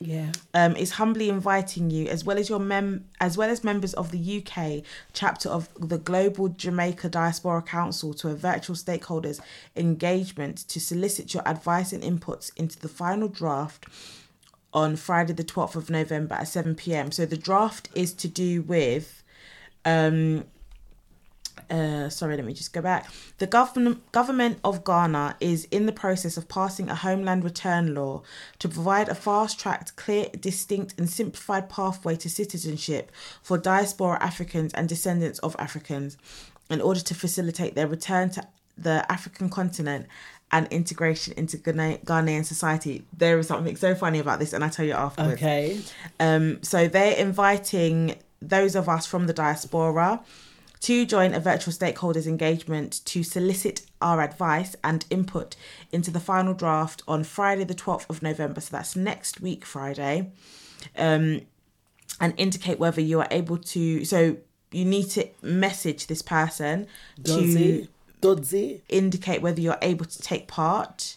Yeah. 0.00 0.32
um, 0.52 0.76
is 0.76 0.92
humbly 0.92 1.28
inviting 1.28 1.88
you, 1.90 2.08
as 2.08 2.24
well 2.24 2.36
as 2.36 2.48
your 2.48 2.58
mem, 2.58 3.06
as 3.20 3.38
well 3.38 3.48
as 3.48 3.64
members 3.64 3.94
of 3.94 4.10
the 4.10 4.42
UK 4.42 4.82
chapter 5.12 5.48
of 5.48 5.68
the 5.78 5.98
Global 5.98 6.48
Jamaica 6.48 7.08
Diaspora 7.08 7.62
Council, 7.62 8.12
to 8.14 8.28
a 8.28 8.34
virtual 8.34 8.76
stakeholders 8.76 9.40
engagement 9.76 10.58
to 10.68 10.80
solicit 10.80 11.32
your 11.32 11.46
advice 11.48 11.92
and 11.92 12.02
inputs 12.02 12.50
into 12.56 12.78
the 12.78 12.88
final 12.88 13.28
draft 13.28 13.86
on 14.72 14.96
Friday, 14.96 15.32
the 15.32 15.44
twelfth 15.44 15.76
of 15.76 15.88
November 15.88 16.34
at 16.34 16.48
seven 16.48 16.74
pm. 16.74 17.12
So 17.12 17.24
the 17.24 17.36
draft 17.36 17.88
is 17.94 18.12
to 18.14 18.28
do 18.28 18.62
with. 18.62 19.22
Um, 19.86 20.44
uh, 21.70 22.08
sorry, 22.08 22.36
let 22.36 22.44
me 22.44 22.52
just 22.52 22.72
go 22.72 22.82
back. 22.82 23.06
The 23.38 23.46
government 23.46 24.12
government 24.12 24.58
of 24.64 24.84
Ghana 24.84 25.36
is 25.40 25.66
in 25.70 25.86
the 25.86 25.92
process 25.92 26.36
of 26.36 26.48
passing 26.48 26.88
a 26.88 26.94
homeland 26.94 27.44
return 27.44 27.94
law 27.94 28.22
to 28.58 28.68
provide 28.68 29.08
a 29.08 29.14
fast-tracked, 29.14 29.96
clear, 29.96 30.26
distinct, 30.38 30.94
and 30.98 31.08
simplified 31.08 31.68
pathway 31.68 32.16
to 32.16 32.28
citizenship 32.28 33.10
for 33.42 33.58
diaspora 33.58 34.18
Africans 34.22 34.74
and 34.74 34.88
descendants 34.88 35.38
of 35.40 35.56
Africans, 35.58 36.16
in 36.70 36.80
order 36.80 37.00
to 37.00 37.14
facilitate 37.14 37.74
their 37.74 37.86
return 37.86 38.30
to 38.30 38.46
the 38.76 39.10
African 39.10 39.48
continent 39.48 40.06
and 40.50 40.66
integration 40.68 41.32
into 41.36 41.56
Ghana- 41.56 41.98
Ghanaian 42.04 42.44
society. 42.44 43.04
There 43.16 43.38
is 43.38 43.48
something 43.48 43.76
so 43.76 43.94
funny 43.94 44.18
about 44.18 44.38
this, 44.38 44.52
and 44.52 44.62
I'll 44.62 44.70
tell 44.70 44.86
you 44.86 44.92
afterwards. 44.92 45.34
Okay. 45.34 45.80
Um, 46.20 46.62
so 46.62 46.88
they're 46.88 47.16
inviting 47.16 48.16
those 48.40 48.74
of 48.74 48.88
us 48.88 49.06
from 49.06 49.26
the 49.26 49.32
diaspora 49.32 50.20
to 50.84 51.06
join 51.06 51.32
a 51.32 51.40
virtual 51.40 51.72
stakeholders 51.72 52.26
engagement 52.26 53.00
to 53.06 53.22
solicit 53.22 53.86
our 54.02 54.20
advice 54.20 54.76
and 54.84 55.06
input 55.08 55.56
into 55.92 56.10
the 56.10 56.20
final 56.20 56.52
draft 56.52 57.02
on 57.08 57.24
Friday, 57.24 57.64
the 57.64 57.74
12th 57.74 58.04
of 58.10 58.22
November. 58.22 58.60
So 58.60 58.76
that's 58.76 58.94
next 58.94 59.40
week, 59.40 59.64
Friday. 59.64 60.30
Um, 60.98 61.40
and 62.20 62.34
indicate 62.36 62.78
whether 62.78 63.00
you 63.00 63.18
are 63.20 63.28
able 63.30 63.56
to. 63.56 64.04
So 64.04 64.36
you 64.72 64.84
need 64.84 65.08
to 65.10 65.26
message 65.40 66.06
this 66.06 66.20
person 66.20 66.86
to 67.24 67.88
Dodsy. 68.20 68.80
indicate 68.90 69.40
whether 69.40 69.62
you're 69.62 69.78
able 69.80 70.04
to 70.04 70.18
take 70.20 70.48
part 70.48 71.16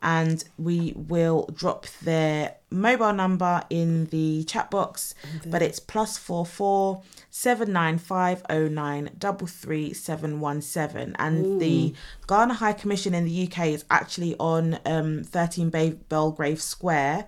and 0.00 0.44
we 0.58 0.92
will 0.96 1.48
drop 1.54 1.86
their 2.02 2.54
mobile 2.70 3.12
number 3.12 3.62
in 3.70 4.06
the 4.06 4.44
chat 4.44 4.70
box 4.70 5.14
but 5.46 5.60
it's 5.62 5.80
plus 5.80 6.16
four 6.18 6.44
four 6.46 7.02
seven 7.30 7.72
nine 7.72 7.98
five 7.98 8.42
oh 8.50 8.68
nine 8.68 9.10
double 9.18 9.46
three 9.46 9.92
seven 9.92 10.38
one 10.40 10.60
seven 10.60 11.16
and 11.18 11.60
the 11.60 11.94
Ghana 12.28 12.54
High 12.54 12.74
Commission 12.74 13.14
in 13.14 13.24
the 13.24 13.46
UK 13.48 13.68
is 13.68 13.84
actually 13.90 14.36
on 14.38 14.78
um 14.86 15.24
13 15.24 15.70
Bay 15.70 15.90
Belgrave 16.08 16.60
Square 16.60 17.24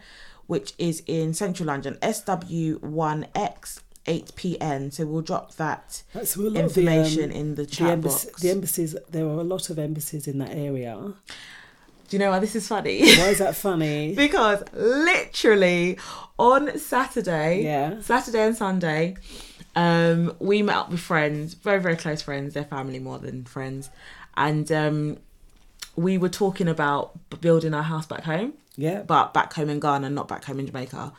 which 0.46 0.72
is 0.78 1.02
in 1.06 1.32
central 1.34 1.66
London 1.68 1.96
SW1X 2.02 3.80
8pn 4.06 4.92
so 4.92 5.06
we'll 5.06 5.20
drop 5.22 5.54
that 5.56 6.02
That's 6.12 6.36
where 6.36 6.46
a 6.48 6.50
lot 6.50 6.64
of 6.64 6.74
the, 6.74 6.82
um, 6.82 6.88
information 6.88 7.30
in 7.30 7.54
the 7.54 7.66
chat 7.66 7.90
embassy- 7.90 8.28
box 8.30 8.40
The 8.42 8.50
embassies. 8.50 8.96
There 9.10 9.24
are 9.26 9.40
a 9.40 9.44
lot 9.44 9.70
of 9.70 9.78
embassies 9.78 10.26
in 10.26 10.38
that 10.38 10.50
area. 10.50 11.14
Do 12.11 12.16
you 12.16 12.18
know 12.18 12.30
why 12.30 12.40
this 12.40 12.56
is 12.56 12.66
funny? 12.66 13.00
Why 13.00 13.28
is 13.28 13.38
that 13.38 13.54
funny? 13.54 14.14
because 14.16 14.62
literally 14.72 15.96
on 16.38 16.76
Saturday, 16.78 17.62
Yeah. 17.62 18.00
Saturday 18.00 18.42
and 18.46 18.56
Sunday, 18.56 19.16
um, 19.76 20.34
we 20.40 20.61
met 20.62 20.74
up 20.76 20.90
with 20.90 20.98
friends, 21.00 21.54
very 21.54 21.80
very 21.80 21.96
close 21.96 22.20
friends. 22.20 22.54
They're 22.54 22.64
family 22.64 22.98
more 22.98 23.18
than 23.18 23.44
friends, 23.44 23.90
and 24.36 24.70
um, 24.72 25.18
we 25.94 26.18
were 26.18 26.28
talking 26.28 26.66
about 26.68 27.12
building 27.40 27.74
our 27.74 27.84
house 27.84 28.06
back 28.06 28.24
home. 28.24 28.54
Yeah. 28.76 29.02
but 29.02 29.34
back 29.34 29.52
home 29.52 29.68
in 29.68 29.78
Ghana, 29.78 30.08
not 30.11 30.26
back 30.26 30.44
home 30.44 30.58
in 30.58 30.66
Jamaica, 30.66 31.12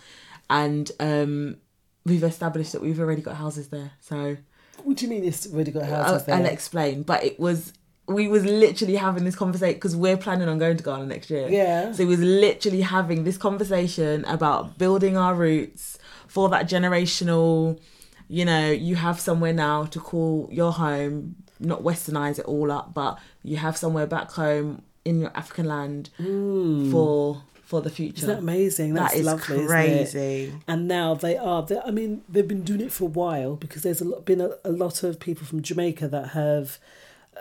and 0.49 0.91
um, 0.99 1.57
we've 2.05 2.23
established 2.23 2.71
that 2.73 2.81
we've 2.81 2.99
already 2.99 3.21
got 3.21 3.35
houses 3.35 3.67
there. 3.69 3.91
So 4.01 4.37
What 4.83 4.97
do 4.97 5.05
you 5.05 5.09
mean 5.11 5.23
it's 5.23 5.45
already 5.53 5.71
got 5.71 5.85
houses 5.85 6.21
I'll, 6.21 6.25
there? 6.25 6.35
I'll 6.35 6.45
explain. 6.45 7.03
But 7.03 7.23
it 7.23 7.39
was 7.39 7.71
we 8.13 8.27
was 8.27 8.45
literally 8.45 8.95
having 8.95 9.23
this 9.23 9.35
conversation 9.35 9.75
because 9.75 9.95
we're 9.95 10.17
planning 10.17 10.47
on 10.47 10.57
going 10.59 10.77
to 10.77 10.83
Ghana 10.83 11.05
next 11.05 11.29
year. 11.29 11.47
Yeah. 11.49 11.91
So 11.91 12.05
we 12.05 12.09
was 12.09 12.19
literally 12.19 12.81
having 12.81 13.23
this 13.23 13.37
conversation 13.37 14.25
about 14.25 14.77
building 14.77 15.17
our 15.17 15.35
roots 15.35 15.97
for 16.27 16.49
that 16.49 16.69
generational. 16.69 17.79
You 18.27 18.45
know, 18.45 18.71
you 18.71 18.95
have 18.95 19.19
somewhere 19.19 19.53
now 19.53 19.85
to 19.85 19.99
call 19.99 20.47
your 20.51 20.71
home. 20.71 21.35
Not 21.59 21.83
westernize 21.83 22.39
it 22.39 22.45
all 22.45 22.71
up, 22.71 22.93
but 22.93 23.19
you 23.43 23.57
have 23.57 23.77
somewhere 23.77 24.07
back 24.07 24.31
home 24.31 24.81
in 25.05 25.19
your 25.19 25.31
African 25.35 25.65
land 25.65 26.09
for 26.17 27.43
for 27.71 27.81
the 27.81 27.89
future. 27.89 28.17
Isn't 28.17 28.29
that 28.29 28.39
amazing? 28.39 28.93
That's 28.93 29.13
that 29.13 29.19
is 29.19 29.25
lovely. 29.25 29.65
crazy. 29.65 30.53
And 30.67 30.89
now 30.89 31.13
they 31.13 31.37
are. 31.37 31.65
I 31.85 31.91
mean, 31.91 32.21
they've 32.27 32.47
been 32.47 32.63
doing 32.63 32.81
it 32.81 32.91
for 32.91 33.05
a 33.05 33.07
while 33.07 33.55
because 33.55 33.83
there's 33.83 34.01
a 34.01 34.05
lot, 34.05 34.25
been 34.25 34.41
a, 34.41 34.51
a 34.65 34.71
lot 34.71 35.03
of 35.03 35.21
people 35.21 35.45
from 35.45 35.61
Jamaica 35.61 36.09
that 36.09 36.29
have 36.29 36.79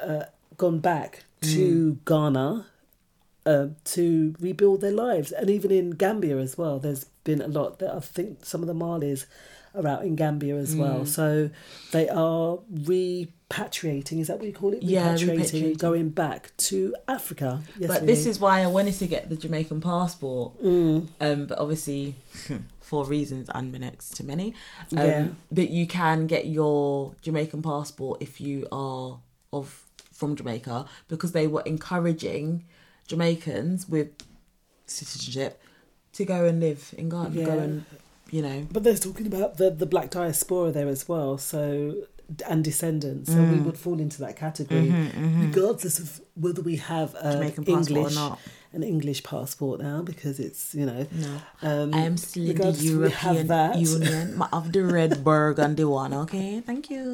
uh, 0.01 0.25
gone 0.61 0.79
back 0.79 1.25
to 1.41 1.99
Ghana 2.05 2.67
uh, 3.47 3.67
to 3.85 4.35
rebuild 4.39 4.83
their 4.83 4.93
lives, 4.93 5.33
and 5.33 5.49
even 5.49 5.71
in 5.71 5.91
Gambia 5.93 6.37
as 6.37 6.59
well. 6.59 6.79
There's 6.79 7.05
been 7.25 7.41
a 7.41 7.49
lot. 7.49 7.79
That 7.79 7.95
I 7.95 8.01
think 8.01 8.45
some 8.45 8.61
of 8.61 8.67
the 8.67 8.75
Malis 8.75 9.25
are 9.75 9.87
out 9.87 10.05
in 10.05 10.17
Gambia 10.17 10.57
as 10.57 10.77
well. 10.77 11.01
Mm. 11.01 11.09
So 11.09 11.51
they 11.93 12.09
are 12.11 12.59
repatriating. 12.73 14.21
Is 14.21 14.27
that 14.27 14.39
what 14.39 14.47
you 14.47 14.53
call 14.53 14.75
it? 14.75 14.83
Yeah, 14.83 15.15
repatriating, 15.15 15.39
repatriating. 15.39 15.79
going 15.79 16.09
back 16.11 16.51
to 16.69 16.95
Africa. 17.09 17.63
Yes, 17.79 17.89
but 17.89 18.07
this 18.07 18.27
is 18.27 18.39
why 18.39 18.61
I 18.63 18.67
wanted 18.67 18.95
to 18.99 19.07
get 19.07 19.31
the 19.31 19.37
Jamaican 19.37 19.81
passport. 19.81 20.63
Mm. 20.63 21.09
Um, 21.21 21.47
but 21.47 21.59
obviously, 21.59 22.17
for 22.81 23.05
reasons 23.07 23.49
unbeknownst 23.55 24.17
to 24.17 24.25
many, 24.25 24.55
um, 24.93 24.99
Yeah. 24.99 25.29
but 25.51 25.71
you 25.71 25.87
can 25.87 26.27
get 26.27 26.47
your 26.47 27.15
Jamaican 27.23 27.63
passport 27.63 28.21
if 28.21 28.41
you 28.41 28.67
are 28.71 29.21
of 29.53 29.87
from 30.21 30.37
Jamaica 30.37 30.85
because 31.09 31.33
they 31.33 31.47
were 31.55 31.63
encouraging 31.75 32.65
Jamaicans 33.09 33.89
with 33.89 34.11
citizenship 34.87 35.61
to 36.13 36.25
go 36.25 36.45
and 36.45 36.61
live 36.61 36.95
in 36.97 37.09
Ghana. 37.09 37.31
Go 37.31 37.41
Yeah. 37.57 37.63
and 37.63 37.85
you 38.31 38.43
know. 38.43 38.59
But 38.71 38.85
they're 38.85 38.97
talking 39.09 39.27
about 39.27 39.57
the, 39.57 39.71
the 39.71 39.87
black 39.87 40.11
diaspora 40.11 40.71
there 40.71 40.87
as 40.89 41.09
well, 41.09 41.37
so 41.39 41.95
and 42.49 42.63
descendants. 42.63 43.33
So 43.33 43.39
we 43.43 43.57
Mm. 43.59 43.65
would 43.65 43.77
fall 43.77 43.99
into 43.99 44.19
that 44.25 44.37
category, 44.37 44.91
Mhm, 44.93 45.11
mhm. 45.25 45.41
regardless 45.47 45.99
of 45.99 46.21
whether 46.45 46.63
we 46.63 46.77
have 46.77 47.11
a 47.17 47.33
Jamaican 47.33 47.65
or 47.67 47.79
English 47.79 48.17
an 48.73 48.83
English 48.85 49.21
passport 49.25 49.81
now, 49.81 49.99
because 50.11 50.39
it's 50.39 50.73
you 50.81 50.87
know. 50.87 51.03
No. 51.27 51.33
Um, 51.69 51.93
I 51.93 52.03
am 52.11 52.17
still 52.17 52.43
in 52.43 52.49
the 52.49 52.53
regardless 52.55 52.85
if 52.85 52.97
we 52.97 53.11
have 53.11 53.35
European 53.35 53.47
that. 53.49 53.73
Union 53.81 54.43
of 54.59 54.65
the 54.75 54.83
red 54.85 55.25
burgundy 55.31 55.85
one. 56.03 56.15
Okay, 56.15 56.61
thank 56.69 56.89
you. 56.89 57.05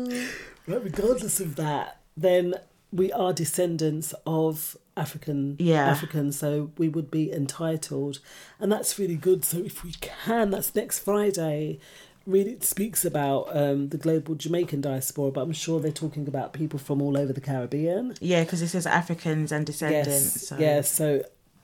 Right, 0.68 0.84
regardless 0.90 1.40
of 1.40 1.56
that, 1.56 1.86
then 2.26 2.54
we 2.92 3.12
are 3.12 3.32
descendants 3.32 4.14
of 4.26 4.76
African 4.96 5.56
Yeah. 5.58 5.86
Africans, 5.88 6.38
so 6.38 6.70
we 6.78 6.88
would 6.88 7.10
be 7.10 7.30
entitled, 7.32 8.18
and 8.58 8.70
that's 8.72 8.98
really 8.98 9.16
good. 9.16 9.44
So 9.44 9.58
if 9.58 9.84
we 9.84 9.92
can, 10.00 10.50
that's 10.50 10.74
next 10.74 11.00
Friday. 11.00 11.78
Really, 12.26 12.56
speaks 12.60 13.04
about 13.04 13.54
um, 13.56 13.90
the 13.90 13.98
global 13.98 14.34
Jamaican 14.34 14.80
diaspora, 14.80 15.30
but 15.30 15.42
I'm 15.42 15.52
sure 15.52 15.78
they're 15.78 15.92
talking 15.92 16.26
about 16.26 16.52
people 16.52 16.76
from 16.76 17.00
all 17.00 17.16
over 17.16 17.32
the 17.32 17.40
Caribbean. 17.40 18.14
Yeah, 18.20 18.42
because 18.42 18.62
it 18.62 18.68
says 18.68 18.84
Africans 18.84 19.52
and 19.52 19.64
descendants. 19.64 20.08
Yes, 20.08 20.48
so. 20.48 20.58
yeah. 20.58 20.80
So 20.80 21.22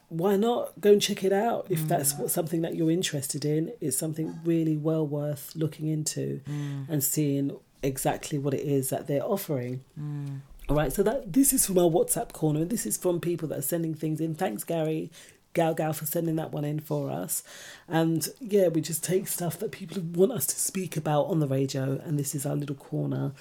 why 0.08 0.36
not 0.36 0.80
go 0.80 0.92
and 0.92 1.02
check 1.02 1.24
it 1.24 1.32
out 1.32 1.66
if 1.68 1.80
Mm. 1.80 1.88
that's 1.88 2.14
what 2.14 2.30
something 2.30 2.62
that 2.62 2.76
you're 2.76 2.92
interested 2.92 3.44
in? 3.44 3.72
It's 3.80 3.98
something 3.98 4.38
really 4.44 4.76
well 4.76 5.04
worth 5.04 5.50
looking 5.56 5.88
into 5.88 6.42
Mm. 6.48 6.88
and 6.88 7.02
seeing 7.02 7.56
exactly 7.82 8.38
what 8.38 8.54
it 8.54 8.60
is 8.60 8.90
that 8.90 9.08
they're 9.08 9.24
offering. 9.24 9.80
Mm. 9.98 10.42
All 10.68 10.76
right, 10.76 10.92
so 10.92 11.02
that 11.02 11.32
this 11.32 11.52
is 11.52 11.66
from 11.66 11.78
our 11.78 11.90
WhatsApp 11.90 12.32
corner, 12.32 12.60
and 12.60 12.70
this 12.70 12.86
is 12.86 12.96
from 12.96 13.20
people 13.20 13.48
that 13.48 13.58
are 13.58 13.62
sending 13.62 13.94
things 13.94 14.20
in. 14.20 14.34
Thanks, 14.34 14.64
Gary, 14.64 15.10
Gal 15.54 15.74
Gal, 15.74 15.92
for 15.92 16.06
sending 16.06 16.36
that 16.36 16.52
one 16.52 16.64
in 16.64 16.80
for 16.80 17.10
us. 17.10 17.42
And 17.88 18.28
yeah, 18.40 18.68
we 18.68 18.80
just 18.80 19.04
take 19.04 19.26
stuff 19.26 19.58
that 19.58 19.72
people 19.72 20.00
want 20.02 20.32
us 20.32 20.46
to 20.46 20.58
speak 20.58 20.96
about 20.96 21.24
on 21.24 21.40
the 21.40 21.48
radio, 21.48 22.00
and 22.04 22.18
this 22.18 22.34
is 22.34 22.46
our 22.46 22.54
little 22.54 22.76
corner 22.76 23.32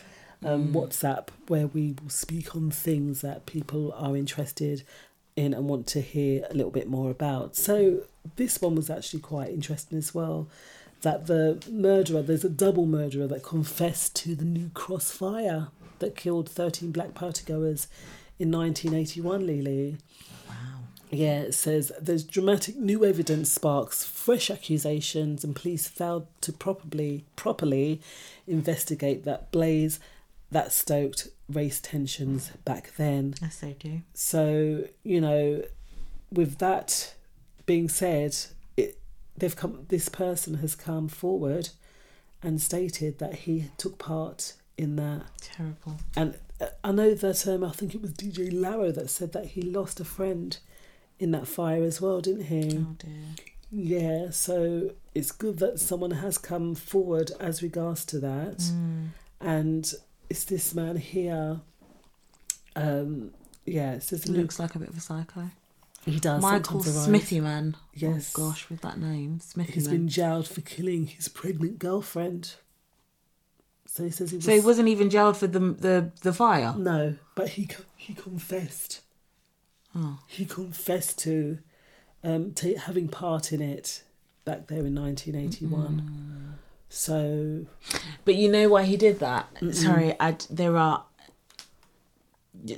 um, 0.43 0.73
WhatsApp 0.73 1.27
where 1.47 1.67
we 1.67 1.95
will 2.01 2.09
speak 2.09 2.55
on 2.55 2.71
things 2.71 3.21
that 3.21 3.45
people 3.45 3.93
are 3.95 4.17
interested 4.17 4.83
in 5.35 5.53
and 5.53 5.69
want 5.69 5.87
to 5.87 6.01
hear 6.01 6.45
a 6.49 6.53
little 6.53 6.71
bit 6.71 6.89
more 6.89 7.11
about. 7.11 7.55
So 7.55 8.01
this 8.35 8.61
one 8.61 8.75
was 8.75 8.89
actually 8.89 9.21
quite 9.21 9.49
interesting 9.49 9.97
as 9.97 10.13
well. 10.13 10.47
That 11.01 11.27
the 11.27 11.63
murderer, 11.69 12.21
there's 12.21 12.43
a 12.43 12.49
double 12.49 12.85
murderer 12.85 13.27
that 13.27 13.43
confessed 13.43 14.15
to 14.17 14.35
the 14.35 14.45
New 14.45 14.69
Cross 14.73 15.11
fire 15.11 15.69
that 16.01 16.15
killed 16.15 16.49
13 16.49 16.91
black 16.91 17.13
partygoers 17.13 17.87
in 18.37 18.51
1981, 18.51 19.47
Lily. 19.47 19.97
Wow. 20.49 20.55
Yeah, 21.09 21.41
it 21.41 21.53
says 21.53 21.91
there's 22.01 22.23
dramatic 22.23 22.75
new 22.75 23.05
evidence 23.05 23.51
sparks 23.51 24.03
fresh 24.03 24.49
accusations, 24.49 25.43
and 25.43 25.55
police 25.55 25.87
failed 25.87 26.27
to 26.41 26.51
properly 26.51 27.25
properly 27.35 28.01
investigate 28.47 29.23
that 29.23 29.51
blaze 29.51 29.99
that 30.51 30.73
stoked 30.73 31.29
race 31.47 31.79
tensions 31.79 32.51
back 32.65 32.93
then. 32.97 33.35
Yes, 33.41 33.59
they 33.59 33.73
do. 33.73 34.01
So 34.13 34.85
you 35.03 35.21
know, 35.21 35.63
with 36.31 36.57
that 36.57 37.13
being 37.65 37.89
said, 37.89 38.35
it 38.75 38.97
they've 39.37 39.55
come. 39.55 39.85
This 39.89 40.09
person 40.09 40.55
has 40.55 40.75
come 40.75 41.07
forward 41.07 41.69
and 42.43 42.59
stated 42.61 43.19
that 43.19 43.35
he 43.35 43.69
took 43.77 43.99
part 43.99 44.53
in 44.77 44.95
that. 44.97 45.23
Terrible. 45.41 45.97
And 46.15 46.37
uh, 46.59 46.67
I 46.83 46.91
know 46.91 47.13
that 47.13 47.47
um, 47.47 47.63
I 47.63 47.71
think 47.71 47.95
it 47.95 48.01
was 48.01 48.11
DJ 48.13 48.49
Laro 48.51 48.91
that 48.91 49.09
said 49.09 49.31
that 49.33 49.47
he 49.47 49.61
lost 49.61 49.99
a 49.99 50.05
friend 50.05 50.57
in 51.19 51.31
that 51.31 51.47
fire 51.47 51.83
as 51.83 52.01
well, 52.01 52.21
didn't 52.21 52.45
he? 52.45 52.77
Oh 52.79 52.95
dear. 52.97 53.35
Yeah, 53.71 54.31
so 54.31 54.91
it's 55.15 55.31
good 55.31 55.59
that 55.59 55.79
someone 55.79 56.11
has 56.11 56.37
come 56.37 56.75
forward 56.75 57.31
as 57.39 57.63
regards 57.63 58.03
to 58.05 58.19
that. 58.19 58.57
Mm. 58.57 59.09
And 59.39 59.93
it's 60.29 60.43
this 60.43 60.75
man 60.75 60.97
here. 60.97 61.61
Um, 62.75 63.31
yeah, 63.65 63.93
it 63.93 64.03
says 64.03 64.23
He 64.23 64.31
looks 64.31 64.59
like 64.59 64.75
a 64.75 64.79
bit 64.79 64.89
of 64.89 64.97
a 64.97 64.99
psycho. 64.99 65.49
He 66.05 66.19
does. 66.19 66.41
Michael 66.41 66.81
sometimes 66.81 66.97
arrive. 66.97 67.05
Smithy, 67.05 67.39
man. 67.39 67.77
Yes. 67.93 68.33
Oh 68.35 68.49
gosh, 68.49 68.69
with 68.69 68.81
that 68.81 68.97
name, 68.97 69.39
Smithy. 69.39 69.73
He's 69.73 69.87
been 69.87 70.07
jailed 70.07 70.47
for 70.47 70.61
killing 70.61 71.07
his 71.07 71.27
pregnant 71.27 71.79
girlfriend. 71.79 72.55
So 73.93 74.03
he 74.05 74.09
says 74.09 74.31
he 74.31 74.37
was. 74.37 74.45
So 74.45 74.51
he 74.53 74.61
wasn't 74.61 74.87
even 74.87 75.09
jailed 75.09 75.35
for 75.35 75.47
the 75.47 75.59
the 75.59 76.11
the 76.21 76.31
fire. 76.31 76.73
No, 76.77 77.15
but 77.35 77.49
he 77.49 77.67
he 77.97 78.13
confessed. 78.13 79.01
Oh. 79.93 80.19
He 80.27 80.45
confessed 80.45 81.19
to 81.19 81.57
um, 82.23 82.53
ta 82.53 82.69
having 82.77 83.09
part 83.09 83.51
in 83.51 83.61
it 83.61 84.03
back 84.45 84.67
there 84.67 84.85
in 84.85 84.95
1981. 84.95 86.57
So, 86.87 87.65
But 88.25 88.35
you 88.35 88.49
know 88.49 88.69
why 88.69 88.83
he 88.83 88.95
did 88.97 89.19
that? 89.19 89.53
Mm-mm. 89.55 89.75
Sorry, 89.75 90.15
I 90.19 90.37
there 90.49 90.77
are 90.77 91.03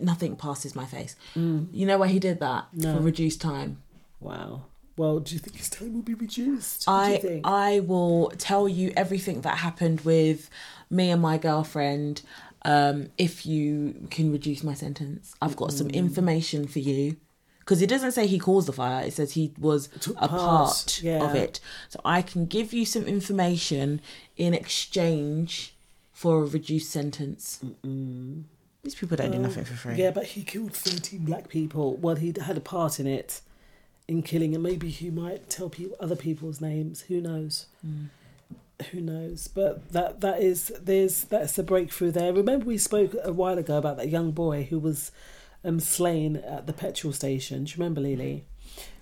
nothing 0.01 0.36
passes 0.36 0.76
my 0.76 0.86
face. 0.86 1.16
Mm. 1.36 1.68
You 1.72 1.86
know 1.86 1.97
why 1.99 2.07
he 2.07 2.20
did 2.20 2.39
that 2.39 2.68
No. 2.74 2.95
for 2.97 3.01
reduced 3.01 3.39
time? 3.41 3.84
wow. 4.20 4.64
Well, 4.95 5.20
do 5.22 5.34
you 5.34 5.39
think 5.39 5.57
his 5.57 5.72
time 5.72 5.95
will 5.95 6.03
be 6.03 6.14
reduced? 6.14 6.86
What 6.86 7.05
do 7.05 7.09
you 7.09 7.16
I 7.16 7.20
think? 7.20 7.47
I 7.47 7.80
will 7.80 8.32
tell 8.38 8.70
you 8.70 8.93
everything 8.95 9.41
that 9.41 9.57
happened 9.57 10.01
with 10.01 10.51
me 10.94 11.10
and 11.12 11.22
my 11.22 11.38
girlfriend. 11.38 12.22
Um, 12.66 13.10
if 13.18 13.46
you 13.46 14.08
can 14.10 14.32
reduce 14.32 14.64
my 14.64 14.74
sentence, 14.74 15.36
I've 15.41 15.58
got 15.58 15.74
some 15.74 15.89
Mm. 15.89 15.96
information 15.96 16.66
for 16.68 16.80
you. 16.80 17.18
Because 17.60 17.82
it 17.82 17.88
doesn't 17.88 18.12
say 18.14 18.28
he 18.28 18.39
caused 18.39 18.68
the 18.68 18.74
fire; 18.74 19.06
it 19.06 19.14
says 19.14 19.34
he 19.34 19.54
was 19.58 19.88
Took 20.00 20.16
a 20.22 20.28
part, 20.28 21.02
yeah. 21.04 21.24
of 21.24 21.34
it. 21.36 21.60
So 21.89 22.00
I 22.06 22.22
can 22.22 22.46
give 22.46 22.72
you 22.74 22.86
some 22.86 23.04
information 23.06 24.00
in 24.38 24.54
exchange 24.54 25.74
for 26.12 26.44
a 26.44 26.46
reduced 26.46 26.89
sentence. 26.91 27.60
These 28.84 28.96
people 28.96 29.16
don't 29.18 29.32
do 29.32 29.39
nothing 29.39 29.64
for 29.64 29.76
free. 29.76 29.96
Yeah, 29.96 30.12
but 30.12 30.26
he 30.28 30.44
killed 30.44 30.74
13 30.74 31.24
black 31.26 31.48
people. 31.48 31.96
Well, 31.98 32.16
he 32.16 32.34
had 32.41 32.58
a 32.58 32.62
part 32.62 33.00
in 33.00 33.08
it, 33.08 33.39
in 34.10 34.24
killing, 34.24 34.54
and 34.54 34.62
maybe 34.64 34.89
he 34.89 35.10
might 35.10 35.50
tell 35.50 35.70
people 35.70 35.96
other 36.02 36.18
people's 36.18 36.60
names. 36.60 37.02
Who 37.08 37.22
knows? 37.22 37.68
Mm. 37.86 38.08
Who 38.91 39.01
knows? 39.01 39.47
But 39.47 39.91
that 39.91 40.21
that 40.21 40.41
is 40.41 40.71
there's 40.82 41.26
that's 41.26 41.57
a 41.57 41.63
breakthrough 41.63 42.11
there. 42.11 42.34
Remember 42.34 42.65
we 42.65 42.78
spoke 42.78 43.15
a 43.24 43.32
while 43.32 43.57
ago 43.57 43.78
about 43.78 43.97
that 43.97 44.09
young 44.09 44.32
boy 44.32 44.63
who 44.63 44.80
was 44.80 45.11
um 45.63 45.80
slain 45.80 46.38
at 46.38 46.67
the 46.67 46.74
petrol 46.74 47.13
station. 47.13 47.63
Do 47.63 47.71
you 47.71 47.78
remember 47.78 48.01
Lily? 48.01 48.45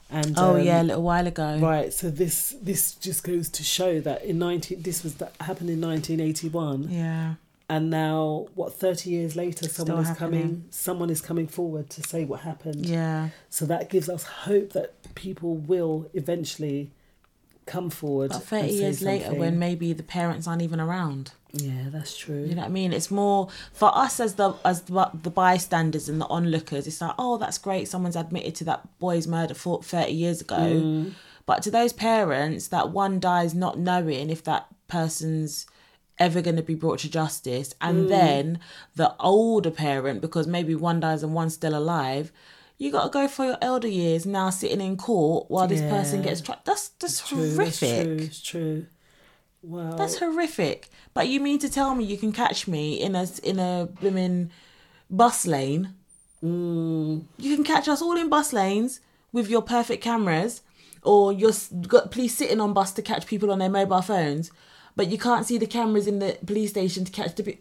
And 0.10 0.38
Oh 0.38 0.56
um, 0.56 0.62
yeah, 0.62 0.82
a 0.82 0.84
little 0.84 1.04
while 1.04 1.26
ago. 1.26 1.58
Right, 1.60 1.94
so 1.94 2.10
this 2.10 2.56
this 2.62 2.96
just 2.96 3.24
goes 3.24 3.50
to 3.50 3.64
show 3.64 4.02
that 4.02 4.24
in 4.24 4.40
nineteen 4.40 4.82
this 4.82 5.04
was 5.04 5.16
that 5.16 5.34
happened 5.40 5.70
in 5.70 5.80
nineteen 5.80 6.20
eighty 6.20 6.50
one. 6.50 6.90
Yeah. 6.90 7.36
And 7.70 7.90
now 7.90 8.48
what 8.54 8.74
thirty 8.74 9.12
years 9.12 9.38
later 9.38 9.70
someone 9.70 10.04
is 10.04 10.18
coming 10.18 10.66
someone 10.70 11.10
is 11.10 11.22
coming 11.22 11.48
forward 11.48 11.90
to 11.92 12.04
say 12.04 12.26
what 12.26 12.42
happened. 12.42 12.86
Yeah. 12.86 13.30
So 13.50 13.66
that 13.66 13.90
gives 13.90 14.10
us 14.10 14.24
hope 14.24 14.74
that 14.74 15.16
people 15.16 15.56
will 15.56 16.10
eventually 16.14 16.92
come 17.66 17.90
forward. 17.90 18.30
But 18.30 18.38
and 18.38 18.46
thirty 18.46 18.70
say 18.70 18.74
years 18.84 19.02
later, 19.02 19.24
something. 19.26 19.40
when 19.40 19.60
maybe 19.60 19.94
the 19.94 20.04
parents 20.04 20.48
aren't 20.48 20.62
even 20.62 20.80
around. 20.80 21.32
Yeah, 21.54 21.90
that's 21.90 22.18
true. 22.18 22.44
You 22.46 22.56
know 22.56 22.62
what 22.62 22.70
I 22.70 22.72
mean? 22.72 22.94
It's 22.94 23.12
more 23.12 23.50
for 23.74 23.92
us 23.96 24.20
as 24.20 24.36
the 24.36 24.54
as 24.64 24.84
the, 24.84 25.10
the 25.14 25.30
bystanders 25.30 26.08
and 26.08 26.20
the 26.22 26.28
onlookers. 26.28 26.88
It's 26.88 27.02
like, 27.02 27.16
oh, 27.20 27.38
that's 27.38 27.58
great. 27.58 27.88
Someone's 27.90 28.16
admitted 28.16 28.56
to 28.56 28.64
that 28.66 28.88
boy's 29.00 29.28
murder 29.28 29.54
for 29.54 29.84
thirty 29.84 30.14
years 30.14 30.42
ago. 30.42 30.56
Mm. 30.58 31.12
But 31.46 31.62
to 31.64 31.72
those 31.72 31.92
parents, 31.92 32.68
that 32.70 32.92
one 32.92 33.20
dies 33.20 33.54
not 33.54 33.78
knowing 33.78 34.30
if 34.30 34.44
that 34.46 34.68
person's 34.88 35.66
ever 36.20 36.42
going 36.42 36.56
to 36.56 36.62
be 36.62 36.76
brought 36.76 37.00
to 37.00 37.10
justice, 37.10 37.74
and 37.82 38.06
Mm. 38.06 38.10
then 38.10 38.60
the 38.96 39.16
older 39.20 39.72
parent, 39.72 40.22
because 40.22 40.46
maybe 40.48 40.76
one 40.76 41.00
dies 41.00 41.24
and 41.24 41.34
one's 41.34 41.56
still 41.56 41.76
alive. 41.76 42.32
You 42.82 42.92
got 42.92 43.04
to 43.04 43.10
go 43.10 43.28
for 43.28 43.46
your 43.46 43.60
elder 43.62 43.88
years 43.88 44.26
now, 44.26 44.50
sitting 44.50 44.82
in 44.82 44.98
court 44.98 45.52
while 45.52 45.68
this 45.68 45.82
person 45.82 46.24
gets 46.24 46.42
tried. 46.42 46.58
That's 46.66 46.90
that's 47.00 47.28
True, 47.28 47.54
horrific. 47.54 47.60
That's 47.60 47.80
true. 47.80 48.18
It's 48.26 48.42
true. 48.42 48.86
Wow. 49.62 49.92
That's 49.92 50.18
horrific. 50.18 50.90
But 51.14 51.28
you 51.28 51.40
mean 51.40 51.60
to 51.60 51.70
tell 51.70 51.94
me 51.94 52.06
you 52.06 52.18
can 52.18 52.32
catch 52.32 52.68
me 52.68 53.00
in 53.00 53.16
a 53.16 53.28
in 53.44 53.60
a 53.60 53.88
blooming 54.02 54.50
bus 55.12 55.46
lane? 55.46 55.94
Mm. 56.44 57.26
You 57.38 57.56
can 57.56 57.64
catch 57.64 57.88
us 57.88 58.02
all 58.02 58.18
in 58.18 58.30
bus 58.30 58.52
lanes 58.52 59.00
with 59.32 59.48
your 59.48 59.62
perfect 59.62 60.04
cameras, 60.04 60.64
or 61.04 61.32
you're 61.32 61.54
got 61.88 62.10
police 62.10 62.36
sitting 62.36 62.60
on 62.60 62.74
bus 62.74 62.94
to 62.94 63.04
catch 63.04 63.28
people 63.28 63.52
on 63.52 63.60
their 63.60 63.70
mobile 63.70 64.02
phones, 64.02 64.50
but 64.96 65.08
you 65.08 65.20
can't 65.20 65.46
see 65.46 65.60
the 65.60 65.68
cameras 65.68 66.08
in 66.08 66.18
the 66.18 66.36
police 66.48 66.72
station 66.72 67.06
to 67.06 67.12
catch 67.12 67.36
the. 67.36 67.44
Pe- 67.44 67.58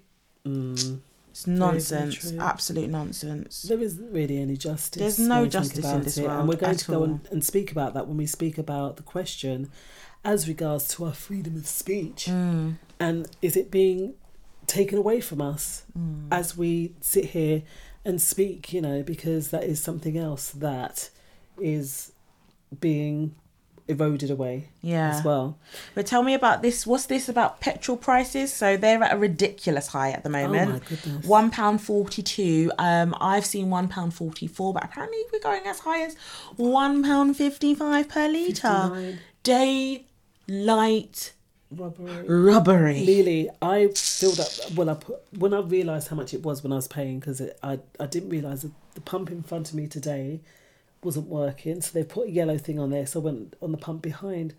Mm. 0.47 1.01
It's 1.31 1.47
nonsense. 1.47 2.33
Absolute 2.39 2.91
nonsense. 2.91 3.63
There 3.63 3.81
isn't 3.81 4.13
really 4.13 4.39
any 4.41 4.57
justice. 4.57 5.01
There's 5.01 5.19
no 5.19 5.37
when 5.37 5.45
you 5.47 5.51
think 5.51 5.65
justice 5.65 5.85
in 5.93 6.03
this 6.03 6.19
it, 6.19 6.27
world 6.27 6.41
and 6.41 6.49
we're 6.49 6.57
going 6.57 6.77
to 6.77 6.87
go 6.91 7.03
and, 7.05 7.21
and 7.31 7.45
speak 7.45 7.71
about 7.73 7.95
that 7.95 8.07
when 8.09 8.17
we 8.17 8.27
speak 8.27 8.59
about 8.59 8.97
the 8.97 9.03
question 9.03 9.71
as 10.25 10.47
regards 10.49 10.89
to 10.89 11.05
our 11.07 11.13
freedom 11.15 11.57
of 11.57 11.67
speech 11.67 12.27
Mm. 12.27 12.75
and 12.99 13.27
is 13.41 13.57
it 13.57 13.71
being 13.71 14.15
taken 14.67 14.99
away 14.99 15.21
from 15.21 15.41
us 15.41 15.85
Mm. 15.99 16.27
as 16.31 16.57
we 16.57 16.95
sit 17.01 17.27
here 17.27 17.63
and 18.05 18.21
speak 18.21 18.73
you 18.73 18.83
know 18.83 19.03
because 19.03 19.49
that 19.51 19.65
is 19.65 19.81
something 19.83 20.19
else 20.19 20.51
that 20.51 21.09
is 21.59 22.13
being 22.81 23.35
eroded 23.91 24.31
away 24.31 24.69
Yeah. 24.83 25.11
as 25.11 25.25
well 25.25 25.59
But 25.95 26.07
tell 26.07 26.23
me 26.23 26.35
about 26.35 26.63
this. 26.63 26.87
What's 26.87 27.07
this 27.07 27.29
about 27.29 27.61
petrol 27.61 27.97
prices? 27.97 28.53
So 28.53 28.77
they're 28.77 29.03
at 29.03 29.13
a 29.13 29.19
ridiculous 29.19 29.89
high 29.89 30.11
at 30.13 30.23
the 30.23 30.31
moment. 30.31 30.71
Oh 30.71 30.73
my 30.75 30.79
goodness. 30.89 31.27
One 31.27 31.51
pound 31.51 31.81
forty 31.83 32.23
two. 32.23 32.71
Um, 32.79 33.15
I've 33.21 33.45
seen 33.45 33.69
one 33.71 33.89
pound 33.89 34.15
forty 34.15 34.47
four, 34.47 34.73
but 34.73 34.85
apparently 34.85 35.19
we're 35.33 35.41
going 35.41 35.67
as 35.67 35.81
high 35.81 36.03
as 36.03 36.15
one 36.57 37.03
pound 37.03 37.37
fifty 37.37 37.75
five 37.75 38.09
per 38.09 38.29
liter. 38.29 39.19
59. 39.43 40.07
Daylight 40.49 41.33
Robbery. 41.73 42.27
Robbery. 42.27 43.01
Lily, 43.05 43.49
I 43.63 43.89
filled 43.95 44.41
up 44.41 44.49
when 44.75 44.89
I 44.89 44.95
put 44.95 45.17
when 45.39 45.55
I 45.55 45.61
realised 45.61 46.09
how 46.09 46.17
much 46.17 46.35
it 46.35 46.43
was 46.43 46.65
when 46.65 46.73
I 46.73 46.77
was 46.77 46.89
paying 46.89 47.21
because 47.21 47.41
I 47.63 47.79
I 48.01 48.07
didn't 48.07 48.31
realise 48.31 48.63
the 48.95 49.01
pump 49.03 49.31
in 49.31 49.43
front 49.45 49.69
of 49.69 49.75
me 49.77 49.87
today 49.87 50.41
wasn't 51.03 51.27
working, 51.29 51.81
so 51.81 51.91
they 51.93 52.05
put 52.05 52.29
a 52.29 52.31
yellow 52.31 52.59
thing 52.59 52.79
on 52.79 52.91
there. 52.91 53.07
So 53.07 53.21
I 53.21 53.25
went 53.25 53.57
on 53.63 53.73
the 53.73 53.79
pump 53.79 54.03
behind, 54.03 54.55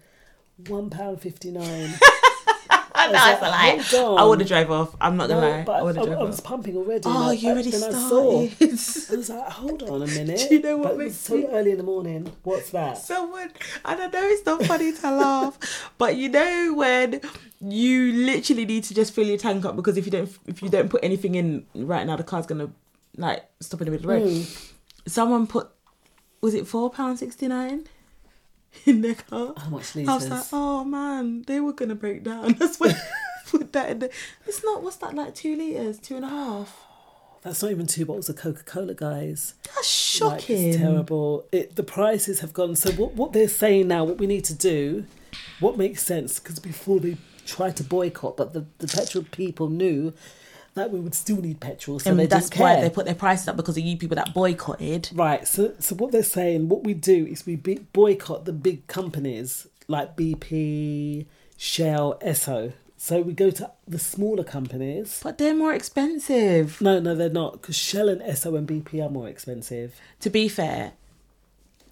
one 0.67 0.89
pound 0.89 1.21
fifty 1.21 1.51
nine. 1.51 1.89
no, 1.91 3.07
it's 3.07 3.41
a 3.41 3.97
lie. 3.97 4.17
I 4.19 4.23
would 4.23 4.39
have 4.39 4.47
drove 4.47 4.71
off. 4.71 4.95
I'm 5.01 5.17
not 5.17 5.29
gonna 5.29 5.41
lie. 5.47 5.63
But 5.63 5.73
I 5.73 6.01
I, 6.01 6.13
I, 6.15 6.19
I 6.19 6.23
was 6.23 6.39
pumping 6.39 6.77
already. 6.77 7.01
Oh, 7.05 7.31
you 7.31 7.49
I, 7.49 7.51
already 7.51 7.71
then 7.71 7.83
I 7.83 7.91
saw. 7.91 8.47
started. 8.47 8.61
I 8.69 9.15
was 9.17 9.29
like, 9.29 9.49
hold 9.49 9.83
on 9.83 10.01
a 10.03 10.07
minute. 10.07 10.45
Do 10.49 10.55
you 10.55 10.61
know 10.61 10.77
what 10.77 10.89
But 10.89 10.97
makes 10.97 11.29
was 11.29 11.37
me- 11.37 11.43
so 11.43 11.51
early 11.51 11.71
in 11.71 11.77
the 11.77 11.83
morning. 11.83 12.31
What's 12.43 12.71
that? 12.71 12.97
Someone, 12.97 13.51
and 13.85 14.01
I 14.01 14.07
know 14.07 14.21
it's 14.23 14.45
not 14.45 14.63
funny 14.65 14.91
to 14.93 15.11
laugh, 15.11 15.91
but 15.97 16.15
you 16.15 16.29
know 16.29 16.73
when 16.75 17.21
you 17.59 18.11
literally 18.13 18.65
need 18.65 18.83
to 18.85 18.93
just 18.95 19.13
fill 19.13 19.27
your 19.27 19.37
tank 19.37 19.65
up 19.65 19.75
because 19.75 19.97
if 19.97 20.05
you 20.05 20.11
don't, 20.11 20.29
if 20.47 20.61
you 20.63 20.69
don't 20.69 20.89
put 20.89 21.03
anything 21.03 21.35
in 21.35 21.65
right 21.75 22.05
now, 22.07 22.15
the 22.15 22.23
car's 22.23 22.45
gonna 22.47 22.71
like 23.17 23.43
stop 23.59 23.81
in 23.81 23.85
the 23.85 23.91
middle 23.91 24.09
of 24.11 24.19
the 24.21 24.25
road. 24.25 24.37
Mm. 24.37 24.71
Someone 25.07 25.47
put 25.47 25.69
was 26.41 26.53
it 26.53 26.67
four 26.67 26.89
pound 26.89 27.19
sixty 27.19 27.47
nine 27.47 27.85
in 28.85 29.01
their 29.01 29.15
car? 29.15 29.53
How 29.57 29.69
much 29.69 29.95
I 29.95 30.03
was 30.15 30.29
like, 30.29 30.43
oh 30.51 30.83
man, 30.83 31.43
they 31.47 31.59
were 31.59 31.73
gonna 31.73 31.95
break 31.95 32.23
down. 32.23 32.53
That's 32.59 32.79
why 32.79 32.89
I 32.89 33.01
put 33.47 33.71
that 33.73 33.89
in 33.91 33.99
there. 33.99 34.09
It's 34.47 34.63
not. 34.63 34.83
What's 34.83 34.97
that 34.97 35.13
like? 35.13 35.35
Two 35.35 35.55
liters, 35.55 35.99
two 35.99 36.15
and 36.15 36.25
a 36.25 36.29
half. 36.29 36.87
That's 37.43 37.63
not 37.63 37.71
even 37.71 37.87
two 37.87 38.05
bottles 38.05 38.29
of 38.29 38.35
Coca 38.35 38.63
Cola, 38.63 38.93
guys. 38.93 39.55
That's 39.63 40.21
Like, 40.21 40.39
shocking. 40.41 40.67
it's 40.67 40.77
terrible. 40.77 41.45
It, 41.51 41.75
the 41.75 41.81
prices 41.83 42.41
have 42.41 42.53
gone. 42.53 42.75
So 42.75 42.91
what, 42.91 43.15
what 43.15 43.33
they're 43.33 43.47
saying 43.47 43.87
now, 43.87 44.03
what 44.03 44.19
we 44.19 44.27
need 44.27 44.45
to 44.45 44.53
do, 44.53 45.05
what 45.59 45.75
makes 45.75 46.03
sense, 46.03 46.39
because 46.39 46.59
before 46.59 46.99
they 46.99 47.17
tried 47.47 47.77
to 47.77 47.83
boycott, 47.83 48.37
but 48.37 48.53
the, 48.53 48.65
the 48.77 48.87
petrol 48.87 49.23
people 49.31 49.69
knew 49.69 50.13
that 50.73 50.91
we 50.91 50.99
would 50.99 51.15
still 51.15 51.37
need 51.37 51.59
petrol, 51.59 51.99
so 51.99 52.11
and 52.11 52.19
they 52.19 52.25
that's 52.25 52.49
why 52.57 52.79
they 52.79 52.89
put 52.89 53.05
their 53.05 53.15
prices 53.15 53.47
up 53.47 53.57
because 53.57 53.77
of 53.77 53.83
you 53.83 53.97
people 53.97 54.15
that 54.15 54.33
boycotted. 54.33 55.09
Right. 55.13 55.47
So 55.47 55.73
so 55.79 55.95
what 55.95 56.11
they're 56.11 56.23
saying, 56.23 56.69
what 56.69 56.83
we 56.83 56.93
do 56.93 57.25
is 57.25 57.45
we 57.45 57.55
boycott 57.55 58.45
the 58.45 58.53
big 58.53 58.87
companies 58.87 59.67
like 59.87 60.15
BP, 60.15 61.25
Shell, 61.57 62.19
Esso. 62.25 62.73
So 62.97 63.21
we 63.21 63.33
go 63.33 63.49
to 63.49 63.71
the 63.87 63.97
smaller 63.97 64.43
companies. 64.43 65.21
But 65.23 65.39
they're 65.39 65.55
more 65.55 65.73
expensive. 65.73 66.79
No, 66.81 66.99
no, 66.99 67.15
they're 67.15 67.29
not 67.29 67.53
because 67.53 67.75
Shell 67.75 68.09
and 68.09 68.21
Esso 68.21 68.55
and 68.55 68.67
BP 68.67 69.03
are 69.03 69.09
more 69.09 69.27
expensive. 69.27 69.99
To 70.19 70.29
be 70.29 70.47
fair, 70.47 70.93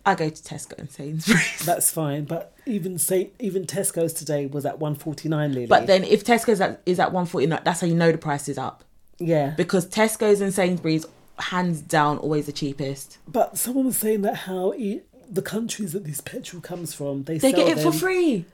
I 0.09 0.15
go 0.15 0.29
to 0.29 0.43
Tesco 0.43 0.77
and 0.77 0.89
Sainsbury's. 0.91 1.65
That's 1.65 1.91
fine, 1.91 2.25
but 2.25 2.53
even 2.65 2.97
say 2.97 3.31
even 3.39 3.65
Tesco's 3.65 4.13
today 4.13 4.45
was 4.47 4.65
at 4.65 4.79
one 4.79 4.95
forty 4.95 5.29
nine, 5.29 5.53
Lily. 5.53 5.67
But 5.67 5.87
then 5.87 6.03
if 6.03 6.23
Tesco's 6.23 6.61
at, 6.61 6.81
is 6.85 6.99
at 6.99 7.11
149, 7.11 7.61
that's 7.63 7.81
how 7.81 7.87
you 7.87 7.95
know 7.95 8.11
the 8.11 8.17
price 8.17 8.47
is 8.49 8.57
up. 8.57 8.83
yeah, 9.19 9.51
Because 9.57 9.87
Tesco's 9.87 10.41
and 10.41 10.53
Sainsbury's, 10.53 11.05
hands 11.37 11.81
down, 11.81 12.17
always 12.17 12.45
the 12.45 12.51
cheapest. 12.51 13.17
but 13.27 13.57
someone 13.57 13.85
was 13.85 13.97
saying 13.97 14.21
that 14.23 14.35
how 14.35 14.73
e- 14.73 15.01
the 15.29 15.41
countries 15.41 15.93
that 15.93 16.03
this 16.05 16.21
petrol 16.21 16.61
comes 16.61 16.93
from, 16.93 17.23
they 17.23 17.37
They 17.37 17.51
get 17.53 17.77
it 17.77 17.79
for 17.81 17.91
free. 17.91 18.45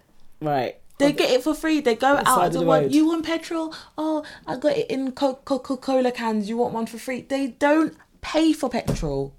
right? 0.41 0.77
They 0.97 1.11
get 1.11 1.29
it 1.29 1.43
for 1.43 1.53
free. 1.53 1.81
They 1.81 1.95
go 1.95 2.13
the 2.15 2.29
out 2.29 2.45
of 2.45 2.53
the, 2.53 2.59
of 2.59 2.63
the 2.63 2.69
world. 2.69 2.83
road. 2.83 2.93
You 2.93 3.07
want 3.07 3.25
petrol? 3.25 3.73
Oh, 3.97 4.23
I 4.47 4.55
got 4.57 4.77
it 4.77 4.89
in 4.89 5.11
Coca 5.11 5.59
Cola 5.59 6.11
cans. 6.11 6.47
You 6.47 6.57
want 6.57 6.73
one 6.73 6.85
for 6.85 6.97
free? 6.97 7.21
They 7.21 7.47
don't 7.47 7.93
pay 8.21 8.53
for 8.53 8.69
petrol. 8.69 9.33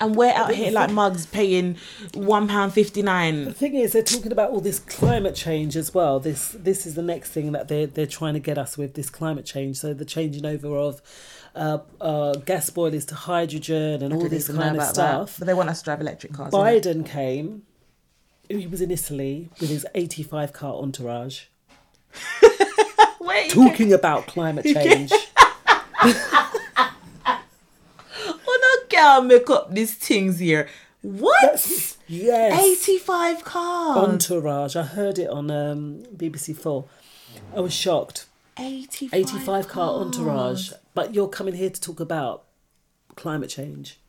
And 0.00 0.14
we're 0.14 0.32
out 0.32 0.54
here 0.54 0.70
like 0.70 0.90
mugs 0.90 1.26
paying 1.26 1.76
one 2.14 2.46
pound 2.46 2.72
fifty 2.72 3.02
The 3.02 3.52
thing 3.52 3.74
is, 3.74 3.92
they're 3.92 4.02
talking 4.02 4.30
about 4.30 4.50
all 4.50 4.60
this 4.60 4.78
climate 4.78 5.34
change 5.34 5.76
as 5.76 5.92
well. 5.92 6.20
This 6.20 6.50
this 6.50 6.86
is 6.86 6.94
the 6.94 7.02
next 7.02 7.30
thing 7.30 7.50
that 7.52 7.66
they're 7.66 7.88
they're 7.88 8.06
trying 8.06 8.34
to 8.34 8.40
get 8.40 8.58
us 8.58 8.78
with 8.78 8.94
this 8.94 9.10
climate 9.10 9.44
change. 9.44 9.78
So 9.78 9.94
the 9.94 10.04
changing 10.04 10.46
over 10.46 10.76
of 10.76 11.02
uh, 11.56 11.78
uh, 12.00 12.34
gas 12.34 12.70
boilers 12.70 13.04
to 13.06 13.16
hydrogen 13.16 14.02
and 14.02 14.14
all 14.14 14.28
this 14.28 14.48
kind 14.48 14.76
of 14.76 14.84
stuff. 14.84 15.36
But 15.38 15.46
they 15.46 15.54
want 15.54 15.68
us 15.68 15.80
to 15.80 15.84
drive 15.86 16.00
electric 16.00 16.32
cars. 16.32 16.52
Biden 16.52 17.04
came. 17.04 17.62
He 18.48 18.66
was 18.66 18.80
in 18.80 18.90
Italy 18.90 19.50
with 19.60 19.68
his 19.68 19.84
85 19.94 20.54
car 20.54 20.74
entourage, 20.74 21.46
Wait, 23.20 23.50
talking 23.50 23.92
about 23.92 24.26
climate 24.26 24.64
change. 24.74 25.12
girl, 28.98 29.22
make 29.22 29.50
up 29.50 29.72
these 29.72 29.94
things 29.94 30.38
here. 30.38 30.68
What? 31.02 31.96
yes. 32.08 32.60
Eighty 32.60 32.98
five 32.98 33.44
cars. 33.44 33.96
Entourage. 33.98 34.76
I 34.76 34.82
heard 34.82 35.18
it 35.18 35.30
on 35.30 35.50
um, 35.50 36.02
BBC 36.16 36.56
Four. 36.56 36.86
I 37.54 37.60
was 37.60 37.72
shocked. 37.72 38.26
85, 38.58 39.14
85 39.14 39.68
car 39.68 40.00
entourage. 40.00 40.72
But 40.92 41.14
you're 41.14 41.28
coming 41.28 41.54
here 41.54 41.70
to 41.70 41.80
talk 41.80 42.00
about 42.00 42.44
climate 43.14 43.50
change. 43.50 44.00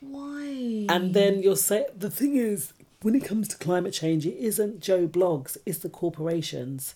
Why? 0.00 0.86
And 0.88 1.12
then 1.12 1.42
you'll 1.42 1.56
say 1.56 1.86
the 1.96 2.10
thing 2.10 2.36
is, 2.36 2.72
when 3.02 3.14
it 3.14 3.24
comes 3.24 3.48
to 3.48 3.58
climate 3.58 3.92
change, 3.92 4.26
it 4.26 4.36
isn't 4.38 4.80
Joe 4.80 5.06
Bloggs, 5.06 5.56
it's 5.66 5.78
the 5.78 5.88
corporations. 5.88 6.94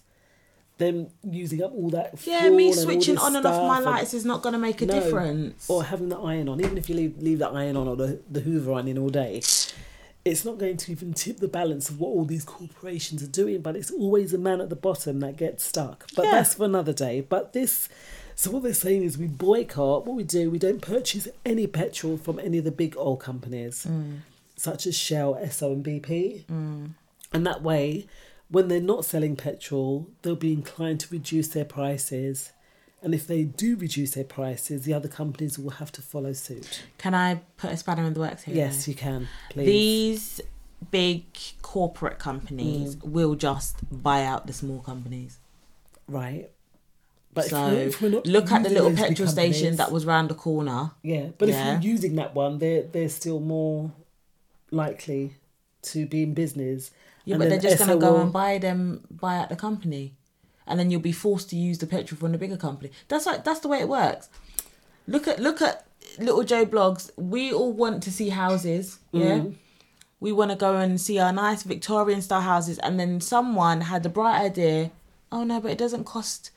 Them 0.79 1.09
using 1.23 1.62
up 1.62 1.73
all 1.75 1.91
that. 1.91 2.14
Yeah, 2.25 2.49
me 2.49 2.73
fuel 2.73 2.73
and 2.73 2.79
all 2.79 2.85
switching 2.85 3.18
on 3.18 3.37
and 3.37 3.47
off 3.47 3.68
my 3.68 3.79
lights 3.79 4.14
is 4.14 4.25
not 4.25 4.43
going 4.43 4.55
to 4.55 4.59
make 4.59 4.81
a 4.83 4.87
No. 4.87 4.95
difference. 4.95 5.68
Or 5.68 5.85
having 5.85 6.09
the 6.09 6.18
iron 6.18 6.49
on, 6.49 6.61
even 6.61 6.77
if 6.79 6.89
you 6.89 6.97
leave 6.97 7.18
leave 7.23 7.39
the 7.39 7.49
iron 7.49 7.77
on 7.77 7.87
or 7.87 7.95
the, 7.97 8.20
the 8.31 8.41
Hoover 8.41 8.73
on 8.73 8.89
in 8.89 8.99
all 8.99 9.11
day, 9.11 9.43
it's 10.25 10.45
not 10.45 10.59
going 10.59 10.77
to 10.79 10.93
even 10.93 11.12
tip 11.12 11.39
the 11.39 11.49
balance 11.49 11.89
of 11.89 12.01
what 12.01 12.09
all 12.09 12.25
these 12.25 12.45
corporations 12.45 13.23
are 13.23 13.29
doing. 13.29 13.61
But 13.61 13.77
it's 13.77 13.91
always 13.91 14.33
the 14.33 14.39
man 14.39 14.61
at 14.61 14.70
the 14.70 14.77
bottom 14.77 15.20
that 15.20 15.37
gets 15.37 15.64
stuck. 15.64 16.07
But 16.16 16.25
Yeah. 16.25 16.31
that's 16.33 16.55
for 16.55 16.64
another 16.64 16.93
day. 16.93 17.20
But 17.20 17.53
this, 17.53 17.89
so 18.35 18.51
what 18.51 18.62
they're 18.62 18.73
saying 18.75 19.03
is 19.05 19.18
we 19.18 19.27
boycott. 19.27 20.07
What 20.07 20.16
we 20.16 20.25
do, 20.25 20.51
we 20.51 20.59
don't 20.59 20.81
purchase 20.81 21.29
any 21.45 21.66
petrol 21.66 22.16
from 22.16 22.39
any 22.41 22.59
of 22.59 22.64
the 22.64 22.70
big 22.73 22.97
oil 22.97 23.16
companies, 23.16 23.87
mm. 23.89 24.20
such 24.57 24.87
as 24.87 24.97
Shell, 24.97 25.35
Esso, 25.35 25.73
and 25.73 25.85
BP. 25.85 26.45
Mm. 26.47 26.91
And 27.35 27.47
that 27.47 27.62
way, 27.62 28.07
when 28.53 28.69
they're 28.69 28.81
not 28.81 29.05
selling 29.05 29.35
petrol, 29.35 30.09
they'll 30.21 30.37
be 30.37 30.53
inclined 30.53 31.01
to 31.01 31.09
reduce 31.11 31.49
their 31.49 31.65
prices. 31.65 32.53
And 33.03 33.15
if 33.15 33.27
they 33.27 33.43
do 33.43 33.77
reduce 33.77 34.13
their 34.13 34.25
prices, 34.25 34.85
the 34.85 34.95
other 34.95 35.09
companies 35.09 35.59
will 35.59 35.71
have 35.71 35.91
to 35.93 36.03
follow 36.03 36.33
suit. 36.35 36.83
Can 36.99 37.15
I 37.15 37.41
put 37.57 37.71
a 37.73 37.77
spanner 37.77 38.05
in 38.05 38.13
the 38.15 38.21
works 38.21 38.43
here? 38.45 38.55
Yes, 38.55 38.87
you 38.87 38.95
can, 38.95 39.27
please. 39.51 39.67
These 39.67 40.41
big 40.91 41.25
corporate 41.63 42.19
companies 42.19 42.95
Mm. 42.97 43.05
will 43.11 43.35
just 43.35 43.77
buy 43.91 44.23
out 44.25 44.47
the 44.47 44.53
small 44.53 44.81
companies. 44.81 45.39
Right. 46.07 46.51
But 47.35 47.47
if 47.47 47.51
so 47.51 47.69
we're- 47.69 47.87
if 47.87 48.03
we're 48.03 48.11
look 48.11 48.53
at 48.53 48.63
the 48.63 48.69
little 48.69 48.93
petrol 48.95 49.27
station 49.29 49.77
that 49.77 49.91
was 49.91 50.05
round 50.05 50.29
the 50.29 50.35
corner. 50.35 50.91
Yeah, 51.03 51.29
but 51.39 51.49
Yeah. 51.49 51.77
if 51.79 51.83
you're 51.83 51.93
using 51.93 52.17
that 52.17 52.35
one, 52.35 52.59
they're 52.59 52.83
they're 52.83 53.09
still 53.09 53.41
more 53.41 53.93
likely 54.71 55.37
to 55.83 56.07
be 56.07 56.23
in 56.23 56.35
business. 56.35 56.91
Yeah, 57.25 57.35
And 57.35 57.41
but 57.43 57.49
they're 57.51 57.59
just 57.61 57.79
gonna 57.79 57.97
go 57.97 58.12
will- 58.12 58.20
and 58.23 58.33
buy 58.33 58.59
them, 58.59 59.07
buy 59.11 59.37
out 59.39 59.49
the 59.49 59.57
company, 59.57 60.14
and 60.66 60.79
then 60.79 60.91
you'll 60.91 61.01
be 61.01 61.12
forced 61.12 61.51
to 61.51 61.57
use 61.57 61.79
the 61.79 61.87
petrol 61.87 62.18
from 62.18 62.33
the 62.33 62.39
bigger 62.39 62.57
company. 62.57 62.91
That's 63.09 63.27
like 63.27 63.45
that's 63.45 63.61
the 63.61 63.68
way 63.68 63.79
it 63.81 63.89
works. 63.89 64.29
Look 65.07 65.29
at 65.29 65.39
look 65.41 65.62
at 65.62 65.87
little 66.18 66.43
Joe 66.45 66.66
Bloggs. 66.66 67.11
We 67.16 67.53
all 67.53 67.73
want 67.73 68.03
to 68.05 68.12
see 68.12 68.31
houses, 68.31 68.99
yeah. 69.12 69.39
Mm. 69.39 69.55
We 70.20 70.31
want 70.31 70.51
to 70.53 70.57
go 70.57 70.77
and 70.77 71.01
see 71.01 71.18
our 71.18 71.33
nice 71.33 71.62
Victorian 71.64 72.23
style 72.23 72.43
houses, 72.43 72.79
and 72.79 72.99
then 72.99 73.20
someone 73.20 73.83
had 73.83 74.03
the 74.05 74.09
bright 74.09 74.41
idea. 74.41 74.91
Oh 75.33 75.45
no, 75.45 75.61
but 75.61 75.70
it 75.70 75.79
doesn't 75.79 76.05
cost. 76.05 76.51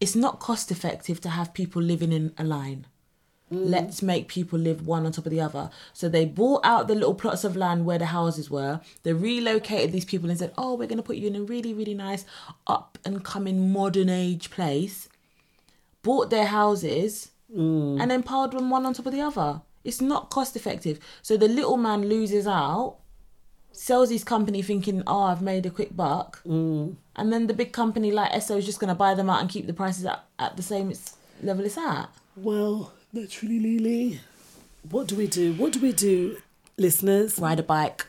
It's 0.00 0.14
not 0.16 0.38
cost 0.40 0.70
effective 0.70 1.20
to 1.22 1.28
have 1.30 1.54
people 1.54 1.80
living 1.82 2.12
in 2.12 2.32
a 2.38 2.44
line. 2.44 2.86
Let's 3.50 4.02
make 4.02 4.28
people 4.28 4.58
live 4.58 4.86
one 4.86 5.04
on 5.06 5.12
top 5.12 5.26
of 5.26 5.30
the 5.30 5.40
other. 5.40 5.70
So 5.92 6.08
they 6.08 6.24
bought 6.24 6.64
out 6.64 6.88
the 6.88 6.94
little 6.94 7.14
plots 7.14 7.44
of 7.44 7.56
land 7.56 7.84
where 7.84 7.98
the 7.98 8.06
houses 8.06 8.50
were. 8.50 8.80
They 9.02 9.12
relocated 9.12 9.92
these 9.92 10.04
people 10.04 10.30
and 10.30 10.38
said, 10.38 10.52
"Oh, 10.56 10.74
we're 10.74 10.88
going 10.88 10.98
to 10.98 11.04
put 11.04 11.16
you 11.16 11.28
in 11.28 11.36
a 11.36 11.42
really, 11.42 11.74
really 11.74 11.94
nice 11.94 12.24
up 12.66 12.98
and 13.04 13.24
coming 13.24 13.72
modern 13.72 14.08
age 14.08 14.50
place." 14.50 15.08
Bought 16.02 16.30
their 16.30 16.46
houses 16.46 17.30
mm. 17.54 18.00
and 18.00 18.10
then 18.10 18.22
piled 18.22 18.52
them 18.52 18.70
one 18.70 18.86
on 18.86 18.94
top 18.94 19.06
of 19.06 19.12
the 19.12 19.20
other. 19.20 19.62
It's 19.84 20.00
not 20.00 20.30
cost 20.30 20.56
effective. 20.56 20.98
So 21.22 21.36
the 21.36 21.48
little 21.48 21.76
man 21.76 22.08
loses 22.08 22.46
out, 22.46 22.96
sells 23.72 24.10
his 24.10 24.24
company 24.24 24.62
thinking, 24.62 25.02
"Oh, 25.06 25.24
I've 25.24 25.42
made 25.42 25.66
a 25.66 25.70
quick 25.70 25.94
buck," 25.94 26.42
mm. 26.44 26.96
and 27.14 27.32
then 27.32 27.46
the 27.46 27.54
big 27.54 27.72
company 27.72 28.10
like 28.10 28.32
Esso 28.32 28.56
is 28.56 28.66
just 28.66 28.80
going 28.80 28.88
to 28.88 28.94
buy 28.94 29.14
them 29.14 29.30
out 29.30 29.42
and 29.42 29.50
keep 29.50 29.66
the 29.66 29.74
prices 29.74 30.06
at, 30.06 30.24
at 30.38 30.56
the 30.56 30.62
same 30.62 30.92
level 31.42 31.64
it's 31.64 31.78
at. 31.78 32.08
Well, 32.36 32.92
naturally, 33.14 33.58
Lily. 33.60 34.20
What 34.90 35.06
do 35.06 35.16
we 35.16 35.26
do? 35.26 35.54
What 35.54 35.72
do 35.72 35.80
we 35.80 35.92
do, 35.92 36.38
listeners? 36.76 37.38
Ride 37.38 37.60
a 37.60 37.62
bike. 37.62 38.06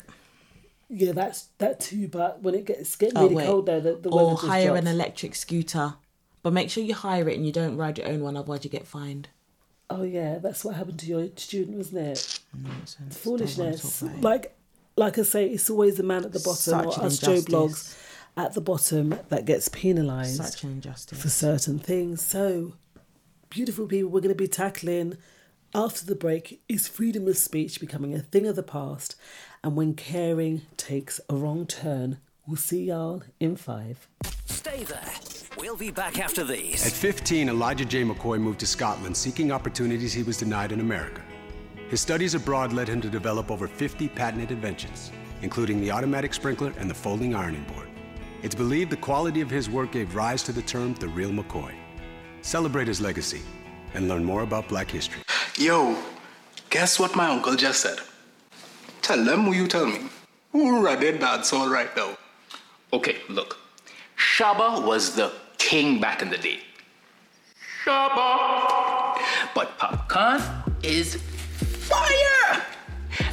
Yeah, 0.89 1.14
that's 1.14 1.43
that 1.58 1.80
too. 1.80 2.08
But 2.08 2.41
when 2.43 2.53
it 2.56 2.66
gets 2.66 2.95
getting 2.95 3.18
Oh, 3.18 3.24
really 3.24 3.36
wait. 3.36 3.45
cold 3.45 3.66
there, 3.66 3.80
the, 3.82 3.95
the 3.95 4.10
or 4.10 4.36
weather 4.36 4.47
hire 4.47 4.76
an 4.76 4.88
electric 4.88 5.36
scooter. 5.36 5.95
But 6.43 6.53
make 6.53 6.70
sure 6.70 6.84
you 6.84 6.93
hire 6.93 7.28
it 7.28 7.38
and 7.38 7.45
you 7.45 7.51
don't 7.51 7.76
ride 7.78 7.97
your 7.97 8.08
own 8.08 8.22
one, 8.22 8.38
otherwise 8.38 8.64
you 8.64 8.70
get 8.70 8.86
fined. 8.86 9.30
Oh 9.89 10.03
yeah, 10.03 10.38
that's 10.39 10.64
what 10.66 10.76
happened 10.76 10.99
to 10.99 11.06
your 11.08 11.28
student, 11.38 11.78
wasn't 11.78 11.99
it? 12.08 12.39
Mm, 12.56 12.68
Nonsense. 12.68 13.18
Foolishness. 13.18 13.99
Don't 14.01 14.10
wanna 14.10 14.18
talk 14.18 14.24
about 14.24 14.38
it. 14.39 14.43
Like, 14.43 14.58
like 14.97 15.18
I 15.20 15.24
say, 15.24 15.47
it's 15.47 15.70
always 15.70 15.97
the 15.97 16.03
man 16.03 16.24
at 16.26 16.34
the 16.34 16.39
bottom 16.39 16.56
Such 16.56 16.97
or 16.99 17.03
us 17.06 17.18
Joe 17.20 17.41
Bloggs 17.41 17.97
at 18.38 18.53
the 18.53 18.62
bottom 18.62 19.18
that 19.30 19.45
gets 19.45 19.70
penalised 19.70 20.38
Such 20.43 20.64
an 20.64 20.72
injustice. 20.72 21.20
for 21.22 21.30
certain 21.30 21.80
things. 21.80 22.22
So, 22.22 22.74
beautiful 23.56 23.88
people, 23.88 24.12
we're 24.12 24.20
going 24.20 24.28
to 24.28 24.36
be 24.36 24.49
tackling 24.49 25.16
after 25.74 26.06
the 26.06 26.14
break 26.14 26.62
is 26.68 26.89
freedom 26.89 27.26
of 27.26 27.38
speech 27.38 27.80
becoming 27.80 28.14
a 28.14 28.20
thing 28.20 28.45
of 28.47 28.58
the 28.58 28.62
past, 28.62 29.16
and 29.64 29.78
when 29.78 29.93
caring 29.93 30.64
takes 30.76 31.22
a 31.30 31.36
wrong 31.36 31.66
turn. 31.66 32.18
We'll 32.45 32.58
see 32.58 32.84
y'all 32.84 33.24
in 33.39 33.56
five. 33.56 34.10
Stay 34.43 34.84
there. 34.84 35.10
We'll 35.58 35.78
be 35.78 35.89
back 35.89 36.20
after 36.20 36.43
these. 36.43 36.86
At 36.86 36.91
15, 36.91 37.47
Elijah 37.47 37.86
J. 37.86 38.03
McCoy 38.03 38.41
moved 38.41 38.60
to 38.60 38.68
Scotland 38.68 39.16
seeking 39.16 39.53
opportunities 39.53 40.12
he 40.12 40.24
was 40.24 40.36
denied 40.36 40.74
in 40.74 40.82
America. 40.82 41.22
His 41.88 42.01
studies 42.01 42.36
abroad 42.36 42.74
led 42.74 42.89
him 42.89 42.99
to 42.99 43.10
develop 43.10 43.49
over 43.49 43.70
50 43.70 44.10
patented 44.10 44.51
inventions, 44.51 45.14
including 45.41 45.80
the 45.80 45.91
automatic 45.91 46.34
sprinkler 46.34 46.74
and 46.78 46.89
the 46.89 46.93
folding 46.93 47.34
ironing 47.34 47.64
board. 47.74 47.88
It's 48.43 48.53
believed 48.53 48.91
the 48.91 48.97
quality 48.97 49.39
of 49.39 49.49
his 49.49 49.70
work 49.70 49.93
gave 49.93 50.14
rise 50.14 50.43
to 50.43 50.51
the 50.51 50.62
term 50.62 50.93
the 50.95 51.08
real 51.08 51.32
McCoy. 51.32 51.85
Celebrate 52.46 52.88
his 52.88 53.02
legacy 53.02 53.41
and 53.96 54.08
learn 54.08 54.24
more 54.24 54.43
about 54.43 54.70
black 54.70 54.91
history. 54.91 55.24
Yo, 55.58 55.98
guess 56.70 57.00
what 57.00 57.16
my 57.16 57.26
uncle 57.26 57.56
just 57.56 57.82
said? 57.82 57.98
Tell 59.02 59.26
them 59.26 59.46
who 59.46 59.54
you 59.54 59.68
tell 59.68 59.88
me. 59.88 60.02
Who 60.52 60.86
are 60.86 60.96
dead 60.96 61.20
bad 61.20 61.43
all 61.52 61.68
right 61.68 61.88
right 61.88 61.98
now? 61.98 62.16
Okay, 62.93 63.18
look. 63.30 63.58
Shaba 64.16 64.86
was 64.86 65.16
the 65.16 65.34
king 65.58 66.00
back 66.00 66.22
in 66.22 66.30
the 66.30 66.38
day. 66.38 66.60
Shaba. 67.84 69.18
But 69.56 69.80
Popcorn 69.80 70.39
is 70.84 71.16
fire! 71.89 72.64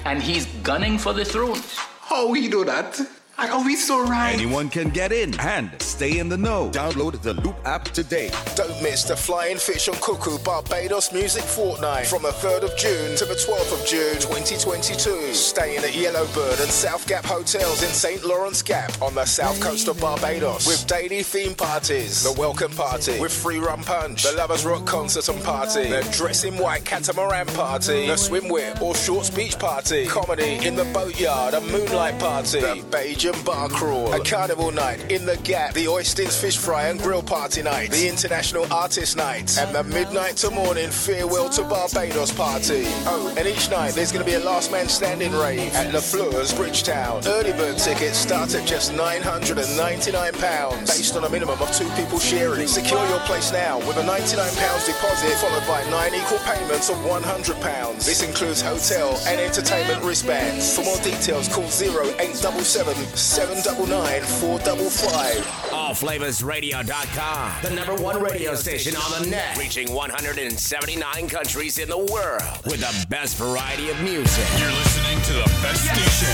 And 0.07 0.23
he's 0.23 0.47
gunning 0.63 0.97
for 0.97 1.13
the 1.13 1.27
throne. 1.27 1.61
How 2.01 2.29
we 2.29 2.49
do 2.49 2.65
that? 2.65 2.99
And 3.39 3.51
how 3.51 3.65
we 3.65 3.77
so 3.77 4.03
right? 4.05 4.35
Anyone 4.35 4.69
can 4.69 4.91
get 4.91 5.11
in 5.11 5.39
and 5.41 5.71
stay 5.81 6.19
in 6.19 6.29
the 6.29 6.37
know. 6.37 6.71
Download 6.71 7.21
the 7.23 7.35
Loop 7.35 7.57
app 7.65 7.85
today. 7.87 8.31
Don't 8.55 8.83
miss 8.83 9.05
the 9.05 9.17
Flying 9.17 9.57
Fish 9.57 9.89
on 9.89 9.95
Cuckoo 9.97 10.39
Barbados 10.45 11.13
Music 11.13 11.43
Fortnight 11.43 12.07
from 12.07 12.23
the 12.23 12.31
3rd 12.31 12.63
of 12.65 12.77
June 12.77 13.17
to 13.17 13.25
the 13.25 13.35
12th 13.35 13.81
of 13.81 13.87
June 13.87 14.15
2022. 14.15 15.33
Staying 15.35 15.79
at 15.79 15.95
Yellowbird 15.95 16.61
and 16.61 16.71
South 16.71 17.07
Gap 17.09 17.25
Hotels 17.25 17.83
in 17.83 17.89
St. 17.89 18.25
Lawrence 18.25 18.63
Gap 18.63 19.01
on 19.01 19.15
the 19.15 19.25
south 19.25 19.61
coast 19.61 19.89
of 19.89 20.01
Barbados 20.01 20.67
with 20.67 20.87
daily 20.87 21.23
theme 21.23 21.55
parties, 21.55 22.23
the 22.23 22.39
welcome 22.39 22.73
party 22.73 23.19
with 23.19 23.33
free 23.33 23.59
rum 23.59 23.83
punch, 23.83 24.25
the 24.25 24.33
Lovers 24.33 24.65
Rock 24.65 24.85
concert 24.87 25.29
and 25.29 25.43
party, 25.43 25.89
the 25.89 26.09
Dress 26.13 26.45
in 26.45 26.57
White 26.59 26.85
catamaran 26.85 27.47
party, 27.49 28.07
the 28.07 28.15
swimwear 28.15 28.81
or 28.81 28.95
shorts 28.95 29.31
beach 29.31 29.59
party, 29.59 30.07
comedy 30.07 30.65
in 30.67 30.77
the 30.77 30.85
boatyard, 30.87 31.55
a 31.55 31.61
moonlight 31.63 32.19
party, 32.19 32.61
the 32.61 32.85
Bajan 33.23 33.45
bar 33.45 33.69
crawl, 33.69 34.13
a 34.13 34.19
carnival 34.25 34.73
night 34.73 35.13
in 35.13 35.25
the 35.25 35.37
Gap, 35.39 35.75
the 35.75 35.85
Oistins 35.85 36.41
fish 36.41 36.59
fry 36.59 36.89
and 36.89 36.99
grill 36.99 37.23
party 37.23 37.63
night, 37.63 37.93
the 37.93 38.09
international 38.09 38.67
artist 38.73 39.17
night, 39.17 39.57
and 39.59 39.73
the 39.73 39.85
midnight 39.85 40.37
to 40.39 40.51
morning 40.51 40.91
farewell 40.91 41.49
to 41.51 41.63
Barbados 41.63 42.33
party. 42.33 42.83
Oh, 43.07 43.33
and 43.39 43.47
each 43.47 43.71
night 43.71 43.95
there's 43.95 44.11
going 44.11 44.25
to 44.25 44.29
be 44.31 44.35
a 44.35 44.41
last 44.41 44.73
man 44.73 44.89
standing 44.89 45.31
rave 45.33 45.73
at 45.75 45.95
Le 45.95 46.01
Fleurs, 46.01 46.53
Bridgetown. 46.53 47.23
Early 47.25 47.53
bird 47.53 47.79
tickets 47.79 48.19
start 48.19 48.57
at 48.57 48.67
just 48.67 48.91
£999 48.91 50.81
based 50.87 51.15
on 51.15 51.23
a 51.23 51.29
minimum 51.29 51.61
of 51.61 51.71
two 51.73 51.89
people 51.91 52.19
sharing. 52.19 52.67
Secure 52.67 53.07
your 53.09 53.21
place 53.21 53.53
now 53.53 53.79
with 53.87 53.99
a 53.99 54.03
£99 54.03 54.87
deposit 54.87 55.33
followed 55.39 55.67
by 55.69 55.89
nine 55.91 56.13
equal 56.13 56.39
payments 56.39 56.91
of 56.91 56.97
£100. 56.97 58.05
This 58.05 58.25
includes 58.25 58.61
hotel 58.61 59.17
and 59.29 59.41
entertainment 59.41 60.03
wristbands. 60.03 60.75
For 60.75 60.83
more 60.83 60.99
details, 60.99 61.47
call 61.49 61.67
0877 61.71 63.12
799 63.15 64.23
455. 64.41 65.45
AllFlavorsRadio.com, 65.73 67.53
the 67.63 67.71
number 67.71 67.95
one 68.03 68.21
radio 68.23 68.55
station 68.55 68.97
on 68.97 69.23
the 69.23 69.29
net, 69.29 69.57
reaching 69.59 69.93
179 69.93 71.29
countries 71.29 71.79
in 71.79 71.89
the 71.89 71.99
world 71.99 72.43
with 72.65 72.81
the 72.81 73.07
best 73.09 73.37
variety 73.37 73.91
of 73.91 74.01
music. 74.01 74.47
You're 74.59 74.73
listening 74.73 75.21
to 75.29 75.33
the 75.35 75.49
best 75.61 75.85
station 75.85 76.33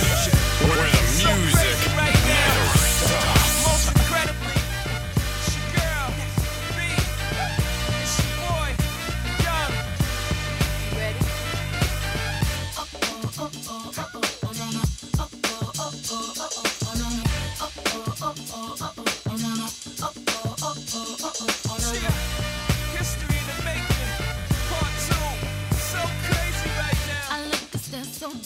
where 0.68 0.90
the 0.90 1.02
music 1.18 2.27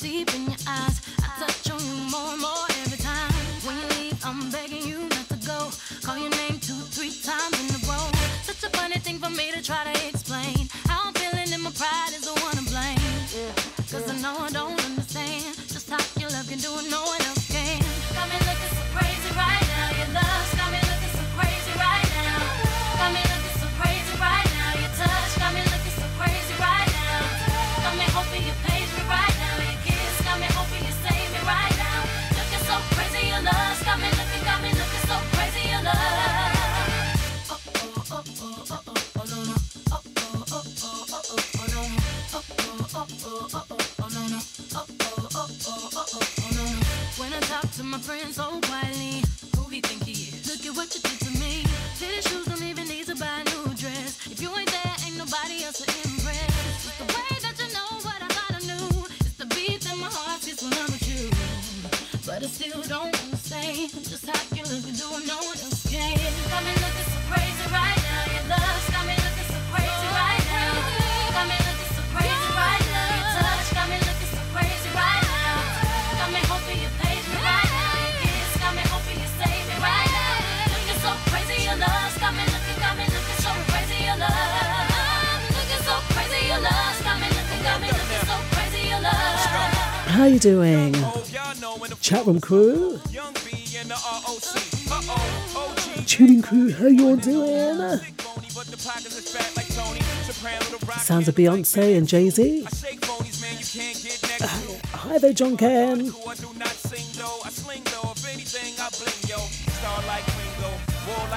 deep 0.02 0.34
in 0.34 0.42
your 0.46 0.58
eyes. 0.66 1.00
I 1.22 1.28
touch 1.38 1.70
on 1.70 1.78
you 1.78 1.94
more 2.10 2.32
and 2.32 2.40
more 2.40 2.66
every 2.82 2.98
time. 2.98 3.32
When 3.64 3.76
you 3.78 3.86
leave, 3.96 4.18
I'm 4.26 4.50
begging 4.50 4.84
you 4.84 4.98
not 5.08 5.28
to 5.28 5.38
go. 5.46 5.70
Call 6.02 6.18
your 6.18 6.30
name 6.42 6.58
two, 6.58 6.80
three 6.90 7.14
times 7.22 7.54
in 7.62 7.70
a 7.70 7.80
row. 7.86 8.10
Such 8.42 8.64
a 8.64 8.70
funny 8.76 8.98
thing 8.98 9.18
for 9.20 9.30
me 9.30 9.52
to 9.52 9.62
try 9.62 9.84
to 9.84 10.01
How 90.22 90.28
you 90.28 90.38
doing? 90.38 90.94
Chat 92.00 92.24
room 92.26 92.40
crew, 92.40 93.00
tuning 96.06 96.40
crew, 96.40 96.72
how 96.72 96.86
you 96.86 97.08
all 97.08 97.16
doing? 97.16 97.98
Sounds 101.00 101.26
of 101.26 101.34
Beyonce 101.34 101.96
and 101.98 102.06
Jay 102.06 102.30
Z. 102.30 102.64
Uh, 104.40 104.46
hi 104.96 105.18
there, 105.18 105.32
John 105.32 105.56
Ken. 105.56 105.98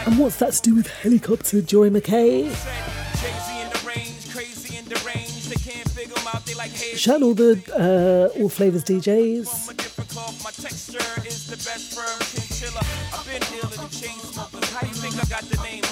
And 0.06 0.20
what's 0.20 0.36
that 0.36 0.54
to 0.54 0.62
do 0.62 0.76
with 0.76 0.86
helicopter, 0.86 1.64
Joy 1.64 1.90
McKay? 1.90 2.95
Uh, 7.72 8.30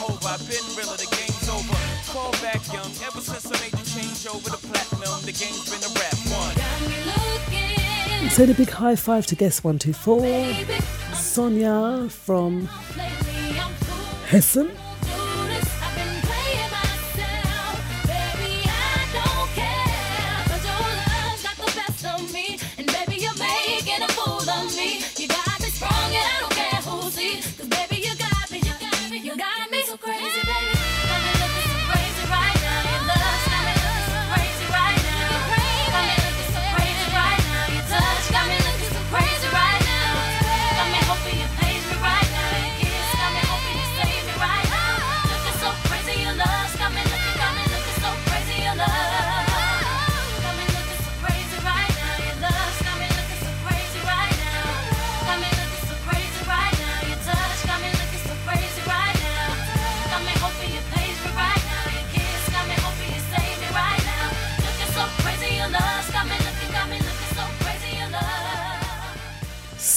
over? 0.03 0.27
I've 0.27 0.47
been 0.47 0.63
realer, 0.77 0.97
the 0.97 1.07
game's 1.11 1.49
over. 1.49 1.75
Fall 2.11 2.31
back 2.41 2.61
young, 2.71 2.91
ever 3.05 3.21
since 3.21 3.45
I 3.47 3.59
made 3.61 3.73
the 3.73 3.83
change 3.83 4.25
over 4.27 4.49
to 4.49 4.57
platinum, 4.57 5.21
the 5.25 5.33
game's 5.33 5.69
been 5.69 5.83
a 5.83 5.91
rap 5.99 6.17
one. 6.31 6.55
Say 8.29 8.45
the 8.45 8.53
big 8.53 8.69
high 8.69 8.95
five 8.95 9.25
to 9.27 9.35
guest 9.35 9.63
124, 9.63 11.15
Sonia 11.15 12.07
from 12.09 12.67
Hessen. 14.27 14.71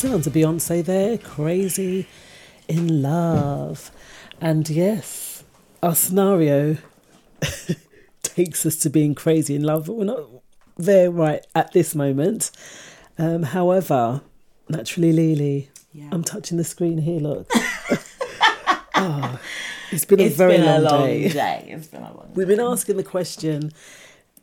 Sounds 0.09 0.27
of 0.29 0.33
Beyonce 0.33 0.85
there, 0.85 1.19
crazy 1.19 2.07
in 2.69 3.03
love. 3.03 3.91
And 4.41 4.69
yes, 4.71 5.43
our 5.83 5.97
scenario 5.97 6.77
takes 8.23 8.65
us 8.65 8.77
to 8.77 8.91
being 8.91 9.17
crazy 9.17 9.57
in 9.57 9.65
love, 9.65 9.87
but 9.87 9.95
we're 9.95 10.05
not 10.05 10.21
there 10.77 11.11
right 11.11 11.45
at 11.57 11.73
this 11.73 11.97
moment. 11.97 12.53
Um, 13.19 13.43
however, 13.43 14.21
naturally, 14.69 15.13
Lily, 15.13 15.71
I'm 16.13 16.23
touching 16.23 16.57
the 16.57 16.65
screen 16.65 16.99
here, 16.99 17.19
look. 17.19 17.51
oh, 18.95 19.41
it's 19.91 20.05
been 20.05 20.21
a 20.21 20.29
very 20.29 20.59
been 20.59 20.69
a 20.69 20.79
long, 20.79 20.85
long 20.85 21.07
day. 21.07 21.29
day. 21.31 21.65
It's 21.71 21.89
been 21.89 22.03
a 22.03 22.15
long 22.15 22.31
We've 22.33 22.47
been 22.47 22.61
asking 22.61 22.97
the 22.97 23.03
question 23.03 23.73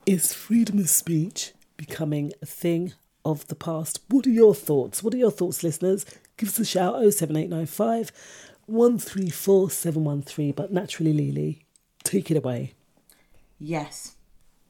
Is 0.05 0.33
freedom 0.33 0.77
of 0.79 0.89
speech 0.89 1.53
becoming 1.77 2.33
a 2.41 2.45
thing 2.45 2.93
of 3.25 3.47
the 3.47 3.55
past? 3.55 3.99
What 4.09 4.27
are 4.27 4.31
your 4.31 4.55
thoughts? 4.55 5.03
What 5.03 5.13
are 5.13 5.17
your 5.17 5.31
thoughts, 5.31 5.63
listeners? 5.63 6.05
Give 6.37 6.49
us 6.49 6.59
a 6.59 6.65
shout 6.65 6.95
07895 6.95 8.11
134 8.65 9.69
713. 9.69 10.51
But 10.53 10.71
naturally, 10.71 11.13
Lily, 11.13 11.65
take 12.03 12.31
it 12.31 12.37
away. 12.37 12.73
Yes. 13.59 14.15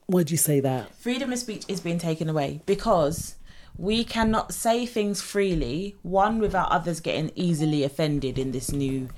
Why'd 0.07 0.31
you 0.31 0.37
say 0.37 0.59
that? 0.59 0.93
freedom 0.95 1.31
of 1.31 1.39
speech 1.39 1.63
is 1.67 1.79
being 1.79 1.97
taken 1.97 2.29
away 2.29 2.61
because 2.65 3.35
we 3.77 4.03
cannot 4.03 4.53
say 4.53 4.85
things 4.85 5.21
freely 5.21 5.95
one 6.03 6.39
without 6.39 6.69
others 6.69 6.99
getting 6.99 7.31
easily 7.35 7.83
offended 7.83 8.37
in 8.37 8.51
this 8.51 8.71
new 8.71 9.09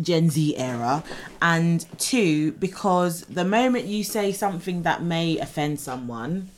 gen 0.00 0.30
z 0.30 0.56
era 0.56 1.02
and 1.42 1.86
two 1.98 2.52
because 2.52 3.22
the 3.22 3.44
moment 3.44 3.84
you 3.86 4.04
say 4.04 4.30
something 4.32 4.82
that 4.82 5.02
may 5.02 5.38
offend 5.38 5.78
someone 5.80 6.48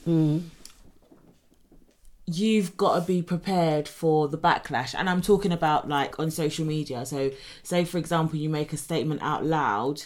you've 2.26 2.76
got 2.76 2.94
to 2.94 3.00
be 3.06 3.22
prepared 3.22 3.88
for 3.88 4.28
the 4.28 4.38
backlash 4.38 4.94
and 4.96 5.08
i'm 5.08 5.20
talking 5.22 5.52
about 5.52 5.88
like 5.88 6.18
on 6.20 6.30
social 6.30 6.64
media. 6.64 7.04
So 7.04 7.30
say 7.62 7.84
for 7.84 7.98
example 7.98 8.38
you 8.38 8.48
make 8.48 8.72
a 8.72 8.76
statement 8.76 9.20
out 9.22 9.44
loud 9.44 10.02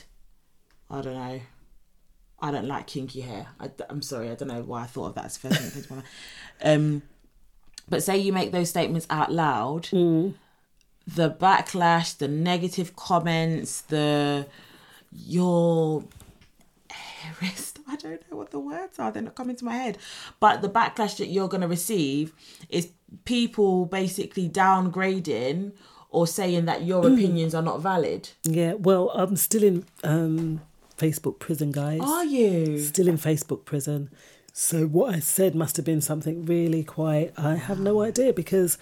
i 0.90 1.00
don't 1.02 1.14
know 1.14 1.40
i 2.40 2.50
don't 2.50 2.66
like 2.66 2.86
kinky 2.86 3.20
hair. 3.22 3.48
I, 3.60 3.70
am 3.90 4.00
sorry 4.02 4.30
i 4.30 4.34
don't 4.34 4.48
know 4.48 4.62
why 4.62 4.82
i 4.82 4.86
thought 4.86 5.06
of 5.08 5.14
that 5.16 5.26
as 5.26 5.36
first 5.36 5.60
thing 5.60 6.02
um 6.62 7.02
but 7.88 8.02
say 8.02 8.16
you 8.16 8.32
make 8.32 8.52
those 8.52 8.70
statements 8.70 9.06
out 9.10 9.30
loud 9.32 9.88
the 11.06 11.30
backlash 11.30 12.16
the 12.16 12.28
negative 12.28 12.96
comments 12.96 13.82
the 13.82 14.46
your 15.12 16.04
hairist 16.90 17.78
i 17.88 17.96
don't 17.96 18.22
know 18.30 18.36
what 18.36 18.50
the 18.50 18.58
words 18.58 18.98
are 18.98 19.10
they're 19.12 19.22
not 19.22 19.34
coming 19.34 19.56
to 19.56 19.64
my 19.64 19.74
head 19.74 19.98
but 20.40 20.62
the 20.62 20.68
backlash 20.68 21.16
that 21.18 21.26
you're 21.26 21.48
going 21.48 21.60
to 21.60 21.68
receive 21.68 22.32
is 22.68 22.88
people 23.24 23.86
basically 23.86 24.48
downgrading 24.48 25.72
or 26.10 26.26
saying 26.26 26.64
that 26.64 26.84
your 26.84 27.06
opinions 27.06 27.54
are 27.54 27.62
not 27.62 27.80
valid 27.80 28.28
Yeah, 28.44 28.74
well, 28.74 29.10
I'm 29.10 29.34
still 29.34 29.64
in 29.64 29.84
um, 30.04 30.60
Facebook 30.96 31.40
prison, 31.40 31.72
guys. 31.72 32.00
Are 32.00 32.24
you? 32.24 32.78
Still 32.78 33.08
in 33.08 33.18
Facebook 33.18 33.64
prison. 33.64 34.10
So 34.52 34.86
what 34.86 35.12
I 35.12 35.18
said 35.18 35.56
must 35.56 35.76
have 35.76 35.84
been 35.84 36.00
something 36.00 36.46
really 36.46 36.84
quite. 36.84 37.32
I 37.36 37.56
have 37.56 37.80
no 37.80 38.00
idea 38.02 38.32
because 38.32 38.78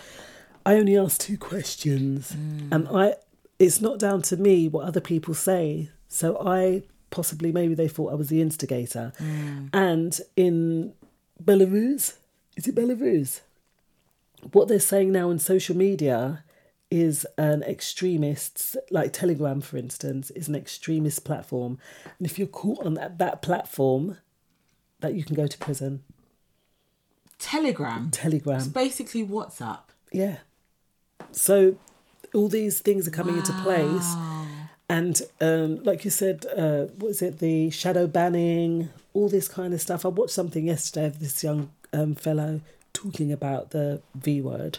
I 0.64 0.74
only 0.74 0.96
asked 0.96 1.20
two 1.20 1.38
questions, 1.38 2.32
mm. 2.32 2.68
and 2.72 2.88
I. 2.88 3.14
It's 3.58 3.80
not 3.80 3.98
down 3.98 4.22
to 4.22 4.36
me 4.36 4.66
what 4.66 4.86
other 4.86 5.00
people 5.00 5.34
say. 5.34 5.90
So 6.08 6.36
I 6.44 6.82
possibly 7.10 7.52
maybe 7.52 7.74
they 7.74 7.88
thought 7.88 8.12
I 8.12 8.16
was 8.16 8.28
the 8.28 8.40
instigator, 8.40 9.12
mm. 9.18 9.68
and 9.72 10.20
in 10.36 10.94
Belarus, 11.42 12.16
is 12.56 12.66
it 12.66 12.74
Belarus? 12.74 13.40
What 14.52 14.68
they're 14.68 14.80
saying 14.80 15.12
now 15.12 15.30
on 15.30 15.38
social 15.38 15.76
media 15.76 16.44
is 16.90 17.26
an 17.38 17.62
extremist, 17.62 18.76
like 18.90 19.14
Telegram, 19.14 19.62
for 19.62 19.78
instance, 19.78 20.30
is 20.30 20.46
an 20.46 20.54
extremist 20.54 21.24
platform. 21.24 21.78
And 22.18 22.26
if 22.26 22.38
you're 22.38 22.46
caught 22.46 22.84
on 22.84 22.92
that, 22.94 23.16
that 23.16 23.40
platform, 23.40 24.18
that 25.00 25.14
you 25.14 25.24
can 25.24 25.34
go 25.34 25.46
to 25.46 25.56
prison. 25.56 26.02
telegram 27.38 28.10
Telegram. 28.10 28.56
it's 28.56 28.66
basically 28.66 29.24
whatsapp 29.26 29.84
Yeah. 30.12 30.38
So 31.30 31.76
all 32.34 32.48
these 32.48 32.80
things 32.80 33.06
are 33.06 33.12
coming 33.12 33.36
into 33.36 33.52
place. 33.62 34.14
And 34.88 35.22
um, 35.40 35.82
like 35.84 36.04
you 36.04 36.10
said, 36.10 36.44
uh, 36.56 36.84
what 36.98 37.08
is 37.08 37.22
it? 37.22 37.38
The 37.38 37.70
shadow 37.70 38.06
banning, 38.06 38.90
all 39.14 39.28
this 39.28 39.48
kind 39.48 39.72
of 39.72 39.80
stuff. 39.80 40.04
I 40.04 40.08
watched 40.08 40.34
something 40.34 40.66
yesterday 40.66 41.06
of 41.06 41.18
this 41.18 41.42
young 41.42 41.70
um, 41.92 42.14
fellow 42.14 42.60
talking 42.92 43.32
about 43.32 43.70
the 43.70 44.02
V 44.14 44.42
word. 44.42 44.78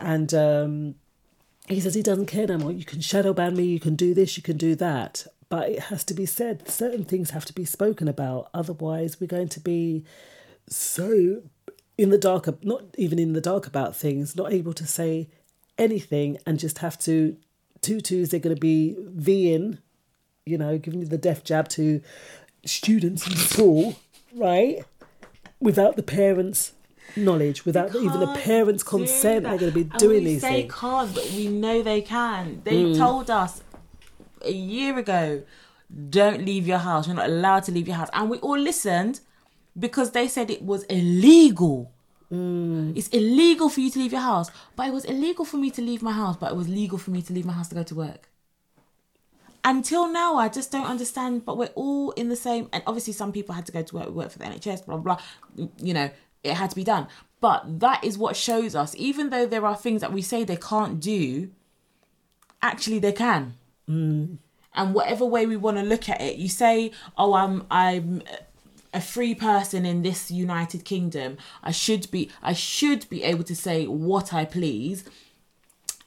And 0.00 0.34
um, 0.34 0.94
he 1.68 1.80
says 1.80 1.94
he 1.94 2.02
doesn't 2.02 2.26
care 2.26 2.46
no 2.46 2.58
more. 2.58 2.72
You 2.72 2.84
can 2.84 3.00
shadow 3.00 3.32
ban 3.32 3.56
me, 3.56 3.64
you 3.64 3.80
can 3.80 3.94
do 3.94 4.14
this, 4.14 4.36
you 4.36 4.42
can 4.42 4.56
do 4.56 4.74
that. 4.76 5.26
But 5.48 5.68
it 5.68 5.80
has 5.84 6.02
to 6.04 6.14
be 6.14 6.26
said, 6.26 6.68
certain 6.68 7.04
things 7.04 7.30
have 7.30 7.44
to 7.44 7.52
be 7.52 7.64
spoken 7.64 8.08
about. 8.08 8.50
Otherwise, 8.52 9.20
we're 9.20 9.28
going 9.28 9.48
to 9.50 9.60
be 9.60 10.04
so 10.68 11.42
in 11.96 12.10
the 12.10 12.18
dark, 12.18 12.64
not 12.64 12.82
even 12.98 13.18
in 13.18 13.32
the 13.32 13.40
dark 13.40 13.66
about 13.66 13.94
things, 13.94 14.34
not 14.34 14.52
able 14.52 14.72
to 14.72 14.86
say 14.86 15.28
anything 15.78 16.38
and 16.46 16.58
just 16.58 16.78
have 16.78 16.98
to, 17.00 17.36
tutus, 17.80 18.30
they're 18.30 18.40
going 18.40 18.54
to 18.54 18.60
be 18.60 18.96
Ving, 18.98 19.78
you 20.44 20.58
know, 20.58 20.78
giving 20.78 21.00
you 21.00 21.06
the 21.06 21.18
death 21.18 21.44
jab 21.44 21.68
to 21.70 22.00
students 22.64 23.26
in 23.26 23.36
school, 23.36 23.98
right? 24.34 24.84
Without 25.60 25.96
the 25.96 26.02
parents' 26.02 26.72
knowledge, 27.16 27.64
without 27.64 27.94
even 27.96 28.20
the 28.20 28.26
parents' 28.28 28.82
consent, 28.82 29.44
they're 29.44 29.58
going 29.58 29.72
to 29.72 29.74
be 29.74 29.82
And 29.90 29.98
doing 29.98 30.24
these 30.24 30.40
say 30.42 30.62
things. 30.62 30.74
can't, 30.74 31.14
but 31.14 31.30
we 31.32 31.46
know 31.48 31.82
they 31.82 32.02
can. 32.02 32.60
They 32.64 32.84
Mm. 32.84 32.98
told 32.98 33.30
us 33.30 33.62
a 34.42 34.52
year 34.52 34.98
ago, 34.98 35.42
don't 36.10 36.44
leave 36.44 36.66
your 36.66 36.78
house. 36.78 37.06
You're 37.06 37.16
not 37.16 37.26
allowed 37.28 37.62
to 37.64 37.72
leave 37.72 37.86
your 37.86 37.96
house, 37.96 38.10
and 38.12 38.28
we 38.28 38.38
all 38.38 38.58
listened 38.58 39.20
because 39.78 40.10
they 40.12 40.26
said 40.28 40.50
it 40.50 40.62
was 40.62 40.82
illegal. 40.84 41.92
Mm. 42.32 42.96
It's 42.96 43.08
illegal 43.08 43.68
for 43.68 43.80
you 43.80 43.90
to 43.90 43.98
leave 43.98 44.12
your 44.12 44.20
house, 44.20 44.50
but 44.74 44.88
it 44.88 44.92
was 44.92 45.04
illegal 45.04 45.44
for 45.44 45.56
me 45.56 45.70
to 45.70 45.82
leave 45.82 46.02
my 46.02 46.12
house, 46.12 46.36
but 46.36 46.52
it 46.52 46.56
was 46.56 46.68
legal 46.68 46.98
for 46.98 47.10
me 47.10 47.22
to 47.22 47.32
leave 47.32 47.44
my 47.44 47.52
house 47.52 47.68
to 47.68 47.74
go 47.74 47.82
to 47.84 47.94
work. 47.94 48.28
Until 49.64 50.06
now, 50.08 50.36
I 50.36 50.48
just 50.48 50.70
don't 50.70 50.86
understand. 50.86 51.44
But 51.44 51.58
we're 51.58 51.72
all 51.74 52.12
in 52.12 52.28
the 52.28 52.36
same, 52.36 52.68
and 52.72 52.82
obviously, 52.86 53.12
some 53.12 53.32
people 53.32 53.54
had 53.54 53.66
to 53.66 53.72
go 53.72 53.82
to 53.82 53.94
work, 53.96 54.08
work 54.10 54.30
for 54.30 54.38
the 54.38 54.44
NHS, 54.44 54.86
blah 54.86 54.96
blah. 54.96 55.18
You 55.78 55.94
know, 55.94 56.10
it 56.44 56.54
had 56.54 56.70
to 56.70 56.76
be 56.76 56.84
done. 56.84 57.08
But 57.40 57.80
that 57.80 58.02
is 58.02 58.16
what 58.16 58.36
shows 58.36 58.74
us, 58.74 58.94
even 58.96 59.30
though 59.30 59.46
there 59.46 59.66
are 59.66 59.76
things 59.76 60.00
that 60.00 60.12
we 60.12 60.22
say 60.22 60.44
they 60.44 60.56
can't 60.56 61.00
do, 61.00 61.50
actually 62.62 62.98
they 62.98 63.12
can. 63.12 63.54
Mm. 63.88 64.38
And 64.74 64.94
whatever 64.94 65.24
way 65.24 65.46
we 65.46 65.56
want 65.56 65.78
to 65.78 65.82
look 65.82 66.08
at 66.08 66.20
it, 66.20 66.36
you 66.36 66.48
say, 66.48 66.92
"Oh, 67.16 67.34
I'm 67.34 67.66
I'm 67.70 68.22
a 68.96 69.00
free 69.00 69.34
person 69.34 69.84
in 69.84 70.02
this 70.02 70.30
United 70.30 70.84
Kingdom. 70.84 71.36
I 71.62 71.70
should 71.70 72.10
be 72.10 72.30
I 72.42 72.54
should 72.54 73.08
be 73.08 73.22
able 73.22 73.44
to 73.44 73.54
say 73.54 73.86
what 73.86 74.32
I 74.32 74.44
please." 74.44 75.04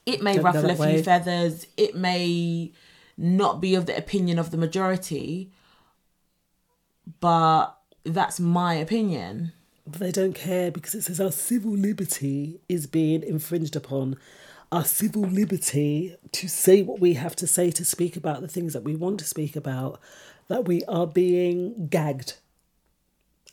It 0.06 0.22
may 0.22 0.34
Don't 0.34 0.44
ruffle 0.44 0.70
a 0.70 0.74
few 0.74 0.84
way. 0.84 1.02
feathers. 1.02 1.66
It 1.76 1.94
may 1.94 2.72
not 3.16 3.60
be 3.60 3.74
of 3.74 3.86
the 3.86 3.96
opinion 3.96 4.38
of 4.38 4.50
the 4.50 4.56
majority, 4.56 5.50
but 7.20 7.76
that's 8.04 8.40
my 8.40 8.74
opinion. 8.74 9.52
They 9.86 10.10
don't 10.10 10.34
care 10.34 10.70
because 10.70 10.94
it 10.94 11.02
says 11.02 11.20
our 11.20 11.32
civil 11.32 11.72
liberty 11.72 12.60
is 12.68 12.86
being 12.86 13.22
infringed 13.22 13.76
upon. 13.76 14.16
Our 14.72 14.84
civil 14.84 15.22
liberty 15.22 16.16
to 16.32 16.48
say 16.48 16.82
what 16.82 17.00
we 17.00 17.14
have 17.14 17.36
to 17.36 17.46
say, 17.46 17.70
to 17.72 17.84
speak 17.84 18.16
about 18.16 18.40
the 18.40 18.48
things 18.48 18.72
that 18.72 18.84
we 18.84 18.94
want 18.96 19.18
to 19.20 19.24
speak 19.24 19.54
about, 19.56 20.00
that 20.48 20.66
we 20.66 20.84
are 20.84 21.06
being 21.06 21.88
gagged. 21.88 22.34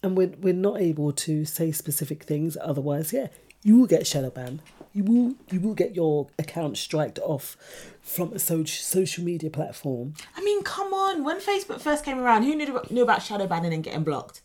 And 0.04 0.16
we're, 0.16 0.34
we're 0.40 0.54
not 0.54 0.80
able 0.80 1.12
to 1.12 1.44
say 1.46 1.72
specific 1.72 2.24
things. 2.24 2.56
Otherwise, 2.62 3.12
yeah, 3.14 3.28
you 3.64 3.78
will 3.80 3.88
get 3.88 4.06
shadow 4.06 4.30
ban. 4.30 4.62
You 4.94 5.04
will 5.04 5.36
you 5.52 5.60
will 5.60 5.74
get 5.76 5.96
your 5.96 6.28
account 6.40 6.78
striked 6.78 7.20
off 7.20 7.56
from 8.02 8.34
a 8.34 8.40
so- 8.40 8.64
social 8.64 9.24
media 9.24 9.50
platform. 9.50 10.14
I 10.36 10.44
mean, 10.44 10.64
come 10.64 10.94
on. 10.94 11.24
When 11.24 11.40
Facebook 11.40 11.82
first 11.82 12.06
came 12.06 12.20
around, 12.20 12.44
who 12.44 12.56
knew, 12.56 12.80
knew 12.90 13.04
about 13.04 13.22
shadow 13.22 13.48
banning 13.48 13.74
and 13.74 13.84
getting 13.84 14.04
blocked? 14.04 14.42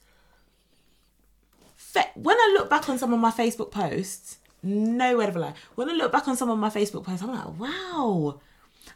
Fe- 1.76 2.10
When 2.14 2.36
I 2.36 2.54
look 2.56 2.68
back 2.70 2.88
on 2.88 2.98
some 2.98 3.12
of 3.12 3.20
my 3.20 3.30
Facebook 3.30 3.70
posts, 3.70 4.38
no 4.62 5.16
word 5.16 5.28
of 5.28 5.36
a 5.36 5.40
lie. 5.40 5.54
When 5.74 5.88
I 5.88 5.92
look 5.92 6.12
back 6.12 6.28
on 6.28 6.36
some 6.36 6.50
of 6.50 6.58
my 6.58 6.70
Facebook 6.70 7.04
posts, 7.04 7.22
I'm 7.22 7.30
like, 7.30 7.58
wow, 7.58 8.40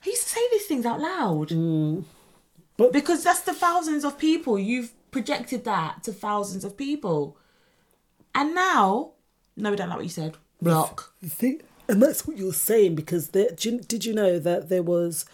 I 0.05 0.09
used 0.09 0.23
to 0.25 0.29
say 0.31 0.41
these 0.51 0.67
things 0.67 0.87
out 0.87 1.01
loud. 1.01 1.49
Mm. 1.49 2.05
But 2.77 2.93
because 2.93 3.25
that's 3.25 3.41
the 3.41 3.55
thousands 3.55 4.05
of 4.05 4.19
people 4.19 4.59
you've 4.59 4.93
projected 5.17 5.65
that 5.65 6.03
to 6.03 6.13
thousands 6.13 6.63
of 6.63 6.77
people, 6.77 7.39
and 8.35 8.55
now, 8.55 9.13
no, 9.57 9.71
we 9.71 9.77
don't 9.77 9.89
like 9.89 9.97
what 9.97 10.05
you 10.05 10.11
said. 10.11 10.37
Block. 10.61 11.15
Thing, 11.25 11.63
and 11.89 12.03
that's 12.03 12.27
what 12.27 12.37
you're 12.37 12.53
saying 12.53 12.97
because 12.97 13.29
there, 13.29 13.49
did, 13.49 13.65
you, 13.65 13.81
did 13.81 14.05
you 14.05 14.13
know 14.13 14.39
that 14.39 14.69
there 14.69 14.83
was 14.83 15.25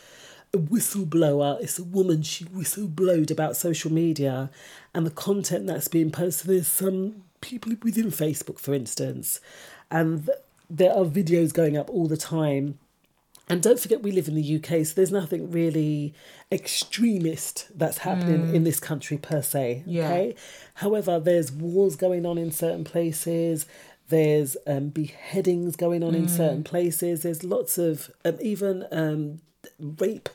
a 0.55 0.59
whistleblower? 0.59 1.61
It's 1.61 1.81
a 1.81 1.83
woman. 1.83 2.23
She 2.23 2.45
whistleblowed 2.45 3.33
about 3.33 3.57
social 3.57 3.93
media 3.93 4.51
and 4.95 5.05
the 5.05 5.11
content 5.11 5.67
that's 5.67 5.89
being 5.89 6.13
posted. 6.13 6.49
There's 6.49 6.69
some 6.69 7.25
people 7.41 7.73
within 7.83 8.13
Facebook, 8.13 8.61
for 8.61 8.75
instance, 8.75 9.41
and 9.91 10.31
there 10.71 10.93
are 10.93 11.05
videos 11.05 11.53
going 11.53 11.77
up 11.77 11.91
all 11.91 12.07
the 12.07 12.17
time. 12.17 12.79
And 13.49 13.61
don't 13.63 13.79
forget, 13.79 14.03
we 14.03 14.13
live 14.13 14.29
in 14.29 14.35
the 14.35 14.43
UK, 14.57 14.85
so 14.87 14.95
there's 14.95 15.11
nothing 15.13 15.51
really 15.51 16.15
extremist 16.51 17.67
that's 17.77 17.99
happening 17.99 18.47
Mm. 18.47 18.53
in 18.55 18.65
this 18.65 18.81
country 18.81 19.19
per 19.19 19.43
se. 19.43 19.83
Yeah. 19.87 20.05
Okay. 20.07 20.35
However, 20.75 21.19
there's 21.21 21.53
wars 21.53 21.97
going 21.97 22.25
on 22.25 22.39
in 22.39 22.51
certain 22.53 22.85
places. 22.85 23.67
There's 24.09 24.57
um, 24.67 24.89
beheadings 24.89 25.77
going 25.77 26.03
on 26.03 26.15
in 26.15 26.27
Mm. 26.27 26.31
certain 26.31 26.65
places. 26.65 27.23
There's 27.23 27.43
lots 27.45 27.79
of 27.79 28.11
um, 28.25 28.39
even 28.41 28.87
um, 28.93 29.41
rape, 29.79 30.29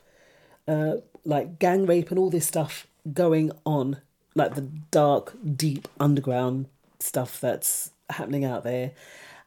uh, 0.67 0.97
like 1.25 1.59
gang 1.59 1.85
rape 1.85 2.09
and 2.11 2.19
all 2.19 2.29
this 2.29 2.45
stuff 2.45 2.87
going 3.13 3.51
on, 3.65 3.97
like 4.35 4.55
the 4.55 4.67
dark, 4.91 5.35
deep 5.55 5.87
underground 5.99 6.65
stuff 6.99 7.39
that's 7.39 7.91
happening 8.11 8.43
out 8.45 8.63
there. 8.63 8.91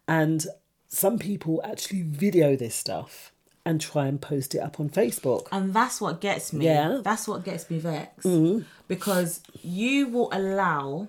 And 0.08 0.46
some 0.88 1.18
people 1.18 1.60
actually 1.64 2.02
video 2.02 2.56
this 2.56 2.74
stuff 2.74 3.32
and 3.70 3.80
try 3.80 4.06
and 4.06 4.20
post 4.20 4.54
it 4.54 4.58
up 4.58 4.78
on 4.80 4.90
Facebook. 4.90 5.46
And 5.52 5.72
that's 5.72 6.00
what 6.00 6.20
gets 6.20 6.52
me. 6.52 6.66
Yeah. 6.66 7.00
That's 7.02 7.26
what 7.26 7.44
gets 7.44 7.70
me 7.70 7.78
vexed. 7.78 8.26
Mhm. 8.26 8.64
Because 8.88 9.40
you 9.62 10.08
will 10.08 10.28
allow. 10.32 11.08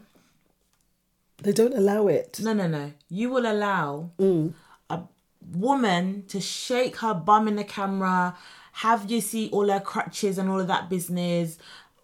They 1.43 1.51
don't 1.51 1.73
allow 1.73 2.07
it. 2.07 2.39
No, 2.41 2.53
no, 2.53 2.67
no. 2.67 2.93
You 3.09 3.29
will 3.31 3.45
allow 3.51 4.11
Mm. 4.19 4.53
a 4.89 4.99
woman 5.55 6.23
to 6.27 6.39
shake 6.39 6.97
her 6.97 7.13
bum 7.13 7.47
in 7.47 7.55
the 7.55 7.63
camera, 7.63 8.37
have 8.73 9.09
you 9.11 9.19
see 9.21 9.49
all 9.49 9.67
her 9.69 9.79
crutches 9.79 10.37
and 10.37 10.49
all 10.49 10.59
of 10.59 10.67
that 10.67 10.89
business, 10.89 11.57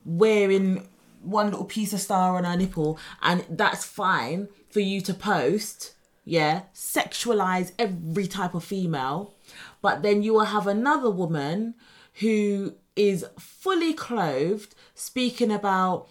wearing 0.03 0.87
one 1.21 1.49
little 1.51 1.65
piece 1.65 1.93
of 1.93 2.01
star 2.01 2.35
on 2.37 2.43
her 2.45 2.57
nipple, 2.57 2.97
and 3.21 3.45
that's 3.49 3.83
fine 3.85 4.47
for 4.69 4.79
you 4.79 5.01
to 5.01 5.13
post. 5.13 5.93
Yeah, 6.25 6.63
sexualize 6.73 7.71
every 7.79 8.27
type 8.27 8.53
of 8.53 8.63
female, 8.63 9.33
but 9.81 10.01
then 10.01 10.23
you 10.23 10.33
will 10.33 10.45
have 10.45 10.67
another 10.67 11.09
woman 11.09 11.75
who 12.15 12.73
is 12.95 13.25
fully 13.39 13.93
clothed 13.93 14.73
speaking 14.95 15.51
about 15.51 16.07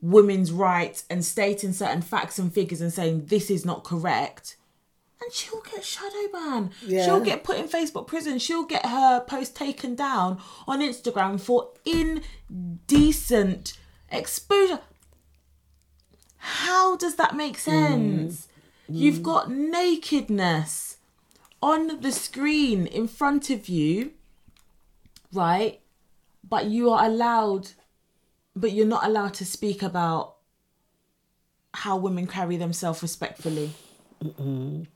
women's 0.00 0.52
rights 0.52 1.04
and 1.08 1.24
stating 1.24 1.72
certain 1.72 2.02
facts 2.02 2.38
and 2.38 2.52
figures 2.52 2.80
and 2.80 2.92
saying 2.92 3.26
this 3.26 3.50
is 3.50 3.64
not 3.64 3.84
correct 3.84 4.56
and 5.22 5.32
she'll 5.32 5.62
get 5.62 5.84
shadow 5.84 6.28
banned. 6.32 6.70
Yeah. 6.84 7.04
She'll 7.04 7.20
get 7.20 7.44
put 7.44 7.58
in 7.58 7.68
Facebook 7.68 8.06
prison. 8.06 8.38
She'll 8.38 8.64
get 8.64 8.84
her 8.86 9.20
post 9.20 9.54
taken 9.54 9.94
down 9.94 10.40
on 10.66 10.80
Instagram 10.80 11.40
for 11.40 11.70
indecent 11.84 13.74
exposure. 14.10 14.80
How 16.38 16.96
does 16.96 17.16
that 17.16 17.36
make 17.36 17.56
mm. 17.56 17.60
sense? 17.60 18.48
You've 18.88 19.22
got 19.22 19.50
nakedness 19.50 20.96
on 21.62 22.00
the 22.00 22.12
screen 22.12 22.86
in 22.86 23.06
front 23.06 23.48
of 23.48 23.68
you, 23.68 24.12
right? 25.32 25.80
But 26.48 26.66
you 26.66 26.90
are 26.90 27.04
allowed, 27.04 27.70
but 28.56 28.72
you're 28.72 28.86
not 28.86 29.06
allowed 29.06 29.34
to 29.34 29.44
speak 29.44 29.82
about 29.82 30.36
how 31.74 31.96
women 31.96 32.26
carry 32.26 32.56
themselves 32.56 33.00
respectfully. 33.00 33.72
Mm-mm. 34.22 34.86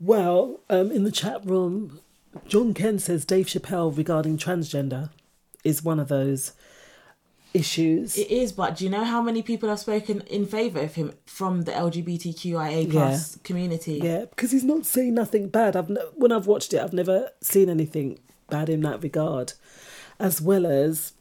Well, 0.00 0.60
um, 0.70 0.90
in 0.90 1.04
the 1.04 1.12
chat 1.12 1.44
room, 1.44 2.00
John 2.46 2.74
Ken 2.74 2.98
says 2.98 3.24
Dave 3.24 3.46
Chappelle 3.46 3.96
regarding 3.96 4.38
transgender 4.38 5.10
is 5.64 5.82
one 5.82 6.00
of 6.00 6.08
those 6.08 6.52
issues. 7.58 8.16
It 8.16 8.30
is, 8.30 8.52
but 8.52 8.76
do 8.76 8.84
you 8.84 8.90
know 8.90 9.04
how 9.04 9.20
many 9.22 9.42
people 9.42 9.68
have 9.68 9.78
spoken 9.80 10.20
in 10.22 10.46
favour 10.46 10.80
of 10.80 10.94
him 10.94 11.12
from 11.26 11.62
the 11.62 11.72
LGBTQIA 11.72 12.90
plus 12.90 13.36
community? 13.44 14.00
Yeah, 14.02 14.26
because 14.26 14.50
he's 14.52 14.64
not 14.64 14.86
saying 14.86 15.14
nothing 15.14 15.48
bad. 15.48 15.76
I've 15.76 15.90
when 16.14 16.32
I've 16.32 16.46
watched 16.46 16.72
it, 16.74 16.80
I've 16.80 16.92
never 16.92 17.30
seen 17.40 17.68
anything 17.68 18.18
bad 18.48 18.68
in 18.68 18.80
that 18.82 19.02
regard. 19.02 19.52
As 20.20 20.40
well 20.40 20.66
as, 20.66 21.12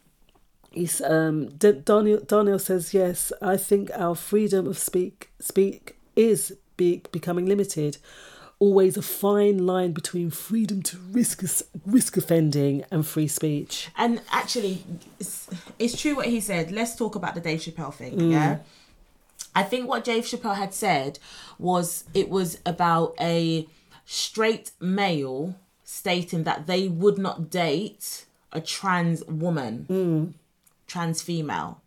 he's 0.71 1.01
um, 1.01 1.49
D- 1.49 1.71
Daniel. 1.83 2.19
Daniel 2.19 2.59
says 2.59 2.93
yes. 2.93 3.31
I 3.41 3.57
think 3.57 3.91
our 3.95 4.15
freedom 4.15 4.67
of 4.67 4.77
speak 4.77 5.29
speak 5.39 5.97
is 6.15 6.55
be- 6.77 7.03
becoming 7.11 7.45
limited. 7.45 7.97
Always 8.59 8.97
a 8.97 9.01
fine 9.01 9.65
line 9.65 9.91
between 9.91 10.31
freedom 10.31 10.81
to 10.83 10.97
risk 10.97 11.43
risk 11.85 12.17
offending 12.17 12.83
and 12.89 13.05
free 13.05 13.27
speech. 13.27 13.89
And 13.95 14.21
actually, 14.31 14.83
it's, 15.19 15.47
it's 15.77 15.99
true 15.99 16.15
what 16.15 16.25
he 16.25 16.39
said. 16.39 16.71
Let's 16.71 16.95
talk 16.95 17.15
about 17.15 17.35
the 17.35 17.41
Dave 17.41 17.59
Chappelle 17.59 17.93
thing. 17.93 18.17
Mm. 18.17 18.31
Yeah. 18.31 18.57
I 19.55 19.63
think 19.63 19.87
what 19.87 20.03
Dave 20.03 20.23
Chappelle 20.23 20.55
had 20.55 20.73
said 20.73 21.19
was 21.59 22.03
it 22.13 22.29
was 22.29 22.59
about 22.65 23.15
a 23.19 23.67
straight 24.05 24.71
male 24.79 25.55
stating 25.83 26.43
that 26.43 26.67
they 26.67 26.87
would 26.87 27.17
not 27.17 27.49
date 27.49 28.25
a 28.51 28.61
trans 28.61 29.23
woman, 29.25 30.33
trans 30.87 31.21
female. 31.21 31.81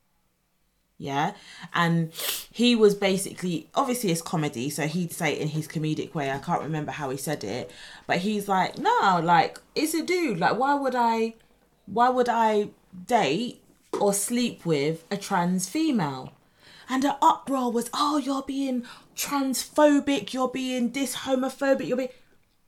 Yeah. 1.01 1.33
And 1.73 2.13
he 2.53 2.77
was 2.77 2.95
basically, 2.95 3.71
obviously, 3.75 4.13
it's 4.13 4.21
comedy. 4.21 4.69
So 4.69 4.87
he'd 4.87 5.15
say 5.15 5.33
it 5.33 5.41
in 5.41 5.49
his 5.49 5.67
comedic 5.67 6.15
way. 6.15 6.31
I 6.31 6.37
can't 6.37 6.61
remember 6.63 6.93
how 6.93 7.09
he 7.09 7.17
said 7.17 7.43
it. 7.43 7.71
But 8.07 8.19
he's 8.19 8.49
like, 8.49 8.77
no, 8.79 9.19
like, 9.25 9.59
it's 9.75 9.95
a 9.95 10.05
dude. 10.05 10.39
Like, 10.39 10.59
why 10.59 10.75
would 10.75 10.95
I, 10.95 11.37
why 11.87 12.11
would 12.11 12.29
I 12.29 12.69
date 13.07 13.63
or 13.99 14.13
sleep 14.13 14.67
with 14.67 15.07
a 15.11 15.17
trans 15.17 15.67
female? 15.67 16.35
And 16.87 17.03
the 17.03 17.17
uproar 17.23 17.73
was, 17.73 17.89
oh, 17.95 18.19
you're 18.19 18.43
being 18.43 18.85
transphobic, 19.17 20.35
you're 20.35 20.49
being 20.49 20.93
this 20.93 21.17
homophobic, 21.17 21.89
you're 21.89 21.97
being. 21.97 22.11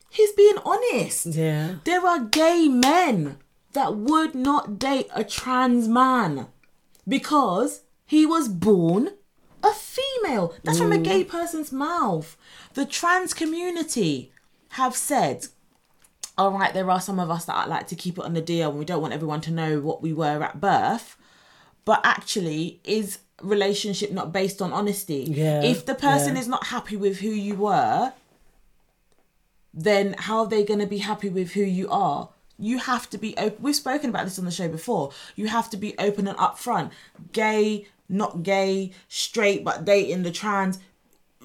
He's 0.09 0.33
being 0.33 0.57
honest. 0.65 1.27
Yeah. 1.27 1.77
There 1.85 2.07
are 2.07 2.21
gay 2.21 2.69
men 2.69 3.37
that 3.73 3.95
would 3.95 4.35
not 4.35 4.79
date 4.79 5.09
a 5.15 5.23
trans 5.23 5.87
man 5.87 6.47
because 7.07 7.82
he 8.13 8.27
was 8.27 8.47
born 8.47 9.09
a 9.63 9.73
female. 9.73 10.55
That's 10.65 10.77
from 10.77 10.93
a 10.93 10.99
mm. 10.99 11.05
gay 11.05 11.25
person's 11.25 11.73
mouth. 11.73 12.37
The 12.75 12.85
trans 12.85 13.33
community 13.33 14.31
have 14.73 14.95
said, 14.95 15.47
all 16.37 16.51
right, 16.51 16.75
there 16.75 16.91
are 16.91 17.01
some 17.01 17.19
of 17.19 17.31
us 17.31 17.47
that 17.47 17.71
like 17.71 17.87
to 17.87 17.97
keep 17.97 18.19
it 18.19 18.25
on 18.27 18.35
the 18.35 18.43
deal 18.43 18.69
and 18.69 18.79
we 18.79 18.85
don't 18.85 19.01
want 19.01 19.15
everyone 19.15 19.41
to 19.41 19.51
know 19.51 19.81
what 19.81 20.03
we 20.03 20.13
were 20.13 20.43
at 20.43 20.61
birth. 20.61 21.17
But 21.87 22.03
actually, 22.05 22.83
is 22.85 23.21
relationship 23.41 24.13
not 24.13 24.31
based 24.31 24.61
on 24.61 24.75
honesty? 24.75 25.25
Yeah, 25.31 25.63
If 25.63 25.87
the 25.87 25.95
person 25.95 26.35
yeah. 26.35 26.43
is 26.43 26.49
not 26.49 26.67
happy 26.67 26.99
with 26.99 27.21
who 27.21 27.31
you 27.31 27.55
were, 27.55 28.13
then 29.73 30.17
how 30.19 30.41
are 30.41 30.49
they 30.49 30.65
going 30.65 30.81
to 30.81 30.87
be 30.87 30.99
happy 30.99 31.31
with 31.31 31.53
who 31.53 31.63
you 31.63 31.89
are? 31.89 32.29
You 32.59 32.77
have 32.77 33.09
to 33.09 33.17
be 33.17 33.35
open. 33.39 33.63
We've 33.63 33.75
spoken 33.75 34.11
about 34.11 34.25
this 34.25 34.39
on 34.39 34.45
the 34.45 34.51
show 34.51 34.69
before. 34.69 35.13
You 35.35 35.49
have 35.49 35.71
to 35.71 35.79
be 35.79 35.99
open 35.99 36.29
and 36.29 36.37
upfront. 36.37 36.91
Gay, 37.33 37.87
not 38.13 38.43
gay, 38.43 38.93
straight, 39.09 39.65
but 39.65 39.85
dating 39.85 40.23
the 40.23 40.31
trans. 40.31 40.79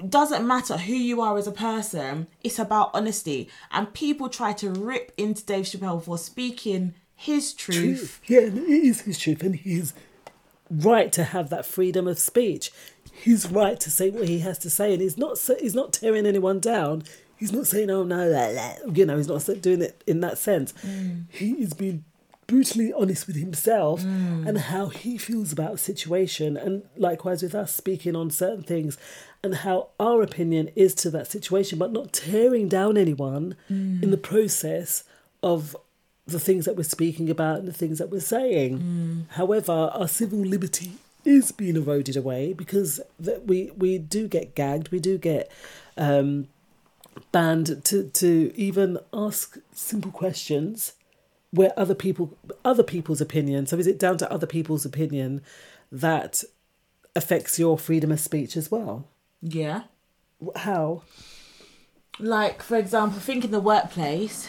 Doesn't 0.07 0.45
matter 0.45 0.77
who 0.77 0.93
you 0.93 1.21
are 1.21 1.37
as 1.37 1.47
a 1.47 1.51
person. 1.51 2.27
It's 2.43 2.59
about 2.59 2.91
honesty. 2.93 3.49
And 3.71 3.93
people 3.93 4.29
try 4.29 4.53
to 4.53 4.69
rip 4.69 5.11
into 5.17 5.43
Dave 5.43 5.65
Chappelle 5.65 6.03
for 6.03 6.19
speaking 6.19 6.93
his 7.15 7.53
truth. 7.53 8.19
truth. 8.19 8.21
Yeah, 8.27 8.41
it 8.41 8.57
is 8.57 9.01
his 9.01 9.17
truth, 9.17 9.41
and 9.41 9.55
his 9.55 9.93
right 10.69 11.11
to 11.13 11.23
have 11.23 11.49
that 11.49 11.65
freedom 11.65 12.07
of 12.07 12.19
speech. 12.19 12.71
His 13.11 13.49
right 13.49 13.79
to 13.79 13.89
say 13.89 14.11
what 14.11 14.27
he 14.27 14.39
has 14.39 14.59
to 14.59 14.69
say, 14.69 14.93
and 14.93 15.01
he's 15.01 15.17
not 15.17 15.39
he's 15.59 15.73
not 15.73 15.93
tearing 15.93 16.27
anyone 16.27 16.59
down. 16.59 17.03
He's 17.35 17.51
not 17.51 17.65
saying, 17.65 17.89
"Oh 17.89 18.03
no," 18.03 18.27
la, 18.27 18.47
la," 18.47 18.73
you 18.93 19.05
know, 19.05 19.17
he's 19.17 19.27
not 19.27 19.61
doing 19.61 19.81
it 19.81 20.03
in 20.05 20.19
that 20.21 20.37
sense. 20.37 20.73
Mm. 20.85 21.25
He 21.29 21.53
is 21.53 21.73
being 21.73 22.03
brutally 22.47 22.93
honest 22.93 23.27
with 23.27 23.35
himself 23.35 24.01
mm. 24.01 24.47
and 24.47 24.57
how 24.57 24.87
he 24.87 25.17
feels 25.17 25.51
about 25.51 25.73
a 25.73 25.77
situation, 25.77 26.57
and 26.57 26.83
likewise 26.95 27.43
with 27.43 27.53
us 27.53 27.73
speaking 27.73 28.15
on 28.15 28.31
certain 28.31 28.63
things, 28.63 28.97
and 29.43 29.55
how 29.55 29.89
our 29.99 30.21
opinion 30.21 30.69
is 30.75 30.95
to 30.95 31.09
that 31.11 31.29
situation, 31.29 31.77
but 31.77 31.91
not 31.91 32.13
tearing 32.13 32.67
down 32.67 32.97
anyone 32.97 33.55
mm. 33.69 34.01
in 34.01 34.11
the 34.11 34.17
process 34.17 35.03
of 35.43 35.75
the 36.25 36.39
things 36.39 36.65
that 36.65 36.75
we're 36.75 36.83
speaking 36.83 37.29
about 37.29 37.59
and 37.59 37.67
the 37.67 37.73
things 37.73 37.99
that 37.99 38.09
we're 38.09 38.19
saying. 38.19 38.79
Mm. 38.79 39.35
However, 39.35 39.91
our 39.93 40.07
civil 40.07 40.39
liberty 40.39 40.93
is 41.23 41.51
being 41.51 41.75
eroded 41.75 42.15
away 42.15 42.53
because 42.53 43.01
that 43.19 43.45
we 43.45 43.71
we 43.77 43.97
do 43.97 44.27
get 44.27 44.55
gagged, 44.55 44.89
we 44.89 44.99
do 44.99 45.17
get 45.17 45.51
um, 45.97 46.47
banned 47.31 47.83
to 47.85 48.03
to 48.03 48.51
even 48.55 48.97
ask 49.13 49.57
simple 49.73 50.11
questions 50.11 50.93
where 51.51 51.71
other 51.77 51.95
people 51.95 52.37
other 52.65 52.83
people's 52.83 53.21
opinion. 53.21 53.65
So 53.67 53.77
is 53.77 53.87
it 53.87 53.99
down 53.99 54.17
to 54.19 54.31
other 54.31 54.47
people's 54.47 54.85
opinion 54.85 55.41
that 55.91 56.43
affects 57.15 57.57
your 57.57 57.77
freedom 57.77 58.11
of 58.11 58.19
speech 58.19 58.55
as 58.57 58.69
well? 58.71 59.07
Yeah. 59.41 59.83
How? 60.55 61.03
like 62.19 62.63
for 62.63 62.77
example 62.77 63.19
think 63.19 63.45
in 63.45 63.51
the 63.51 63.59
workplace 63.59 64.47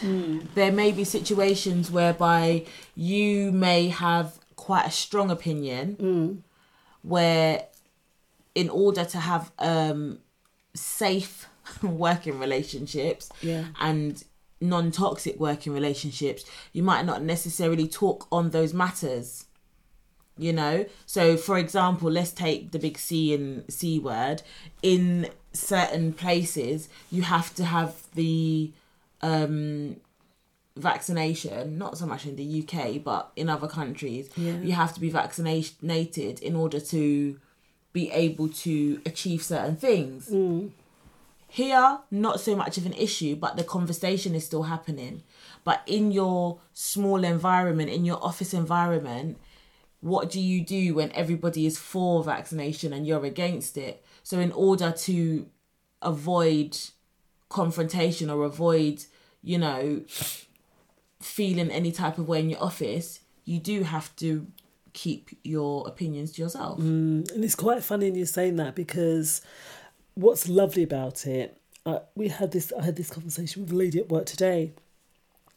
there 0.55 0.71
may 0.71 0.91
be 0.91 1.03
situations 1.03 1.91
whereby 1.91 2.65
you 2.95 3.51
may 3.51 3.89
have 3.89 4.39
quite 4.55 4.87
a 4.87 4.91
strong 4.91 5.29
opinion 5.29 6.43
where 7.03 7.63
in 8.55 8.69
order 8.71 9.05
to 9.05 9.19
have 9.19 9.51
um 9.59 10.17
safe 10.73 11.47
working 11.83 12.39
relationships 12.39 13.29
Yeah. 13.43 13.65
and 13.79 14.23
non-toxic 14.61 15.39
working 15.39 15.71
relationships 15.73 16.43
you 16.73 16.83
might 16.83 17.05
not 17.05 17.21
necessarily 17.21 17.87
talk 17.87 18.27
on 18.31 18.49
those 18.49 18.73
matters 18.73 19.45
you 20.39 20.53
know? 20.53 20.85
So 21.05 21.37
for 21.37 21.57
example 21.57 22.09
let's 22.09 22.31
take 22.31 22.71
the 22.71 22.79
big 22.79 22.97
c 22.97 23.33
and 23.33 23.71
c 23.71 23.99
word. 23.99 24.41
In 24.81 25.29
certain 25.53 26.13
places 26.13 26.87
you 27.11 27.23
have 27.23 27.53
to 27.55 27.65
have 27.65 27.95
the 28.15 28.71
um 29.21 29.97
vaccination 30.77 31.77
not 31.77 31.97
so 31.97 32.05
much 32.05 32.25
in 32.25 32.37
the 32.37 32.63
uk 32.63 33.03
but 33.03 33.31
in 33.35 33.49
other 33.49 33.67
countries. 33.67 34.29
Yeah. 34.37 34.53
you 34.61 34.71
have 34.71 34.93
to 34.93 35.01
be 35.01 35.09
vaccinated 35.09 36.39
in 36.39 36.55
order 36.55 36.79
to 36.79 37.37
be 37.91 38.09
able 38.11 38.47
to 38.47 39.01
achieve 39.05 39.43
certain 39.43 39.75
things 39.75 40.29
here 41.49 41.99
not 42.11 42.39
so 42.39 42.55
much 42.55 42.77
of 42.77 42.85
an 42.85 42.93
issue 42.93 43.35
but 43.35 43.57
the 43.57 43.63
conversation 43.63 44.35
is 44.35 44.45
still 44.45 44.63
happening. 44.63 45.23
But 45.63 45.81
in 45.85 46.11
your 46.11 46.59
small 46.73 47.23
environment 47.23 47.89
in 47.89 48.05
your 48.05 48.23
office 48.23 48.53
environment 48.53 49.37
what 50.01 50.29
do 50.29 50.39
you 50.39 50.63
do 50.63 50.95
when 50.95 51.11
everybody 51.11 51.65
is 51.65 51.77
for 51.77 52.23
vaccination 52.23 52.93
and 52.93 53.05
you're 53.05 53.25
against 53.25 53.77
it? 53.77 54.03
So 54.23 54.39
in 54.39 54.51
order 54.53 54.91
to 54.91 55.47
avoid 56.01 56.77
confrontation 57.49 58.29
or 58.29 58.45
avoid 58.45 59.03
you 59.41 59.57
know 59.57 60.01
feeling 61.19 61.71
any 61.71 61.91
type 61.91 62.17
of 62.17 62.27
way 62.27 62.39
in 62.39 62.49
your 62.49 62.63
office 62.63 63.19
you 63.43 63.59
do 63.59 63.83
have 63.83 64.15
to 64.15 64.47
keep 64.93 65.29
your 65.43 65.87
opinions 65.87 66.33
to 66.33 66.41
yourself. 66.41 66.79
Mm, 66.79 67.31
and 67.31 67.43
it's 67.43 67.55
quite 67.55 67.83
funny 67.83 68.09
you 68.11 68.25
saying 68.25 68.57
that 68.57 68.75
because 68.75 69.41
what's 70.19 70.49
lovely 70.49 70.83
about 70.83 71.25
it, 71.25 71.57
uh, 71.85 71.99
we 72.15 72.27
had 72.27 72.51
this. 72.51 72.73
I 72.77 72.83
had 72.83 72.95
this 72.97 73.09
conversation 73.09 73.63
with 73.63 73.71
a 73.71 73.75
lady 73.75 73.99
at 73.99 74.09
work 74.09 74.25
today, 74.25 74.73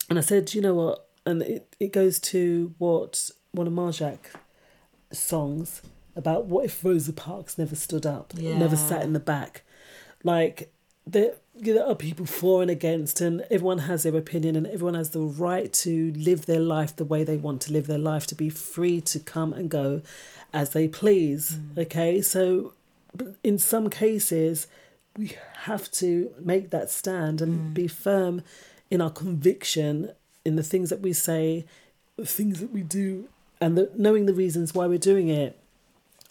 and 0.09 0.19
I 0.19 0.23
said, 0.23 0.55
you 0.55 0.61
know 0.61 0.75
what, 0.75 1.09
and 1.27 1.43
it, 1.43 1.75
it 1.81 1.93
goes 1.93 2.19
to 2.21 2.75
what 2.79 3.31
one 3.51 3.67
of 3.67 3.73
Marjac's 3.73 4.31
songs 5.11 5.83
about 6.15 6.47
what 6.47 6.65
if 6.65 6.85
Rosa 6.85 7.13
Parks 7.13 7.59
never 7.59 7.75
stood 7.75 8.07
up, 8.07 8.35
never 8.35 8.77
sat 8.77 9.03
in 9.03 9.13
the 9.13 9.21
back, 9.21 9.63
like 10.23 10.73
there, 11.07 11.35
there 11.55 11.85
are 11.85 11.95
people 11.95 12.27
for 12.27 12.63
and 12.63 12.71
against, 12.71 13.21
and 13.21 13.45
everyone 13.51 13.79
has 13.79 14.05
their 14.05 14.17
opinion, 14.17 14.55
and 14.57 14.67
everyone 14.69 14.95
has 14.95 15.11
the 15.11 15.21
right 15.21 15.73
to 15.73 16.13
live 16.13 16.47
their 16.47 16.61
life 16.61 16.95
the 16.95 17.05
way 17.05 17.25
they 17.25 17.37
want 17.37 17.61
to 17.63 17.73
live 17.73 17.89
their 17.89 17.99
life, 17.99 18.27
to 18.29 18.35
be 18.37 18.49
free 18.49 19.01
to 19.01 19.19
come 19.19 19.53
and 19.53 19.69
go 19.69 20.03
as 20.53 20.71
they 20.71 20.87
please. 20.87 21.59
Okay, 21.77 22.23
so 22.23 22.75
in 23.43 23.59
some 23.59 23.91
cases, 23.91 24.67
we 25.17 25.37
have 25.63 25.91
to 25.93 26.33
make 26.39 26.71
that 26.71 26.91
stand 26.91 27.41
and 27.41 27.59
mm. 27.59 27.75
be 27.75 27.89
firm 27.89 28.43
in 28.91 29.01
our 29.01 29.11
conviction 29.11 30.13
in 30.45 30.57
the 30.57 30.63
things 30.63 30.91
that 30.91 31.01
we 31.01 31.13
say, 31.13 31.65
the 32.17 32.27
things 32.27 32.61
that 32.61 32.73
we 32.73 32.83
do, 32.83 33.29
and 33.61 33.77
the, 33.77 33.91
knowing 33.95 34.27
the 34.27 34.35
reasons 34.35 34.75
why 34.75 34.87
we're 34.87 34.99
doing 34.99 35.29
it. 35.29 35.59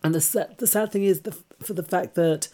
And 0.04 0.16
the 0.16 0.22
sad, 0.22 0.58
the 0.58 0.68
sad 0.68 0.92
thing 0.92 1.04
is 1.04 1.22
the, 1.22 1.36
for 1.62 1.74
the 1.74 1.84
fact 1.84 2.16
that 2.16 2.50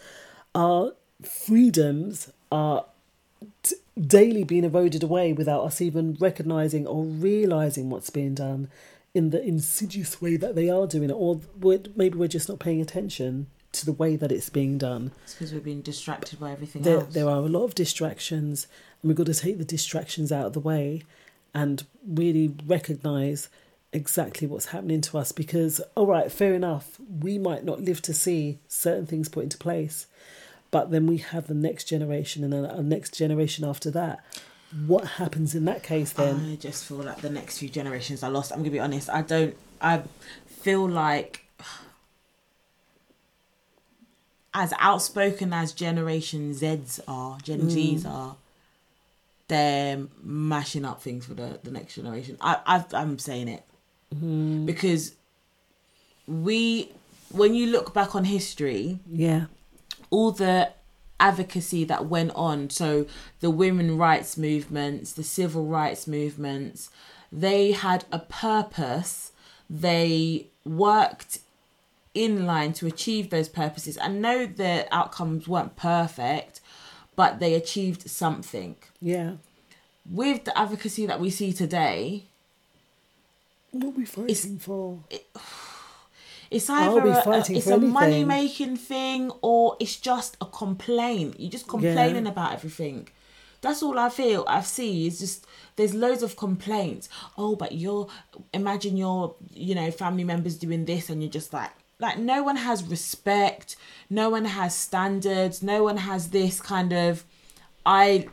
our 0.54 0.92
freedoms 1.22 2.30
are 2.52 2.84
t- 3.62 3.76
daily 3.98 4.44
being 4.44 4.64
eroded 4.64 5.02
away 5.02 5.32
without 5.32 5.64
us 5.64 5.80
even 5.80 6.16
recognizing 6.20 6.86
or 6.86 7.04
realizing 7.04 7.90
what's 7.90 8.10
being 8.10 8.34
done 8.34 8.68
in 9.14 9.30
the 9.30 9.42
insidious 9.42 10.20
way 10.20 10.36
that 10.36 10.54
they 10.54 10.68
are 10.68 10.86
doing 10.86 11.10
it, 11.10 11.14
or 11.14 11.40
we're, 11.58 11.80
maybe 11.96 12.18
we're 12.18 12.28
just 12.28 12.48
not 12.48 12.58
paying 12.58 12.80
attention 12.80 13.46
to 13.80 13.86
the 13.86 13.92
way 13.92 14.16
that 14.16 14.30
it's 14.32 14.48
being 14.50 14.78
done. 14.78 15.12
it's 15.24 15.34
because 15.34 15.52
we're 15.52 15.60
being 15.60 15.80
distracted 15.82 16.38
by 16.40 16.52
everything 16.52 16.82
There, 16.82 16.98
else 17.00 17.14
there 17.14 17.28
are 17.28 17.38
a 17.38 17.48
lot 17.48 17.64
of 17.64 17.74
distractions, 17.74 18.66
and 19.02 19.08
we've 19.08 19.16
got 19.16 19.26
to 19.26 19.34
take 19.34 19.58
the 19.58 19.64
distractions 19.64 20.30
out 20.32 20.46
of 20.46 20.52
the 20.52 20.60
way 20.60 21.02
and 21.54 21.84
really 22.06 22.54
recognize 22.66 23.48
exactly 23.92 24.46
what's 24.46 24.66
happening 24.66 25.00
to 25.00 25.18
us. 25.18 25.32
Because, 25.32 25.80
all 25.94 26.06
right, 26.06 26.30
fair 26.30 26.54
enough, 26.54 26.98
we 27.20 27.38
might 27.38 27.64
not 27.64 27.80
live 27.80 28.02
to 28.02 28.14
see 28.14 28.58
certain 28.68 29.06
things 29.06 29.28
put 29.28 29.44
into 29.44 29.56
place, 29.58 30.06
but 30.70 30.90
then 30.90 31.06
we 31.06 31.16
have 31.18 31.46
the 31.46 31.54
next 31.54 31.84
generation 31.84 32.44
and 32.44 32.52
then 32.52 32.64
a 32.64 32.82
next 32.82 33.14
generation 33.16 33.64
after 33.64 33.90
that. 33.92 34.22
What 34.86 35.04
happens 35.06 35.54
in 35.54 35.64
that 35.64 35.82
case 35.82 36.12
then? 36.12 36.50
I 36.52 36.56
just 36.56 36.84
feel 36.84 36.98
like 36.98 37.22
the 37.22 37.30
next 37.30 37.56
few 37.58 37.70
generations 37.70 38.22
are 38.22 38.30
lost. 38.30 38.52
I'm 38.52 38.58
gonna 38.58 38.70
be 38.70 38.78
honest. 38.78 39.08
I 39.08 39.22
don't. 39.22 39.56
I 39.80 40.02
feel 40.46 40.86
like 40.86 41.46
as 44.54 44.72
outspoken 44.78 45.52
as 45.52 45.72
Generation 45.72 46.52
Zs 46.54 47.00
are, 47.06 47.38
Gen 47.42 47.62
Zs 47.68 48.02
Mm. 48.02 48.10
are, 48.10 48.36
they're 49.48 50.06
mashing 50.22 50.84
up 50.84 51.02
things 51.02 51.26
for 51.26 51.34
the 51.34 51.58
the 51.62 51.70
next 51.70 51.94
generation. 51.94 52.36
I 52.40 52.58
I've, 52.66 52.92
I'm 52.94 53.18
saying 53.18 53.48
it 53.48 53.64
Mhm. 54.14 54.66
because 54.66 55.14
we, 56.26 56.90
when 57.30 57.54
you 57.54 57.66
look 57.68 57.94
back 57.94 58.14
on 58.14 58.24
history, 58.24 58.98
Yeah. 59.10 59.46
all 60.10 60.30
the 60.32 60.72
advocacy 61.20 61.82
that 61.84 62.06
went 62.06 62.30
on 62.36 62.70
so 62.70 63.04
the 63.40 63.50
women 63.50 63.96
rights 63.98 64.36
movements 64.38 65.12
the 65.14 65.24
civil 65.24 65.64
rights 65.66 66.06
movements 66.06 66.90
they 67.32 67.72
had 67.72 68.04
a 68.12 68.20
purpose 68.20 69.32
they 69.68 70.46
worked 70.64 71.40
in 72.24 72.46
line 72.52 72.72
to 72.78 72.86
achieve 72.86 73.24
those 73.30 73.48
purposes 73.48 73.96
and 73.96 74.20
know 74.24 74.38
the 74.62 74.72
outcomes 74.98 75.46
weren't 75.52 75.74
perfect 75.76 76.60
but 77.20 77.30
they 77.40 77.52
achieved 77.54 78.02
something 78.10 78.76
Yeah. 79.00 79.32
with 80.20 80.38
the 80.46 80.54
advocacy 80.64 81.04
that 81.06 81.20
we 81.20 81.30
see 81.30 81.52
today 81.52 82.24
What 83.72 83.84
are 83.88 83.98
we 84.00 84.04
fighting 84.04 84.58
for? 84.58 84.98
It's 86.50 86.70
I'll 86.70 86.98
either 86.98 87.10
a, 87.30 87.52
it's 87.58 87.66
a 87.66 87.76
money 87.78 88.24
making 88.24 88.76
thing 88.78 89.30
or 89.42 89.76
it's 89.78 89.96
just 89.96 90.32
a 90.40 90.46
complaint. 90.46 91.34
You're 91.38 91.50
just 91.50 91.68
complaining 91.68 92.24
Yeah. 92.24 92.30
about 92.34 92.54
everything. 92.54 93.08
That's 93.60 93.82
all 93.82 93.98
I 93.98 94.08
feel. 94.08 94.44
I 94.48 94.62
see 94.62 95.06
is 95.08 95.18
just 95.18 95.46
there's 95.76 95.92
loads 95.92 96.22
of 96.22 96.36
complaints. 96.36 97.10
Oh, 97.36 97.54
but 97.54 97.72
you're 97.72 98.08
imagine 98.54 98.96
your 98.96 99.34
you 99.52 99.74
know 99.74 99.90
family 99.90 100.24
members 100.24 100.56
doing 100.56 100.86
this 100.86 101.10
and 101.10 101.22
you're 101.22 101.30
just 101.40 101.52
like 101.52 101.72
like 102.00 102.18
no 102.18 102.42
one 102.42 102.56
has 102.56 102.84
respect. 102.84 103.76
No 104.08 104.30
one 104.30 104.44
has 104.44 104.74
standards. 104.74 105.62
No 105.62 105.82
one 105.82 105.98
has 105.98 106.30
this 106.30 106.60
kind 106.60 106.92
of 106.92 107.24
I 107.84 108.28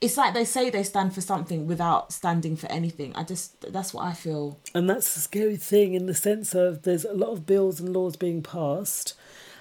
it's 0.00 0.16
like 0.16 0.32
they 0.32 0.44
say 0.44 0.70
they 0.70 0.84
stand 0.84 1.12
for 1.12 1.20
something 1.20 1.66
without 1.66 2.12
standing 2.12 2.56
for 2.56 2.70
anything. 2.70 3.14
I 3.16 3.24
just 3.24 3.72
that's 3.72 3.92
what 3.92 4.04
I 4.04 4.12
feel. 4.12 4.58
And 4.74 4.88
that's 4.88 5.14
the 5.14 5.20
scary 5.20 5.56
thing 5.56 5.94
in 5.94 6.06
the 6.06 6.14
sense 6.14 6.54
of 6.54 6.82
there's 6.82 7.04
a 7.04 7.12
lot 7.12 7.30
of 7.30 7.46
bills 7.46 7.80
and 7.80 7.92
laws 7.92 8.16
being 8.16 8.42
passed. 8.42 9.14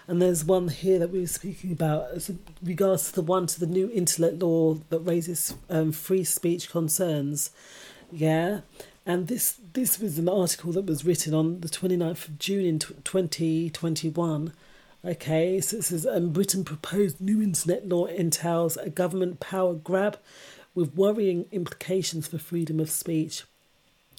And 0.09 0.21
there's 0.21 0.45
one 0.45 0.69
here 0.69 0.99
that 0.99 1.09
we 1.09 1.19
were 1.19 1.27
speaking 1.27 1.71
about 1.71 2.11
as 2.11 2.31
regards 2.63 3.09
to 3.09 3.15
the 3.15 3.21
one 3.21 3.45
to 3.47 3.59
the 3.59 3.65
new 3.65 3.91
internet 3.91 4.39
law 4.39 4.75
that 4.89 4.99
raises 4.99 5.55
um, 5.69 5.91
free 5.91 6.23
speech 6.23 6.69
concerns. 6.69 7.51
Yeah. 8.11 8.61
And 9.07 9.27
this 9.29 9.57
this 9.71 10.01
was 10.01 10.19
an 10.19 10.27
article 10.27 10.73
that 10.73 10.85
was 10.85 11.05
written 11.05 11.33
on 11.33 11.61
the 11.61 11.69
29th 11.69 12.27
of 12.27 12.39
June 12.39 12.65
in 12.65 12.77
2021. 12.77 14.53
Okay, 15.05 15.61
so 15.61 15.77
it 15.77 15.85
says 15.85 16.03
and 16.03 16.33
Britain 16.33 16.65
proposed 16.65 17.21
new 17.21 17.41
internet 17.41 17.87
law 17.87 18.07
entails 18.07 18.75
a 18.75 18.89
government 18.89 19.39
power 19.39 19.75
grab 19.75 20.19
with 20.75 20.93
worrying 20.93 21.45
implications 21.53 22.27
for 22.27 22.37
freedom 22.37 22.81
of 22.81 22.89
speech. 22.89 23.45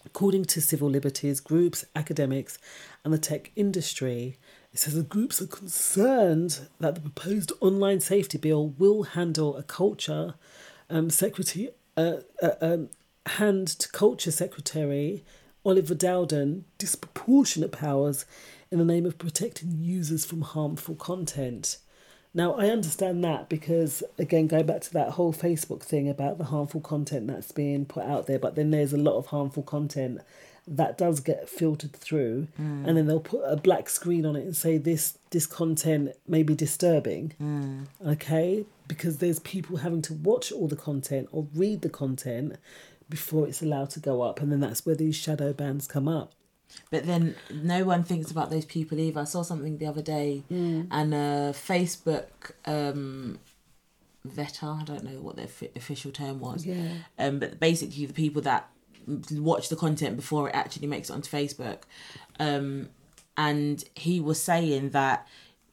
According 0.06 0.47
to 0.47 0.62
civil 0.62 0.89
liberties 0.89 1.40
groups, 1.40 1.85
academics, 1.94 2.56
and 3.05 3.12
the 3.12 3.19
tech 3.19 3.52
industry, 3.56 4.39
it 4.73 4.78
says 4.78 4.94
the 4.94 5.02
groups 5.02 5.43
are 5.43 5.47
concerned 5.47 6.60
that 6.81 6.94
the 6.94 7.02
proposed 7.02 7.52
online 7.60 8.01
safety 8.01 8.39
bill 8.39 8.69
will 8.78 9.02
handle 9.02 9.55
a 9.55 9.62
culture 9.62 10.32
um, 10.89 11.10
secretary, 11.10 11.73
uh, 11.98 12.20
uh, 12.43 12.52
um, 12.62 12.89
hand 13.28 13.68
to 13.68 13.88
culture 13.90 14.30
secretary 14.30 15.24
Oliver 15.64 15.94
Dowden 15.94 16.64
disproportionate 16.78 17.72
powers 17.72 18.24
in 18.70 18.78
the 18.78 18.84
name 18.84 19.06
of 19.06 19.18
protecting 19.18 19.76
users 19.80 20.24
from 20.24 20.42
harmful 20.42 20.94
content. 20.94 21.78
Now, 22.34 22.52
I 22.55 22.68
understand 22.68 23.24
that 23.24 23.48
because, 23.48 24.02
again, 24.18 24.46
going 24.46 24.66
back 24.66 24.82
to 24.82 24.92
that 24.92 25.10
whole 25.12 25.32
Facebook 25.32 25.82
thing 25.82 26.09
about 26.09 26.38
the 26.38 26.44
harmful 26.44 26.80
content 26.80 27.26
that's 27.26 27.52
being 27.52 27.86
put 27.86 28.05
out 28.05 28.26
there, 28.26 28.38
but 28.38 28.55
then 28.55 28.70
there's 28.70 28.92
a 28.92 28.98
lot 28.98 29.16
of 29.16 29.26
harmful 29.26 29.62
content 29.62 30.20
that 30.66 30.98
does 30.98 31.20
get 31.20 31.48
filtered 31.48 31.94
through, 31.94 32.46
Mm. 32.60 32.86
and 32.86 32.96
then 32.96 33.06
they'll 33.06 33.20
put 33.20 33.40
a 33.46 33.56
black 33.56 33.88
screen 33.88 34.26
on 34.26 34.36
it 34.36 34.44
and 34.44 34.55
say 34.55 34.76
this 34.76 35.16
this 35.30 35.46
content 35.46 36.12
may 36.26 36.42
be 36.42 36.55
disturbing. 36.55 37.32
Mm. 37.40 37.86
Okay, 38.06 38.66
because 38.86 39.16
there's 39.18 39.38
people 39.40 39.78
having 39.78 40.02
to 40.02 40.12
watch 40.12 40.52
all 40.52 40.68
the 40.68 40.76
content 40.76 41.28
or 41.32 41.46
read 41.55 41.80
the 41.80 41.88
content 41.88 42.56
before 43.09 43.47
it's 43.47 43.62
allowed 43.62 43.90
to 43.90 44.01
go 44.01 44.22
up, 44.22 44.40
and 44.40 44.51
then 44.52 44.60
that's 44.60 44.85
where 44.85 44.94
these 44.94 45.16
shadow 45.16 45.52
bans 45.52 45.86
come 45.86 46.09
up. 46.09 46.32
But 46.90 47.06
then 47.06 47.35
no 47.51 47.85
one 47.85 48.05
thinks 48.05 48.30
about 48.30 48.51
those 48.51 48.66
people 48.66 48.98
either. 48.98 49.20
I 49.20 49.24
saw 49.24 49.43
something 49.43 49.78
the 49.78 49.86
other 49.86 50.02
day, 50.02 50.43
Mm. 50.51 50.86
and 50.90 51.14
a 51.14 51.52
Facebook 51.55 52.28
um, 52.66 53.39
vetter, 54.26 54.80
I 54.80 54.85
don't 54.85 55.05
know 55.05 55.20
what 55.20 55.36
the 55.36 55.44
offi- 55.44 55.70
official 55.76 56.10
term 56.12 56.40
was, 56.40 56.66
Yeah. 56.66 56.98
um, 57.18 57.39
but 57.39 57.59
basically 57.59 58.05
the 58.06 58.12
people 58.12 58.43
that 58.43 58.68
watch 59.32 59.70
the 59.70 59.76
content 59.76 60.16
before 60.16 60.48
it 60.51 60.55
actually 60.55 60.86
makes 60.86 61.09
it 61.09 61.14
onto 61.14 61.30
Facebook. 61.30 61.82
Um, 62.39 62.90
and 63.36 63.82
he 63.94 64.20
was 64.20 64.43
saying 64.43 64.90
that 64.90 65.26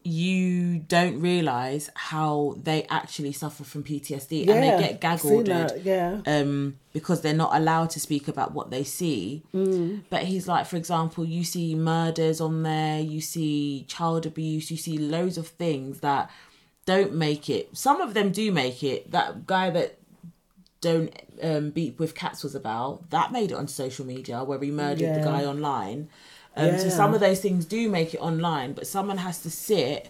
you 0.05 0.77
don't 0.77 1.19
realize 1.19 1.89
how 1.95 2.55
they 2.61 2.83
actually 2.91 3.31
suffer 3.31 3.63
from 3.63 3.83
PTSD 3.83 4.47
and 4.47 4.61
they 4.61 4.87
get 4.87 5.01
gag 5.01 5.25
ordered 5.25 5.81
yeah. 5.83 6.21
um, 6.27 6.77
because 6.93 7.21
they're 7.21 7.33
not 7.33 7.55
allowed 7.55 7.89
to 7.89 7.99
speak 7.99 8.27
about 8.27 8.53
what 8.53 8.69
they 8.69 8.83
see. 8.83 9.41
Mm. 9.51 10.03
But 10.11 10.23
he's 10.23 10.47
like, 10.47 10.67
for 10.67 10.77
example, 10.77 11.25
you 11.25 11.43
see 11.43 11.73
murders 11.73 12.39
on 12.39 12.61
there, 12.61 12.99
you 12.99 13.19
see 13.19 13.85
child 13.87 14.27
abuse, 14.27 14.69
you 14.69 14.77
see 14.77 14.99
loads 14.99 15.39
of 15.39 15.47
things 15.47 16.01
that 16.01 16.29
don't 16.85 17.15
make 17.15 17.49
it. 17.49 17.75
Some 17.75 17.99
of 17.99 18.13
them 18.13 18.31
do 18.31 18.51
make 18.51 18.83
it. 18.83 19.09
That 19.09 19.47
guy 19.47 19.71
that 19.71 19.97
don't 20.81 21.19
um, 21.41 21.71
beat 21.71 21.97
with 21.97 22.13
cats 22.13 22.43
was 22.43 22.53
about 22.53 23.09
that 23.09 23.31
made 23.31 23.49
it 23.51 23.55
on 23.55 23.67
social 23.67 24.05
media 24.05 24.43
where 24.43 24.59
he 24.59 24.69
murdered 24.69 25.01
Yeah. 25.01 25.17
the 25.17 25.23
guy 25.23 25.43
online. 25.45 26.09
Um, 26.55 26.79
So 26.79 26.89
some 26.89 27.13
of 27.13 27.19
those 27.19 27.39
things 27.41 27.65
do 27.65 27.89
make 27.89 28.13
it 28.13 28.19
online, 28.21 28.73
but 28.73 28.87
someone 28.87 29.17
has 29.17 29.41
to 29.41 29.49
sit 29.49 30.09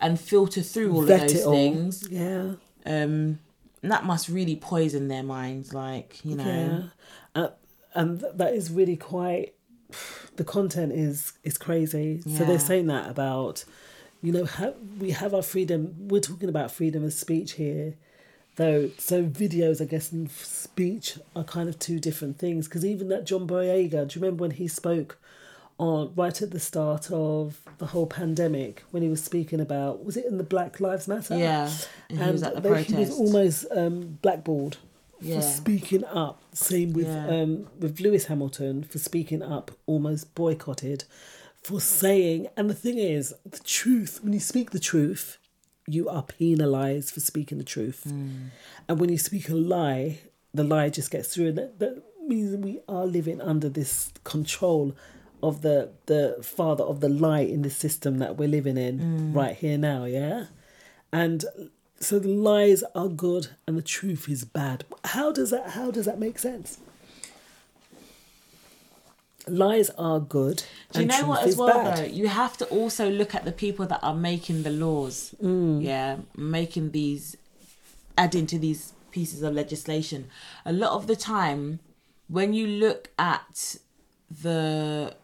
and 0.00 0.18
filter 0.18 0.62
through 0.62 0.92
all 0.94 1.02
Vet 1.02 1.24
of 1.24 1.28
those 1.32 1.44
things. 1.44 2.08
Yeah. 2.10 2.52
Um, 2.84 3.38
and 3.82 3.90
that 3.90 4.04
must 4.04 4.28
really 4.28 4.56
poison 4.56 5.08
their 5.08 5.22
minds, 5.22 5.74
like 5.74 6.24
you 6.24 6.36
know. 6.36 6.44
Yeah, 6.44 7.40
uh, 7.42 7.48
and 7.94 8.20
th- 8.20 8.32
that 8.36 8.54
is 8.54 8.70
really 8.70 8.96
quite. 8.96 9.54
The 10.36 10.44
content 10.44 10.92
is 10.92 11.32
is 11.44 11.58
crazy. 11.58 12.22
So 12.36 12.44
they're 12.44 12.58
saying 12.58 12.86
that 12.86 13.10
about, 13.10 13.64
you 14.22 14.32
know, 14.32 14.46
ha- 14.46 14.72
we 14.98 15.10
have 15.10 15.34
our 15.34 15.42
freedom. 15.42 15.94
We're 15.98 16.20
talking 16.20 16.48
about 16.48 16.70
freedom 16.72 17.04
of 17.04 17.12
speech 17.12 17.52
here, 17.52 17.94
though. 18.56 18.90
So 18.98 19.24
videos, 19.24 19.82
I 19.82 19.84
guess, 19.84 20.10
and 20.10 20.28
f- 20.28 20.44
speech 20.44 21.18
are 21.36 21.44
kind 21.44 21.68
of 21.68 21.78
two 21.78 21.98
different 22.00 22.38
things. 22.38 22.66
Because 22.68 22.84
even 22.84 23.08
that 23.08 23.26
John 23.26 23.46
Boyega, 23.46 24.08
do 24.08 24.18
you 24.18 24.22
remember 24.24 24.42
when 24.42 24.52
he 24.52 24.66
spoke? 24.68 25.18
On 25.78 26.12
right 26.14 26.40
at 26.42 26.50
the 26.52 26.60
start 26.60 27.10
of 27.10 27.60
the 27.78 27.86
whole 27.86 28.06
pandemic, 28.06 28.84
when 28.92 29.02
he 29.02 29.08
was 29.08 29.22
speaking 29.24 29.60
about, 29.60 30.04
was 30.04 30.16
it 30.16 30.26
in 30.26 30.38
the 30.38 30.44
Black 30.44 30.78
Lives 30.80 31.08
Matter? 31.08 31.36
Yeah, 31.36 31.70
and 32.08 32.18
he 32.20 32.30
was 32.30 32.42
at 32.42 32.54
the 32.54 32.60
they- 32.60 32.82
he 32.84 32.94
was 32.94 33.10
almost 33.10 33.66
um, 33.72 34.18
blackballed 34.22 34.76
Yeah. 35.20 35.36
for 35.36 35.42
speaking 35.42 36.04
up. 36.04 36.42
Same 36.52 36.92
with 36.92 37.06
Yeah. 37.08 37.26
um, 37.28 37.66
with 37.80 37.98
Lewis 38.00 38.26
Hamilton 38.26 38.84
for 38.84 38.98
speaking 38.98 39.42
up, 39.42 39.72
almost 39.86 40.34
boycotted 40.36 41.04
for 41.62 41.80
saying. 41.80 42.46
And 42.56 42.70
the 42.70 42.74
thing 42.74 42.98
is, 42.98 43.34
the 43.44 43.58
truth. 43.60 44.22
When 44.22 44.32
you 44.34 44.40
speak 44.40 44.70
the 44.70 44.78
truth, 44.78 45.38
you 45.88 46.08
are 46.08 46.22
penalised 46.22 47.10
for 47.10 47.20
speaking 47.20 47.58
the 47.58 47.64
truth. 47.64 48.04
And 48.06 49.00
when 49.00 49.08
you 49.10 49.18
speak 49.18 49.48
a 49.48 49.54
lie, 49.54 50.20
the 50.54 50.62
lie 50.64 50.90
just 50.90 51.10
gets 51.10 51.34
through. 51.34 51.48
And 51.48 51.58
that, 51.58 51.78
that 51.80 52.02
means 52.28 52.54
we 52.56 52.78
are 52.88 53.04
living 53.06 53.40
under 53.40 53.68
this 53.68 54.12
control 54.22 54.94
of 55.42 55.62
the 55.62 55.90
the 56.06 56.36
father 56.42 56.84
of 56.84 57.00
the 57.00 57.08
lie 57.08 57.40
in 57.40 57.62
the 57.62 57.70
system 57.70 58.18
that 58.18 58.36
we're 58.36 58.48
living 58.48 58.76
in 58.76 58.98
Mm. 59.00 59.34
right 59.34 59.56
here 59.56 59.78
now. 59.78 60.04
Yeah, 60.04 60.46
and 61.12 61.44
so 62.00 62.18
the 62.18 62.28
lies 62.28 62.82
are 62.94 63.08
good 63.08 63.48
and 63.66 63.76
the 63.76 63.82
truth 63.82 64.28
is 64.28 64.44
bad. 64.44 64.84
How 65.04 65.32
does 65.32 65.50
that? 65.50 65.70
How 65.70 65.90
does 65.90 66.04
that 66.06 66.18
make 66.18 66.38
sense? 66.38 66.78
Lies 69.48 69.90
are 69.98 70.20
good. 70.20 70.62
Do 70.92 71.00
you 71.00 71.06
know 71.06 71.26
what 71.26 71.44
as 71.44 71.56
well 71.56 71.68
bad. 71.82 71.98
though? 71.98 72.04
You 72.04 72.28
have 72.28 72.56
to 72.58 72.64
also 72.66 73.10
look 73.10 73.34
at 73.34 73.44
the 73.44 73.50
people 73.50 73.86
that 73.86 73.98
are 74.02 74.14
making 74.14 74.62
the 74.62 74.70
laws. 74.70 75.34
Mm. 75.42 75.82
Yeah, 75.82 76.18
making 76.36 76.92
these 76.92 77.36
adding 78.16 78.46
to 78.46 78.58
these 78.58 78.92
pieces 79.10 79.42
of 79.42 79.52
legislation. 79.54 80.28
A 80.64 80.72
lot 80.72 80.92
of 80.92 81.08
the 81.08 81.16
time 81.16 81.80
when 82.28 82.52
you 82.54 82.66
look 82.68 83.10
at 83.18 83.76
the 84.42 85.14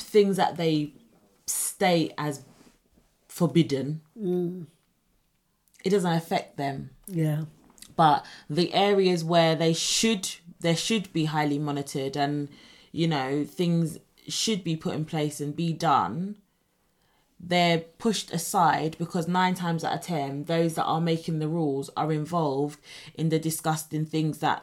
things 0.00 0.36
that 0.36 0.56
they 0.56 0.92
state 1.46 2.12
as 2.18 2.42
forbidden, 3.28 4.00
Mm. 4.20 4.66
it 5.84 5.90
doesn't 5.90 6.12
affect 6.12 6.56
them. 6.56 6.90
Yeah. 7.06 7.44
but 7.96 8.24
the 8.48 8.72
areas 8.72 9.22
where 9.24 9.54
they 9.56 9.72
should 9.74 10.28
there 10.60 10.76
should 10.76 11.12
be 11.12 11.24
highly 11.26 11.58
monitored 11.58 12.16
and 12.16 12.48
you 12.92 13.06
know 13.08 13.44
things 13.44 13.98
should 14.28 14.62
be 14.64 14.76
put 14.76 14.94
in 14.94 15.04
place 15.04 15.40
and 15.40 15.54
be 15.56 15.72
done 15.72 16.36
they're 17.38 17.78
pushed 17.98 18.30
aside 18.32 18.96
because 18.98 19.26
nine 19.26 19.54
times 19.54 19.82
out 19.84 19.94
of 19.94 20.00
ten 20.02 20.44
those 20.44 20.74
that 20.74 20.84
are 20.84 21.00
making 21.00 21.38
the 21.40 21.48
rules 21.48 21.90
are 21.96 22.12
involved 22.12 22.78
in 23.14 23.28
the 23.30 23.38
disgusting 23.38 24.04
things 24.06 24.38
that 24.38 24.62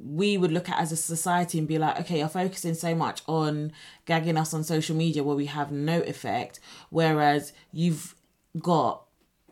we 0.00 0.38
would 0.38 0.52
look 0.52 0.68
at 0.68 0.78
as 0.78 0.92
a 0.92 0.96
society 0.96 1.58
and 1.58 1.66
be 1.66 1.78
like, 1.78 1.98
okay, 2.00 2.18
you're 2.18 2.28
focusing 2.28 2.74
so 2.74 2.94
much 2.94 3.22
on 3.26 3.72
gagging 4.06 4.36
us 4.36 4.54
on 4.54 4.62
social 4.62 4.96
media 4.96 5.24
where 5.24 5.36
we 5.36 5.46
have 5.46 5.72
no 5.72 6.00
effect, 6.00 6.60
whereas 6.90 7.52
you've 7.72 8.14
got 8.58 9.04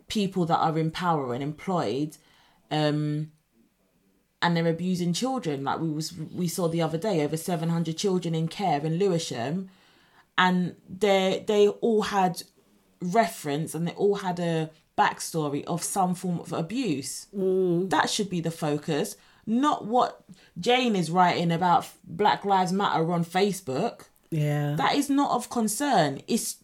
people 0.09 0.47
that 0.47 0.59
are 0.59 0.79
in 0.79 0.91
power 0.91 1.35
and 1.35 1.43
employed, 1.43 2.17
um, 2.71 3.33
and 4.41 4.57
they're 4.57 4.69
abusing 4.69 5.13
children. 5.13 5.65
Like 5.65 5.81
we 5.81 5.91
was 5.91 6.13
we 6.13 6.47
saw 6.47 6.69
the 6.69 6.83
other 6.83 6.99
day, 6.99 7.25
over 7.25 7.37
seven 7.37 7.71
hundred 7.71 7.97
children 7.97 8.35
in 8.35 8.49
care 8.49 8.81
in 8.85 8.99
Lewisham, 8.99 9.69
and 10.39 10.77
they 10.89 11.45
they 11.47 11.69
all 11.69 12.03
had 12.03 12.43
reference 13.01 13.75
and 13.75 13.87
they 13.87 13.93
all 13.93 14.17
had 14.17 14.39
a 14.39 14.71
backstory 14.97 15.65
of 15.65 15.83
some 15.83 16.15
form 16.15 16.41
of 16.41 16.53
abuse. 16.53 17.27
That 17.33 18.09
should 18.09 18.31
be 18.31 18.41
the 18.41 18.51
focus, 18.51 19.17
not 19.47 19.87
what 19.87 20.23
Jane 20.59 20.97
is 20.97 21.11
writing 21.11 21.53
about 21.53 21.87
Black 22.05 22.45
Lives 22.45 22.73
Matter 22.73 23.13
on 23.13 23.25
Facebook. 23.25 24.07
Yeah. 24.31 24.75
That 24.77 24.95
is 24.97 25.09
not 25.09 25.31
of 25.31 25.49
concern. 25.51 26.21
It's 26.27 26.57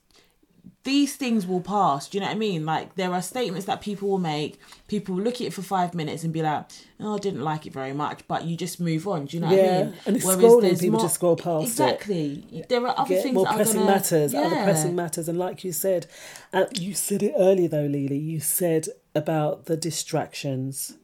these 0.84 1.14
things 1.14 1.46
will 1.46 1.60
pass. 1.60 2.08
Do 2.08 2.18
you 2.18 2.22
know 2.22 2.26
what 2.26 2.34
I 2.34 2.38
mean? 2.38 2.66
Like 2.66 2.96
there 2.96 3.12
are 3.12 3.22
statements 3.22 3.66
that 3.66 3.80
people 3.82 4.08
will 4.08 4.18
make. 4.18 4.58
People 4.88 5.14
will 5.14 5.22
look 5.22 5.36
at 5.36 5.42
it 5.42 5.52
for 5.54 5.62
five 5.62 5.94
minutes 5.94 6.24
and 6.24 6.32
be 6.32 6.42
like, 6.42 6.64
"Oh, 6.98 7.14
I 7.14 7.18
didn't 7.18 7.42
like 7.42 7.66
it 7.66 7.72
very 7.72 7.92
much," 7.92 8.22
but 8.26 8.46
you 8.46 8.56
just 8.56 8.80
move 8.80 9.06
on. 9.06 9.26
Do 9.26 9.36
you 9.36 9.42
know 9.42 9.46
what 9.46 9.58
I 9.60 9.62
Yeah, 9.62 9.84
mean? 9.84 9.94
and 10.06 10.16
it's 10.16 10.24
Whereas 10.26 10.42
scrolling, 10.42 10.80
people 10.80 10.90
more- 10.98 11.00
just 11.02 11.14
scroll 11.14 11.36
past 11.36 11.62
it. 11.62 11.68
Exactly. 11.68 12.64
There 12.68 12.84
are 12.84 12.98
other 12.98 13.08
get 13.14 13.22
things 13.22 13.34
more 13.34 13.44
that 13.44 13.52
are 13.52 13.56
pressing 13.58 13.80
gonna, 13.80 13.90
matters, 13.92 14.34
other 14.34 14.48
Yeah. 14.56 14.64
pressing 14.64 14.96
matters, 14.96 15.28
and 15.28 15.38
like 15.38 15.62
you 15.62 15.70
said, 15.70 16.06
uh, 16.52 16.64
you 16.76 16.94
said 16.94 17.22
it 17.22 17.34
earlier 17.36 17.68
though, 17.68 17.86
Lily. 17.86 18.18
You 18.18 18.40
said 18.40 18.88
about 19.14 19.66
the 19.66 19.76
distractions, 19.76 20.94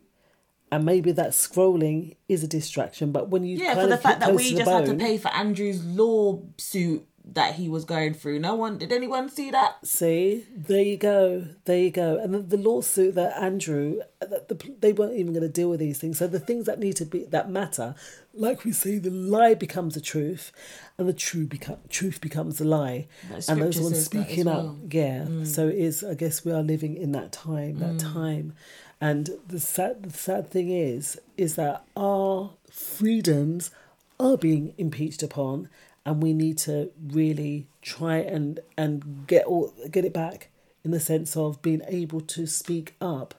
and 0.71 0.85
maybe 0.85 1.13
that 1.13 1.31
scrolling 1.31 2.17
is 2.29 2.43
a 2.45 2.49
distraction. 2.49 3.13
But 3.13 3.29
when 3.29 3.45
you 3.45 3.57
Yeah, 3.59 3.75
for 3.75 3.87
the 3.87 3.97
fact 3.97 4.21
that 4.21 4.35
we 4.35 4.55
just 4.55 4.71
had 4.71 4.87
to 4.87 4.95
pay 4.95 5.19
for 5.19 5.29
Andrew's 5.29 5.85
lawsuit 5.85 7.05
that 7.35 7.55
he 7.57 7.69
was 7.69 7.85
going 7.85 8.15
through. 8.15 8.39
No 8.39 8.55
one 8.55 8.79
did 8.79 8.93
anyone 8.93 9.29
see 9.29 9.51
that? 9.51 9.77
See, 9.87 10.47
there 10.57 10.83
you 10.83 10.97
go, 10.97 11.47
there 11.67 11.79
you 11.79 11.91
go. 11.91 12.19
And 12.19 12.33
the, 12.35 12.39
the 12.39 12.57
lawsuit 12.57 13.15
that 13.17 13.37
Andrew, 13.37 14.01
that 14.21 14.49
the, 14.49 14.75
they 14.81 14.93
weren't 14.93 15.15
even 15.17 15.33
going 15.33 15.43
to 15.43 15.49
deal 15.49 15.69
with 15.69 15.81
these 15.81 15.99
things. 15.99 16.19
So 16.19 16.27
the 16.27 16.41
things 16.41 16.67
that 16.67 16.79
need 16.79 16.97
to 16.97 17.05
be 17.05 17.25
that 17.25 17.51
matter, 17.51 17.95
like 18.33 18.65
we 18.65 18.73
say, 18.73 18.99
the 18.99 19.11
lie 19.11 19.55
becomes 19.55 19.95
the 19.95 20.01
truth, 20.01 20.53
and 20.97 21.09
the 21.09 21.13
true 21.13 21.47
become 21.47 21.77
truth 21.91 22.21
becomes 22.21 22.59
the 22.59 22.65
lie. 22.65 23.09
And 23.49 23.61
those 23.61 23.79
ones 23.81 23.97
says 23.97 24.09
that 24.09 24.19
as 24.21 24.25
speaking 24.27 24.49
up, 24.49 24.77
yeah. 24.91 25.25
Mm. 25.29 25.47
So 25.47 25.69
it 25.69 25.75
is. 25.77 26.03
I 26.03 26.15
guess 26.15 26.45
we 26.45 26.53
are 26.53 26.63
living 26.63 26.97
in 26.97 27.13
that 27.13 27.33
time, 27.33 27.79
that 27.81 27.97
Mm. 27.97 28.13
time, 28.15 28.53
and 29.01 29.31
the 29.47 29.61
sad, 29.61 30.03
the 30.03 30.19
sad 30.19 30.51
thing 30.51 30.71
is, 30.71 31.21
is 31.37 31.55
that 31.57 31.85
our 31.97 32.51
freedoms 32.71 33.71
are 34.19 34.37
being 34.37 34.75
impeached 34.77 35.23
upon 35.23 35.69
and 36.05 36.23
we 36.23 36.33
need 36.33 36.57
to 36.57 36.91
really 37.07 37.67
try 37.83 38.17
and 38.17 38.61
and 38.77 39.27
get 39.27 39.45
all 39.45 39.73
get 39.91 40.05
it 40.05 40.13
back 40.13 40.49
in 40.83 40.91
the 40.91 41.01
sense 41.01 41.37
of 41.37 41.61
being 41.61 41.83
able 41.87 42.21
to 42.21 42.47
speak 42.47 42.95
up 43.01 43.35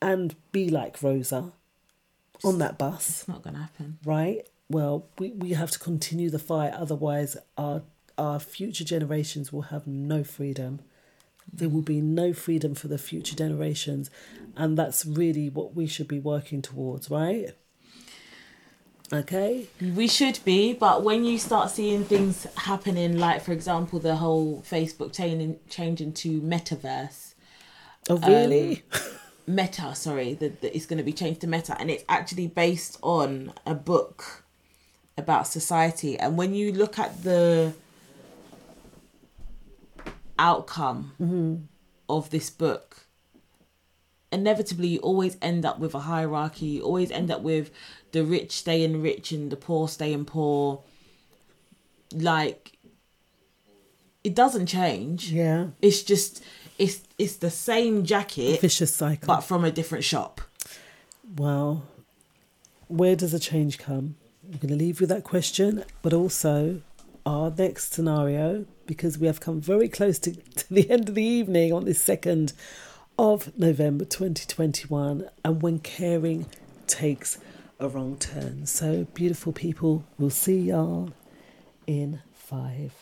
and 0.00 0.36
be 0.52 0.68
like 0.68 1.02
Rosa 1.02 1.52
on 2.44 2.58
that 2.58 2.78
bus. 2.78 3.08
It's 3.08 3.28
not 3.28 3.42
gonna 3.42 3.58
happen. 3.58 3.98
Right? 4.04 4.48
Well, 4.70 5.06
we, 5.18 5.30
we 5.30 5.50
have 5.50 5.70
to 5.72 5.78
continue 5.78 6.30
the 6.30 6.38
fight, 6.38 6.72
otherwise 6.72 7.36
our 7.58 7.82
our 8.16 8.38
future 8.38 8.84
generations 8.84 9.52
will 9.52 9.62
have 9.62 9.86
no 9.86 10.22
freedom. 10.22 10.80
There 11.52 11.68
will 11.68 11.82
be 11.82 12.00
no 12.00 12.32
freedom 12.32 12.74
for 12.74 12.88
the 12.88 12.98
future 12.98 13.36
generations. 13.36 14.10
And 14.56 14.76
that's 14.76 15.04
really 15.04 15.48
what 15.48 15.74
we 15.74 15.86
should 15.86 16.08
be 16.08 16.20
working 16.20 16.62
towards, 16.62 17.10
right? 17.10 17.50
Okay. 19.12 19.66
We 19.80 20.08
should 20.08 20.38
be, 20.44 20.72
but 20.72 21.04
when 21.04 21.24
you 21.24 21.38
start 21.38 21.70
seeing 21.70 22.04
things 22.04 22.46
happening, 22.56 23.18
like 23.18 23.42
for 23.42 23.52
example, 23.52 23.98
the 23.98 24.16
whole 24.16 24.62
Facebook 24.62 25.14
changing 25.14 25.60
changing 25.68 26.14
to 26.14 26.40
metaverse. 26.40 27.34
Oh 28.08 28.18
really? 28.18 28.82
Um, 28.92 29.00
meta, 29.46 29.94
sorry, 29.94 30.34
that 30.34 30.64
it's 30.64 30.86
going 30.86 30.98
to 30.98 31.04
be 31.04 31.12
changed 31.12 31.42
to 31.42 31.46
meta, 31.46 31.76
and 31.78 31.90
it's 31.90 32.04
actually 32.08 32.46
based 32.46 32.98
on 33.02 33.52
a 33.66 33.74
book 33.74 34.44
about 35.16 35.46
society. 35.46 36.18
And 36.18 36.36
when 36.36 36.54
you 36.54 36.72
look 36.72 36.98
at 36.98 37.22
the 37.22 37.74
outcome 40.38 41.12
mm-hmm. 41.20 41.56
of 42.08 42.30
this 42.30 42.50
book 42.50 43.06
inevitably 44.32 44.88
you 44.88 44.98
always 44.98 45.36
end 45.40 45.64
up 45.64 45.78
with 45.78 45.94
a 45.94 46.00
hierarchy 46.00 46.66
you 46.66 46.82
always 46.82 47.10
end 47.12 47.30
up 47.30 47.40
with 47.40 47.70
the 48.14 48.24
rich 48.24 48.52
staying 48.52 49.02
rich 49.02 49.32
and 49.32 49.50
the 49.50 49.56
poor 49.56 49.88
staying 49.88 50.24
poor. 50.24 50.82
Like 52.14 52.78
it 54.22 54.34
doesn't 54.34 54.66
change. 54.66 55.30
Yeah. 55.30 55.66
It's 55.82 56.02
just 56.02 56.42
it's 56.78 57.02
it's 57.18 57.36
the 57.36 57.50
same 57.50 58.04
jacket 58.04 58.58
a 58.58 58.60
vicious 58.60 58.94
cycle. 58.94 59.26
but 59.26 59.42
from 59.42 59.64
a 59.64 59.70
different 59.70 60.04
shop. 60.04 60.40
Well, 61.36 61.82
where 62.88 63.16
does 63.16 63.32
the 63.32 63.40
change 63.40 63.76
come? 63.78 64.14
I'm 64.44 64.58
going 64.58 64.68
to 64.68 64.76
leave 64.76 65.00
you 65.00 65.04
with 65.04 65.10
that 65.10 65.24
question 65.24 65.84
but 66.00 66.12
also 66.12 66.80
our 67.26 67.50
next 67.50 67.92
scenario 67.92 68.66
because 68.86 69.18
we 69.18 69.26
have 69.26 69.40
come 69.40 69.60
very 69.60 69.88
close 69.88 70.18
to, 70.20 70.32
to 70.32 70.74
the 70.74 70.90
end 70.90 71.08
of 71.08 71.14
the 71.14 71.22
evening 71.22 71.72
on 71.72 71.84
this 71.84 72.04
2nd 72.04 72.52
of 73.18 73.56
November 73.58 74.04
2021 74.04 75.28
and 75.44 75.62
when 75.62 75.78
caring 75.78 76.46
takes 76.86 77.38
a 77.78 77.88
wrong 77.88 78.16
turn. 78.16 78.66
So, 78.66 79.06
beautiful 79.14 79.52
people, 79.52 80.04
we'll 80.18 80.30
see 80.30 80.58
y'all 80.58 81.12
in 81.86 82.20
five. 82.32 82.92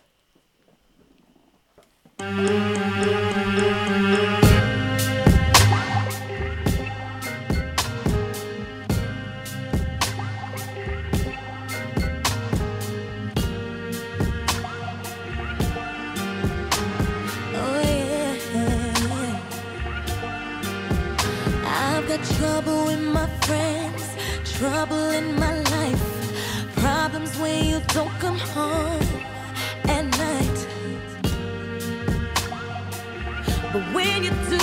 trouble 24.62 25.10
in 25.10 25.34
my 25.40 25.58
life, 25.74 26.72
problems 26.76 27.36
when 27.40 27.64
you 27.64 27.80
don't 27.88 28.14
come 28.20 28.38
home 28.38 29.02
at 29.88 30.04
night. 30.26 30.58
But 33.72 33.82
when 33.92 34.22
you 34.22 34.30
do. 34.48 34.61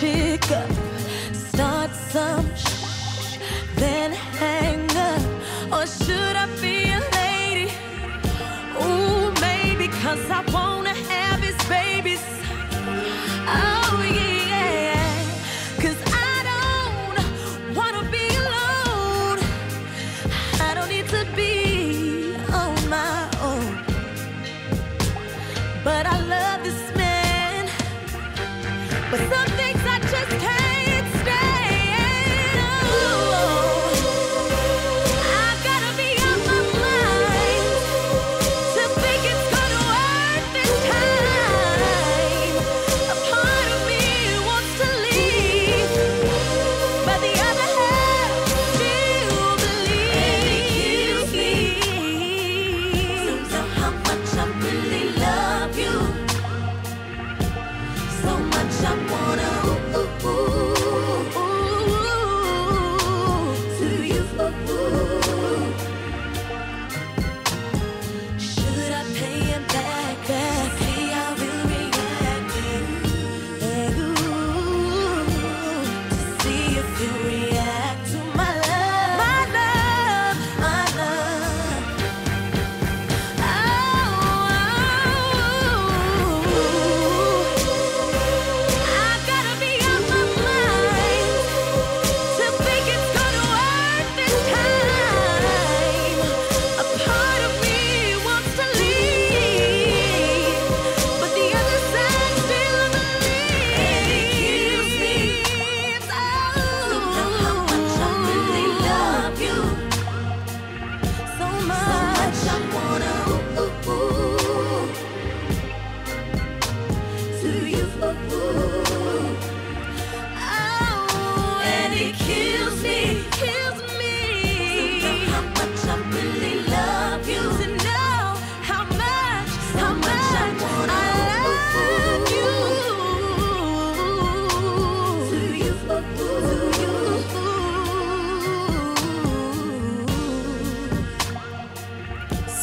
chick 0.00 0.50
up, 0.52 0.70
start 1.32 1.90
some 1.90 2.46
shh, 2.54 3.38
then 3.74 4.12
hang 4.12 4.88
up? 4.96 5.22
Or 5.72 5.86
should 5.86 6.36
I 6.36 6.46
be 6.60 6.90
a 6.90 7.00
lady? 7.16 7.72
Ooh, 8.80 9.32
maybe 9.40 9.88
cause 9.88 10.30
I 10.30 10.44
want 10.52 10.67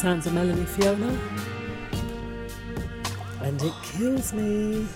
Sansa 0.06 0.32
Melanie 0.32 0.64
Fiona. 0.66 1.18
And 3.42 3.60
it 3.60 3.72
kills 3.82 4.32
me. 4.32 4.86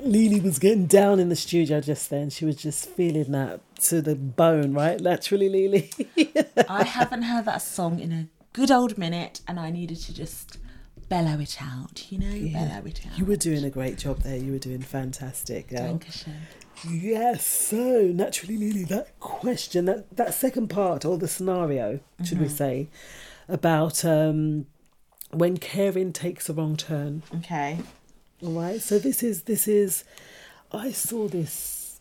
Lily 0.00 0.40
was 0.40 0.58
getting 0.58 0.86
down 0.86 1.20
in 1.20 1.28
the 1.28 1.36
studio 1.36 1.82
just 1.82 2.08
then. 2.08 2.30
She 2.30 2.46
was 2.46 2.56
just 2.56 2.88
feeling 2.88 3.32
that 3.32 3.60
to 3.82 4.00
the 4.00 4.14
bone, 4.14 4.72
right? 4.72 4.98
Naturally, 4.98 5.50
Lily. 5.50 5.90
I 6.66 6.84
haven't 6.84 7.24
heard 7.24 7.44
that 7.44 7.60
song 7.60 8.00
in 8.00 8.10
a 8.10 8.26
good 8.54 8.70
old 8.70 8.96
minute, 8.96 9.42
and 9.46 9.60
I 9.60 9.70
needed 9.70 9.98
to 10.04 10.14
just 10.14 10.56
bellow 11.10 11.38
it 11.40 11.58
out, 11.60 12.10
you 12.10 12.18
know, 12.18 12.34
yeah. 12.34 12.68
bellow 12.68 12.86
it 12.86 13.02
out. 13.06 13.18
You 13.18 13.26
were 13.26 13.36
doing 13.36 13.64
a 13.64 13.70
great 13.70 13.98
job 13.98 14.20
there. 14.20 14.38
You 14.38 14.52
were 14.52 14.58
doing 14.58 14.80
fantastic. 14.80 15.68
Dankeschön. 15.68 16.32
Yes, 16.88 17.46
so 17.46 18.02
naturally, 18.14 18.56
Lily, 18.56 18.84
that 18.84 19.18
question, 19.20 19.86
that, 19.86 20.14
that 20.16 20.34
second 20.34 20.68
part, 20.68 21.04
or 21.04 21.18
the 21.18 21.28
scenario, 21.28 22.00
should 22.24 22.38
we 22.40 22.46
Mhm. 22.46 22.50
say, 22.56 22.88
about 23.48 24.04
um, 24.04 24.66
when 25.30 25.56
caring 25.56 26.12
takes 26.12 26.48
a 26.48 26.52
wrong 26.52 26.76
turn. 26.76 27.22
Okay. 27.36 27.78
All 28.42 28.52
right. 28.52 28.80
So 28.80 28.98
this 28.98 29.22
is 29.22 29.42
this 29.42 29.66
is, 29.66 30.04
I 30.72 30.92
saw 30.92 31.28
this. 31.28 32.00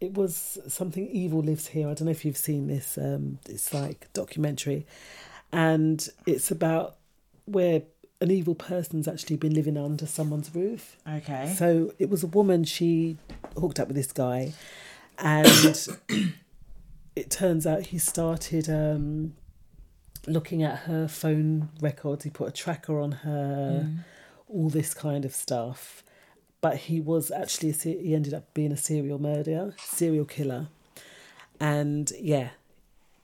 It 0.00 0.14
was 0.14 0.58
something 0.68 1.06
evil 1.08 1.40
lives 1.42 1.68
here. 1.68 1.88
I 1.88 1.94
don't 1.94 2.06
know 2.06 2.10
if 2.10 2.24
you've 2.24 2.36
seen 2.36 2.66
this. 2.66 2.98
Um, 2.98 3.38
it's 3.48 3.72
like 3.72 4.08
documentary, 4.12 4.86
and 5.52 6.06
it's 6.26 6.50
about 6.50 6.96
where 7.46 7.82
an 8.20 8.30
evil 8.30 8.54
person's 8.54 9.06
actually 9.06 9.36
been 9.36 9.54
living 9.54 9.76
under 9.76 10.06
someone's 10.06 10.54
roof. 10.54 10.96
Okay. 11.08 11.54
So 11.56 11.92
it 11.98 12.08
was 12.10 12.22
a 12.22 12.26
woman. 12.26 12.64
She 12.64 13.16
hooked 13.58 13.78
up 13.80 13.88
with 13.88 13.96
this 13.96 14.12
guy, 14.12 14.52
and 15.18 15.88
it 17.16 17.30
turns 17.30 17.66
out 17.66 17.86
he 17.86 17.98
started 17.98 18.68
um, 18.68 19.34
looking 20.26 20.62
at 20.62 20.80
her 20.80 21.06
phone 21.08 21.68
records. 21.80 22.24
He 22.24 22.30
put 22.30 22.48
a 22.48 22.52
tracker 22.52 22.98
on 23.00 23.12
her, 23.12 23.86
Mm. 23.86 23.98
all 24.48 24.68
this 24.70 24.94
kind 24.94 25.24
of 25.24 25.34
stuff. 25.34 26.02
But 26.60 26.76
he 26.76 26.98
was 27.00 27.30
actually 27.30 27.70
a, 27.70 27.74
he 27.74 28.14
ended 28.14 28.32
up 28.32 28.54
being 28.54 28.72
a 28.72 28.76
serial 28.76 29.18
murderer, 29.18 29.74
serial 29.78 30.24
killer, 30.24 30.68
and 31.60 32.10
yeah, 32.18 32.50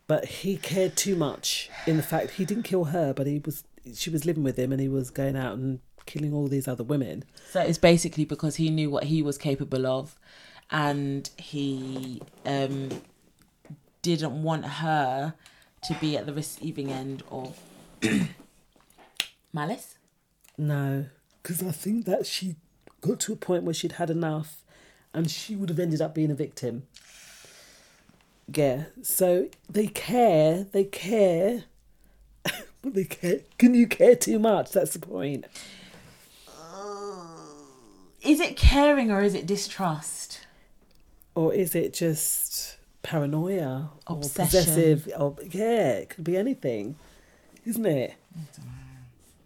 but 0.07 0.25
he 0.27 0.57
cared 0.59 0.95
too 0.97 1.17
much 1.17 1.71
in 1.87 1.97
the 1.97 2.03
fact 2.03 2.33
he 2.33 2.45
didn't 2.45 2.65
kill 2.65 2.85
her, 2.87 3.15
but 3.15 3.27
he 3.27 3.41
was 3.43 3.65
she 3.95 4.11
was 4.11 4.27
living 4.27 4.43
with 4.43 4.59
him, 4.59 4.73
and 4.73 4.81
he 4.81 4.89
was 4.89 5.09
going 5.09 5.37
out 5.37 5.55
and 5.55 5.81
killing 6.11 6.35
all 6.35 6.49
these 6.49 6.67
other 6.67 6.85
women. 6.85 7.25
So 7.51 7.61
it's 7.61 7.79
basically 7.79 8.25
because 8.25 8.57
he 8.57 8.71
knew 8.71 8.91
what 8.91 9.05
he 9.05 9.23
was 9.23 9.39
capable 9.39 9.87
of, 9.87 10.19
and 10.71 11.29
he 11.37 12.21
um, 12.45 12.91
didn't 14.03 14.43
want 14.43 14.65
her 14.65 15.35
to 15.83 15.95
be 15.95 16.17
at 16.17 16.27
the 16.27 16.35
receiving 16.35 16.91
end 16.91 17.23
of 17.31 17.59
malice. 19.53 19.97
No, 20.59 21.07
because 21.43 21.63
I 21.63 21.71
think 21.71 22.05
that 22.07 22.27
she 22.27 22.57
got 23.01 23.21
to 23.21 23.33
a 23.33 23.37
point 23.37 23.65
where 23.65 23.75
she'd 23.75 23.93
had 23.93 24.11
enough 24.11 24.63
and 25.15 25.31
she 25.31 25.57
would 25.57 25.69
have 25.69 25.79
ended 25.79 26.01
up 26.01 26.15
being 26.15 26.31
a 26.31 26.35
victim. 26.35 26.85
Yeah, 28.53 28.85
so 29.03 29.49
they 29.69 29.87
care, 29.87 30.67
they 30.73 30.85
care, 30.85 31.65
but 32.43 32.55
they 32.95 33.05
care. 33.05 33.41
Can 33.59 33.75
you 33.75 33.87
care 33.87 34.17
too 34.17 34.39
much? 34.39 34.73
That's 34.73 34.93
the 34.93 34.99
point. 34.99 35.45
Is 38.23 38.41
it 38.41 38.57
caring 38.57 39.11
or 39.11 39.23
is 39.23 39.35
it 39.35 39.47
distrust? 39.47 40.47
Or 41.35 41.55
is 41.55 41.75
it 41.75 41.95
just 41.95 42.77
paranoia 43.03 43.91
or 44.07 44.17
possessive? 44.17 45.09
Or, 45.19 45.37
yeah, 45.51 45.93
it 45.93 46.11
could 46.11 46.25
be 46.25 46.37
anything, 46.37 46.97
isn't 47.65 47.87
it? 47.87 48.15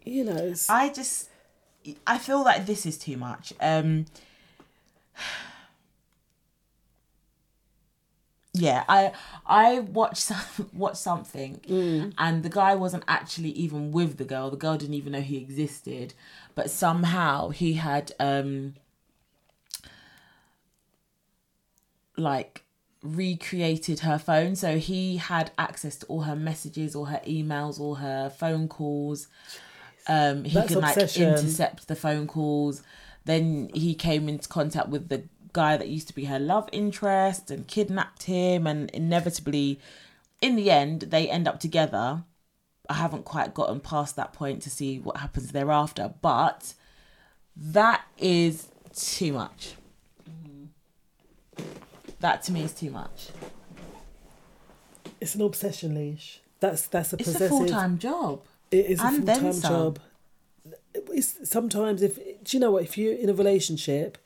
You 0.05 0.25
know, 0.25 0.37
it's- 0.37 0.69
I 0.69 0.89
just 0.89 1.29
I 2.07 2.17
feel 2.19 2.43
like 2.43 2.65
this 2.67 2.87
is 2.87 2.97
too 2.99 3.17
much. 3.17 3.53
Um 3.61 4.07
Yeah, 8.57 8.85
I 8.89 9.13
I 9.45 9.81
watched 9.81 10.23
some, 10.31 10.71
watched 10.73 10.99
something 10.99 11.61
and 12.17 12.43
the 12.43 12.49
guy 12.49 12.75
wasn't 12.77 13.03
actually 13.09 13.51
even 13.51 13.91
with 13.91 14.17
the 14.17 14.25
girl. 14.25 14.49
The 14.51 14.57
girl 14.57 14.77
didn't 14.79 14.95
even 14.95 15.13
know 15.13 15.21
he 15.21 15.39
existed, 15.39 16.15
but 16.55 16.71
somehow 16.71 17.49
he 17.51 17.75
had 17.75 18.13
um 18.21 18.75
like 22.17 22.63
recreated 23.03 24.01
her 24.01 24.19
phone. 24.19 24.55
So 24.55 24.79
he 24.79 25.17
had 25.17 25.51
access 25.59 25.97
to 25.97 26.07
all 26.07 26.23
her 26.23 26.37
messages 26.37 26.95
all 26.95 27.07
her 27.07 27.21
emails 27.27 27.81
all 27.81 27.97
her 27.97 28.31
phone 28.31 28.69
calls. 28.69 29.27
Um 30.07 30.45
he 30.45 30.55
That's 30.55 30.69
could 30.69 30.83
like 30.83 30.97
intercept 30.97 31.89
the 31.89 31.97
phone 31.97 32.29
calls. 32.29 32.83
Then 33.25 33.71
he 33.75 33.95
came 33.95 34.29
into 34.29 34.49
contact 34.49 34.91
with 34.91 35.09
the 35.09 35.25
guy 35.55 35.79
that 35.79 35.89
used 35.89 36.09
to 36.09 36.15
be 36.15 36.27
her 36.27 36.39
love 36.39 36.69
interest 36.73 37.51
and 37.51 37.67
kidnapped 37.67 38.25
him 38.25 38.67
and 38.67 38.91
inevitably 38.91 39.81
in 40.43 40.57
the 40.57 40.71
end 40.71 41.03
they 41.03 41.29
end 41.29 41.49
up 41.49 41.59
together 41.59 42.23
i 42.91 42.95
haven't 42.95 43.25
quite 43.25 43.55
gotten 43.55 43.81
past 43.81 44.17
that 44.17 44.35
point 44.35 44.61
to 44.61 44.69
see 44.69 44.99
what 44.99 45.17
happens 45.17 45.53
thereafter 45.53 46.13
but 46.21 46.75
that 47.57 48.03
is 48.19 48.69
too 48.95 49.33
much 49.33 49.75
mm-hmm. 50.29 51.65
that 52.21 52.43
to 52.43 52.53
me 52.53 52.63
is 52.63 52.75
too 52.75 52.91
much 52.91 53.31
it's 55.25 55.35
an 55.35 55.41
obsession 55.41 55.95
leash. 55.95 56.41
That's 56.61 56.87
that's 56.87 57.15
a 57.15 57.17
it's 57.17 57.29
a 57.29 57.33
possessive. 57.33 57.49
full-time 57.49 57.99
job 57.99 58.43
It 58.71 58.85
is 58.87 59.01
a 59.01 59.11
full 59.11 59.25
time 59.25 59.61
job. 59.61 59.99
It's 60.93 61.49
sometimes 61.49 62.03
if 62.03 62.17
do 62.17 62.57
you 62.57 62.61
know 62.61 62.73
what 62.73 62.83
if 62.83 62.99
you're 62.99 63.15
in 63.15 63.31
a 63.31 63.35
relationship 63.35 64.19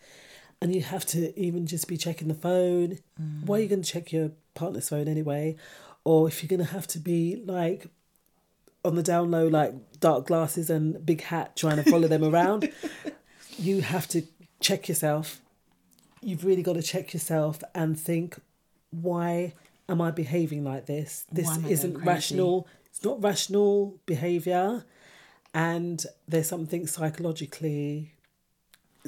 and 0.61 0.75
you 0.75 0.83
have 0.83 1.07
to 1.07 1.39
even 1.39 1.67
just 1.67 1.87
be 1.89 1.97
checking 1.97 2.29
the 2.29 2.35
phone, 2.35 2.99
why 3.45 3.59
are 3.59 3.63
you 3.63 3.69
going 3.69 3.83
to 3.83 3.91
check 3.91 4.13
your 4.13 4.33
partner's 4.55 4.89
phone 4.89 5.09
anyway? 5.09 5.57
Or 6.05 6.27
if 6.27 6.43
you're 6.43 6.49
going 6.49 6.67
to 6.67 6.73
have 6.73 6.87
to 6.89 6.99
be 6.99 7.43
like 7.45 7.87
on 8.85 8.95
the 8.97 9.03
down 9.03 9.31
low, 9.31 9.47
like 9.47 9.75
dark 10.01 10.27
glasses 10.27 10.71
and 10.71 11.05
big 11.05 11.23
hat, 11.23 11.57
trying 11.57 11.77
to 11.77 11.89
follow 11.89 12.09
them 12.09 12.25
around, 12.25 12.73
you 13.59 13.83
have 13.83 14.09
to 14.09 14.23
check 14.61 14.89
yourself. 14.89 15.41
You've 16.21 16.45
really 16.45 16.63
got 16.63 16.75
to 16.75 16.83
check 16.83 17.13
yourself 17.13 17.63
and 17.75 17.99
think, 17.99 18.41
why 18.91 19.55
am 19.89 20.01
I 20.01 20.11
behaving 20.11 20.65
like 20.65 20.87
this? 20.87 21.25
This 21.31 21.47
Why 21.47 21.53
am 21.53 21.59
I 21.59 21.63
going 21.63 21.73
isn't 21.73 21.99
rational. 22.05 22.69
It's 22.87 23.05
not 23.05 23.23
rational 23.23 23.97
behavior, 24.07 24.85
and 25.55 26.05
there's 26.27 26.49
something 26.49 26.87
psychologically, 26.87 28.13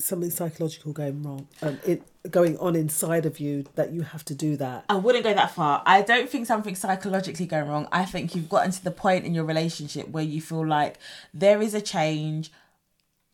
something 0.01 0.31
psychological 0.31 0.93
going 0.93 1.23
wrong, 1.23 1.49
um, 1.63 1.79
it 1.87 2.03
going 2.31 2.59
on 2.59 2.77
inside 2.77 3.25
of 3.27 3.41
you 3.41 3.65
that 3.77 3.93
you 3.93 4.03
have 4.03 4.25
to 4.27 4.35
do 4.35 4.57
that. 4.57 4.85
I 4.89 4.97
wouldn't 4.97 5.25
go 5.25 5.33
that 5.33 5.55
far. 5.55 5.83
I 5.87 6.03
don't 6.03 6.29
think 6.29 6.47
something 6.47 6.75
psychologically 6.75 7.47
going 7.47 7.69
wrong. 7.69 7.89
I 7.93 8.05
think 8.05 8.35
you've 8.35 8.49
gotten 8.49 8.71
to 8.73 8.85
the 8.85 8.91
point 8.91 9.25
in 9.25 9.35
your 9.35 9.45
relationship 9.45 10.09
where 10.09 10.25
you 10.25 10.41
feel 10.41 10.67
like 10.67 10.99
there 11.33 11.63
is 11.63 11.75
a 11.75 11.81
change. 11.81 12.51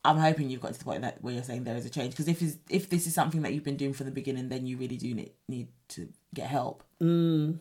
I'm 0.04 0.18
hoping 0.18 0.50
you've 0.50 0.60
got 0.60 0.72
to 0.74 0.78
the 0.78 0.84
point 0.84 1.02
that 1.02 1.22
where 1.22 1.34
you're 1.34 1.42
saying 1.42 1.64
there 1.64 1.76
is 1.76 1.84
a 1.84 1.90
change 1.90 2.10
because 2.10 2.28
if 2.28 2.40
is 2.40 2.58
if 2.70 2.88
this 2.88 3.08
is 3.08 3.14
something 3.14 3.42
that 3.42 3.52
you've 3.52 3.64
been 3.64 3.76
doing 3.76 3.92
from 3.92 4.06
the 4.06 4.12
beginning, 4.12 4.48
then 4.48 4.66
you 4.66 4.76
really 4.76 4.96
do 4.96 5.12
need 5.14 5.32
need 5.48 5.68
to 5.88 6.08
get 6.32 6.46
help. 6.48 6.84
Mm. 7.02 7.58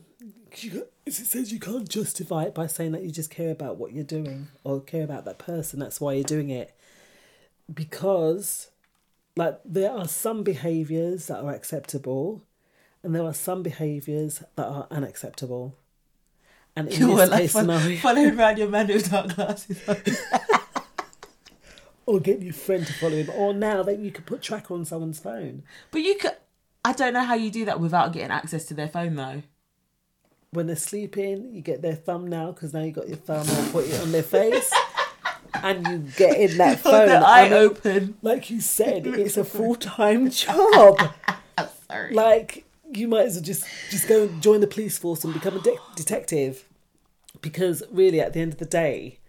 You, 0.57 0.87
it 1.05 1.13
says 1.13 1.51
you 1.51 1.59
can't 1.59 1.89
justify 1.89 2.43
it 2.43 2.55
by 2.55 2.67
saying 2.67 2.91
that 2.93 3.03
you 3.03 3.11
just 3.11 3.29
care 3.29 3.51
about 3.51 3.77
what 3.77 3.93
you're 3.93 4.03
doing 4.03 4.47
or 4.63 4.81
care 4.81 5.03
about 5.03 5.25
that 5.25 5.37
person. 5.37 5.79
That's 5.79 5.99
why 5.99 6.13
you're 6.13 6.23
doing 6.23 6.49
it. 6.49 6.75
Because, 7.71 8.69
like, 9.35 9.59
there 9.65 9.91
are 9.91 10.07
some 10.07 10.43
behaviors 10.43 11.27
that 11.27 11.39
are 11.43 11.53
acceptable, 11.53 12.43
and 13.03 13.13
there 13.13 13.23
are 13.23 13.33
some 13.33 13.63
behaviors 13.63 14.43
that 14.55 14.65
are 14.65 14.87
unacceptable. 14.91 15.75
And 16.75 16.87
in 16.89 16.93
You 16.99 17.07
this 17.07 17.15
were 17.15 17.25
like 17.27 17.39
case 17.41 17.51
fol- 17.53 17.61
scenario, 17.61 17.97
following 18.01 18.39
around 18.39 18.57
your 18.57 18.69
man 18.69 18.87
with 18.87 19.09
dark 19.11 19.35
glasses. 19.35 19.79
or 22.05 22.19
get 22.19 22.41
your 22.41 22.53
friend 22.53 22.85
to 22.85 22.93
follow 22.93 23.15
him, 23.15 23.29
or 23.35 23.53
now 23.53 23.83
that 23.83 23.99
you 23.99 24.11
could 24.11 24.25
put 24.25 24.41
track 24.41 24.69
on 24.71 24.85
someone's 24.85 25.19
phone. 25.19 25.63
but 25.91 26.01
you 26.01 26.15
could. 26.17 26.35
I 26.83 26.93
don't 26.93 27.13
know 27.13 27.23
how 27.23 27.33
you 27.33 27.49
do 27.49 27.65
that 27.65 27.79
without 27.79 28.13
getting 28.13 28.29
access 28.29 28.65
to 28.65 28.75
their 28.75 28.87
phone 28.87 29.15
though. 29.15 29.41
when 30.51 30.67
they're 30.67 30.75
sleeping, 30.75 31.51
you 31.53 31.61
get 31.61 31.81
their 31.81 31.95
thumbnail 31.95 32.53
because 32.53 32.73
now 32.73 32.81
you 32.83 32.91
got 32.91 33.07
your 33.07 33.17
thumb 33.17 33.47
or 33.49 33.71
put 33.71 33.85
it 33.89 33.99
on 34.01 34.11
their 34.11 34.21
face, 34.23 34.71
and 35.63 35.87
you 35.87 35.97
get 36.17 36.39
in 36.39 36.57
that 36.57 36.79
phone. 36.83 37.07
their 37.07 37.23
I 37.23 37.41
eye 37.41 37.43
mean, 37.49 37.53
open. 37.53 38.17
Like 38.21 38.49
you 38.49 38.61
said, 38.61 39.07
it's 39.07 39.37
a 39.37 39.43
full 39.55 39.75
time 39.75 40.29
job. 40.29 40.99
Sorry. 41.89 42.13
Like 42.13 42.65
you 42.91 43.07
might 43.07 43.25
as 43.27 43.35
well 43.35 43.43
just 43.43 43.65
just 43.89 44.07
go 44.07 44.23
and 44.23 44.41
join 44.41 44.61
the 44.61 44.67
police 44.67 44.97
force 44.97 45.23
and 45.23 45.33
become 45.33 45.55
a 45.57 45.61
de- 45.61 45.77
detective, 45.95 46.65
because 47.41 47.83
really, 47.91 48.19
at 48.21 48.33
the 48.33 48.39
end 48.41 48.53
of 48.53 48.59
the 48.59 48.65
day. 48.65 49.19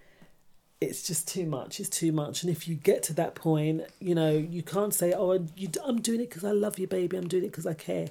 It's 0.79 1.07
just 1.07 1.27
too 1.27 1.47
much. 1.47 1.81
It's 1.81 1.89
too 1.89 2.13
much, 2.13 2.43
and 2.43 2.53
if 2.53 2.69
you 2.69 2.75
get 2.75 3.03
to 3.05 3.15
that 3.15 3.35
point, 3.35 3.81
you 3.99 4.15
know 4.15 4.33
you 4.37 4.63
can't 4.63 4.93
say, 4.93 5.15
"Oh, 5.17 5.43
you, 5.57 5.71
I'm 5.83 6.03
doing 6.03 6.21
it 6.21 6.29
because 6.29 6.45
I 6.45 6.51
love 6.51 6.79
you, 6.79 6.87
baby. 6.87 7.17
I'm 7.17 7.29
doing 7.29 7.45
it 7.45 7.51
because 7.51 7.67
I 7.67 7.73
care." 7.73 8.09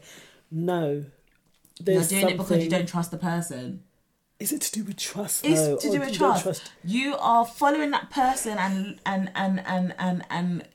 No, 0.50 1.06
You're 1.86 2.04
doing 2.04 2.30
it 2.30 2.38
because 2.38 2.64
you 2.64 2.70
don't 2.72 2.88
trust 2.90 3.12
the 3.12 3.18
person. 3.18 3.84
Is 4.40 4.52
it 4.52 4.62
to 4.62 4.72
do 4.72 4.84
with 4.84 4.98
trust? 4.98 5.46
It's 5.46 5.62
though, 5.62 5.78
to 5.78 5.92
do 5.92 6.00
with 6.00 6.12
you 6.14 6.20
don't 6.20 6.42
trust. 6.42 6.72
You 6.84 7.16
are 7.18 7.46
following 7.46 7.92
that 7.92 8.10
person 8.10 8.58
and 8.58 9.00
and 9.06 9.32
and 9.34 9.62
and 9.66 9.96
and 9.98 10.24
and 10.30 10.68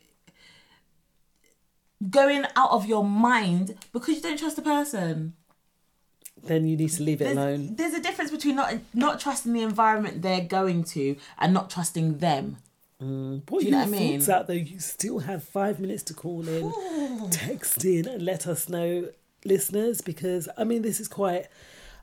going 2.08 2.44
out 2.56 2.70
of 2.70 2.86
your 2.86 3.04
mind 3.04 3.76
because 3.92 4.16
you 4.16 4.22
don't 4.22 4.38
trust 4.38 4.56
the 4.56 4.62
person. 4.62 5.34
Then 6.42 6.66
you 6.66 6.76
need 6.76 6.90
to 6.92 7.02
leave 7.02 7.20
it 7.20 7.24
There's, 7.24 7.36
alone. 7.36 7.76
there's 7.76 7.92
a 7.92 8.00
difference 8.00 8.30
between 8.30 8.56
not 8.56 8.74
not 8.94 9.20
trusting 9.20 9.52
the 9.52 9.60
environment 9.60 10.22
they're 10.22 10.40
going 10.40 10.84
to 10.84 11.16
and 11.38 11.52
not 11.52 11.68
trusting 11.68 12.18
them. 12.18 12.56
Mm. 13.02 13.42
What 13.48 13.60
Do 13.60 13.66
you 13.66 13.72
know 13.72 13.78
what 13.78 13.88
I 13.88 13.90
mean? 13.90 14.30
out 14.30 14.46
there? 14.46 14.56
You 14.56 14.78
still 14.78 15.20
have 15.20 15.42
five 15.44 15.80
minutes 15.80 16.02
to 16.04 16.14
call 16.14 16.46
in, 16.46 17.30
text 17.30 17.84
in, 17.84 18.06
and 18.06 18.22
let 18.22 18.46
us 18.46 18.68
know, 18.68 19.08
listeners, 19.44 20.00
because 20.00 20.48
I 20.56 20.64
mean, 20.64 20.82
this 20.82 21.00
is 21.00 21.08
quite. 21.08 21.46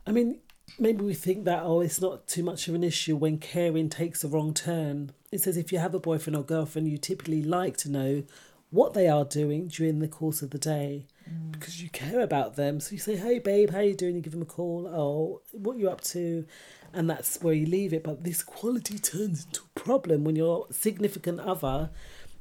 I 0.08 0.12
mean, 0.12 0.40
maybe 0.80 1.04
we 1.04 1.14
think 1.14 1.46
that 1.46 1.64
oh, 1.64 1.82
it's 1.82 2.02
not 2.02 2.28
too 2.28 2.44
much 2.44 2.68
of 2.68 2.76
an 2.76 2.84
issue 2.84 3.16
when 3.16 3.38
caring 3.38 3.90
takes 3.90 4.24
a 4.24 4.28
wrong 4.28 4.54
turn. 4.54 5.12
It 5.32 5.42
says 5.42 5.58
if 5.58 5.72
you 5.72 5.80
have 5.80 5.94
a 5.94 6.00
boyfriend 6.00 6.38
or 6.38 6.44
girlfriend, 6.44 6.88
you 6.88 6.98
typically 6.98 7.42
like 7.42 7.78
to 7.78 7.90
know 7.90 8.24
what 8.70 8.94
they 8.94 9.08
are 9.08 9.26
doing 9.26 9.68
during 9.68 10.00
the 10.00 10.08
course 10.08 10.42
of 10.42 10.50
the 10.50 10.58
day 10.58 11.06
mm. 11.30 11.52
because 11.52 11.82
you 11.82 11.90
care 11.90 12.20
about 12.20 12.56
them. 12.56 12.80
So 12.80 12.94
you 12.94 13.00
say, 13.00 13.16
"Hey, 13.16 13.40
babe, 13.40 13.72
how 13.72 13.80
you 13.80 13.96
doing?" 13.96 14.16
You 14.16 14.22
give 14.22 14.34
them 14.34 14.42
a 14.42 14.46
call. 14.46 14.88
Oh, 14.88 15.42
what 15.52 15.78
you 15.78 15.90
up 15.90 16.02
to? 16.02 16.46
And 16.94 17.10
that's 17.10 17.42
where 17.42 17.54
you 17.54 17.66
leave 17.66 17.94
it. 17.94 18.04
But 18.04 18.24
this 18.24 18.44
quality 18.44 18.98
turns 18.98 19.46
into 19.46 19.62
a 19.64 19.80
problem 19.80 20.24
when 20.24 20.36
your 20.36 20.68
significant 20.72 21.40
other 21.40 21.90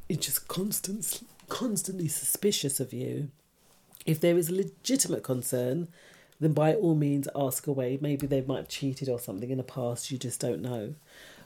is 0.08 0.18
just 0.18 0.48
constant, 0.48 1.22
constantly 1.48 2.08
suspicious 2.08 2.80
of 2.80 2.92
you. 2.92 3.30
If 4.04 4.20
there 4.20 4.38
is 4.38 4.48
a 4.48 4.54
legitimate 4.54 5.24
concern, 5.24 5.88
then 6.40 6.52
by 6.52 6.74
all 6.74 6.94
means 6.94 7.28
ask 7.34 7.66
away. 7.66 7.98
Maybe 8.00 8.26
they 8.26 8.42
might 8.42 8.58
have 8.58 8.68
cheated 8.68 9.08
or 9.08 9.18
something 9.18 9.50
in 9.50 9.58
the 9.58 9.64
past. 9.64 10.10
You 10.10 10.18
just 10.18 10.40
don't 10.40 10.62
know. 10.62 10.94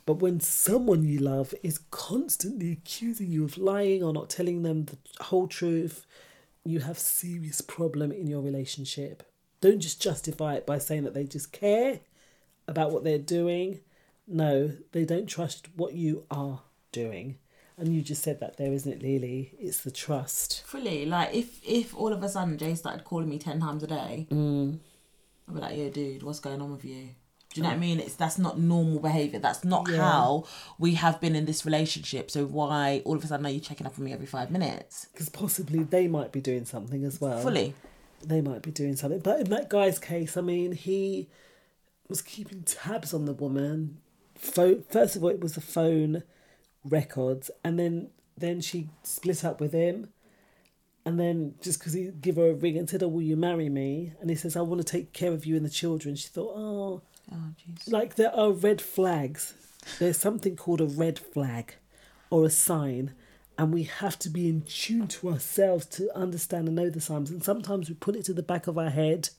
But 0.06 0.14
when 0.14 0.40
someone 0.40 1.04
you 1.04 1.18
love 1.18 1.54
is 1.62 1.80
constantly 1.90 2.72
accusing 2.72 3.30
you 3.30 3.44
of 3.44 3.58
lying 3.58 4.02
or 4.02 4.12
not 4.12 4.30
telling 4.30 4.62
them 4.62 4.86
the 4.86 4.96
whole 5.24 5.46
truth, 5.46 6.06
you 6.64 6.80
have 6.80 6.98
serious 6.98 7.60
problem 7.60 8.10
in 8.10 8.26
your 8.26 8.40
relationship. 8.40 9.22
Don't 9.60 9.80
just 9.80 10.00
justify 10.00 10.54
it 10.54 10.66
by 10.66 10.78
saying 10.78 11.04
that 11.04 11.14
they 11.14 11.24
just 11.24 11.52
care 11.52 12.00
about 12.66 12.92
what 12.92 13.04
they're 13.04 13.18
doing. 13.18 13.80
No, 14.26 14.72
they 14.92 15.04
don't 15.04 15.26
trust 15.26 15.68
what 15.76 15.94
you 15.94 16.24
are 16.30 16.62
doing. 16.92 17.36
And 17.80 17.94
you 17.94 18.02
just 18.02 18.22
said 18.22 18.40
that 18.40 18.58
there, 18.58 18.72
isn't 18.72 18.92
it, 18.92 19.02
Lily? 19.02 19.52
It's 19.58 19.80
the 19.80 19.90
trust. 19.90 20.62
Fully, 20.66 21.06
like 21.06 21.34
if 21.34 21.60
if 21.66 21.96
all 21.96 22.12
of 22.12 22.22
a 22.22 22.28
sudden 22.28 22.58
Jay 22.58 22.74
started 22.74 23.04
calling 23.04 23.28
me 23.28 23.38
ten 23.38 23.58
times 23.60 23.82
a 23.82 23.86
day, 23.86 24.26
Mm. 24.30 24.78
I'd 25.48 25.54
be 25.54 25.60
like, 25.60 25.76
"Yo, 25.78 25.88
dude, 25.90 26.22
what's 26.22 26.40
going 26.40 26.60
on 26.60 26.70
with 26.72 26.84
you?" 26.84 27.08
Do 27.52 27.58
you 27.58 27.62
know 27.64 27.70
what 27.70 27.76
I 27.76 27.78
mean? 27.80 27.98
It's 27.98 28.14
that's 28.14 28.38
not 28.38 28.60
normal 28.60 29.00
behavior. 29.00 29.40
That's 29.40 29.64
not 29.64 29.88
Yeah. 29.90 29.96
how 29.96 30.44
we 30.78 30.94
have 30.94 31.20
been 31.20 31.34
in 31.34 31.46
this 31.46 31.64
relationship. 31.64 32.30
So 32.30 32.44
why 32.46 33.02
all 33.04 33.16
of 33.16 33.24
a 33.24 33.26
sudden 33.26 33.46
are 33.46 33.50
you 33.50 33.58
checking 33.60 33.86
up 33.88 33.98
on 33.98 34.04
me 34.04 34.12
every 34.12 34.26
five 34.26 34.50
minutes? 34.52 35.06
Because 35.12 35.30
possibly 35.30 35.82
they 35.82 36.06
might 36.06 36.30
be 36.32 36.40
doing 36.40 36.64
something 36.66 37.02
as 37.02 37.20
well. 37.20 37.40
Fully. 37.40 37.74
They 38.22 38.40
might 38.42 38.62
be 38.62 38.70
doing 38.70 38.94
something. 38.94 39.18
But 39.20 39.40
in 39.40 39.50
that 39.50 39.68
guy's 39.70 39.98
case, 39.98 40.36
I 40.36 40.42
mean, 40.42 40.72
he 40.72 41.28
was 42.08 42.20
keeping 42.22 42.62
tabs 42.62 43.12
on 43.14 43.24
the 43.24 43.32
woman. 43.32 43.98
First 44.36 45.16
of 45.16 45.24
all, 45.24 45.30
it 45.30 45.40
was 45.40 45.54
the 45.54 45.60
phone 45.60 46.22
records, 46.84 47.50
and 47.64 47.78
then 47.78 48.10
then 48.36 48.60
she 48.60 48.88
split 49.02 49.44
up 49.44 49.60
with 49.60 49.72
him. 49.72 50.08
And 51.04 51.18
then 51.18 51.54
just 51.62 51.78
because 51.78 51.94
he 51.94 52.10
give 52.20 52.36
her 52.36 52.50
a 52.50 52.54
ring 52.54 52.76
and 52.76 52.88
said, 52.88 53.02
"Oh, 53.02 53.08
will 53.08 53.22
you 53.22 53.36
marry 53.36 53.68
me?" 53.68 54.12
and 54.20 54.28
he 54.30 54.36
says, 54.36 54.56
"I 54.56 54.60
want 54.60 54.80
to 54.80 54.84
take 54.84 55.12
care 55.12 55.32
of 55.32 55.46
you 55.46 55.56
and 55.56 55.64
the 55.64 55.70
children," 55.70 56.14
she 56.14 56.28
thought, 56.28 56.52
"Oh, 56.54 57.02
Oh, 57.32 57.52
like 57.86 58.16
there 58.16 58.34
are 58.34 58.50
red 58.50 58.80
flags. 58.80 59.54
There's 59.98 60.18
something 60.18 60.56
called 60.56 60.80
a 60.80 60.86
red 60.86 61.18
flag 61.18 61.76
or 62.28 62.44
a 62.44 62.50
sign, 62.50 63.12
and 63.56 63.72
we 63.72 63.84
have 63.84 64.18
to 64.20 64.28
be 64.28 64.48
in 64.48 64.62
tune 64.62 65.06
to 65.08 65.30
ourselves 65.30 65.86
to 65.86 66.14
understand 66.16 66.66
and 66.66 66.76
know 66.76 66.90
the 66.90 67.00
signs. 67.00 67.30
And 67.30 67.42
sometimes 67.42 67.88
we 67.88 67.94
put 67.94 68.16
it 68.16 68.24
to 68.24 68.32
the 68.32 68.42
back 68.42 68.66
of 68.66 68.78
our 68.78 68.90
head 68.90 69.30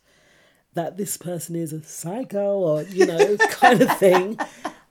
that 0.73 0.95
this 0.95 1.17
person 1.17 1.55
is 1.55 1.73
a 1.73 1.83
psycho 1.83 2.59
or 2.59 2.83
you 2.83 3.05
know 3.05 3.37
kind 3.49 3.81
of 3.81 3.97
thing, 3.97 4.39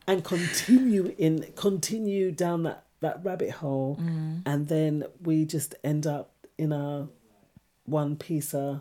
and 0.06 0.24
continue 0.24 1.14
in 1.18 1.47
continue 1.56 2.31
down 2.32 2.62
that 2.64 2.85
that 3.01 3.24
rabbit 3.24 3.51
hole, 3.51 3.97
Mm. 4.01 4.43
and 4.44 4.68
then 4.68 5.05
we 5.22 5.44
just 5.47 5.74
end 5.82 6.06
up 6.06 6.32
in 6.59 6.72
a 6.72 7.09
one 7.85 8.16
piece 8.16 8.52
of 8.55 8.81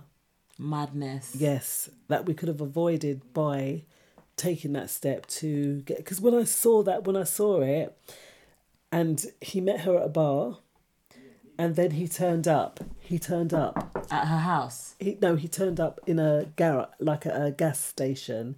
Madness. 0.57 1.35
Yes, 1.37 1.89
that 2.09 2.25
we 2.25 2.33
could 2.33 2.49
have 2.49 2.59
avoided 2.61 3.21
by 3.33 3.83
taking 4.35 4.73
that 4.73 4.89
step 4.89 5.25
to 5.27 5.81
get. 5.83 5.97
Because 5.97 6.19
when 6.19 6.33
I 6.33 6.43
saw 6.43 6.83
that, 6.83 7.05
when 7.05 7.15
I 7.15 7.23
saw 7.23 7.61
it, 7.61 7.97
and 8.91 9.25
he 9.39 9.61
met 9.61 9.81
her 9.81 9.95
at 9.97 10.05
a 10.05 10.09
bar, 10.09 10.57
and 11.57 11.75
then 11.77 11.91
he 11.91 12.07
turned 12.09 12.47
up. 12.47 12.81
He 12.99 13.17
turned 13.19 13.53
up 13.53 14.05
At 14.11 14.27
her 14.27 14.37
house. 14.39 14.95
He 14.99 15.17
no, 15.21 15.35
he 15.35 15.47
turned 15.47 15.79
up 15.79 15.99
in 16.05 16.19
a 16.19 16.45
garage, 16.57 16.89
like 16.99 17.25
a, 17.25 17.45
a 17.45 17.51
gas 17.51 17.79
station. 17.79 18.57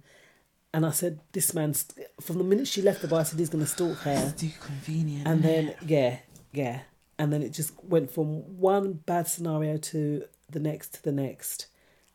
And 0.74 0.86
I 0.86 0.90
said, 0.90 1.20
"This 1.32 1.52
man's." 1.54 1.86
From 2.20 2.38
the 2.38 2.44
minute 2.44 2.66
she 2.66 2.82
left 2.82 3.02
the 3.02 3.08
bar, 3.08 3.20
I 3.20 3.22
said 3.24 3.38
he's 3.38 3.50
going 3.50 3.64
to 3.64 3.70
stalk 3.70 3.98
her. 3.98 4.34
Too 4.36 4.50
convenient. 4.60 5.26
And 5.26 5.42
then 5.42 5.74
yeah, 5.86 6.18
yeah, 6.52 6.80
and 7.18 7.32
then 7.32 7.42
it 7.42 7.52
just 7.52 7.72
went 7.84 8.10
from 8.10 8.58
one 8.58 8.94
bad 8.94 9.28
scenario 9.28 9.76
to 9.76 10.24
the 10.48 10.60
next 10.60 10.94
to 10.94 11.02
the 11.02 11.12
next, 11.12 11.66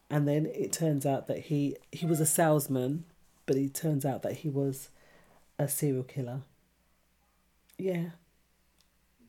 and 0.10 0.28
then 0.28 0.48
it 0.48 0.72
turns 0.72 1.06
out 1.06 1.28
that 1.28 1.40
he 1.40 1.76
he 1.92 2.06
was 2.06 2.20
a 2.20 2.26
salesman, 2.26 3.06
but 3.46 3.56
it 3.56 3.74
turns 3.74 4.06
out 4.06 4.24
that 4.24 4.34
he 4.34 4.50
was 4.50 4.90
a 5.60 5.68
serial 5.68 6.04
killer. 6.04 6.42
Yeah. 7.78 8.10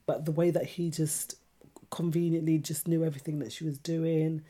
But 0.06 0.24
the 0.24 0.32
way 0.32 0.50
that 0.50 0.64
he 0.64 0.90
just 0.90 1.34
conveniently 1.90 2.59
just 2.59 2.88
knew 2.88 3.05
everything 3.05 3.38
that 3.40 3.52
she 3.52 3.64
was 3.64 3.78
doing, 3.78 4.42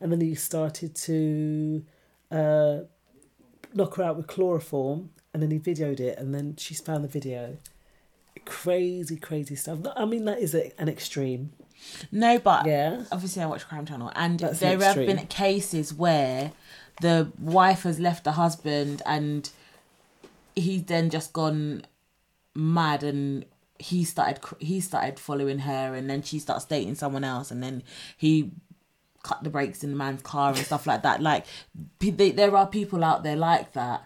and 0.00 0.10
then 0.10 0.20
he 0.20 0.34
started 0.34 0.94
to 0.96 1.84
uh, 2.30 2.80
knock 3.74 3.96
her 3.96 4.02
out 4.02 4.16
with 4.16 4.26
chloroform, 4.26 5.10
and 5.32 5.42
then 5.42 5.50
he 5.50 5.58
videoed 5.58 6.00
it, 6.00 6.18
and 6.18 6.34
then 6.34 6.56
she's 6.56 6.80
found 6.80 7.04
the 7.04 7.08
video. 7.08 7.56
Crazy, 8.44 9.16
crazy 9.16 9.56
stuff. 9.56 9.78
I 9.96 10.04
mean, 10.04 10.24
that 10.26 10.38
is 10.38 10.54
a, 10.54 10.72
an 10.80 10.88
extreme. 10.88 11.52
No, 12.12 12.38
but 12.38 12.66
Yeah. 12.66 13.04
obviously 13.12 13.42
I 13.42 13.46
watch 13.46 13.66
Crime 13.66 13.86
Channel, 13.86 14.12
and 14.14 14.38
That's 14.40 14.60
there 14.60 14.78
have 14.78 14.96
been 14.96 15.26
cases 15.26 15.92
where 15.94 16.52
the 17.00 17.30
wife 17.38 17.82
has 17.82 17.98
left 17.98 18.24
the 18.24 18.32
husband, 18.32 19.02
and 19.06 19.50
he's 20.54 20.84
then 20.84 21.10
just 21.10 21.32
gone 21.32 21.84
mad, 22.54 23.02
and 23.02 23.44
he 23.78 24.04
started 24.04 24.40
he 24.60 24.80
started 24.80 25.18
following 25.18 25.60
her, 25.60 25.94
and 25.94 26.08
then 26.08 26.22
she 26.22 26.38
starts 26.38 26.64
dating 26.64 26.94
someone 26.94 27.24
else, 27.24 27.50
and 27.50 27.62
then 27.62 27.82
he 28.16 28.52
cut 29.24 29.42
the 29.42 29.50
brakes 29.50 29.82
in 29.82 29.90
the 29.90 29.96
man's 29.96 30.22
car 30.22 30.50
and 30.50 30.58
stuff 30.58 30.86
like 30.86 31.02
that. 31.02 31.20
Like, 31.20 31.44
they, 31.98 32.30
there 32.30 32.54
are 32.56 32.66
people 32.68 33.02
out 33.02 33.24
there 33.24 33.36
like 33.36 33.72
that. 33.72 34.04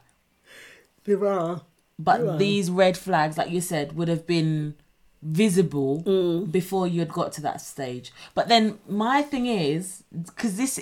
There 1.05 1.27
are. 1.27 1.63
But 1.99 2.19
There 2.23 2.31
are. 2.31 2.39
these 2.39 2.71
red 2.71 2.97
flags, 2.97 3.37
like 3.37 3.51
you 3.51 3.61
said, 3.61 3.95
would 3.97 4.09
have 4.09 4.27
been 4.27 4.75
visible 5.21 6.03
Mm. 6.07 6.51
before 6.53 6.87
you 6.87 7.01
had 7.01 7.09
got 7.13 7.33
to 7.33 7.41
that 7.43 7.61
stage. 7.61 8.13
But 8.35 8.49
then 8.49 8.79
my 8.89 9.23
thing 9.23 9.47
is, 9.47 10.05
because 10.27 10.57
this, 10.57 10.81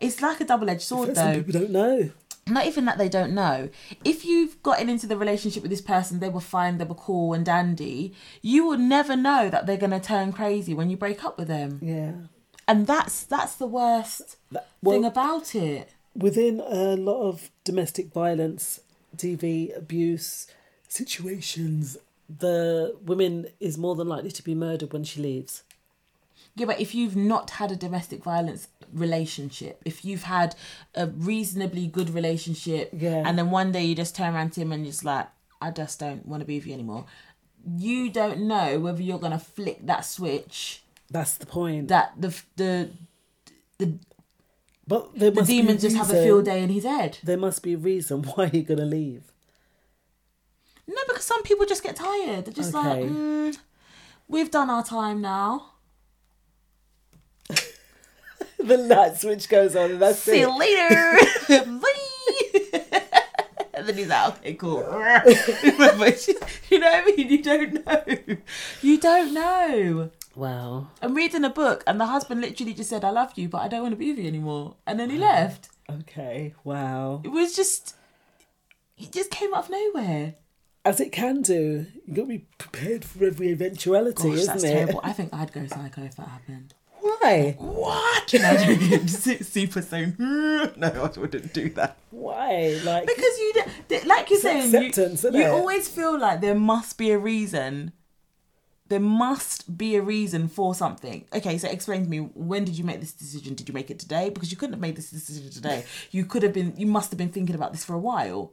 it's 0.00 0.22
like 0.22 0.40
a 0.40 0.44
double 0.44 0.68
edged 0.70 0.82
sword, 0.82 1.14
Some 1.14 1.32
though. 1.32 1.42
people 1.42 1.60
don't 1.60 1.70
know. 1.70 2.10
Not 2.46 2.66
even 2.66 2.86
that 2.86 2.96
they 2.98 3.08
don't 3.08 3.32
know. 3.34 3.68
If 4.02 4.24
you've 4.24 4.60
gotten 4.62 4.88
into 4.88 5.06
the 5.06 5.16
relationship 5.16 5.62
with 5.62 5.70
this 5.70 5.82
person, 5.82 6.18
they 6.20 6.30
were 6.30 6.40
fine, 6.40 6.78
they 6.78 6.84
were 6.84 6.94
cool 6.94 7.34
and 7.34 7.44
dandy. 7.44 8.14
You 8.42 8.66
will 8.66 8.78
never 8.78 9.14
know 9.14 9.50
that 9.50 9.66
they're 9.66 9.76
gonna 9.76 10.00
turn 10.00 10.32
crazy 10.32 10.72
when 10.74 10.88
you 10.90 10.96
break 10.96 11.22
up 11.22 11.38
with 11.38 11.46
them. 11.48 11.78
Yeah. 11.82 12.12
And 12.70 12.86
that's 12.86 13.24
that's 13.24 13.56
the 13.56 13.66
worst 13.66 14.36
thing 14.84 15.04
about 15.04 15.56
it. 15.56 15.90
Within 16.14 16.60
a 16.60 16.94
lot 16.96 17.20
of 17.22 17.50
domestic 17.64 18.12
violence, 18.12 18.80
DV 19.16 19.76
abuse 19.76 20.46
situations, 20.86 21.96
the 22.28 22.96
woman 23.04 23.46
is 23.58 23.76
more 23.76 23.96
than 23.96 24.06
likely 24.08 24.30
to 24.30 24.42
be 24.44 24.54
murdered 24.54 24.92
when 24.92 25.02
she 25.02 25.20
leaves. 25.20 25.64
Yeah, 26.54 26.66
but 26.66 26.80
if 26.80 26.94
you've 26.94 27.16
not 27.16 27.50
had 27.50 27.72
a 27.72 27.76
domestic 27.76 28.22
violence 28.22 28.68
relationship, 28.92 29.82
if 29.84 30.04
you've 30.04 30.24
had 30.24 30.54
a 30.94 31.08
reasonably 31.08 31.88
good 31.88 32.10
relationship, 32.10 32.90
Yeah. 32.92 33.22
and 33.26 33.36
then 33.36 33.50
one 33.50 33.72
day 33.72 33.84
you 33.84 33.96
just 33.96 34.14
turn 34.14 34.32
around 34.34 34.52
to 34.52 34.60
him 34.60 34.70
and 34.70 34.84
you're 34.84 34.92
just 34.92 35.04
like, 35.04 35.26
I 35.60 35.72
just 35.72 35.98
don't 35.98 36.24
want 36.26 36.40
to 36.42 36.46
be 36.46 36.56
with 36.58 36.66
you 36.68 36.74
anymore. 36.74 37.06
You 37.76 38.10
don't 38.10 38.42
know 38.42 38.78
whether 38.78 39.02
you're 39.02 39.18
gonna 39.18 39.38
flick 39.40 39.86
that 39.86 40.04
switch. 40.04 40.82
That's 41.10 41.34
the 41.34 41.46
point. 41.46 41.88
That 41.88 42.12
the 42.16 42.28
the 42.56 42.90
the 43.78 43.98
But 44.86 45.18
there 45.18 45.30
the 45.30 45.40
must 45.40 45.48
be 45.48 45.58
a 45.58 45.62
demons 45.62 45.82
just 45.82 45.96
have 45.96 46.10
a 46.10 46.22
field 46.22 46.44
day 46.44 46.62
in 46.62 46.70
his 46.70 46.84
head. 46.84 47.18
There 47.22 47.36
must 47.36 47.62
be 47.62 47.74
a 47.74 47.78
reason 47.78 48.22
why 48.22 48.50
you're 48.52 48.62
gonna 48.62 48.84
leave. 48.84 49.24
No, 50.86 50.96
because 51.06 51.24
some 51.24 51.42
people 51.42 51.66
just 51.66 51.82
get 51.82 51.96
tired. 51.96 52.46
They're 52.46 52.54
just 52.54 52.74
like, 52.74 53.04
mm, 53.04 53.56
we've 54.28 54.50
done 54.50 54.70
our 54.70 54.82
time 54.84 55.20
now. 55.20 55.72
the 58.58 58.76
light 58.76 59.16
switch 59.16 59.48
goes 59.48 59.76
on, 59.76 59.92
and 59.92 60.02
that's 60.02 60.26
it. 60.26 60.32
See 60.32 60.38
it. 60.38 60.40
you 60.40 60.58
later. 60.58 61.16
Bye. 61.80 62.84
and 63.74 63.86
then 63.88 63.96
he's 63.96 64.08
like, 64.08 64.38
okay, 64.38 64.54
cool. 64.54 64.78
You 64.78 64.84
know 66.80 66.90
what 66.90 67.02
I 67.02 67.04
mean? 67.16 67.28
You 67.28 67.42
don't 67.42 67.86
know. 67.86 68.04
You 68.82 68.98
don't 68.98 69.34
know. 69.34 70.10
Wow. 70.34 70.88
I'm 71.02 71.14
reading 71.14 71.44
a 71.44 71.50
book, 71.50 71.82
and 71.86 72.00
the 72.00 72.06
husband 72.06 72.40
literally 72.40 72.74
just 72.74 72.90
said, 72.90 73.04
"I 73.04 73.10
love 73.10 73.32
you, 73.36 73.48
but 73.48 73.58
I 73.62 73.68
don't 73.68 73.82
want 73.82 73.92
to 73.92 73.96
be 73.98 74.10
with 74.10 74.18
you 74.20 74.28
anymore," 74.28 74.76
and 74.86 74.98
then 74.98 75.10
he 75.10 75.18
left. 75.18 75.68
Okay. 75.90 76.54
Wow. 76.64 77.20
It 77.24 77.28
was 77.28 77.54
just, 77.56 77.96
it 78.96 79.10
just 79.12 79.30
came 79.30 79.52
out 79.54 79.64
of 79.64 79.70
nowhere. 79.70 80.34
As 80.84 81.00
it 81.00 81.10
can 81.12 81.42
do. 81.42 81.86
You 82.06 82.14
got 82.14 82.22
to 82.22 82.28
be 82.28 82.46
prepared 82.58 83.04
for 83.04 83.26
every 83.26 83.50
eventuality, 83.50 84.30
Gosh, 84.30 84.38
isn't 84.38 84.46
that's 84.46 84.64
it? 84.64 84.72
terrible. 84.72 85.00
I 85.02 85.12
think 85.12 85.34
I'd 85.34 85.52
go 85.52 85.66
psycho 85.66 86.02
if 86.04 86.16
that 86.16 86.28
happened. 86.28 86.74
Why? 87.00 87.56
What? 87.58 88.32
No, 88.34 88.56
super 89.06 89.82
so. 89.82 90.06
No, 90.76 90.88
I 90.88 91.18
wouldn't 91.18 91.52
do 91.52 91.70
that. 91.70 91.96
Why? 92.10 92.78
Like 92.84 93.06
because 93.06 93.38
you, 93.38 93.54
like 94.06 94.30
you're 94.30 94.38
saying, 94.40 94.72
you, 94.72 95.38
you 95.38 95.46
always 95.46 95.88
feel 95.88 96.18
like 96.18 96.40
there 96.40 96.54
must 96.54 96.98
be 96.98 97.10
a 97.10 97.18
reason. 97.18 97.92
There 98.90 98.98
must 98.98 99.78
be 99.78 99.94
a 99.94 100.02
reason 100.02 100.48
for 100.48 100.74
something. 100.74 101.24
Okay, 101.32 101.58
so 101.58 101.68
explain 101.68 102.02
to 102.02 102.10
me 102.10 102.18
when 102.18 102.64
did 102.64 102.76
you 102.76 102.82
make 102.82 102.98
this 102.98 103.12
decision? 103.12 103.54
Did 103.54 103.68
you 103.68 103.72
make 103.72 103.88
it 103.88 104.00
today? 104.00 104.30
Because 104.30 104.50
you 104.50 104.56
couldn't 104.56 104.72
have 104.72 104.80
made 104.80 104.96
this 104.96 105.12
decision 105.12 105.48
today. 105.48 105.84
You 106.10 106.24
could 106.24 106.42
have 106.42 106.52
been. 106.52 106.74
You 106.76 106.86
must 106.86 107.12
have 107.12 107.18
been 107.18 107.28
thinking 107.30 107.54
about 107.54 107.70
this 107.70 107.84
for 107.84 107.94
a 107.94 108.00
while. 108.00 108.52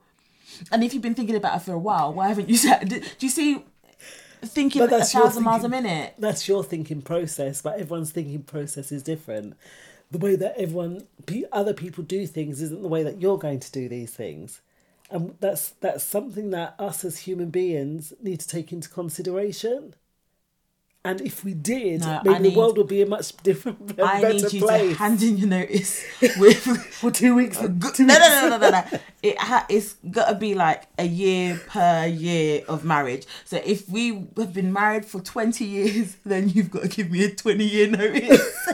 And 0.71 0.83
if 0.83 0.93
you've 0.93 1.01
been 1.01 1.15
thinking 1.15 1.35
about 1.35 1.57
it 1.57 1.63
for 1.63 1.73
a 1.73 1.79
while, 1.79 2.13
why 2.13 2.27
haven't 2.27 2.49
you 2.49 2.55
said? 2.67 2.87
Do 2.87 3.25
you 3.25 3.29
see? 3.29 3.63
Thinking 4.43 4.83
a 4.83 5.03
thousand 5.03 5.43
miles 5.43 5.63
a 5.63 5.69
minute. 5.69 6.13
That's 6.19 6.47
your 6.47 6.63
thinking 6.63 7.01
process, 7.01 7.63
but 7.63 7.79
everyone's 7.79 8.11
thinking 8.11 8.43
process 8.43 8.91
is 8.91 9.01
different. 9.01 9.57
The 10.11 10.19
way 10.19 10.35
that 10.35 10.55
everyone, 10.55 11.07
other 11.51 11.73
people 11.73 12.03
do 12.03 12.27
things, 12.27 12.61
isn't 12.61 12.83
the 12.83 12.87
way 12.87 13.01
that 13.01 13.19
you're 13.19 13.39
going 13.39 13.59
to 13.59 13.71
do 13.71 13.89
these 13.89 14.11
things, 14.11 14.61
and 15.09 15.33
that's 15.39 15.69
that's 15.81 16.03
something 16.03 16.51
that 16.51 16.75
us 16.77 17.03
as 17.03 17.21
human 17.21 17.49
beings 17.49 18.13
need 18.21 18.39
to 18.41 18.47
take 18.47 18.71
into 18.71 18.87
consideration. 18.87 19.95
And 21.07 21.21
if 21.21 21.43
we 21.45 21.53
did, 21.53 22.01
No, 22.01 22.21
maybe 22.23 22.35
I 22.35 22.39
the 22.41 22.55
world 22.57 22.77
would 22.77 22.87
be 22.87 23.01
a 23.01 23.05
much 23.05 23.35
different, 23.43 23.97
a 23.97 24.03
I 24.05 24.21
better 24.21 24.33
need 24.33 24.53
you 24.53 24.61
place. 24.61 24.91
to 24.91 24.97
hand 24.97 25.23
in 25.23 25.37
your 25.37 25.47
notice 25.47 26.03
with 26.37 26.57
for 26.99 27.11
two 27.11 27.33
weeks. 27.35 27.57
Two 27.59 27.67
no, 27.67 27.75
weeks. 27.75 27.99
no, 28.07 28.49
no, 28.49 28.49
no, 28.49 28.57
no, 28.57 28.69
no. 28.69 28.99
It 29.23 29.37
ha- 29.39 29.65
it's 29.69 29.93
got 30.11 30.27
to 30.29 30.35
be 30.35 30.53
like 30.55 30.83
a 30.97 31.05
year 31.05 31.59
per 31.67 32.05
year 32.05 32.63
of 32.67 32.83
marriage. 32.83 33.25
So 33.45 33.61
if 33.65 33.87
we 33.89 34.27
have 34.37 34.53
been 34.53 34.73
married 34.73 35.05
for 35.05 35.21
twenty 35.21 35.65
years, 35.65 36.17
then 36.25 36.49
you've 36.49 36.69
got 36.71 36.83
to 36.83 36.89
give 36.89 37.09
me 37.11 37.23
a 37.23 37.31
twenty 37.33 37.65
year 37.65 37.87
notice. 37.87 38.67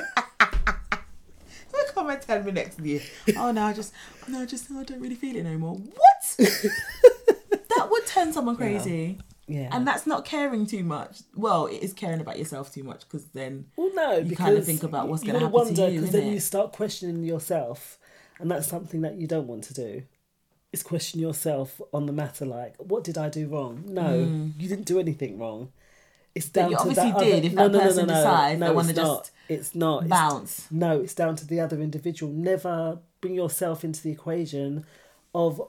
Come 1.94 2.10
and 2.10 2.22
tell 2.24 2.42
me 2.42 2.52
next 2.52 2.80
year. 2.80 3.02
Oh 3.38 3.52
no, 3.52 3.66
I 3.66 3.74
just 3.74 3.94
no, 4.28 4.42
I 4.42 4.46
just 4.48 4.72
I 4.72 4.84
don't 4.84 5.00
really 5.00 5.14
feel 5.14 5.36
it 5.36 5.44
no 5.44 5.58
more. 5.60 5.76
What? 5.76 6.38
that 6.40 7.88
would 7.90 8.08
turn 8.08 8.34
someone 8.34 8.56
crazy. 8.56 9.18
Yeah. 9.20 9.24
And 9.48 9.86
that's 9.88 10.08
not 10.08 10.26
caring 10.26 10.66
too 10.66 10.84
much. 10.84 11.20
Well, 11.36 11.66
it 11.68 11.82
is 11.84 11.94
caring 11.94 12.22
about 12.22 12.40
yourself 12.40 12.74
too 12.74 12.84
much 12.84 13.02
because 13.02 13.26
then 13.34 13.66
Well, 13.76 13.92
no, 13.94 14.18
you 14.18 14.36
kind 14.36 14.58
of 14.58 14.66
think 14.66 14.84
about 14.84 15.08
what's 15.10 15.24
going 15.24 15.40
to 15.40 15.46
happen 15.46 15.74
to 15.76 15.92
you. 15.92 16.00
Because 16.00 16.12
then 16.14 16.24
innit? 16.24 16.34
you 16.34 16.40
start 16.40 16.72
questioning 16.74 17.24
yourself, 17.24 18.00
and 18.40 18.50
that's 18.50 18.68
something 18.68 19.02
that 19.02 19.16
you 19.16 19.28
don't 19.28 19.48
want 19.48 19.64
to 19.66 19.74
do. 19.74 20.04
Is 20.72 20.82
question 20.82 21.20
yourself 21.20 21.80
on 21.94 22.08
the 22.08 22.14
matter, 22.14 22.46
like, 22.46 22.76
what 22.78 23.04
did 23.04 23.18
I 23.18 23.30
do 23.30 23.48
wrong? 23.48 23.84
No, 23.88 24.02
Mm. 24.26 24.54
you 24.58 24.68
didn't 24.68 24.86
do 24.86 25.00
anything 25.00 25.38
wrong. 25.38 25.72
It's 26.34 26.50
down 26.50 26.72
you 26.72 26.78
to 26.78 26.82
obviously 26.82 27.12
that 27.12 27.20
did 27.20 27.34
other- 27.38 27.46
if 27.48 27.54
no, 27.54 27.64
that 27.68 27.72
no, 27.74 27.78
no, 27.78 27.84
person 27.86 28.08
no, 28.08 28.14
no, 28.14 28.20
decides 28.20 28.60
they 28.60 28.66
no, 28.66 28.74
wanna 28.74 28.90
it's 28.90 28.98
not. 28.98 29.20
just 29.20 29.32
It's 29.50 29.76
not 29.76 30.04
It's- 30.06 30.10
bounce. 30.20 30.68
no, 30.72 31.00
it's 31.02 31.14
down 31.14 31.36
to 31.36 31.46
the 31.46 31.60
other 31.60 31.80
individual. 31.80 32.32
Never 32.34 33.00
bring 33.22 33.36
yourself 33.36 33.84
into 33.84 34.02
the 34.02 34.10
equation 34.10 34.84
of 35.36 35.62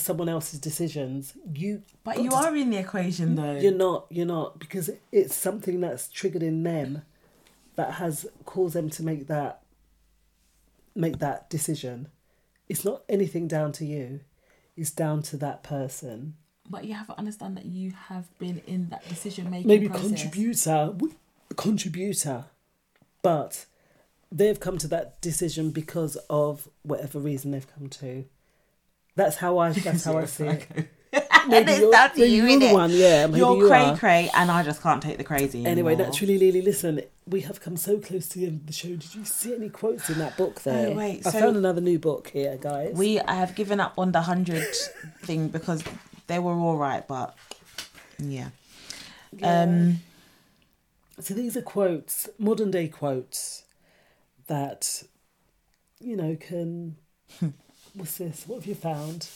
someone 0.00 0.28
else's 0.28 0.58
decisions. 0.60 1.34
You, 1.52 1.82
But 2.04 2.22
you 2.22 2.30
to- 2.30 2.36
are 2.36 2.56
in 2.56 2.70
the 2.70 2.78
equation 2.78 3.34
though. 3.34 3.58
you're 3.58 3.72
not. 3.74 4.06
You're 4.10 4.26
not 4.26 4.58
because 4.58 4.90
it's 5.10 5.34
something 5.34 5.80
that's 5.80 6.08
triggered 6.08 6.42
in 6.42 6.62
them 6.62 7.02
that 7.76 7.92
has 7.94 8.26
caused 8.44 8.74
them 8.74 8.88
to 8.90 9.02
make 9.02 9.26
that 9.28 9.62
make 10.94 11.18
that 11.18 11.48
decision. 11.50 12.08
It's 12.68 12.84
not 12.84 13.02
anything 13.08 13.48
down 13.48 13.72
to 13.72 13.84
you. 13.84 14.20
It's 14.76 14.90
down 14.90 15.22
to 15.24 15.36
that 15.38 15.62
person. 15.62 16.34
But 16.68 16.84
you 16.84 16.94
have 16.94 17.06
to 17.08 17.18
understand 17.18 17.56
that 17.56 17.66
you 17.66 17.92
have 18.08 18.26
been 18.38 18.62
in 18.66 18.88
that 18.90 19.06
decision 19.08 19.50
making 19.50 19.66
Maybe 19.68 19.88
process. 19.88 20.06
contributor, 20.22 20.94
contributor, 21.56 22.44
but 23.22 23.66
they've 24.30 24.58
come 24.60 24.78
to 24.78 24.88
that 24.88 25.20
decision 25.20 25.70
because 25.70 26.16
of 26.30 26.68
whatever 26.82 27.18
reason 27.18 27.50
they've 27.50 27.74
come 27.74 27.88
to. 27.88 28.24
That's 29.16 29.36
how 29.36 29.58
I. 29.58 29.72
That's 29.72 30.04
how 30.04 30.18
I 30.18 30.24
see 30.24 30.44
it. 30.46 30.66
and 30.74 30.88
it's 31.68 31.78
you're- 31.80 31.90
down 31.92 32.10
to 32.14 32.26
you, 32.26 32.44
you're 32.46 32.58
the 32.58 32.66
innit? 32.66 32.72
one, 32.72 32.90
yeah, 32.90 33.26
maybe 33.26 33.38
You're 33.40 33.56
you 33.58 33.66
cray 33.68 33.84
are. 33.84 33.96
cray, 33.96 34.30
and 34.34 34.50
I 34.50 34.62
just 34.62 34.80
can't 34.82 35.02
take 35.02 35.18
the 35.18 35.24
crazy. 35.24 35.66
Anyway, 35.66 35.92
anymore. 35.92 36.06
naturally, 36.10 36.38
Lily, 36.38 36.62
listen, 36.62 37.02
we 37.26 37.42
have 37.42 37.60
come 37.60 37.76
so 37.76 37.98
close 37.98 38.28
to 38.30 38.38
the 38.38 38.46
end 38.46 38.60
of 38.62 38.66
the 38.66 38.72
show. 38.72 38.88
Did 38.88 39.14
you 39.14 39.24
see 39.26 39.54
any 39.54 39.68
quotes 39.68 40.08
in 40.08 40.18
that 40.18 40.36
book 40.38 40.62
there? 40.62 40.88
Oh, 40.88 40.92
wait, 40.94 41.26
I 41.26 41.30
so- 41.30 41.40
found 41.40 41.56
another 41.56 41.80
new 41.82 41.98
book 41.98 42.28
here, 42.28 42.56
guys. 42.58 42.94
we 42.96 43.20
I 43.20 43.34
have 43.34 43.54
given 43.54 43.80
up 43.80 43.94
on 43.98 44.12
the 44.12 44.22
hundred 44.22 44.66
thing 45.22 45.48
because 45.48 45.84
they 46.26 46.38
were 46.38 46.54
all 46.54 46.76
right, 46.78 47.06
but 47.06 47.36
yeah. 48.18 48.48
Um, 49.42 50.00
So 51.20 51.34
these 51.34 51.56
are 51.58 51.62
quotes, 51.62 52.28
modern 52.38 52.70
day 52.70 52.88
quotes, 52.88 53.64
that, 54.46 55.02
you 56.00 56.16
know, 56.16 56.36
can. 56.36 56.96
What's 57.94 58.18
this? 58.18 58.44
What 58.46 58.56
have 58.56 58.66
you 58.66 58.74
found? 58.74 59.28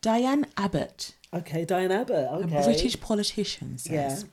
Diane 0.00 0.46
Abbott, 0.56 1.14
Okay, 1.34 1.64
Diane 1.64 1.92
Abbott. 1.92 2.28
a 2.42 2.46
British 2.46 3.00
politician, 3.00 3.78
says. 3.78 4.24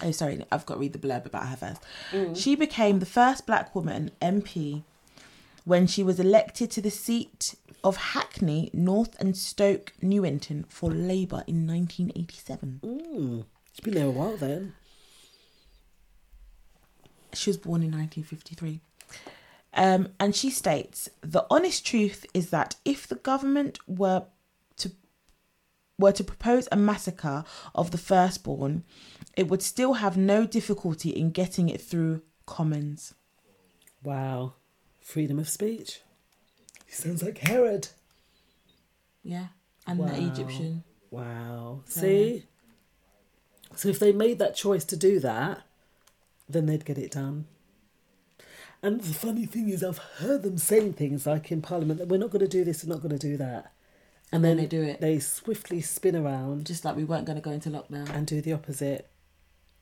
Yeah. 0.00 0.06
Oh, 0.08 0.10
sorry, 0.10 0.44
I've 0.50 0.64
got 0.66 0.74
to 0.74 0.80
read 0.80 0.92
the 0.94 0.98
blurb 0.98 1.26
about 1.26 1.46
her 1.48 1.56
first. 1.56 1.82
Mm. 2.12 2.36
She 2.36 2.54
became 2.56 2.98
the 2.98 3.06
first 3.06 3.46
black 3.46 3.74
woman 3.74 4.10
MP 4.20 4.84
when 5.64 5.86
she 5.86 6.02
was 6.02 6.18
elected 6.18 6.70
to 6.72 6.80
the 6.80 6.90
seat 6.90 7.54
of 7.84 7.96
Hackney, 7.96 8.70
North 8.72 9.20
and 9.20 9.36
Stoke 9.36 9.92
Newington 10.00 10.64
for 10.68 10.90
Labour 10.90 11.44
in 11.46 11.66
1987. 11.66 12.80
Mm. 12.82 13.44
She's 13.72 13.80
been 13.84 13.94
there 13.94 14.06
a 14.06 14.10
while 14.10 14.36
then. 14.36 14.74
She 17.34 17.50
was 17.50 17.56
born 17.56 17.82
in 17.82 17.90
1953. 17.90 18.80
Um, 19.74 20.08
and 20.20 20.36
she 20.36 20.50
states 20.50 21.08
the 21.22 21.46
honest 21.50 21.86
truth 21.86 22.26
is 22.34 22.50
that 22.50 22.76
if 22.84 23.06
the 23.06 23.14
government 23.14 23.78
were 23.86 24.24
to 24.76 24.92
were 25.98 26.12
to 26.12 26.24
propose 26.24 26.68
a 26.70 26.76
massacre 26.76 27.44
of 27.74 27.90
the 27.90 27.98
firstborn, 27.98 28.84
it 29.36 29.48
would 29.48 29.62
still 29.62 29.94
have 29.94 30.16
no 30.16 30.44
difficulty 30.46 31.10
in 31.10 31.30
getting 31.30 31.68
it 31.70 31.80
through 31.80 32.20
Commons. 32.44 33.14
Wow. 34.02 34.54
Freedom 35.00 35.38
of 35.38 35.48
speech. 35.48 36.00
He 36.86 36.92
sounds 36.92 37.22
like 37.22 37.38
Herod. 37.38 37.88
Yeah, 39.24 39.48
and 39.86 39.98
Wow. 40.00 40.08
the 40.08 40.26
Egyptian. 40.26 40.84
Wow. 41.10 41.82
So- 41.86 42.00
See? 42.00 42.46
So 43.74 43.88
if 43.88 43.98
they 43.98 44.12
made 44.12 44.38
that 44.38 44.54
choice 44.54 44.84
to 44.86 44.96
do 44.96 45.18
that, 45.20 45.62
then 46.48 46.66
they'd 46.66 46.84
get 46.84 46.98
it 46.98 47.12
done. 47.12 47.46
And 48.82 49.00
the 49.00 49.14
funny 49.14 49.46
thing 49.46 49.68
is, 49.68 49.84
I've 49.84 49.98
heard 49.98 50.42
them 50.42 50.58
saying 50.58 50.94
things 50.94 51.26
like 51.26 51.52
in 51.52 51.62
Parliament 51.62 51.98
that 52.00 52.08
we're 52.08 52.18
not 52.18 52.30
going 52.30 52.40
to 52.40 52.48
do 52.48 52.64
this, 52.64 52.84
we're 52.84 52.92
not 52.92 53.02
going 53.02 53.16
to 53.16 53.28
do 53.28 53.36
that. 53.36 53.72
And 54.32 54.44
then 54.44 54.56
they 54.56 54.66
do 54.66 54.82
it. 54.82 55.00
They 55.00 55.18
swiftly 55.18 55.80
spin 55.82 56.16
around. 56.16 56.66
Just 56.66 56.84
like 56.84 56.96
we 56.96 57.04
weren't 57.04 57.26
going 57.26 57.36
to 57.36 57.42
go 57.42 57.50
into 57.52 57.68
lockdown. 57.70 58.08
And 58.10 58.26
do 58.26 58.40
the 58.40 58.54
opposite. 58.54 59.08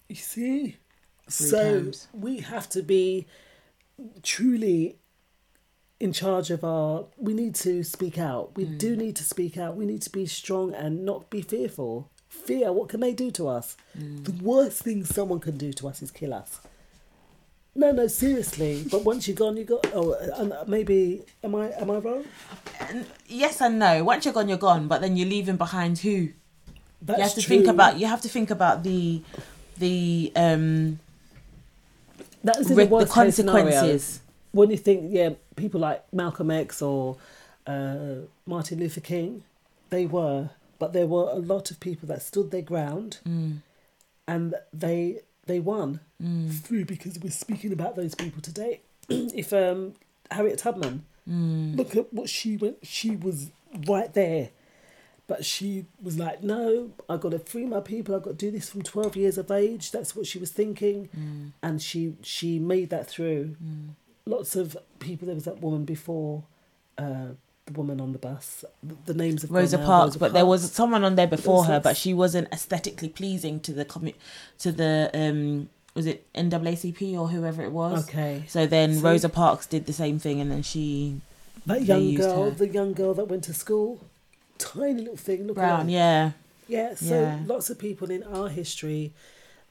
You 0.08 0.16
see? 0.16 0.76
Three 1.30 1.46
so 1.48 1.82
times. 1.84 2.08
we 2.12 2.38
have 2.40 2.68
to 2.70 2.82
be 2.82 3.26
truly 4.22 4.98
in 6.00 6.12
charge 6.12 6.50
of 6.50 6.64
our 6.64 7.04
we 7.18 7.34
need 7.34 7.54
to 7.54 7.84
speak 7.84 8.18
out 8.18 8.56
we 8.56 8.64
Mm. 8.64 8.78
do 8.78 8.96
need 8.96 9.14
to 9.16 9.22
speak 9.24 9.58
out 9.58 9.76
we 9.76 9.84
need 9.84 10.00
to 10.02 10.10
be 10.10 10.24
strong 10.26 10.72
and 10.74 11.04
not 11.04 11.28
be 11.28 11.42
fearful 11.42 12.10
fear 12.26 12.72
what 12.72 12.88
can 12.88 13.00
they 13.00 13.12
do 13.12 13.30
to 13.32 13.46
us 13.48 13.76
Mm. 13.98 14.24
the 14.24 14.32
worst 14.42 14.82
thing 14.82 15.04
someone 15.04 15.40
can 15.40 15.58
do 15.58 15.72
to 15.74 15.86
us 15.88 16.00
is 16.02 16.10
kill 16.10 16.32
us 16.32 16.60
no 17.80 17.88
no 18.00 18.06
seriously 18.06 18.74
but 18.92 19.00
once 19.10 19.26
you're 19.26 19.40
gone 19.44 19.56
you 19.60 19.64
got 19.64 19.84
oh 19.98 20.12
and 20.40 20.48
maybe 20.74 21.22
am 21.46 21.54
i 21.54 21.66
am 21.82 21.90
i 21.90 21.98
wrong 22.04 22.24
Yes 23.42 23.60
and 23.60 23.78
no. 23.78 23.92
Once 24.12 24.24
you're 24.24 24.34
gone, 24.34 24.48
you're 24.48 24.58
gone. 24.70 24.88
But 24.88 25.00
then 25.02 25.16
you're 25.16 25.28
leaving 25.36 25.56
behind 25.56 25.98
who? 26.04 26.16
That's 27.02 27.18
you 27.18 27.24
have 27.24 27.34
to 27.34 27.42
think 27.52 27.66
about. 27.74 27.92
You 28.00 28.06
have 28.14 28.22
to 28.22 28.28
think 28.36 28.50
about 28.50 28.82
the 28.82 29.22
the 29.78 30.32
um 30.34 30.98
that 32.44 32.56
is 32.58 32.68
re- 32.70 32.86
the, 32.86 32.98
the 32.98 33.06
consequences. 33.06 34.20
when 34.52 34.70
you 34.70 34.76
think 34.86 35.00
yeah 35.18 35.30
people 35.56 35.80
like 35.88 36.00
malcolm 36.12 36.50
x 36.50 36.82
or 36.82 37.16
uh, 37.66 38.14
martin 38.46 38.78
luther 38.80 39.00
king 39.12 39.42
they 39.90 40.04
were 40.06 40.50
but 40.80 40.92
there 40.92 41.06
were 41.06 41.28
a 41.30 41.42
lot 41.54 41.70
of 41.70 41.78
people 41.80 42.06
that 42.08 42.20
stood 42.22 42.50
their 42.50 42.62
ground 42.72 43.18
Mm. 43.26 43.58
and 44.26 44.54
they 44.72 45.20
they 45.50 45.60
won 45.72 46.00
Mm. 46.22 46.50
through 46.64 46.84
because 46.94 47.14
we're 47.22 47.30
speaking 47.44 47.72
about 47.78 47.92
those 47.96 48.14
people 48.22 48.40
today 48.50 48.74
if 49.42 49.48
um 49.52 49.80
harriet 50.30 50.58
tubman 50.64 50.96
Mm. 51.28 51.76
look 51.78 51.94
at 51.96 52.06
what 52.18 52.28
she 52.36 52.50
went 52.62 52.76
she 52.96 53.10
was 53.26 53.38
right 53.94 54.12
there 54.22 54.44
But 55.32 55.44
she 55.44 55.70
was 56.06 56.16
like, 56.18 56.38
no, 56.42 56.90
I 57.08 57.14
got 57.16 57.30
to 57.36 57.38
free 57.52 57.64
my 57.76 57.78
people. 57.92 58.16
I 58.16 58.18
got 58.18 58.34
to 58.36 58.44
do 58.46 58.50
this 58.50 58.68
from 58.68 58.82
12 58.82 59.14
years 59.22 59.38
of 59.38 59.48
age. 59.64 59.84
That's 59.94 60.12
what 60.16 60.26
she 60.30 60.38
was 60.44 60.50
thinking. 60.60 60.98
Mm. 61.16 61.52
And 61.66 61.74
she 61.80 62.00
she 62.36 62.58
made 62.58 62.88
that 62.94 63.06
through. 63.12 63.44
Lots 64.26 64.56
of 64.56 64.76
people, 64.98 65.26
there 65.26 65.36
was 65.40 65.44
that 65.50 65.60
woman 65.66 65.84
before, 65.84 66.42
uh, 67.04 67.28
the 67.66 67.72
woman 67.72 68.00
on 68.00 68.12
the 68.12 68.18
bus. 68.18 68.64
The, 69.06 69.14
names 69.14 69.44
of 69.44 69.50
Rosa 69.50 69.78
Parks, 69.78 70.14
Rosa 70.14 70.18
but 70.18 70.32
there 70.32 70.46
was 70.46 70.70
someone 70.72 71.04
on 71.04 71.14
there 71.14 71.26
before 71.26 71.64
her, 71.64 71.80
but 71.80 71.96
she 71.96 72.14
wasn't 72.14 72.48
aesthetically 72.52 73.08
pleasing 73.08 73.60
to 73.60 73.72
the 73.72 73.84
commu- 73.84 74.14
to 74.60 74.72
the 74.72 75.10
um 75.14 75.68
was 75.94 76.06
it 76.06 76.32
NAACP 76.34 77.18
or 77.18 77.28
whoever 77.28 77.62
it 77.62 77.72
was. 77.72 78.08
Okay. 78.08 78.44
So 78.48 78.66
then 78.66 78.94
See? 78.94 79.00
Rosa 79.00 79.28
Parks 79.28 79.66
did 79.66 79.86
the 79.86 79.92
same 79.92 80.18
thing, 80.18 80.40
and 80.40 80.50
then 80.50 80.62
she 80.62 81.20
That 81.66 81.82
young 81.82 82.14
girl, 82.14 82.44
her. 82.44 82.50
the 82.50 82.68
young 82.68 82.92
girl 82.92 83.14
that 83.14 83.26
went 83.26 83.44
to 83.44 83.54
school, 83.54 84.00
tiny 84.58 85.00
little 85.02 85.16
thing. 85.16 85.46
Look 85.46 85.56
Brown, 85.56 85.86
her. 85.86 85.90
yeah. 85.92 86.30
Yeah, 86.68 86.94
so 86.94 87.20
Yeah. 87.20 87.38
lots 87.46 87.68
of 87.70 87.78
people 87.80 88.10
in 88.12 88.22
our 88.22 88.48
history 88.48 89.12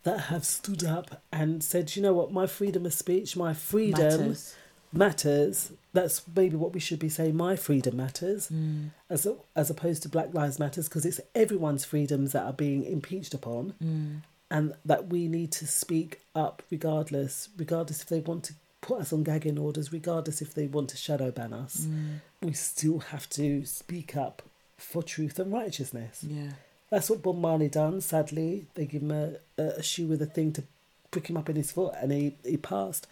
that 0.04 0.20
have 0.32 0.46
stood 0.46 0.84
up 0.84 1.22
and 1.32 1.64
said, 1.64 1.96
you 1.96 2.02
know 2.02 2.12
what, 2.14 2.32
my 2.34 2.46
freedom 2.48 2.86
of 2.86 2.94
speech, 2.94 3.38
my 3.38 3.54
freedom 3.54 4.02
Matters. 4.20 4.56
matters. 4.92 5.72
That's 5.94 6.22
maybe 6.36 6.56
what 6.56 6.74
we 6.74 6.80
should 6.80 7.00
be 7.00 7.10
saying. 7.10 7.36
My 7.36 7.56
freedom 7.56 7.98
matters, 7.98 8.50
Mm. 8.50 8.92
as 9.10 9.28
as 9.56 9.70
opposed 9.70 10.04
to 10.04 10.10
Black 10.10 10.34
Lives 10.34 10.60
Matters, 10.60 10.88
because 10.88 11.06
it's 11.06 11.20
everyone's 11.34 11.84
freedoms 11.86 12.32
that 12.34 12.44
are 12.44 12.54
being 12.54 12.84
impeached 12.84 13.34
upon, 13.34 13.74
Mm. 13.84 14.22
and 14.52 14.74
that 14.86 15.08
we 15.08 15.28
need 15.28 15.52
to 15.54 15.66
speak 15.68 16.22
up 16.36 16.62
regardless, 16.70 17.50
regardless 17.58 18.02
if 18.02 18.08
they 18.10 18.20
want 18.20 18.44
to 18.46 18.54
put 18.82 19.02
us 19.02 19.12
on 19.12 19.24
gagging 19.24 19.58
orders, 19.58 19.92
regardless 19.92 20.42
if 20.42 20.54
they 20.54 20.68
want 20.68 20.90
to 20.92 20.98
shadow 20.98 21.32
ban 21.32 21.54
us. 21.54 21.82
Mm. 21.86 22.20
We 22.42 22.54
still 22.54 23.00
have 23.00 23.28
to 23.32 23.66
speak 23.66 24.16
up 24.16 24.44
for 24.78 25.02
truth 25.04 25.40
and 25.40 25.52
righteousness. 25.52 26.24
Yeah. 26.24 26.52
That's 26.90 27.10
what 27.10 27.22
Bob 27.22 27.38
Marley 27.38 27.68
done. 27.68 28.00
Sadly, 28.02 28.68
they 28.76 28.86
give 28.86 29.02
him 29.02 29.12
a, 29.12 29.34
a, 29.58 29.64
a 29.80 29.84
shoe 29.84 30.08
with 30.08 30.22
a 30.22 30.26
thing 30.26 30.54
to 30.54 30.64
prick 31.12 31.30
him 31.30 31.38
up 31.38 31.50
in 31.50 31.56
his 31.56 31.72
foot, 31.72 31.94
and 32.02 32.12
he, 32.12 32.36
he 32.46 32.58
passed. 32.58 33.06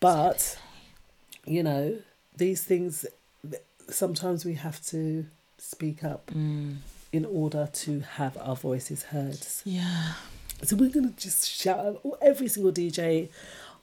But 0.00 0.58
you 1.46 1.62
know, 1.62 1.98
these 2.36 2.62
things. 2.64 3.06
Sometimes 3.88 4.44
we 4.44 4.54
have 4.54 4.84
to 4.86 5.26
speak 5.58 6.02
up 6.04 6.26
Mm. 6.34 6.78
in 7.12 7.24
order 7.24 7.68
to 7.72 8.00
have 8.00 8.36
our 8.38 8.56
voices 8.56 9.04
heard. 9.04 9.38
Yeah. 9.64 10.14
So 10.64 10.74
we're 10.76 10.90
gonna 10.90 11.12
just 11.16 11.48
shout 11.48 11.78
out 11.78 12.00
every 12.20 12.48
single 12.48 12.72
DJ 12.72 13.28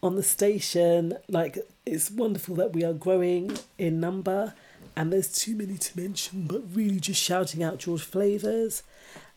on 0.02 0.16
the 0.16 0.24
station. 0.24 1.18
Like 1.30 1.58
it's 1.86 2.12
wonderful 2.12 2.56
that 2.56 2.74
we 2.74 2.84
are 2.84 2.94
growing 2.94 3.58
in 3.78 4.00
number, 4.00 4.54
and 4.96 5.12
there's 5.14 5.32
too 5.32 5.56
many 5.56 5.78
to 5.78 6.00
mention. 6.00 6.46
But 6.48 6.64
really, 6.74 7.00
just 7.00 7.22
shouting 7.22 7.64
out 7.64 7.78
George 7.80 8.04
Flavors, 8.04 8.84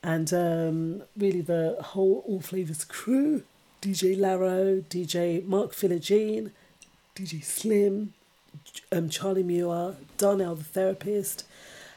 and 0.03 0.33
um, 0.35 1.03
really 1.17 1.43
the 1.43 1.77
whole 1.81 2.25
All 2.27 2.41
Flavors 2.41 2.85
crew: 2.85 3.45
DJ 3.81 4.19
Laro, 4.19 4.81
DJ 4.91 5.45
Mark 5.47 5.73
Philogene, 5.75 6.51
DJ 7.15 7.45
Slim, 7.45 8.15
um, 8.93 9.09
Charlie 9.09 9.43
Muir, 9.43 9.97
Darnell 10.17 10.55
the 10.57 10.65
therapist. 10.65 11.45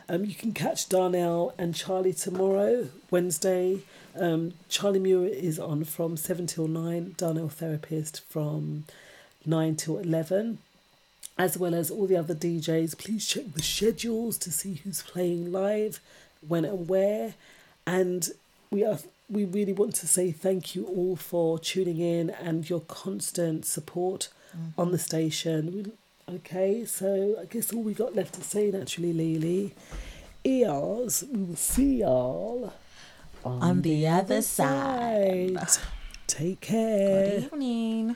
Um, 0.08 0.26
you 0.26 0.34
can 0.34 0.54
catch 0.54 0.90
Darnell 0.90 1.54
and 1.58 1.76
Charlie 1.76 2.14
tomorrow, 2.14 2.90
Wednesday. 3.12 3.82
Um, 4.20 4.54
Charlie 4.68 5.00
Muir 5.00 5.28
is 5.28 5.60
on 5.60 5.84
from 5.84 6.18
7 6.18 6.48
till 6.48 6.68
9, 6.68 7.14
Darnell 7.16 7.50
Therapist 7.50 8.22
from 8.28 8.86
9 9.46 9.76
till 9.76 10.00
11, 10.00 10.58
as 11.38 11.58
well 11.60 11.76
as 11.76 11.92
all 11.92 12.08
the 12.08 12.18
other 12.18 12.34
DJs. 12.34 12.98
Please 12.98 13.28
check 13.28 13.54
the 13.54 13.62
schedules 13.62 14.38
to 14.40 14.52
see 14.52 14.76
who's 14.84 15.04
playing 15.04 15.52
live, 15.52 16.00
when 16.48 16.66
and 16.66 16.88
where. 16.90 17.36
And 17.86 18.30
we 18.72 18.84
are 18.84 18.98
we 19.30 19.46
really 19.46 19.74
want 19.74 19.94
to 19.94 20.08
say 20.08 20.32
thank 20.32 20.74
you 20.74 20.86
all 20.88 21.16
for 21.16 21.60
tuning 21.60 22.00
in 22.00 22.32
and 22.32 22.68
your 22.68 22.82
constant 22.82 23.64
support 23.64 24.30
on 24.76 24.92
the 24.92 24.98
station. 24.98 25.72
We- 25.72 25.92
Okay, 26.36 26.86
so 26.86 27.38
I 27.42 27.46
guess 27.46 27.74
all 27.74 27.82
we 27.82 27.96
got 27.96 28.16
left 28.16 28.36
to 28.36 28.42
say 28.42 28.70
naturally, 28.70 29.14
Lily, 29.14 29.74
is 30.44 31.24
we 31.32 31.42
will 31.42 31.56
see 31.56 32.02
y'all 32.02 32.72
On 33.44 33.82
the 33.82 34.08
other 34.08 34.44
side. 34.44 35.58
Take 36.28 36.62
care. 36.62 37.40
Good 37.40 37.44
evening. 37.46 38.16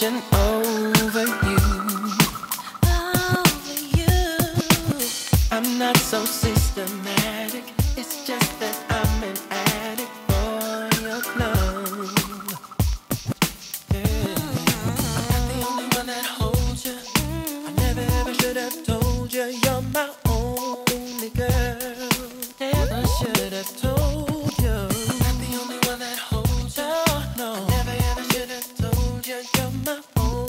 Contemplation 0.00 0.29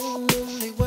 only 0.03 0.80